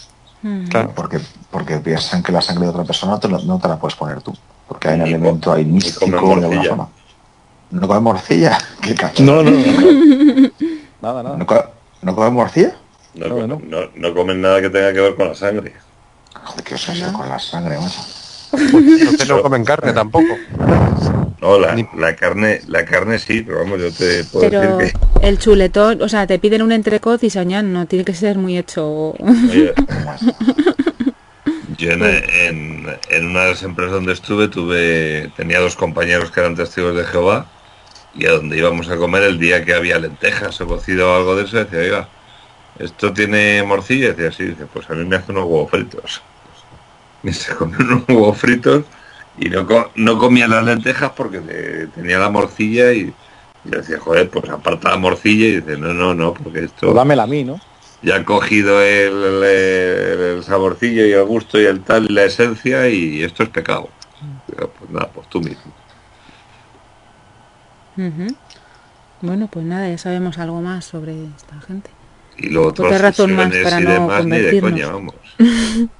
Mm. 0.43 0.66
Claro. 0.68 0.93
Porque, 0.95 1.18
porque 1.51 1.78
piensan 1.78 2.22
que 2.22 2.30
la 2.30 2.41
sangre 2.43 2.64
de 2.64 2.70
otra 2.70 2.85
persona 2.85 3.18
te 3.18 3.28
lo- 3.28 3.41
no 3.41 3.59
te 3.59 3.66
la 3.66 3.76
puedes 3.76 3.97
poner 3.97 4.20
tú. 4.20 4.32
Porque 4.68 4.89
hay 4.89 5.01
un 5.01 5.07
elemento 5.07 5.53
ahí 5.53 5.64
místico 5.64 6.01
comen 6.16 6.41
de 6.41 6.47
alguna 6.47 6.64
forma. 6.68 6.89
¿No 7.70 7.89
come 7.89 8.01
morcilla? 8.01 8.57
¿Qué? 8.80 8.95
No, 9.22 9.43
no, 9.43 9.51
no. 9.51 10.51
nada, 11.03 11.22
¿No, 11.22 11.37
nada. 11.39 11.47
co- 11.47 11.64
¿No 12.05 12.14
come 12.14 12.30
morcilla? 12.30 12.74
No, 13.14 13.28
No, 13.28 13.46
no. 13.46 13.61
no- 13.64 13.90
no 13.94 14.14
comen 14.14 14.40
nada 14.42 14.61
que 14.61 14.68
tenga 14.70 14.92
que 14.92 15.00
ver 15.00 15.14
con 15.14 15.28
la 15.28 15.34
sangre. 15.34 15.72
Joder, 16.34 16.64
qué 16.64 16.74
con 17.12 17.28
la 17.28 17.38
sangre, 17.38 17.78
macho. 17.78 18.00
Ustedes 18.52 19.28
no 19.28 19.40
comen 19.42 19.64
carne 19.64 19.92
tampoco. 19.92 20.36
No, 21.40 21.59
la, 21.59 21.74
la 21.96 22.14
carne, 22.16 22.61
la 22.68 22.84
carne 22.84 23.18
sí, 23.18 23.42
pero 23.42 23.59
vamos, 23.61 23.80
yo 23.80 23.90
te 23.92 24.24
puedo 24.24 24.48
Pero 24.50 24.76
decir 24.78 24.92
que 25.20 25.26
el 25.26 25.38
chuletón, 25.38 26.02
o 26.02 26.09
sea, 26.09 26.26
te 26.26 26.38
piden 26.38 26.62
un 26.62 26.72
entrecot 26.72 27.22
y 27.24 27.30
soñan, 27.30 27.72
no 27.72 27.86
tiene 27.86 28.05
que 28.05 28.14
ser 28.14 28.36
muy 28.38 28.57
hecho. 28.59 29.11
Oye, 29.18 29.72
yo 31.78 31.90
en, 31.90 32.02
en- 32.05 32.86
en 33.11 33.26
una 33.26 33.42
de 33.44 33.50
las 33.50 33.62
empresas 33.62 33.92
donde 33.94 34.12
estuve 34.12 34.48
tuve 34.48 35.30
tenía 35.36 35.61
dos 35.61 35.76
compañeros 35.76 36.30
que 36.30 36.40
eran 36.40 36.55
testigos 36.55 36.94
de 36.96 37.05
Jehová 37.05 37.46
y 38.16 38.26
a 38.26 38.32
donde 38.32 38.56
íbamos 38.58 38.88
a 38.88 38.96
comer 38.96 39.22
el 39.24 39.38
día 39.38 39.64
que 39.64 39.74
había 39.74 39.98
lentejas 39.98 40.60
o 40.60 40.66
cocido 40.66 41.12
o 41.12 41.16
algo 41.16 41.36
de 41.36 41.44
eso 41.44 41.56
decía 41.58 41.78
oiga 41.80 42.08
esto 42.78 43.12
tiene 43.12 43.62
morcilla 43.62 44.06
y 44.08 44.12
decía 44.12 44.32
sí 44.32 44.44
dice 44.44 44.66
pues 44.72 44.88
a 44.90 44.94
mí 44.94 45.04
me 45.04 45.16
hace 45.16 45.32
unos 45.32 45.44
huevos 45.44 45.70
fritos 45.70 46.22
y 47.22 47.32
se 47.32 47.54
comió 47.54 47.78
unos 47.78 48.02
huevos 48.08 48.38
fritos 48.38 48.84
y 49.38 49.48
no, 49.48 49.66
co- 49.66 49.90
no 49.96 50.18
comía 50.18 50.46
las 50.46 50.64
lentejas 50.64 51.12
porque 51.16 51.40
te- 51.40 51.86
tenía 51.88 52.18
la 52.18 52.30
morcilla 52.30 52.92
y 52.92 53.12
yo 53.64 53.78
decía 53.78 53.98
joder 53.98 54.28
pues 54.30 54.48
aparta 54.50 54.90
la 54.90 54.96
morcilla 54.96 55.46
y 55.46 55.60
dice 55.60 55.76
no 55.76 55.92
no 55.94 56.14
no 56.14 56.34
porque 56.34 56.64
esto 56.64 56.86
Pues 56.86 56.94
dámela 56.94 57.24
a 57.24 57.26
mí, 57.26 57.44
¿no? 57.44 57.60
ya 58.02 58.16
ha 58.16 58.24
cogido 58.24 58.82
el, 58.82 59.42
el- 59.44 60.20
el 60.36 60.44
saborcillo 60.44 61.06
y 61.06 61.12
el 61.12 61.24
gusto 61.24 61.58
y 61.60 61.64
el 61.64 61.80
tal, 61.80 62.04
y 62.10 62.12
la 62.12 62.24
esencia, 62.24 62.86
y 62.88 63.22
esto 63.22 63.42
es 63.44 63.48
pecado. 63.48 63.88
Digo, 64.46 64.70
Pues 64.78 64.90
nada, 64.90 65.08
pues 65.14 65.26
tú 65.28 65.40
mismo. 65.40 65.72
Bueno, 69.20 69.49
pues 69.51 69.64
nada, 69.64 69.88
ya 69.88 69.99
sabemos 69.99 70.38
algo 70.38 70.61
más 70.61 70.84
sobre 70.84 71.14
esta 71.36 71.61
gente. 71.61 71.90
Y 72.36 72.55
Otra 72.57 72.86
otras 72.86 73.01
razón 73.01 73.36
más 73.36 73.49
para 73.62 73.80
y 73.80 73.84
no 73.84 73.90
demás, 73.92 74.24
ni 74.26 74.30
de 74.38 74.61
convertirnos. 74.61 74.70
coña, 74.72 74.86
vamos. 74.88 75.14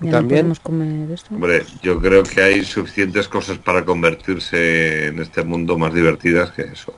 Ya 0.00 0.12
También- 0.12 0.46
no 0.48 0.54
podemos 0.54 0.60
comer 0.60 1.10
esto. 1.10 1.34
Hombre, 1.34 1.66
yo 1.82 2.00
creo 2.00 2.22
que 2.22 2.40
hay 2.40 2.64
suficientes 2.64 3.26
cosas 3.26 3.58
para 3.58 3.84
convertirse 3.84 5.08
en 5.08 5.18
este 5.18 5.42
mundo 5.42 5.76
más 5.76 5.92
divertidas 5.92 6.52
que 6.52 6.62
eso. 6.62 6.94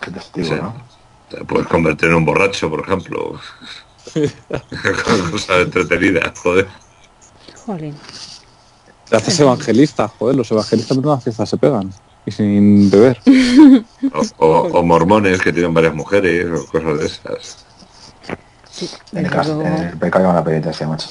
Qué 0.00 0.12
testigo, 0.12 0.46
Sí. 0.46 0.54
¿no? 0.54 0.86
Te 1.30 1.44
puedes 1.44 1.66
convertir 1.66 2.10
en 2.10 2.14
un 2.14 2.24
borracho, 2.24 2.70
por 2.70 2.78
ejemplo. 2.80 3.40
Cosas 5.32 5.62
entretenidas, 5.62 6.38
joder. 6.38 6.68
Jolín. 7.66 7.96
Te 9.08 9.16
haces 9.16 9.38
evangelista, 9.40 10.08
joder, 10.08 10.36
los 10.36 10.50
evangelistas 10.50 10.96
en 10.96 11.06
una 11.06 11.20
fiesta 11.20 11.46
se 11.46 11.56
pegan. 11.56 11.90
Y 12.26 12.30
sin 12.30 12.90
beber. 12.90 13.18
O, 14.38 14.46
o- 14.46 14.68
o 14.78 14.82
mormones 14.82 15.40
que 15.42 15.52
tienen 15.52 15.74
varias 15.74 15.94
mujeres, 15.94 16.46
o 16.58 16.66
cosas 16.66 16.98
de 16.98 17.06
esas. 17.06 17.64
Sí, 18.70 18.88
En 19.12 19.18
el, 19.18 19.24
desde 19.24 19.36
cas- 19.36 19.46
luego. 19.46 19.62
en 19.62 19.72
el 19.74 19.98
pecado 19.98 20.24
hay 20.24 20.30
una 20.32 20.42
penitencia, 20.42 20.88
macho. 20.88 21.08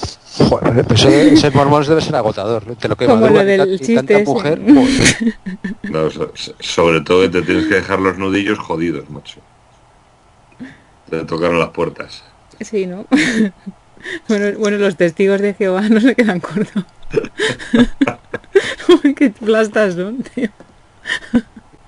Joder, 0.50 0.86
ese, 0.92 1.34
ese 1.34 1.52
mormón 1.52 1.86
debe 1.88 2.02
ser 2.02 2.16
agotador. 2.16 2.64
Te 2.78 2.88
lo 2.90 2.96
que 2.98 3.06
Como 3.06 3.28
lo 3.28 3.44
del 3.44 3.80
tanta 3.80 4.16
ese. 4.16 4.24
mujer. 4.26 4.60
joder. 4.68 5.38
No, 5.84 6.10
so- 6.10 6.32
so- 6.34 6.56
sobre 6.60 7.02
todo 7.02 7.22
que 7.22 7.30
te 7.30 7.42
tienes 7.44 7.68
que 7.68 7.76
dejar 7.76 8.00
los 8.00 8.18
nudillos 8.18 8.58
jodidos, 8.58 9.08
macho. 9.12 9.40
Te 11.10 11.24
tocaron 11.26 11.60
las 11.60 11.70
puertas. 11.70 12.24
Sí, 12.60 12.86
¿no? 12.88 13.06
bueno, 14.28 14.58
bueno, 14.60 14.78
los 14.78 14.96
testigos 14.98 15.40
de 15.42 15.54
Jehová 15.54 15.82
no 15.90 16.02
se 16.02 16.16
quedan 16.16 16.40
cortos. 16.40 16.84
Uy, 19.04 19.14
qué 19.16 19.30
plastas 19.32 19.96
son, 19.96 20.24
tío. 20.24 20.50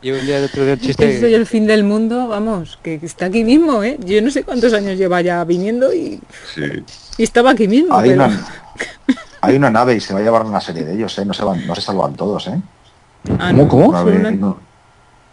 Y 0.01 0.11
un 0.11 0.25
día 0.25 0.43
otro 0.43 0.63
día 0.63 0.73
el 0.73 0.79
chiste. 0.81 1.19
soy 1.19 1.33
el 1.33 1.45
fin 1.47 1.65
del 1.65 1.83
mundo, 1.83 2.27
vamos, 2.27 2.77
que 2.83 2.99
está 3.01 3.25
aquí 3.25 3.43
mismo, 3.43 3.83
¿eh? 3.83 3.97
Yo 4.05 4.21
no 4.21 4.29
sé 4.29 4.43
cuántos 4.43 4.73
años 4.73 4.97
lleva 4.97 5.21
ya 5.21 5.43
viniendo 5.43 5.91
y, 5.93 6.19
Sí. 6.53 6.61
y 7.17 7.23
estaba 7.23 7.51
aquí 7.51 7.67
mismo. 7.67 7.95
Hay 7.97 8.09
pero- 8.11 8.25
una, 8.25 8.47
hay 9.41 9.55
una 9.55 9.69
nave 9.71 9.95
y 9.95 9.99
se 9.99 10.13
va 10.13 10.19
a 10.19 10.23
llevar 10.23 10.43
una 10.45 10.61
serie 10.61 10.83
de 10.83 10.93
ellos, 10.93 11.17
¿eh? 11.17 11.25
No 11.25 11.33
se, 11.33 11.43
van, 11.43 11.65
no 11.65 11.73
se 11.73 11.81
salvan 11.81 12.13
todos, 12.15 12.47
¿eh? 12.47 12.61
Ah, 13.39 13.47
¿Cómo, 13.49 13.63
no, 13.63 13.67
cómo? 13.67 14.59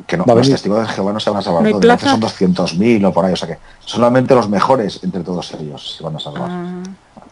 Que 0.07 0.17
no, 0.17 0.25
los 0.27 0.49
testigos 0.49 0.81
de 0.87 0.93
Jehová 0.95 1.13
no 1.13 1.21
se 1.21 1.31
van 1.31 1.39
a 1.39 1.43
salvar 1.43 1.63
¿No 1.63 1.69
hay 1.69 1.75
todos, 1.75 1.85
entonces 1.85 2.11
son 2.11 2.21
200.000 2.81 3.05
o 3.07 3.13
por 3.13 3.25
ahí, 3.25 3.35
o 3.35 3.37
sea 3.37 3.49
que 3.49 3.59
solamente 3.81 4.35
los 4.35 4.49
mejores 4.49 4.99
entre 5.05 5.23
todos 5.23 5.53
ellos 5.61 5.97
se 5.97 6.03
van 6.03 6.17
a 6.17 6.19
salvar. 6.19 6.49
Ah, 6.51 6.83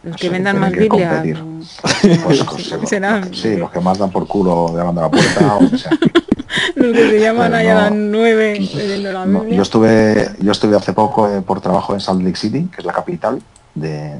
los 0.03 0.15
que 0.17 0.29
vendan 0.29 0.59
más 0.59 0.71
que 0.73 0.79
Biblia. 0.81 1.21
o- 1.21 1.21
Pues, 1.21 2.39
Sí, 2.39 2.43
pues, 2.45 2.63
sí, 2.65 2.87
serán- 2.87 3.29
los, 3.29 3.39
sí, 3.39 3.55
los 3.55 3.69
que 3.71 3.79
más 3.79 3.97
dan 3.97 4.09
por 4.11 4.27
culo 4.27 4.75
llamando 4.75 5.01
a 5.01 5.03
la 5.05 5.11
puerta 5.11 5.55
o 5.55 5.77
sea. 5.77 5.91
Los 6.75 6.91
que 6.93 7.09
se 7.11 7.19
llaman 7.21 7.51
Pero 7.51 7.57
ahí 7.61 7.67
a 7.67 7.73
no- 7.75 7.79
las 7.81 7.91
nueve 7.93 8.59
leyendo 8.59 9.11
la 9.13 9.25
No, 9.25 9.39
Biblia. 9.39 9.57
yo 9.57 9.61
estuve 9.63 10.31
yo 10.39 10.51
estuve 10.51 10.75
hace 10.75 10.91
poco 10.91 11.29
eh, 11.29 11.41
por 11.41 11.61
trabajo 11.61 11.93
en 11.93 12.01
Salt 12.01 12.21
Lake 12.21 12.35
City, 12.35 12.67
que 12.73 12.81
es 12.81 12.85
la 12.85 12.91
capital 12.91 13.41
de, 13.73 14.17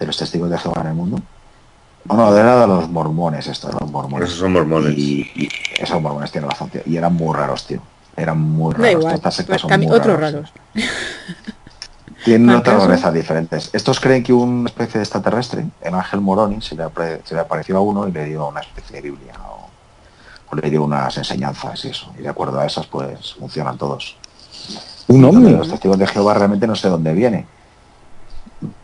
de 0.00 0.06
los 0.06 0.16
testigos 0.16 0.50
de 0.50 0.58
Jehová 0.58 0.80
en 0.82 0.88
el 0.88 0.94
mundo. 0.94 1.20
Bueno, 2.04 2.36
era 2.36 2.60
de 2.62 2.66
los 2.66 2.88
mormones, 2.88 3.46
esto, 3.46 3.68
de 3.68 3.74
los 3.80 3.90
mormones. 3.90 4.28
Esos 4.28 4.40
son 4.40 4.52
mormones. 4.52 4.96
Y, 4.98 5.30
y 5.36 5.48
esos 5.78 6.00
mormones 6.02 6.32
tienen 6.32 6.50
razón, 6.50 6.70
tío. 6.70 6.80
Y 6.86 6.96
eran 6.96 7.14
muy 7.14 7.36
raros, 7.36 7.66
tío. 7.66 7.80
Eran 8.16 8.40
muy 8.40 8.72
Da 8.74 8.78
raros. 8.80 8.92
igual, 9.00 9.14
Estas 9.14 9.34
sectas 9.34 9.60
son 9.60 9.70
cami- 9.70 9.86
muy 9.86 9.96
otros 9.96 10.18
raros. 10.18 10.52
Tienen 12.24 12.50
otras 12.50 12.74
casos. 12.74 12.88
rarezas 12.88 13.14
diferentes. 13.14 13.70
Estos 13.72 14.00
creen 14.00 14.22
que 14.22 14.32
una 14.32 14.68
especie 14.68 14.98
de 14.98 15.04
extraterrestre, 15.04 15.66
el 15.80 15.94
ángel 15.94 16.20
Moroni, 16.20 16.60
se 16.60 16.74
le, 16.74 16.84
se 17.24 17.34
le 17.34 17.40
apareció 17.40 17.76
a 17.76 17.80
uno 17.80 18.08
y 18.08 18.12
le 18.12 18.24
dio 18.24 18.48
una 18.48 18.60
especie 18.60 18.96
de 18.96 19.02
Biblia 19.02 19.34
o, 19.48 19.68
o 20.50 20.56
le 20.56 20.68
dio 20.68 20.82
unas 20.82 21.16
enseñanzas 21.16 21.84
y 21.84 21.88
eso. 21.88 22.12
Y 22.18 22.22
de 22.22 22.28
acuerdo 22.28 22.58
a 22.58 22.66
esas, 22.66 22.86
pues 22.86 23.34
funcionan 23.34 23.78
todos. 23.78 24.16
Un 25.08 25.22
de 25.22 25.26
hombre. 25.26 25.52
Los 25.52 25.68
testigos 25.68 25.98
de 25.98 26.06
Jehová 26.06 26.34
realmente 26.34 26.66
no 26.66 26.76
sé 26.76 26.88
dónde 26.88 27.12
viene. 27.12 27.46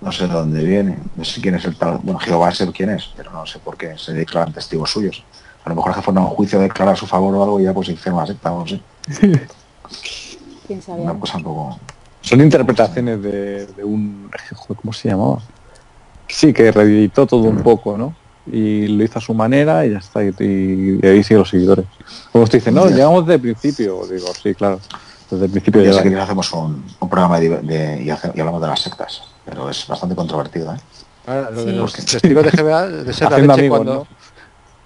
No 0.01 0.13
sé 0.13 0.27
dónde 0.27 0.63
viene. 0.65 0.99
No 1.17 1.25
sé 1.25 1.41
quién 1.41 1.57
es 1.57 1.65
el 1.65 1.77
tal. 1.77 1.99
Bueno, 2.03 2.19
Jehová 2.21 2.53
sé 2.53 2.71
quién 2.73 2.91
es, 2.91 3.11
pero 3.17 3.31
no 3.33 3.45
sé 3.47 3.59
por 3.59 3.77
qué 3.77 3.99
se 3.99 4.13
declaran 4.13 4.53
testigos 4.53 4.91
suyos. 4.91 5.25
A 5.65 5.71
lo 5.71 5.75
mejor 5.75 5.91
es 5.91 5.97
que 5.97 6.03
fueron 6.03 6.23
a 6.25 6.27
un 6.29 6.35
juicio 6.35 6.59
a 6.59 6.63
declarar 6.63 6.95
a 6.95 6.97
su 6.97 7.07
favor 7.07 7.35
o 7.35 7.43
algo 7.43 7.61
y 7.61 7.65
ya 7.65 7.73
pues 7.73 7.89
hicieron 7.89 8.19
una 8.19 8.27
secta, 8.27 8.51
no 8.51 8.67
sé. 8.67 8.81
¿Quién 10.67 10.81
sabe? 10.81 11.03
Una 11.03 11.19
cosa 11.19 11.39
un 11.39 11.43
poco. 11.43 11.79
Son 12.25 12.41
interpretaciones 12.41 13.23
de, 13.23 13.67
de 13.67 13.85
un... 13.85 14.31
¿Cómo 14.81 14.93
se 14.93 15.09
llamaba? 15.11 15.39
Sí, 16.27 16.53
que 16.55 16.73
reeditó 16.73 17.27
todo 17.27 17.43
un 17.43 17.59
poco, 17.63 17.99
¿no? 17.99 18.17
Y 18.51 18.87
lo 18.89 19.05
hizo 19.05 19.19
a 19.19 19.23
su 19.23 19.35
manera 19.35 19.85
y 19.87 19.91
ya 19.93 19.99
está. 19.99 20.25
Y, 20.25 20.29
y- 20.41 21.01
y 21.03 21.07
ahí 21.07 21.23
siguen 21.23 21.39
los 21.41 21.51
seguidores. 21.51 21.85
Como 22.33 22.45
usted 22.45 22.59
dice, 22.59 22.73
no, 22.73 22.89
Ya. 22.89 22.95
llegamos 22.97 23.27
de 23.27 23.39
principio. 23.39 24.01
Digo, 24.11 24.27
sí, 24.43 24.55
claro. 24.55 24.81
Desde 25.31 25.45
el 25.47 25.51
principio 25.51 25.83
Ya 25.83 25.93
sé 25.93 26.03
que 26.09 26.17
hacemos 26.19 26.51
un, 26.53 26.85
un 27.01 27.09
programa 27.09 27.39
de, 27.41 27.49
de- 27.61 28.03
y, 28.03 28.11
hace- 28.11 28.33
y 28.35 28.41
hablamos 28.41 28.61
de 28.63 28.69
las 28.69 28.81
sectas, 28.81 29.23
pero 29.45 29.69
es 29.71 29.87
bastante 29.87 30.15
controvertido, 30.17 30.75
¿eh? 30.75 30.79
Ahora, 31.27 31.51
lo 31.51 31.65
de 31.65 31.73
Sí. 31.73 31.77
los 31.79 31.93
testigos 31.93 32.45
de 32.45 32.51
Jehová 32.51 32.87
de 32.87 33.13
ser 33.15 33.31
la 33.31 33.39
leche 33.39 33.53
amigos, 33.53 33.79
cuando. 33.79 33.95
¿no? 33.95 34.07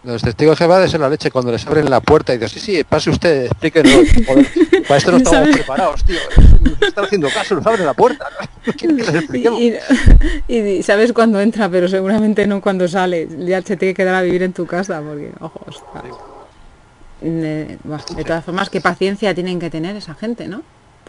Los 0.05 0.23
testigos 0.23 0.53
de 0.57 0.65
Jehová 0.65 0.79
de 0.79 0.89
ser 0.89 1.01
la 1.01 1.09
leche 1.09 1.31
cuando 1.31 1.51
les 1.51 1.67
abren 1.67 1.91
la 1.91 2.01
puerta 2.01 2.33
y 2.33 2.39
dicen, 2.39 2.61
sí, 2.61 2.77
sí, 2.77 2.85
pase 2.85 3.11
usted, 3.11 3.47
explíquenos. 3.47 3.93
Joder, 4.27 4.47
para 4.87 4.97
esto 4.97 5.11
no 5.11 5.17
estamos 5.19 5.49
preparados, 5.49 6.05
tío. 6.05 6.19
Están 6.81 7.05
haciendo 7.05 7.29
caso, 7.31 7.57
nos 7.57 7.67
abren 7.67 7.85
la 7.87 7.95
puerta. 7.95 8.27
Y, 9.33 9.49
y- 10.49 10.59
y 10.79 10.83
sabes 10.83 11.13
cuándo 11.13 11.41
entra, 11.41 11.69
pero 11.71 11.89
seguramente 11.89 12.47
no 12.47 12.61
cuando 12.61 12.87
sale. 12.87 13.27
Ya 13.47 13.63
se 13.63 13.77
tiene 13.77 13.95
que 13.95 14.03
quedar 14.03 14.15
a 14.17 14.23
vivir 14.23 14.43
en 14.43 14.53
tu 14.53 14.67
casa, 14.67 15.01
porque, 15.01 15.33
ojo, 15.41 15.61
ostras. 15.67 16.05
De, 17.21 17.79
todas 18.25 18.45
formas, 18.45 18.71
qué 18.71 18.81
paciencia 18.81 19.35
tienen 19.35 19.59
que 19.59 19.71
tener 19.71 19.97
esa 19.97 20.15
gente, 20.15 20.47
¿no? 20.47 20.63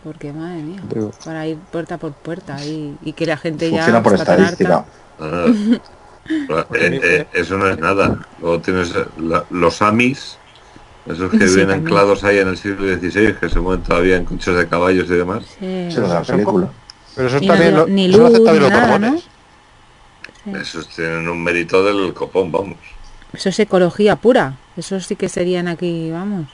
Porque, 0.03 0.31
madre 0.33 0.61
mía, 0.61 0.79
Digo. 0.93 1.11
para 1.25 1.45
ir 1.45 1.57
puerta 1.57 1.97
por 1.97 2.13
puerta 2.13 2.63
y, 2.65 2.97
y 3.03 3.13
que 3.13 3.25
la 3.25 3.37
gente 3.37 3.69
ya 3.69 3.77
Funciona 3.83 4.01
por 4.03 4.13
está 4.13 4.25
tan 4.25 4.39
estadística. 4.45 4.85
Eh, 6.27 6.65
eh, 7.03 7.27
eso 7.33 7.57
no 7.57 7.67
es 7.69 7.77
nada. 7.79 8.19
Luego 8.39 8.59
tienes 8.59 8.91
eh, 8.95 9.05
la- 9.19 9.45
los 9.49 9.81
amis, 9.81 10.37
esos 11.05 11.31
que 11.31 11.37
Sí, 11.39 11.43
viven 11.45 11.67
también. 11.67 11.79
anclados 11.81 12.23
ahí 12.23 12.39
en 12.39 12.47
el 12.49 12.57
siglo 12.57 12.83
XVI, 12.85 13.33
que 13.39 13.49
se 13.49 13.59
mueven 13.59 13.83
todavía 13.83 14.17
en 14.17 14.25
coches 14.25 14.55
de 14.55 14.67
caballos 14.67 15.05
y 15.09 15.13
demás. 15.13 15.43
Sí. 15.59 15.89
La 15.97 16.21
película. 16.21 16.69
Pero 17.15 17.27
eso 17.27 17.41
también 17.41 17.73
no- 17.73 17.79
lo, 17.79 17.87
ni 17.87 18.05
eso 18.05 18.17
lo 18.17 18.29
luz, 18.29 18.39
los 18.39 18.69
nada. 18.69 19.17
Sí. 19.17 20.51
Esos 20.61 20.87
tienen 20.89 21.27
un 21.27 21.43
mérito 21.43 21.83
del 21.83 22.13
copón, 22.13 22.51
vamos. 22.51 22.77
Eso 23.33 23.49
es 23.49 23.59
ecología 23.59 24.15
pura. 24.15 24.55
Eso 24.77 24.99
sí 24.99 25.15
que 25.15 25.29
serían 25.29 25.67
aquí, 25.67 26.09
vamos. 26.11 26.47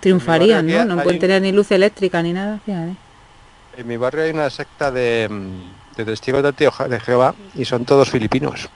Triunfarían, 0.00 0.66
¿no? 0.66 0.84
No 0.84 1.02
pueden 1.02 1.20
tener 1.20 1.42
ni 1.42 1.52
luz 1.52 1.70
eléctrica 1.70 2.22
ni 2.22 2.32
nada. 2.32 2.58
fíjate. 2.64 2.94
En 3.76 3.86
mi 3.88 3.96
barrio 3.96 4.22
hay 4.24 4.30
una 4.30 4.48
secta 4.50 4.90
de, 4.90 5.28
mm, 5.30 5.83
de 5.96 6.04
testigos 6.04 6.42
de, 6.42 6.52
tío 6.52 6.72
de 6.88 7.00
Jehová 7.00 7.34
y 7.54 7.64
son 7.64 7.84
todos 7.84 8.10
filipinos. 8.10 8.68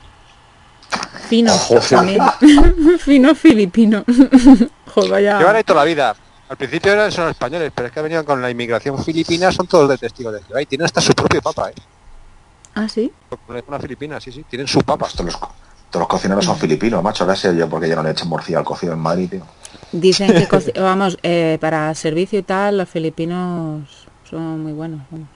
Finos 1.28 1.68
también. 1.90 2.22
Finos 2.98 3.38
filipinos. 3.38 4.04
Joder, 4.94 5.10
vaya. 5.10 5.38
Llevan 5.38 5.56
ahí 5.56 5.64
toda 5.64 5.80
la 5.80 5.84
vida. 5.84 6.16
Al 6.48 6.56
principio 6.56 6.92
eran 6.92 7.12
son 7.12 7.28
españoles, 7.28 7.70
pero 7.74 7.88
es 7.88 7.92
que 7.92 8.00
venían 8.00 8.24
con 8.24 8.40
la 8.40 8.50
inmigración 8.50 9.02
filipina, 9.04 9.52
son 9.52 9.66
todos 9.66 9.90
de 9.90 9.98
testigos 9.98 10.32
de 10.32 10.42
Jehová 10.42 10.62
y 10.62 10.66
tienen 10.66 10.86
hasta 10.86 11.02
su 11.02 11.12
propio 11.12 11.42
papa, 11.42 11.70
¿eh? 11.70 11.74
Ah, 12.74 12.88
sí. 12.88 13.12
Una 13.66 13.78
filipina, 13.78 14.18
sí, 14.20 14.32
sí, 14.32 14.44
tienen 14.48 14.66
su 14.66 14.80
papa. 14.80 15.06
Pues 15.06 15.12
todos, 15.12 15.32
los, 15.32 15.40
todos 15.90 16.00
los 16.00 16.08
cocineros 16.08 16.44
son 16.44 16.56
filipinos, 16.56 17.02
macho. 17.02 17.24
Ahora 17.24 17.36
sé 17.36 17.54
yo 17.54 17.68
porque 17.68 17.88
ya 17.88 17.96
no 17.96 18.02
le 18.02 18.12
echan 18.12 18.28
morcilla 18.28 18.58
al 18.58 18.64
cocido 18.64 18.94
en 18.94 19.00
Madrid, 19.00 19.28
tío. 19.28 19.42
Dicen 19.92 20.32
que, 20.32 20.80
vamos, 20.80 21.18
eh, 21.22 21.58
para 21.60 21.94
servicio 21.94 22.38
y 22.38 22.42
tal, 22.42 22.78
los 22.78 22.88
filipinos 22.88 24.06
son 24.30 24.62
muy 24.62 24.72
buenos. 24.72 25.00
vamos. 25.10 25.28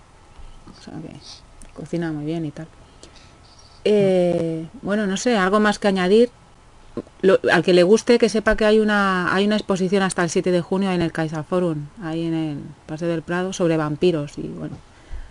O 0.78 0.82
sea 0.82 0.94
que 0.94 1.41
cocinan 1.74 2.15
muy 2.16 2.24
bien 2.24 2.44
y 2.44 2.51
tal. 2.51 2.66
Eh, 3.85 4.66
bueno, 4.82 5.07
no 5.07 5.16
sé, 5.16 5.36
algo 5.36 5.61
más 5.61 5.78
que 5.78 5.89
añadir. 5.89 6.31
Lo- 7.23 7.39
al 7.51 7.62
que 7.62 7.73
le 7.73 7.82
guste, 7.85 8.19
que 8.19 8.28
sepa 8.28 8.55
que 8.57 8.65
hay 8.66 8.78
una 8.78 9.35
hay 9.35 9.47
una 9.47 9.57
exposición 9.57 10.03
hasta 10.03 10.23
el 10.23 10.31
7 10.31 10.51
de 10.53 10.61
junio 10.61 10.90
en 10.93 11.01
el 11.03 11.11
Kaiser 11.12 11.43
Forum, 11.44 11.86
ahí 12.03 12.27
en 12.27 12.35
el 12.35 12.59
Paseo 12.86 13.09
del 13.09 13.23
Prado, 13.23 13.53
sobre 13.53 13.77
vampiros 13.77 14.36
y 14.39 14.43
bueno, 14.43 14.77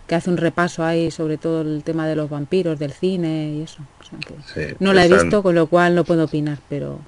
que 0.07 0.15
hace 0.15 0.29
un 0.29 0.37
repaso 0.37 0.83
ahí 0.83 1.11
sobre 1.11 1.37
todo 1.37 1.61
el 1.61 1.83
tema 1.83 2.07
de 2.07 2.15
los 2.15 2.29
vampiros, 2.29 2.79
del 2.79 2.93
cine 2.93 3.53
y 3.57 3.61
eso. 3.61 3.83
O 3.99 4.03
sea 4.03 4.17
que 4.19 4.33
Sí, 4.69 4.75
no 4.79 4.93
la 4.93 5.05
he 5.05 5.09
visto, 5.09 5.43
con 5.43 5.53
lo 5.55 5.67
cual 5.67 5.93
no 5.93 6.03
puedo 6.03 6.23
opinar, 6.25 6.57
pero 6.67 6.99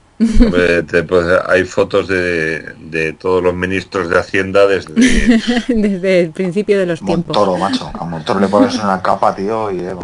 pues, 0.50 1.26
hay 1.48 1.64
fotos 1.64 2.08
de, 2.08 2.74
de 2.78 3.14
todos 3.14 3.44
los 3.44 3.54
ministros 3.54 4.10
de 4.10 4.20
Hacienda 4.20 4.68
desde... 4.68 4.94
desde 5.68 6.22
el 6.22 6.32
principio 6.32 6.80
de 6.80 6.86
los 6.86 7.00
tiempos. 7.00 7.36
Montoro, 7.36 7.58
macho. 7.58 7.91
A 7.94 8.06
Montoro 8.06 8.40
le 8.40 8.48
pones 8.48 8.76
una 8.76 9.02
capa, 9.02 9.36
tío, 9.36 9.72
y 9.72 9.80
eh, 9.80 9.95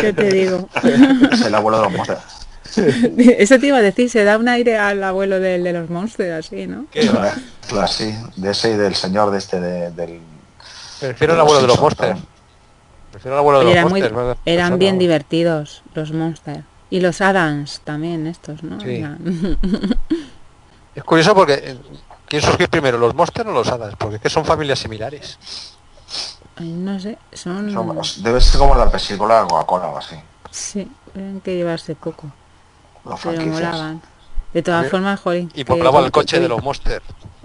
¿Qué 0.00 0.12
te 0.12 0.30
digo? 0.30 0.68
es 1.32 1.40
el 1.42 1.54
abuelo 1.54 1.78
de 1.78 1.84
los 1.84 1.92
monsters. 1.92 2.20
Eso 3.16 3.58
te 3.58 3.66
iba 3.66 3.78
a 3.78 3.82
decir, 3.82 4.08
se 4.10 4.22
da 4.24 4.38
un 4.38 4.48
aire 4.48 4.78
al 4.78 5.02
abuelo 5.02 5.40
de 5.40 5.58
los 5.72 5.90
monsters, 5.90 6.46
así, 6.46 6.66
¿no? 6.66 6.86
Claro, 6.92 7.86
sí, 7.88 8.14
de 8.36 8.50
ese 8.50 8.72
y 8.72 8.76
del 8.76 8.94
señor 8.94 9.30
de 9.30 9.38
este, 9.38 9.60
de- 9.60 9.90
del... 9.90 10.20
Prefiero 11.00 11.34
el 11.34 11.40
abuelo 11.40 11.62
de 11.62 11.66
los 11.66 11.80
monsters. 11.80 12.20
Prefiero 13.10 13.34
el 13.36 13.38
abuelo 13.40 13.58
de 13.60 13.74
los 13.74 13.90
monsters. 13.90 14.38
eran 14.44 14.78
bien 14.78 14.98
divertidos 14.98 15.82
los 15.94 16.12
monsters. 16.12 16.64
Y 16.90 17.00
los 17.00 17.20
Adams 17.20 17.80
también, 17.84 18.26
estos, 18.26 18.62
¿no? 18.62 18.80
Sí. 18.80 19.04
Es 20.94 21.04
curioso 21.04 21.34
porque 21.36 21.54
eh, 21.54 21.78
¿quién 22.26 22.42
surgió 22.42 22.68
primero, 22.68 22.98
los 22.98 23.14
monsters 23.14 23.48
o 23.48 23.52
los 23.52 23.68
hadas? 23.68 23.94
Porque 23.96 24.16
es 24.16 24.22
que 24.22 24.28
son 24.28 24.44
familias 24.44 24.80
similares. 24.80 25.38
Ay, 26.56 26.68
no 26.68 26.98
sé, 26.98 27.16
son... 27.32 27.72
Son- 27.72 28.22
Debe 28.24 28.40
ser 28.40 28.58
como 28.58 28.74
la 28.74 28.90
pesicola 28.90 29.42
de 29.42 29.48
Coca-Cola 29.48 29.86
o 29.86 29.98
así. 29.98 30.16
Sí, 30.50 30.90
tienen 31.12 31.40
que 31.40 31.54
llevarse 31.54 31.94
poco, 31.94 32.26
Las 33.04 33.20
pero 33.20 33.40
molaban. 33.46 34.02
De 34.52 34.62
todas 34.64 34.90
formas, 34.90 35.20
jolín. 35.20 35.50
Y 35.54 35.62
poblaba 35.62 36.00
el 36.00 36.06
que- 36.06 36.10
coche 36.10 36.36
que- 36.38 36.42
de 36.42 36.48
los 36.48 36.62
monsters. 36.62 37.04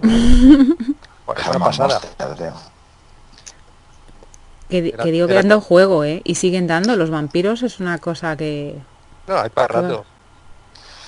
Pues 1.24 1.38
es 1.38 1.44
Germán 1.44 1.56
una 1.56 1.66
pasada. 1.66 2.00
Monster, 2.00 2.34
tío. 2.36 2.52
Que, 4.68 4.92
que 4.92 5.12
digo 5.12 5.26
que 5.28 5.32
era- 5.34 5.42
dando 5.42 5.60
juego, 5.60 6.04
¿eh? 6.04 6.20
Y 6.24 6.34
siguen 6.34 6.66
dando. 6.66 6.96
Los 6.96 7.10
vampiros 7.10 7.62
es 7.62 7.78
una 7.80 7.98
cosa 7.98 8.36
que... 8.36 8.76
No, 9.26 9.38
hay 9.38 9.48
para 9.50 9.80
rato. 9.82 10.04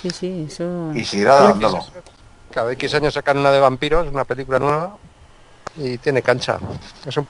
Sí, 0.02 0.10
sí, 0.10 0.46
eso... 0.48 0.92
Y 0.94 1.04
seguirá 1.04 1.34
dándolo. 1.40 1.84
Cada 2.52 2.72
X 2.72 2.94
años 2.94 3.14
sacan 3.14 3.38
una 3.38 3.50
de 3.50 3.60
vampiros, 3.60 4.06
una 4.08 4.24
película 4.24 4.58
nueva, 4.58 4.96
y 5.76 5.98
tiene 5.98 6.22
cancha. 6.22 6.58
Es 7.06 7.16
un- 7.16 7.26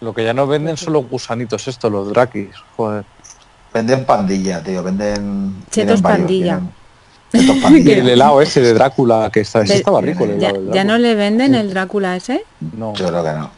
Lo 0.00 0.14
que 0.14 0.24
ya 0.24 0.32
no 0.32 0.46
venden 0.46 0.76
son 0.76 0.92
los 0.92 1.08
gusanitos 1.08 1.66
estos, 1.66 1.90
los 1.90 2.08
drakis. 2.10 2.50
Joder. 2.76 3.04
Venden 3.74 4.04
pandilla, 4.04 4.62
tío. 4.62 4.82
Venden... 4.82 5.64
Chetos 5.70 6.00
pandilla. 6.02 6.60
tienen- 7.30 7.88
el 7.98 8.08
helado 8.08 8.40
ese 8.40 8.60
de 8.60 8.72
Drácula, 8.74 9.28
que 9.30 9.40
está, 9.40 9.60
ese 9.62 9.76
estaba 9.76 10.00
rico. 10.00 10.24
El 10.24 10.38
¿Ya, 10.38 10.50
helado 10.50 10.72
ya 10.72 10.84
no 10.84 10.96
le 10.98 11.14
venden 11.14 11.54
el 11.54 11.68
Drácula 11.70 12.16
ese? 12.16 12.44
No. 12.60 12.94
Yo 12.94 13.08
creo 13.08 13.22
que 13.24 13.32
no. 13.32 13.50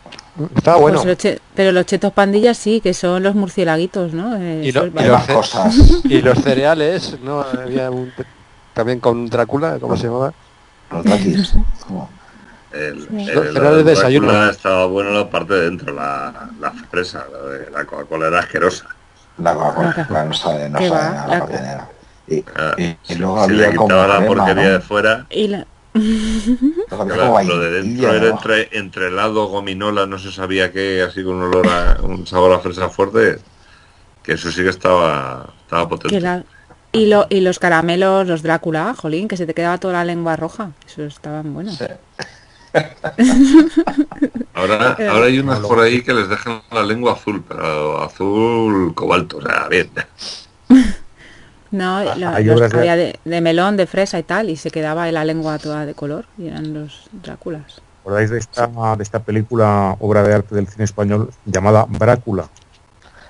Estaba 0.56 0.78
bueno. 0.78 0.98
Pues 0.98 1.06
los 1.08 1.16
che- 1.18 1.40
pero 1.54 1.72
los 1.72 1.84
chetos 1.86 2.12
pandillas 2.12 2.56
sí, 2.56 2.80
que 2.80 2.94
son 2.94 3.22
los 3.22 3.34
murcielaguitos, 3.34 4.12
¿no? 4.14 4.36
Eh, 4.36 4.62
Y 4.64 4.72
lo- 4.72 4.86
y 4.86 4.86
Hay 4.86 4.90
lo 4.90 4.94
vale. 4.94 5.10
más 5.10 5.22
hace- 5.24 5.34
cosas. 5.34 5.76
Y 6.04 6.22
los 6.22 6.38
cereales, 6.38 7.16
¿no? 7.22 7.40
Había 7.42 7.90
un... 7.90 8.12
También 8.72 9.00
con 9.00 9.26
Drácula, 9.26 9.78
¿cómo 9.80 9.96
se 9.96 10.04
llamaba? 10.06 10.32
Los 10.90 11.04
El, 12.72 13.08
Sí. 13.08 13.26
Los 13.34 13.76
de 13.76 13.82
desayuno. 13.84 14.48
Estaba 14.50 14.86
bueno 14.86 15.10
la 15.10 15.28
parte 15.28 15.54
de 15.54 15.62
dentro, 15.62 15.92
la, 15.92 16.48
la 16.60 16.70
fresa, 16.90 17.26
la, 17.32 17.50
de, 17.50 17.70
la 17.70 17.84
Coca-Cola 17.84 18.28
era 18.28 18.38
asquerosa. 18.40 18.86
La 19.38 19.54
Coca-Cola, 19.54 20.06
claro, 20.08 20.28
no 20.28 20.34
sabe, 20.34 20.68
no 20.70 20.78
¿Qué 20.78 20.88
sabe 20.88 21.00
va? 21.00 21.10
nada 21.10 21.26
La- 21.26 21.34
la 21.34 21.40
parte 21.40 21.60
negra. 21.60 21.88
Y, 22.28 22.44
Ah, 22.56 22.74
y, 22.78 22.96
y 23.12 23.14
luego 23.16 23.44
si 23.46 23.52
le 23.54 23.74
como 23.74 23.88
quitaba 23.88 24.06
la 24.06 24.16
crema, 24.18 24.34
porquería 24.34 24.62
¿no? 24.64 24.70
de 24.70 24.80
fuera, 24.80 25.26
Y 25.30 25.48
la- 25.48 25.66
claro, 25.92 27.42
lo 27.44 27.58
de 27.58 27.70
dentro 27.82 28.12
era 28.14 28.28
entre, 28.28 28.68
entre 28.78 29.08
helado, 29.08 29.46
gominola, 29.46 30.06
no 30.06 30.18
se 30.18 30.30
sabía 30.32 30.72
qué, 30.72 31.02
así 31.02 31.22
con 31.24 31.36
un 31.36 31.42
olor 31.44 31.68
a 31.68 31.98
un 32.02 32.26
sabor 32.26 32.52
a 32.52 32.60
fresa 32.60 32.88
fuerte, 32.88 33.38
que 34.22 34.32
eso 34.32 34.50
sí 34.50 34.62
que 34.62 34.70
estaba, 34.70 35.52
estaba 35.64 35.88
potente. 35.88 36.20
la- 36.20 36.44
y, 36.92 37.06
lo, 37.06 37.26
y 37.30 37.40
los 37.40 37.60
caramelos, 37.60 38.26
los 38.26 38.42
Drácula, 38.42 38.94
jolín, 38.94 39.28
que 39.28 39.36
se 39.36 39.46
te 39.46 39.54
quedaba 39.54 39.78
toda 39.78 39.94
la 39.94 40.04
lengua 40.04 40.34
roja. 40.34 40.72
Eso 40.86 41.04
estaban 41.04 41.54
buenos. 41.54 41.76
Sí. 41.76 41.84
Ahora, 44.54 44.96
ahora 45.08 45.26
hay 45.26 45.38
unas 45.38 45.58
por 45.60 45.80
ahí 45.80 46.02
que 46.02 46.12
les 46.12 46.28
dejan 46.28 46.62
la 46.70 46.82
lengua 46.82 47.14
azul, 47.14 47.42
pero 47.46 48.02
azul 48.02 48.94
cobalto, 48.94 49.38
o 49.38 49.42
sea, 49.42 49.66
bien. 49.68 49.90
No, 51.70 52.02
la- 52.02 52.34
hay 52.34 52.44
los 52.44 52.56
obras 52.56 52.72
de- 52.72 52.78
había 52.78 52.96
de, 52.96 53.18
de 53.24 53.40
melón, 53.40 53.76
de 53.76 53.86
fresa 53.86 54.18
y 54.18 54.22
tal, 54.24 54.50
y 54.50 54.56
se 54.56 54.70
quedaba 54.70 55.10
la 55.12 55.24
lengua 55.24 55.58
toda 55.58 55.86
de 55.86 55.94
color, 55.94 56.26
y 56.36 56.48
eran 56.48 56.74
los 56.74 57.08
Dráculas. 57.12 57.80
¿Acordáis 58.00 58.30
de 58.30 58.38
esta, 58.38 58.66
de 58.96 59.02
esta 59.02 59.20
película, 59.20 59.96
obra 60.00 60.22
de 60.22 60.34
arte 60.34 60.54
del 60.54 60.66
cine 60.66 60.84
español, 60.84 61.30
llamada 61.44 61.84
Brácula? 61.88 62.48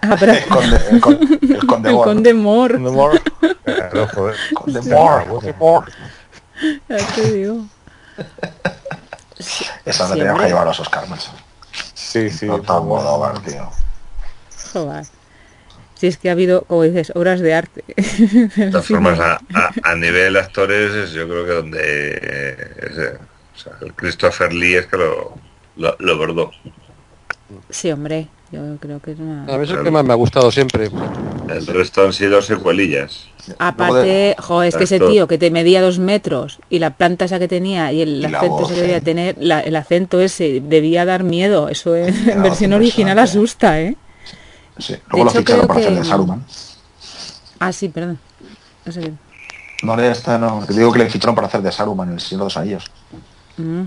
Ah, 0.03 0.17
pero 0.19 0.33
El 0.33 0.47
conde, 0.47 0.77
el 0.91 1.01
con- 1.01 1.19
el 1.51 1.67
conde 1.67 1.89
el 2.31 2.37
Mor. 2.37 2.73
conde 2.73 2.91
Mor, 2.91 3.23
Claro, 3.65 4.09
joder. 4.15 4.37
Conde 4.55 4.81
Mor, 4.83 5.27
conde 5.27 5.55
Mor. 5.59 5.85
ya 6.89 6.97
te 7.15 7.33
digo. 7.33 7.67
Esa 9.85 10.05
la 10.05 10.09
Sí, 10.15 10.19
teníamos 10.19 10.41
que 10.43 10.47
llevar 10.49 10.62
a 10.62 10.67
los 10.67 10.81
Oscar, 10.81 11.09
macho. 11.09 11.31
Sí, 11.95 12.31
sí. 12.31 12.47
No 12.47 12.62
tío. 13.43 13.71
Joder. 14.73 15.05
Si 16.01 16.07
es 16.07 16.17
que 16.17 16.31
ha 16.31 16.33
habido, 16.33 16.63
como 16.63 16.83
dices, 16.85 17.13
obras 17.15 17.41
de 17.41 17.53
arte. 17.53 17.85
De 18.57 18.71
todas 18.71 18.87
formas, 18.87 19.21
a, 19.21 19.35
a- 19.53 19.73
a 19.83 19.95
nivel 19.95 20.35
actores, 20.39 20.95
es 20.95 21.13
yo 21.13 21.29
creo 21.29 21.45
que 21.45 21.53
donde 21.53 21.79
eh, 21.83 22.57
ese- 22.91 23.17
o 23.55 23.59
sea, 23.59 23.73
el 23.83 23.93
Christopher 23.93 24.51
Lee 24.51 24.77
es 24.77 24.87
que 24.87 24.97
lo, 24.97 25.35
lo, 25.77 25.95
lo 25.99 26.17
bordó. 26.17 26.53
Sí, 27.69 27.91
hombre, 27.93 28.29
yo 28.51 28.61
creo 28.81 28.99
que 29.01 29.11
es 29.13 29.19
una... 29.19 29.45
A 29.45 29.59
mí 29.59 29.65
es 29.65 29.71
el 29.71 29.83
que 29.83 29.91
más 29.91 30.03
me 30.05 30.13
ha 30.13 30.17
gustado 30.17 30.51
siempre. 30.51 30.89
El 31.51 31.67
resto 31.67 32.03
han 32.07 32.15
sido 32.15 32.41
secuelillas. 32.41 33.27
Aparte, 33.59 34.37
jo, 34.39 34.63
es 34.63 34.77
que 34.77 34.85
ese 34.85 35.01
tío 35.01 35.27
que 35.29 35.37
te 35.37 35.51
medía 35.51 35.83
dos 35.83 35.99
metros 35.99 36.61
y 36.71 36.79
la 36.79 36.91
planta 36.97 37.27
esa 37.27 37.39
que 37.39 37.49
tenía 37.49 37.93
y 37.93 38.01
el 38.03 38.21
Y 38.23 38.25
acento 38.25 38.49
voz, 38.55 38.71
ese 38.71 38.75
que 38.77 38.81
debía 38.81 38.97
eh. 38.99 39.01
tener, 39.03 39.37
la- 39.39 39.61
el 39.61 39.77
acento 39.77 40.19
ese 40.21 40.63
debía 40.65 41.05
dar 41.05 41.25
miedo. 41.25 41.69
Eso 41.69 41.95
en, 41.95 42.15
en 42.31 42.43
versión 42.43 42.73
original 42.73 43.19
asusta, 43.19 43.81
¿eh? 43.83 43.97
Sí. 44.81 44.97
Luego 45.11 45.24
lo 45.24 45.31
hecho, 45.31 45.39
ficharon 45.40 45.66
para 45.66 45.81
hacer 45.81 45.93
que- 45.93 45.98
de 46.01 46.05
Saruman. 46.05 46.44
Ah, 47.59 47.73
sí, 47.73 47.89
perdón. 47.89 48.19
No 48.85 48.93
sé 48.93 49.01
qué. 49.01 49.12
No 49.82 49.97
le 49.97 50.11
está, 50.11 50.39
no. 50.39 50.65
Te 50.66 50.73
digo 50.74 50.93
que 50.93 50.98
le 50.98 51.11
ficharon 51.11 51.35
para 51.35 51.47
hacer 51.47 51.62
de 51.62 51.70
Saruman 51.73 52.09
en 52.09 52.15
el 52.15 52.20
Señor 52.20 52.40
de 52.40 52.44
los 52.44 52.57
Anillos. 52.57 52.85
Mm. 53.57 53.82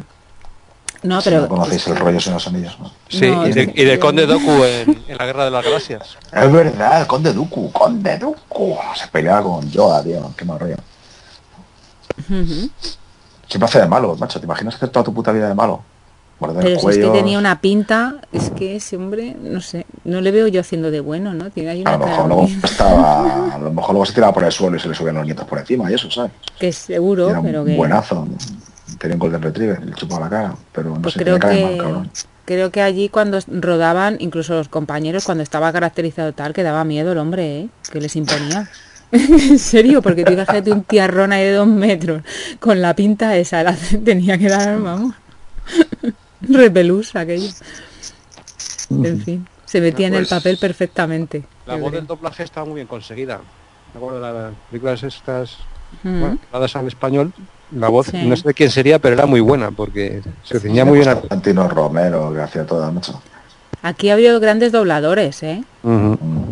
No, 1.03 1.19
Si 1.21 1.29
pero... 1.29 1.41
no 1.41 1.47
conocéis 1.49 1.85
el 1.87 1.97
rollo 1.97 2.19
Señor 2.19 2.39
de 2.39 2.45
los 2.45 2.47
Anillos. 2.47 2.79
¿no? 2.79 2.91
Sí, 3.09 3.29
No, 3.29 3.45
y, 3.47 3.51
de, 3.51 3.73
y 3.75 3.83
de 3.83 3.99
Conde 3.99 4.25
Doku 4.25 4.63
en, 4.63 5.03
en 5.07 5.17
la 5.17 5.25
Guerra 5.25 5.45
de 5.45 5.51
las 5.51 5.65
Galaxias. 5.65 6.17
Es 6.31 6.51
verdad, 6.51 7.05
Conde 7.07 7.33
Dooku, 7.33 7.71
Conde 7.71 8.17
Dooku. 8.17 8.77
Se 8.95 9.07
peleaba 9.07 9.43
con 9.43 9.69
Yoda, 9.69 10.01
tío. 10.03 10.33
Qué 10.37 10.45
mal 10.45 10.59
rollo. 10.59 10.77
Ujú. 12.29 12.69
Siempre 13.49 13.65
hace 13.65 13.79
de 13.81 13.87
malo, 13.87 14.15
macho. 14.15 14.39
¿Te 14.39 14.45
imaginas 14.45 14.75
hacer 14.75 14.89
toda 14.89 15.03
tu 15.03 15.13
puta 15.13 15.31
vida 15.31 15.47
de 15.47 15.53
malo? 15.55 15.83
Pero 16.61 16.79
si 16.79 16.87
es 16.87 16.97
que 16.97 17.09
tenía 17.09 17.37
una 17.39 17.61
pinta, 17.61 18.15
es 18.31 18.49
que 18.51 18.75
ese 18.75 18.97
hombre, 18.97 19.35
no 19.41 19.61
sé, 19.61 19.85
no 20.03 20.21
le 20.21 20.31
veo 20.31 20.47
yo 20.47 20.61
haciendo 20.61 20.91
de 20.91 20.99
bueno, 20.99 21.33
¿no? 21.33 21.49
Tiene 21.49 21.69
ahí 21.69 21.83
A 21.85 21.89
una 21.89 21.91
lo 21.93 21.99
cara 21.99 22.11
mejor 22.11 22.27
luego 22.27 22.47
estaba, 22.63 23.53
a 23.55 23.57
lo 23.59 23.71
mejor 23.71 23.91
luego 23.91 24.05
se 24.05 24.13
tiraba 24.13 24.33
por 24.33 24.43
el 24.43 24.51
suelo 24.51 24.75
y 24.77 24.79
se 24.79 24.87
le 24.89 24.95
subían 24.95 25.15
los 25.15 25.25
nietos 25.25 25.45
por 25.47 25.59
encima 25.59 25.89
y 25.89 25.93
eso, 25.93 26.09
¿sabes? 26.11 26.31
que 26.59 26.71
seguro, 26.71 27.29
Era 27.29 27.41
pero 27.41 27.63
que... 27.65 27.75
buenazo. 27.75 28.27
Tenía 28.99 29.15
un 29.15 29.19
Golden 29.19 29.41
Retriever, 29.41 29.83
le 29.85 29.93
chupaba 29.93 30.25
la 30.25 30.29
cara, 30.29 30.55
pero 30.71 30.89
no 30.91 31.01
Pues 31.01 31.15
sé, 31.15 31.19
creo 31.21 31.39
que 31.39 31.47
mal, 31.63 31.77
cabrón. 31.77 32.11
creo 32.45 32.71
que 32.71 32.81
allí 32.81 33.09
cuando 33.09 33.39
rodaban, 33.47 34.17
incluso 34.19 34.53
los 34.53 34.69
compañeros, 34.69 35.25
cuando 35.25 35.43
estaba 35.43 35.71
caracterizado 35.73 36.31
tal, 36.33 36.53
que 36.53 36.63
daba 36.63 36.83
miedo 36.83 37.11
el 37.11 37.17
hombre, 37.17 37.59
¿eh? 37.61 37.69
que 37.91 37.99
les 37.99 38.15
imponía. 38.15 38.69
en 39.11 39.59
serio, 39.59 40.01
porque 40.01 40.23
tú 40.23 40.33
imagínate 40.33 40.71
un 40.71 40.83
tiarrón 40.83 41.31
ahí 41.33 41.43
de 41.43 41.53
dos 41.53 41.67
metros 41.67 42.23
con 42.59 42.81
la 42.81 42.95
pinta 42.95 43.35
esa, 43.37 43.61
la 43.63 43.75
tenía 44.03 44.37
que 44.37 44.49
dar, 44.49 44.79
vamos, 44.79 45.13
repelús 46.49 47.15
aquello. 47.15 47.49
En 48.89 49.21
fin, 49.21 49.47
se 49.65 49.81
metía 49.81 50.07
en 50.07 50.13
el 50.15 50.21
Pues- 50.21 50.29
papel 50.29 50.57
perfectamente. 50.57 51.43
La 51.65 51.75
voz 51.75 51.89
creo. 51.89 52.01
del 52.01 52.07
doblaje 52.07 52.43
estaba 52.43 52.65
muy 52.65 52.75
bien 52.75 52.87
conseguida. 52.87 53.39
Me 53.93 53.97
acuerdo 53.97 54.19
de 54.21 54.33
las 54.33 54.53
películas 54.69 55.03
estas 55.03 55.57
bueno, 56.03 56.37
dadas 56.51 56.75
al 56.75 56.87
español. 56.87 57.31
La 57.71 57.87
voz, 57.87 58.07
Sí. 58.07 58.17
no 58.25 58.35
sé 58.35 58.47
de 58.47 58.53
quién 58.53 58.69
sería, 58.69 58.99
pero 58.99 59.15
era 59.15 59.25
muy 59.25 59.39
buena 59.39 59.71
porque 59.71 60.21
se 60.43 60.59
ceñía 60.59 60.85
muy 60.85 60.97
bien 60.99 61.09
al... 61.09 61.21
Antino 61.29 61.67
Romero, 61.67 62.31
que 62.33 62.41
hacía 62.41 62.65
todo 62.65 62.91
mucho. 62.91 63.21
Aquí 63.81 64.09
ha 64.09 64.13
habido 64.13 64.39
grandes 64.39 64.71
dobladores, 64.71 65.41
¿eh? 65.43 65.63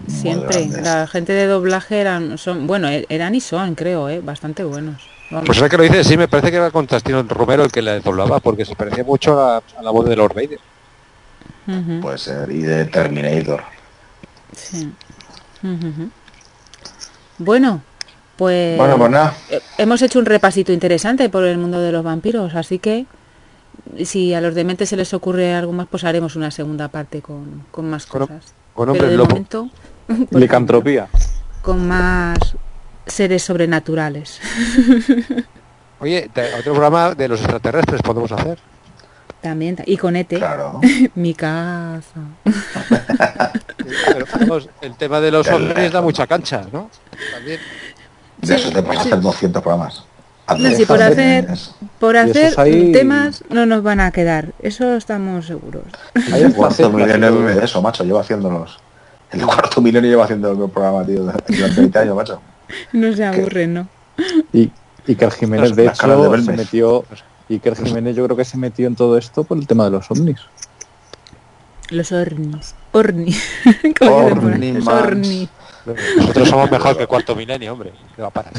Siempre. 0.08 0.68
La 0.82 1.08
gente 1.08 1.34
de 1.34 1.46
doblaje 1.48 2.00
eran, 2.00 2.38
son, 2.38 2.68
bueno, 2.68 2.90
e- 2.90 3.06
eran 3.10 3.36
y 3.36 3.40
son, 3.42 3.76
creo, 3.76 4.10
¿eh? 4.10 4.20
Bastante 4.22 4.64
buenos. 4.64 5.02
Pues 5.46 5.58
ahora 5.58 5.70
que 5.70 5.78
lo 5.78 5.84
dices, 5.84 6.06
sí, 6.08 6.18
me 6.18 6.28
parece 6.28 6.52
que 6.52 6.58
era 6.58 6.72
Constantino 6.72 7.24
Romero 7.24 7.64
el 7.64 7.72
que 7.72 7.82
le 7.82 8.00
doblaba, 8.02 8.40
porque 8.40 8.66
se 8.66 8.76
parecía 8.76 9.04
mucho 9.04 9.40
a, 9.40 9.58
a 9.58 9.82
la 9.82 9.92
voz 9.92 10.06
de 10.08 10.16
Lord 10.16 10.34
Vader. 10.36 10.60
Puede 12.02 12.18
ser, 12.18 12.52
y 12.52 12.62
de 12.64 12.86
Terminator. 12.86 13.62
sí. 14.54 14.92
Ujú. 15.64 16.10
Bueno, 17.38 17.82
pues, 18.36 18.78
Bueno, 18.78 18.98
pues 18.98 19.12
nada. 19.12 19.34
hemos 19.78 20.02
hecho 20.02 20.20
un 20.20 20.26
repasito 20.26 20.72
interesante 20.74 21.30
por 21.30 21.44
el 21.46 21.58
mundo 21.58 21.80
de 21.80 21.92
los 21.92 22.04
vampiros, 22.04 22.56
así 22.56 22.80
que 22.80 23.06
si 24.04 24.34
a 24.34 24.42
los 24.42 24.54
dementes 24.54 24.90
se 24.90 24.98
les 24.98 25.14
ocurre 25.14 25.54
algo 25.54 25.72
más, 25.72 25.88
pues 25.90 26.04
haremos 26.04 26.36
una 26.36 26.52
segunda 26.52 26.88
parte 26.90 27.22
con, 27.22 27.64
con 27.72 27.90
más 27.90 28.06
Con- 28.06 28.22
cosas. 28.28 28.54
con 28.74 28.88
Pero 28.88 28.92
hombres 28.94 29.10
de 29.12 29.18
lobo. 29.18 29.30
momento, 29.30 29.70
Licantropía. 30.32 31.08
con 31.62 31.88
más 31.88 32.38
seres 33.12 33.44
sobrenaturales. 33.44 34.40
Oye, 36.00 36.30
otro 36.60 36.74
programa 36.74 37.14
de 37.14 37.28
los 37.28 37.40
extraterrestres 37.42 38.02
podemos 38.02 38.32
hacer. 38.32 38.58
También, 39.42 39.78
y 39.86 39.98
con 39.98 40.16
ET, 40.16 40.28
Claro. 40.30 40.80
mi 41.16 41.34
casa. 41.34 42.20
Pero, 44.14 44.26
vamos, 44.40 44.70
el 44.82 44.96
tema 44.96 45.20
de 45.20 45.32
los 45.32 45.48
ovnis 45.48 45.92
da 45.92 46.02
mucha 46.02 46.28
cancha, 46.28 46.64
¿no? 46.72 46.90
También. 47.34 47.60
De 48.42 48.56
eso 48.56 48.72
te 48.72 48.82
puedes 48.84 49.02
hacer 49.02 49.20
200 49.22 49.62
programas. 49.62 50.06
No, 50.58 50.70
si 50.72 50.86
por 50.86 51.02
hacer, 51.02 51.48
por 52.00 52.18
hacer 52.18 52.60
ahí- 52.60 52.92
temas 52.92 53.44
no 53.50 53.66
nos 53.66 53.84
van 53.84 54.00
a 54.02 54.12
quedar, 54.12 54.50
eso 54.60 54.96
estamos 54.96 55.46
seguros. 55.46 55.84
Hay 56.34 56.42
El 56.44 56.54
cuarto 56.54 56.90
milenio 56.90 57.32
de 57.42 57.64
eso, 57.64 57.82
macho, 57.82 58.04
lleva 58.04 58.22
haciéndolos. 58.22 58.80
El 59.32 59.46
cuarto 59.46 59.80
milenio 59.82 60.10
lleva 60.10 60.26
haciendo 60.26 60.52
el 60.52 60.70
programa, 60.70 61.06
tío, 61.06 61.22
durante 61.24 61.56
20 61.80 62.00
años, 62.00 62.16
macho. 62.16 62.42
No 62.94 63.14
se 63.14 63.26
aburren, 63.26 63.74
¿no? 63.74 63.88
Y 64.54 64.72
Iker 65.08 65.32
Jiménez, 65.32 65.76
de 65.76 65.88
hecho, 65.88 66.42
se 66.44 66.52
metió. 66.54 67.06
Iker 67.50 67.76
Jiménez, 67.76 68.16
yo 68.16 68.24
creo 68.26 68.38
que 68.38 68.46
se 68.46 68.58
metió 68.58 68.88
en 68.88 68.96
todo 68.96 69.18
esto 69.18 69.44
por 69.44 69.58
el 69.58 69.68
tema 69.68 69.86
de 69.86 69.92
los 69.92 70.10
ovnis. 70.10 70.40
Los 71.90 72.12
ornis. 72.14 72.74
Orni. 72.94 73.36
Ornimans. 74.02 74.88
orni. 74.88 75.50
Nosotros 76.18 76.48
somos 76.48 76.72
mejor 76.72 76.98
que 76.98 77.08
cuarto 77.08 77.36
milenio, 77.36 77.74
hombre. 77.74 77.92
¿Qué 78.16 78.22
va 78.22 78.30
a 78.30 78.32
parar? 78.32 78.54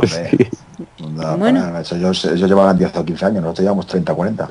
Hombre, 0.00 0.50
no, 0.98 1.36
Bueno. 1.36 1.78
ellos, 1.78 2.24
ellos 2.24 2.48
llevaban 2.48 2.78
10 2.78 2.96
o 2.96 3.04
15 3.04 3.24
años, 3.26 3.42
nosotros 3.42 3.64
llevamos 3.64 3.86
30 3.86 4.14
40. 4.14 4.48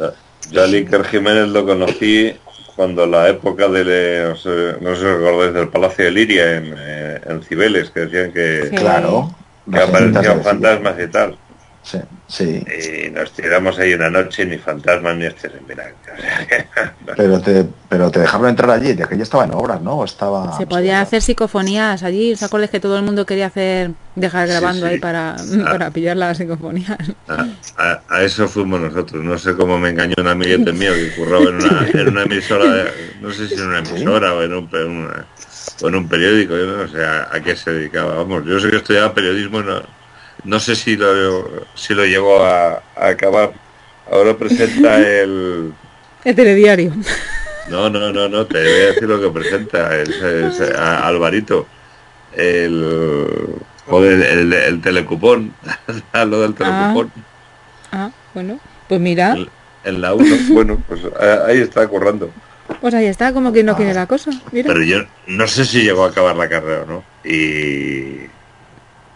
Yo 0.51 0.61
a 0.61 0.65
Iker 0.65 1.03
Jiménez 1.05 1.47
lo 1.47 1.65
conocí 1.65 2.35
cuando 2.75 3.05
la 3.05 3.29
época 3.29 3.67
de, 3.67 4.25
no 4.29 4.35
sé, 4.35 4.75
no 4.81 4.95
sé 4.95 5.01
si 5.01 5.07
os 5.07 5.15
acordáis 5.17 5.53
del 5.53 5.69
Palacio 5.69 6.05
de 6.05 6.11
Liria 6.11 6.57
en, 6.57 6.75
eh, 6.77 7.21
en 7.25 7.43
Cibeles, 7.43 7.89
que 7.89 8.01
decían 8.01 8.31
que. 8.31 8.69
Claro. 8.75 9.33
que 9.71 9.79
aparecían 9.79 10.41
fantasmas 10.43 10.95
y 10.99 11.07
tal. 11.07 11.37
Sí, 11.83 11.97
sí. 12.27 12.63
Y 13.07 13.09
nos 13.09 13.31
tiramos 13.31 13.77
ahí 13.79 13.93
una 13.95 14.09
noche, 14.09 14.45
ni 14.45 14.57
fantasmas 14.57 15.15
ni 15.17 15.25
este 15.25 15.49
Pero 17.17 17.41
te, 17.41 17.65
pero 17.89 18.11
te 18.11 18.19
dejaron 18.19 18.47
entrar 18.49 18.69
allí, 18.69 18.93
de 18.93 19.05
que 19.07 19.17
ya 19.17 19.23
estaba 19.23 19.45
en 19.45 19.53
obras, 19.53 19.81
¿no? 19.81 19.95
O 19.95 20.05
Estaba. 20.05 20.55
Se 20.57 20.67
podía 20.67 21.01
hacer 21.01 21.21
psicofonías 21.21 22.03
allí. 22.03 22.33
¿Os 22.33 22.43
acordáis 22.43 22.69
que 22.71 22.79
todo 22.79 22.97
el 22.97 23.03
mundo 23.03 23.25
quería 23.25 23.47
hacer, 23.47 23.91
dejar 24.15 24.47
grabando 24.47 24.85
sí. 24.85 24.93
ahí 24.93 24.99
para, 24.99 25.35
para 25.63 25.89
pillar 25.91 26.17
las 26.17 26.37
psicofonías? 26.37 26.97
a, 27.27 27.47
a- 27.77 28.01
a 28.09 28.23
eso 28.23 28.47
fuimos 28.47 28.79
nosotros. 28.79 29.23
No 29.23 29.37
sé 29.37 29.55
cómo 29.55 29.79
me 29.79 29.89
engañó 29.89 30.13
un 30.19 30.27
amiguete 30.27 30.71
mío 30.73 30.93
que 30.93 31.11
curraba 31.15 31.45
en 31.49 31.55
una, 31.55 31.87
en 31.93 32.07
una 32.09 32.23
emisora, 32.23 32.65
de- 32.71 32.91
no 33.21 33.31
sé 33.31 33.47
si 33.47 33.55
en 33.55 33.67
una 33.67 33.79
emisora 33.79 34.33
o 34.35 34.43
en 34.43 34.53
un, 34.53 34.69
una- 34.75 35.25
o 35.81 35.87
en 35.87 35.95
un 35.95 36.07
periódico, 36.07 36.55
yo 36.55 36.65
no 36.77 36.87
sé 36.87 37.03
a, 37.03 37.27
a 37.31 37.39
qué 37.41 37.55
se 37.55 37.71
dedicaba. 37.71 38.15
Vamos, 38.15 38.45
yo 38.45 38.59
sé 38.59 38.69
que 38.69 38.77
estudiaba 38.77 39.13
periodismo, 39.13 39.61
no, 39.63 39.81
no 40.43 40.59
sé 40.59 40.75
si 40.75 40.95
lo, 40.95 41.65
si 41.75 41.93
lo 41.93 42.05
llegó 42.05 42.43
a, 42.43 42.81
a 42.95 43.07
acabar. 43.09 43.51
Ahora 44.11 44.35
presenta 44.37 44.97
el... 45.21 45.73
El 46.23 46.35
telediario. 46.35 46.93
No, 47.69 47.89
no, 47.89 48.11
no, 48.11 48.27
no, 48.27 48.45
te 48.45 48.59
voy 48.61 48.81
a 48.81 48.85
decir 48.87 49.03
lo 49.03 49.19
que 49.21 49.29
presenta 49.29 49.95
el, 49.95 50.11
el- 50.13 50.75
a- 50.75 51.07
Alvarito. 51.07 51.65
El... 52.35 53.55
Joder, 53.87 54.21
el, 54.21 54.53
el 54.53 54.81
telecupón, 54.81 55.53
lo 56.13 56.41
del 56.41 56.53
telecupón. 56.53 57.11
Ah, 57.91 58.09
bueno. 58.33 58.59
Pues 58.87 59.01
mira, 59.01 59.33
En- 59.35 59.49
En 59.83 60.01
la 60.01 60.13
1, 60.13 60.35
bueno, 60.53 60.81
pues 60.87 61.01
ahí 61.47 61.59
está 61.59 61.87
currando. 61.87 62.29
pues 62.79 62.93
ahí 62.93 63.05
está, 63.07 63.33
como 63.33 63.51
que 63.51 63.63
no 63.63 63.75
quiere 63.75 63.93
la 63.93 64.05
cosa. 64.05 64.31
Mira. 64.51 64.67
Pero 64.67 64.83
yo 64.83 64.99
no 65.27 65.47
sé 65.47 65.65
si 65.65 65.81
llegó 65.83 66.05
a 66.05 66.09
acabar 66.09 66.35
la 66.35 66.47
carrera 66.47 66.83
o 66.83 66.85
no. 66.85 67.03
Y, 67.29 68.27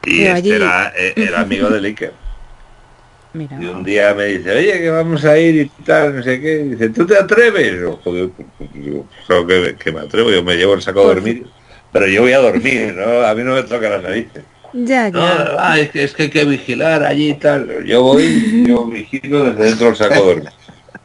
y 0.06 0.20
este 0.24 0.32
allí- 0.32 0.52
era, 0.52 0.94
eh, 0.98 1.14
era 1.16 1.42
amigo 1.42 1.70
de 1.70 1.86
Iker. 1.88 2.14
Mira. 3.34 3.58
Y 3.62 3.66
un 3.66 3.84
día 3.84 4.14
me 4.14 4.26
dice, 4.26 4.52
oye, 4.52 4.80
que 4.80 4.90
vamos 4.90 5.26
a 5.26 5.38
ir 5.38 5.56
y 5.56 5.84
tal, 5.84 6.16
no 6.16 6.24
sé 6.24 6.40
qué. 6.40 6.62
Y 6.62 6.70
dice, 6.70 6.90
¿tú 6.90 7.06
te 7.06 7.18
atreves? 7.18 7.82
Yo, 7.82 8.00
joder, 8.04 8.30
pues, 8.30 8.74
digo, 8.74 9.06
claro 9.28 9.46
que, 9.46 9.76
que 9.76 9.92
me 9.92 10.00
atrevo, 10.02 10.30
yo 10.32 10.42
me 10.44 10.56
llevo 10.56 10.74
el 10.74 10.82
saco 10.82 11.02
a 11.02 11.06
dormir. 11.08 11.46
Pero 11.92 12.08
yo 12.08 12.22
voy 12.22 12.32
a 12.34 12.40
dormir, 12.40 12.94
¿no? 12.96 13.22
A 13.26 13.34
mí 13.36 13.44
no 13.44 13.54
me 13.56 13.64
toca 13.64 13.90
las 13.90 14.04
narices. 14.04 14.44
Ya, 14.74 15.10
No, 15.10 15.22
ah, 15.22 15.78
es 15.80 15.90
que, 15.92 16.04
es 16.04 16.14
que 16.14 16.24
hay 16.24 16.30
que 16.30 16.44
vigilar 16.46 17.04
allí 17.04 17.30
y 17.32 17.34
tal. 17.36 17.86
Yo 17.86 18.02
voy, 18.04 18.66
yo 18.68 18.86
vigilo 18.88 19.46
desde 19.46 19.64
dentro 19.66 19.88
del 19.88 19.96
saco 19.96 20.14
a 20.16 20.18
dormir. 20.20 20.50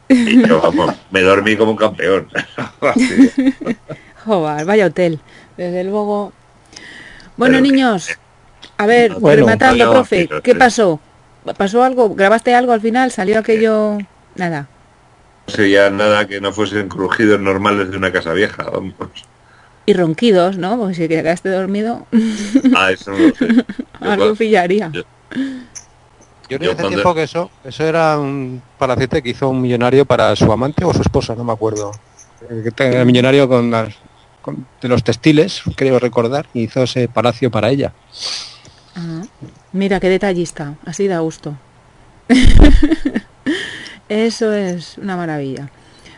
Y 0.09 0.45
yo, 0.45 0.61
vamos, 0.61 0.93
me 1.11 1.21
dormí 1.21 1.55
como 1.55 1.71
un 1.71 1.77
campeón. 1.77 2.27
Joder, 4.25 4.65
vaya 4.65 4.85
hotel. 4.87 5.19
Desde 5.57 5.83
luego. 5.83 6.33
Bueno, 7.37 7.57
Pero- 7.59 7.61
niños, 7.61 8.09
a 8.81 8.85
ver, 8.87 9.13
Bueno, 9.19 9.45
rematando, 9.45 9.91
profe, 9.91 10.27
¿qué 10.43 10.55
pasó? 10.55 10.99
¿Pasó 11.57 11.83
algo? 11.83 12.13
¿Grabaste 12.15 12.53
algo 12.55 12.71
al 12.71 12.81
final? 12.81 13.11
¿Salió 13.11 13.39
aquello? 13.39 13.97
Nada. 14.35 14.67
No 15.47 15.53
sería 15.53 15.89
nada 15.89 16.27
que 16.27 16.39
no 16.39 16.51
fuesen 16.53 16.87
crujidos 16.87 17.39
normales 17.39 17.91
de 17.91 17.97
una 17.97 18.11
casa 18.11 18.33
vieja, 18.33 18.63
vamos. 18.63 18.93
Y 19.85 19.93
ronquidos, 19.93 20.57
¿no? 20.57 20.77
Porque 20.77 20.93
si 20.95 21.07
quedaste 21.07 21.49
dormido, 21.49 22.05
Ah, 22.75 22.91
eso 22.91 23.11
no 23.11 23.17
lo 23.17 23.35
sé. 23.35 23.47
Yo 24.01 24.11
algo 24.11 24.35
pillaría. 24.35 24.89
yo- 24.93 25.03
Yo 26.49 26.59
no 26.59 26.71
hace 26.71 26.83
tiempo 26.87 27.15
que 27.15 27.23
eso, 27.23 27.49
eso 27.63 27.83
era 27.85 28.19
un 28.19 28.61
palacete 28.77 29.21
que 29.23 29.29
hizo 29.29 29.49
un 29.49 29.61
millonario 29.61 30.05
para 30.05 30.35
su 30.35 30.51
amante 30.51 30.83
o 30.85 30.93
su 30.93 31.01
esposa, 31.01 31.33
no 31.35 31.43
me 31.43 31.53
acuerdo. 31.53 31.91
Eh, 32.49 32.71
El 32.77 33.05
millonario 33.05 33.47
con 33.47 33.71
las 33.71 33.95
con- 34.41 34.65
de 34.81 34.87
los 34.89 35.03
textiles, 35.03 35.61
creo 35.75 35.97
recordar, 35.99 36.47
y 36.53 36.63
hizo 36.63 36.83
ese 36.83 37.07
palacio 37.07 37.49
para 37.51 37.69
ella. 37.69 37.93
Ah, 38.95 39.23
Mira, 39.73 39.99
qué 39.99 40.09
detallista. 40.09 40.75
Así 40.85 41.07
da 41.07 41.19
gusto. 41.19 41.55
Eso 44.09 44.51
es 44.53 44.97
una 44.97 45.15
maravilla. 45.15 45.69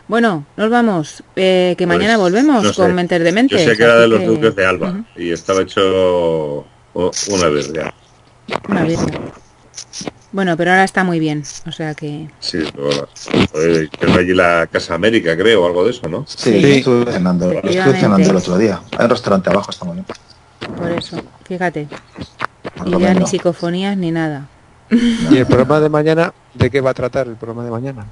Bueno, 0.08 0.44
nos 0.56 0.70
vamos. 0.70 1.22
Eh, 1.36 1.74
que 1.78 1.86
Pues, 1.86 1.96
mañana 1.96 2.16
volvemos 2.18 2.62
no 2.62 2.72
sé. 2.72 2.82
con 2.82 2.94
Mentes 2.94 3.20
de 3.22 3.30
Yo 3.30 3.34
Mentes. 3.34 3.62
sé 3.64 3.76
que 3.76 3.82
era 3.84 3.96
de 3.98 4.08
los 4.08 4.20
que- 4.20 4.26
duques 4.26 4.54
de 4.56 4.66
Alba 4.66 5.04
y 5.16 5.30
estaba 5.30 5.62
hecho 5.62 6.66
una 6.94 7.48
vez 7.48 7.72
ya. 7.72 7.94
una 8.68 8.82
birra. 8.82 9.04
Bueno, 10.32 10.56
pero 10.56 10.72
ahora 10.72 10.82
está 10.84 11.04
muy 11.04 11.20
bien. 11.20 11.44
O 11.66 11.72
sea 11.72 11.94
que... 11.94 12.28
Sí. 12.40 12.58
Joder, 13.52 13.88
tengo 14.00 14.18
allí 14.18 14.34
la 14.34 14.68
Casa 14.70 14.94
América, 14.94 15.36
creo, 15.36 15.62
o 15.62 15.66
algo 15.66 15.84
de 15.84 15.92
eso, 15.92 16.08
¿no? 16.08 16.24
Sí, 16.26 16.60
Sí. 16.60 16.72
estuve 16.78 17.12
cenando, 17.12 17.44
estuve 17.46 17.60
Efectivamente. 17.70 18.00
cenando 18.00 18.30
el 18.30 18.36
otro 18.36 18.58
día. 18.58 18.80
Hay 18.98 19.04
un 19.04 19.10
restaurante 19.10 19.50
abajo 19.50 19.70
esta 19.70 19.84
mañana. 19.84 20.06
Por 20.76 20.90
eso, 20.90 21.22
fíjate. 21.44 21.86
Y 22.86 22.98
ya 22.98 23.14
ni 23.14 23.26
psicofonías 23.26 23.96
ni 23.96 24.10
nada. 24.10 24.46
Y 24.90 25.36
el 25.36 25.46
programa 25.46 25.80
de 25.80 25.88
mañana, 25.88 26.32
¿de 26.54 26.70
qué 26.70 26.80
va 26.80 26.90
a 26.90 26.94
tratar 26.94 27.26
el 27.26 27.36
programa 27.36 27.64
de 27.64 27.70
mañana? 27.70 28.04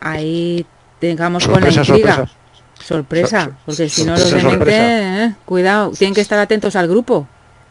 Ahí 0.00 0.66
tengamos 1.00 1.46
con 1.46 1.60
la 1.62 1.70
Sorpresa, 1.72 1.92
intriga. 1.92 2.14
sorpresa. 2.14 2.34
Sorpresa, 2.82 3.40
Sor- 3.44 3.54
porque 3.64 3.88
si 3.88 4.04
no 4.04 4.12
los 4.12 4.20
sorpresa, 4.20 4.36
dementes, 4.48 4.74
sorpresa. 4.74 5.24
eh, 5.26 5.34
cuidado, 5.44 5.90
tienen 5.92 6.14
que 6.14 6.20
estar 6.20 6.38
atentos 6.38 6.76
al 6.76 6.88
grupo. 6.88 7.26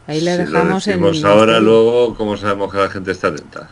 Ahí 0.06 0.20
le 0.20 0.32
Si 0.36 0.42
lo 0.44 0.50
dejamos 0.50 0.86
en... 0.88 1.26
ahora, 1.26 1.60
luego, 1.60 2.14
¿cómo 2.16 2.36
sabemos 2.36 2.72
que 2.72 2.78
la 2.78 2.88
gente 2.90 3.12
está 3.12 3.28
atenta? 3.28 3.68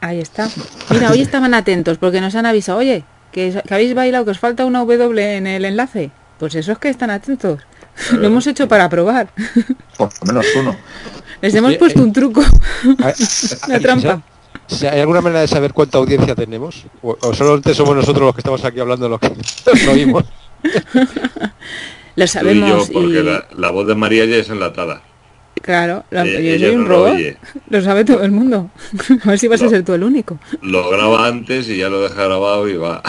Ahí 0.00 0.20
está. 0.20 0.48
Mira, 0.90 1.10
hoy 1.10 1.20
estaban 1.20 1.52
atentos 1.54 1.98
porque 1.98 2.20
nos 2.20 2.34
han 2.36 2.46
avisado, 2.46 2.78
oye, 2.78 3.04
que, 3.32 3.60
que 3.66 3.74
habéis 3.74 3.94
bailado, 3.94 4.24
que 4.24 4.30
os 4.30 4.38
falta 4.38 4.64
una 4.64 4.80
W 4.80 5.36
en 5.36 5.46
el 5.46 5.64
enlace. 5.64 6.10
Pues 6.38 6.54
eso 6.54 6.72
es 6.72 6.78
que 6.78 6.88
están 6.88 7.10
atentos. 7.10 7.60
Lo 8.12 8.28
hemos 8.28 8.46
hecho 8.46 8.68
para 8.68 8.88
probar. 8.88 9.28
Por 9.96 10.10
lo 10.20 10.26
menos 10.32 10.46
uno. 10.56 10.76
Les 11.40 11.54
hemos 11.54 11.74
puesto 11.76 12.00
eh, 12.00 12.02
un 12.02 12.12
truco, 12.12 12.42
una 13.68 13.80
trampa. 13.80 14.22
Si 14.66 14.86
hay 14.86 15.00
alguna 15.00 15.20
manera 15.20 15.40
de 15.40 15.48
saber 15.48 15.72
cuánta 15.72 15.98
audiencia 15.98 16.34
tenemos, 16.34 16.84
o, 17.02 17.16
o 17.20 17.34
solamente 17.34 17.74
somos 17.74 17.96
nosotros 17.96 18.26
los 18.26 18.34
que 18.34 18.40
estamos 18.40 18.64
aquí 18.64 18.80
hablando 18.80 19.08
los 19.08 19.20
que 19.20 19.30
nos 19.66 19.86
oímos. 19.88 20.24
Lo 20.62 20.70
Tú 20.70 20.88
y 22.16 22.20
yo, 22.20 22.26
sabemos 22.26 22.90
porque 22.90 23.20
y... 23.20 23.22
la, 23.22 23.46
la 23.56 23.70
voz 23.70 23.86
de 23.86 23.94
María 23.94 24.24
ya 24.24 24.36
es 24.36 24.48
enlatada. 24.50 25.02
Claro, 25.62 26.04
la- 26.10 26.24
Eh, 26.26 26.32
yo 26.32 26.38
ella 26.54 26.66
soy 26.68 26.76
un 26.76 26.82
no 26.84 26.88
lo 26.88 26.94
robot. 27.06 27.18
Lo 27.70 27.82
sabe 27.82 28.04
todo 28.04 28.22
el 28.22 28.30
mundo. 28.30 28.70
A 29.24 29.28
ver 29.30 29.38
si 29.38 29.48
vas 29.48 29.62
a 29.62 29.68
ser 29.68 29.84
tú 29.84 29.92
el 29.94 30.02
único. 30.02 30.38
Lo 30.62 30.88
graba 30.90 31.26
antes 31.26 31.68
y 31.68 31.76
ya 31.78 31.88
lo 31.88 32.00
deja 32.00 32.24
grabado 32.24 32.68
y 32.68 32.76
va. 32.76 33.02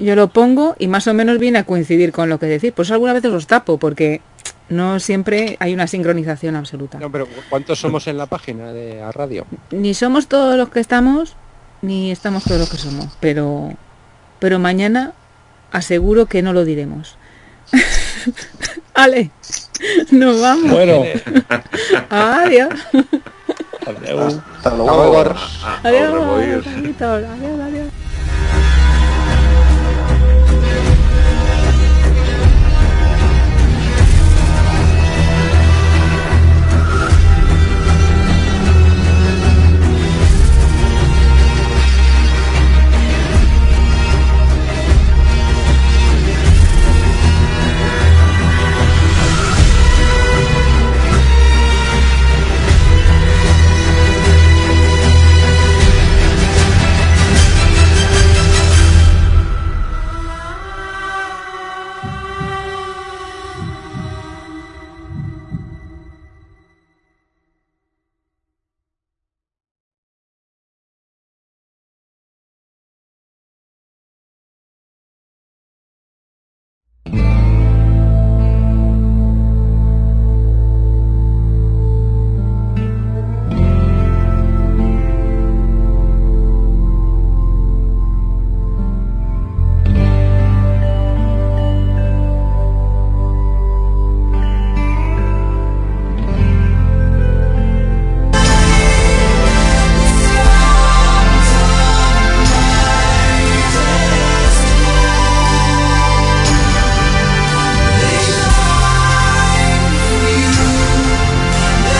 Yo 0.00 0.14
lo 0.14 0.28
pongo 0.28 0.76
y 0.78 0.88
más 0.88 1.06
o 1.06 1.14
menos 1.14 1.38
viene 1.38 1.58
a 1.58 1.64
coincidir 1.64 2.12
con 2.12 2.28
lo 2.28 2.38
que 2.38 2.46
decir. 2.46 2.72
Por 2.72 2.84
eso 2.84 2.94
algunas 2.94 3.14
veces 3.14 3.30
los 3.32 3.46
tapo, 3.46 3.78
porque 3.78 4.20
no 4.68 4.98
siempre 5.00 5.56
hay 5.60 5.74
una 5.74 5.86
sincronización 5.86 6.56
absoluta. 6.56 6.98
No, 6.98 7.10
pero 7.10 7.28
¿cuántos 7.48 7.78
somos 7.78 8.06
en 8.06 8.18
la 8.18 8.26
página 8.26 8.72
de 8.72 8.96
la 8.96 9.12
radio? 9.12 9.46
Ni 9.70 9.94
somos 9.94 10.26
todos 10.26 10.56
los 10.56 10.68
que 10.70 10.80
estamos, 10.80 11.36
ni 11.82 12.10
estamos 12.10 12.44
todos 12.44 12.60
los 12.60 12.70
que 12.70 12.76
somos. 12.78 13.16
Pero, 13.20 13.72
pero 14.38 14.58
mañana 14.58 15.12
aseguro 15.72 16.26
que 16.26 16.42
no 16.42 16.52
lo 16.52 16.64
diremos. 16.64 17.16
Ale, 18.94 19.30
nos 20.10 20.40
vamos. 20.40 20.70
Bueno, 20.70 21.02
Adiós. 22.10 22.68
adiós. 23.86 24.40
Hasta 24.56 24.70
luego. 24.74 25.18
Adiós. 25.18 25.40
Adiós, 25.84 26.66
adiós, 27.02 27.60
adiós. 27.60 28.05